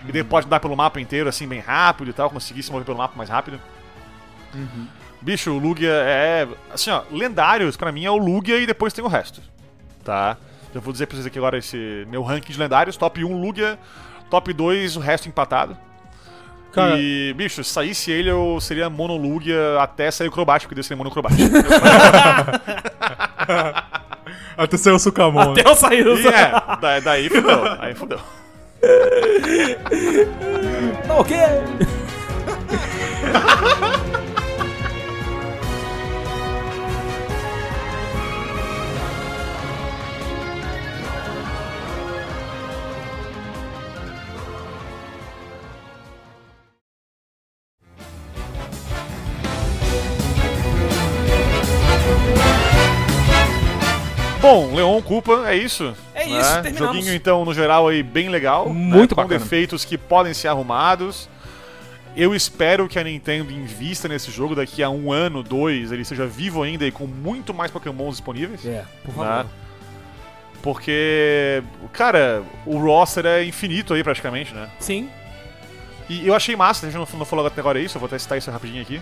[0.07, 2.85] E daí pode dar pelo mapa inteiro, assim, bem rápido e tal, conseguir se mover
[2.85, 3.59] pelo mapa mais rápido.
[5.25, 6.47] Bicho, o Lugia é.
[6.71, 9.41] Assim, ó, lendários pra mim é o Lugia e depois tem o resto.
[10.03, 10.37] Tá?
[10.73, 13.79] Eu vou dizer pra vocês aqui agora esse meu ranking de lendários: top 1 Lugia,
[14.29, 15.75] top 2 o resto empatado.
[16.71, 20.85] Cara- E, bicho, se saísse ele, eu seria monolugia até sair o Crobat, porque Deus
[20.85, 21.33] seria monocrobat.
[24.57, 25.53] Até saiu o Sukamon.
[25.53, 25.61] né?
[25.61, 27.63] Até eu sair do e é, da- daí fudeu.
[27.79, 28.19] Aí fudeu.
[31.07, 31.37] Tá ok?
[54.45, 55.95] Bom, Leon Culpa, é isso.
[56.13, 56.39] É né?
[56.39, 56.95] isso, terminamos.
[56.95, 58.69] Joguinho, então, no geral, aí, bem legal.
[58.69, 59.07] Muito né?
[59.07, 59.39] Com bacana.
[59.39, 61.27] defeitos que podem ser arrumados.
[62.15, 66.25] Eu espero que a Nintendo invista nesse jogo daqui a um ano, dois, ele seja
[66.25, 68.65] vivo ainda e com muito mais Pokémons disponíveis.
[68.65, 69.25] É, por né?
[69.25, 69.45] favor.
[70.61, 74.69] Porque, cara, o roster é infinito aí praticamente, né?
[74.79, 75.09] Sim.
[76.07, 78.17] E eu achei massa, a gente não, não falou até agora isso, eu vou até
[78.17, 79.01] citar isso rapidinho aqui.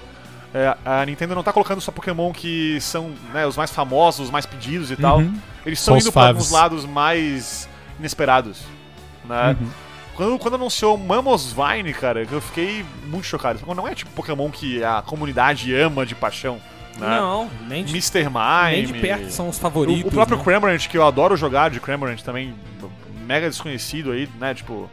[0.53, 4.32] É, a Nintendo não tá colocando só Pokémon que são né, os mais famosos, os
[4.32, 5.17] mais pedidos e tal.
[5.17, 5.35] Uhum.
[5.65, 6.30] Eles Só estão indo faves.
[6.30, 7.67] alguns lados mais
[7.98, 8.61] inesperados.
[9.25, 9.57] Né?
[9.59, 9.67] Uhum.
[10.15, 13.57] Quando, quando anunciou Mamosvine, cara, eu fiquei muito chocado.
[13.59, 16.61] Porque não é tipo Pokémon que a comunidade ama de paixão.
[16.99, 17.07] Né?
[17.07, 18.25] Não, nem de, Mr.
[18.25, 18.72] Mime.
[18.72, 20.06] nem de perto são os O, favoritos.
[20.06, 20.43] o próprio né?
[20.43, 22.53] Cramorant, que eu adoro jogar de Cramorant também,
[23.25, 24.53] mega desconhecido aí, né?
[24.53, 24.88] Tipo,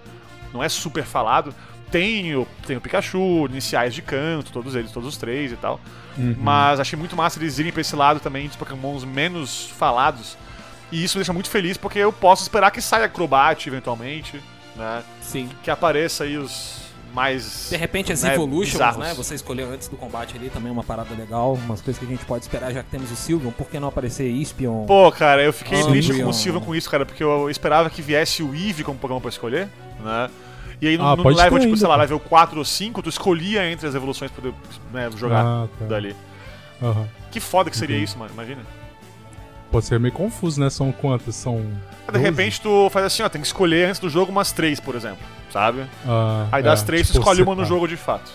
[0.55, 1.55] não é super falado.
[1.91, 5.81] Tem o, tem o Pikachu, iniciais de canto, todos eles, todos os três e tal.
[6.17, 6.36] Uhum.
[6.39, 10.36] Mas achei muito massa eles irem pra esse lado também dos Pokémons menos falados.
[10.93, 14.41] E isso me deixa muito feliz porque eu posso esperar que saia Crobat eventualmente,
[14.77, 15.02] né?
[15.20, 15.49] Sim.
[15.62, 16.81] Que apareça aí os
[17.15, 17.69] mais.
[17.70, 18.99] De repente as né, Evolutions, bizarros.
[18.99, 19.15] né?
[19.15, 22.25] Você escolheu antes do combate ali também uma parada legal, umas coisas que a gente
[22.25, 23.51] pode esperar já que temos o Sylveon.
[23.52, 24.86] Por que não aparecer Espion?
[24.86, 27.91] Pô, cara, eu fiquei Ah, triste com o Silva com isso, cara, porque eu esperava
[27.91, 29.69] que viesse o Eevee como Pokémon pra escolher,
[30.01, 30.31] né?
[30.83, 33.09] E aí no, Ah, no level, tipo, ainda, sei lá, level 4 ou 5, tu
[33.09, 34.55] escolhia entre as evoluções pra poder
[34.92, 35.84] né, jogar Ah, tá.
[35.86, 36.17] dali.
[36.83, 37.07] Aham.
[37.31, 38.10] Que foda que seria Entendi.
[38.10, 38.62] isso, mano, imagina.
[39.70, 40.68] Pode ser meio confuso, né?
[40.70, 41.36] São quantas?
[41.36, 41.59] São.
[42.07, 42.25] De 12?
[42.25, 45.25] repente tu faz assim, ó, tem que escolher antes do jogo umas 3, por exemplo,
[45.52, 45.84] sabe?
[46.07, 47.68] Ah, Aí é, das 3 tu tipo, escolhe uma no separar.
[47.68, 48.33] jogo de fato.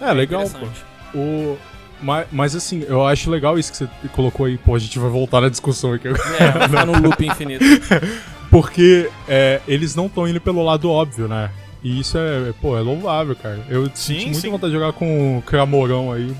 [0.00, 1.18] É, legal, pô.
[1.18, 1.58] O...
[2.02, 4.56] Mas, mas assim, eu acho legal isso que você colocou aí.
[4.56, 6.36] Pô, a gente vai voltar na discussão aqui agora.
[6.38, 7.62] É, vai ficar no loop infinito.
[8.50, 11.50] Porque é, eles não estão indo pelo lado óbvio, né?
[11.82, 13.64] E isso é, pô, é louvável, cara.
[13.68, 14.50] Eu Sim, senti muita sim.
[14.50, 16.34] vontade de jogar com o Cramorão aí.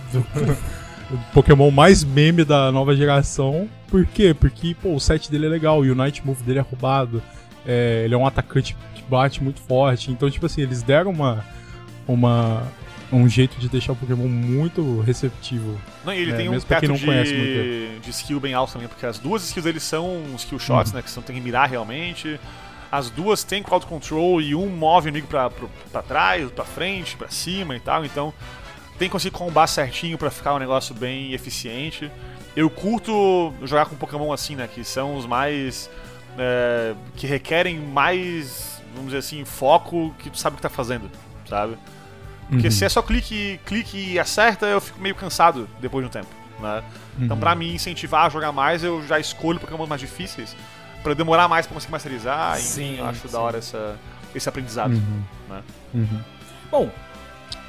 [1.33, 3.69] Pokémon mais meme da nova geração.
[3.89, 4.35] Por quê?
[4.39, 7.23] Porque, pô, o set dele é legal, o Unite Move dele é roubado.
[7.67, 10.11] é, ele é um atacante que bate muito forte.
[10.11, 11.45] Então, tipo assim, eles deram uma.
[12.07, 12.63] uma
[13.13, 15.81] um jeito de deixar o Pokémon muito receptivo.
[16.05, 18.55] Não, e ele É, tem um mesmo teto não de, conhece muito de skill bem
[18.55, 21.03] alto também, porque as duas skills deles são skill shots, né?
[21.03, 22.39] Que são, tem que mirar realmente.
[22.93, 26.65] As duas têm crowd control e um move o inimigo pra, pra, pra trás, pra
[26.65, 28.05] frente, pra cima e tal.
[28.05, 28.33] Então
[28.99, 32.11] tem que conseguir combar certinho pra ficar um negócio bem eficiente.
[32.57, 34.69] Eu curto jogar com Pokémon assim, né?
[34.73, 35.89] Que são os mais.
[36.39, 41.11] é, que requerem mais, vamos dizer assim, foco que tu sabe o que tá fazendo,
[41.49, 41.77] sabe?
[42.51, 42.71] Porque Uhum.
[42.71, 46.29] se é só clique, clique e acerta, eu fico meio cansado depois de um tempo,
[46.61, 46.83] né?
[47.19, 47.41] Então, Uhum.
[47.41, 50.55] pra me incentivar a jogar mais, eu já escolho Pokémon mais difíceis
[51.03, 52.57] pra demorar mais pra conseguir masterizar.
[52.59, 53.33] Enfim, Sim, eu acho sim.
[53.33, 53.97] da hora essa,
[54.35, 54.93] esse aprendizado.
[54.93, 55.23] Uhum.
[55.49, 55.63] Né?
[55.95, 56.21] Uhum.
[56.71, 56.91] Bom,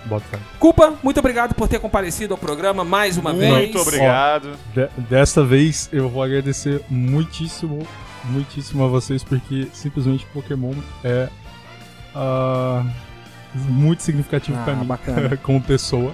[0.03, 0.39] Bota.
[0.59, 3.53] Culpa, muito obrigado por ter comparecido ao programa mais uma vez.
[3.53, 4.57] Muito obrigado.
[4.73, 7.85] De- dessa vez eu vou agradecer muitíssimo,
[8.23, 11.29] muitíssimo a vocês, porque simplesmente Pokémon é
[12.15, 12.83] ah,
[13.55, 15.37] muito significativo Ah, pra mim bacana.
[15.43, 16.13] como pessoa.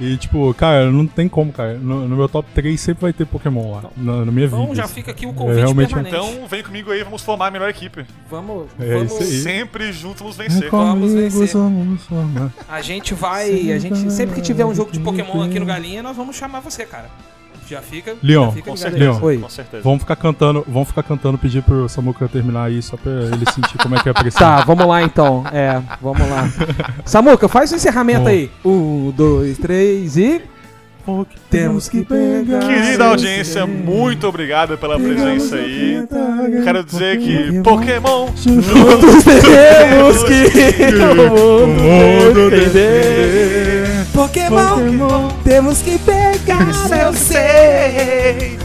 [0.00, 1.74] E, tipo, cara, não tem como, cara.
[1.74, 3.82] No, no meu top 3 sempre vai ter Pokémon lá.
[3.94, 4.58] Na, na minha vida.
[4.62, 4.94] Então já assim.
[4.94, 6.16] fica aqui o É, convite realmente permanente.
[6.16, 8.06] Então vem comigo aí, vamos formar a melhor equipe.
[8.30, 9.40] vamos, É vamos isso aí.
[9.42, 10.70] Sempre juntos vamos vencer.
[10.70, 11.48] Vamos vencer.
[11.52, 12.50] vamos formar.
[12.66, 13.70] A gente vai.
[13.72, 16.60] A gente, sempre que tiver um jogo de Pokémon aqui no Galinha, nós vamos chamar
[16.60, 17.10] você, cara.
[17.70, 18.16] Já fica.
[18.20, 19.24] Leon, já fica Com certeza.
[19.24, 19.38] Oi.
[19.38, 19.82] Com certeza.
[19.84, 23.78] Vamos ficar cantando, vamos ficar cantando, pedir pro Samuka terminar aí só pra ele sentir
[23.78, 24.40] como é que é a pressão.
[24.40, 25.44] Tá, vamos lá então.
[25.52, 26.50] É, vamos lá.
[27.04, 28.28] Samuca, faz o encerramento Bom.
[28.28, 28.50] aí.
[28.64, 30.42] Um, dois, três e.
[31.48, 32.60] Temos que pegar.
[32.60, 36.06] Querida audiência, muito obrigado pela presença aí.
[36.64, 43.79] Quero dizer que Pokémon Juntos temos que o mundo defender.
[44.12, 48.58] Pokémon, temos que pegar, eu sei.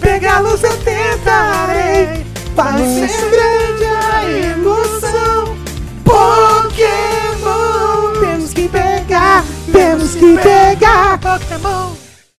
[0.00, 2.26] Pegá-los eu tentarei.
[2.54, 4.22] Vai ser grande a
[4.52, 5.56] emoção.
[6.04, 7.40] Pokémon,
[8.20, 11.18] temos que pegar, temos que pegar.
[11.18, 12.03] Pokémon.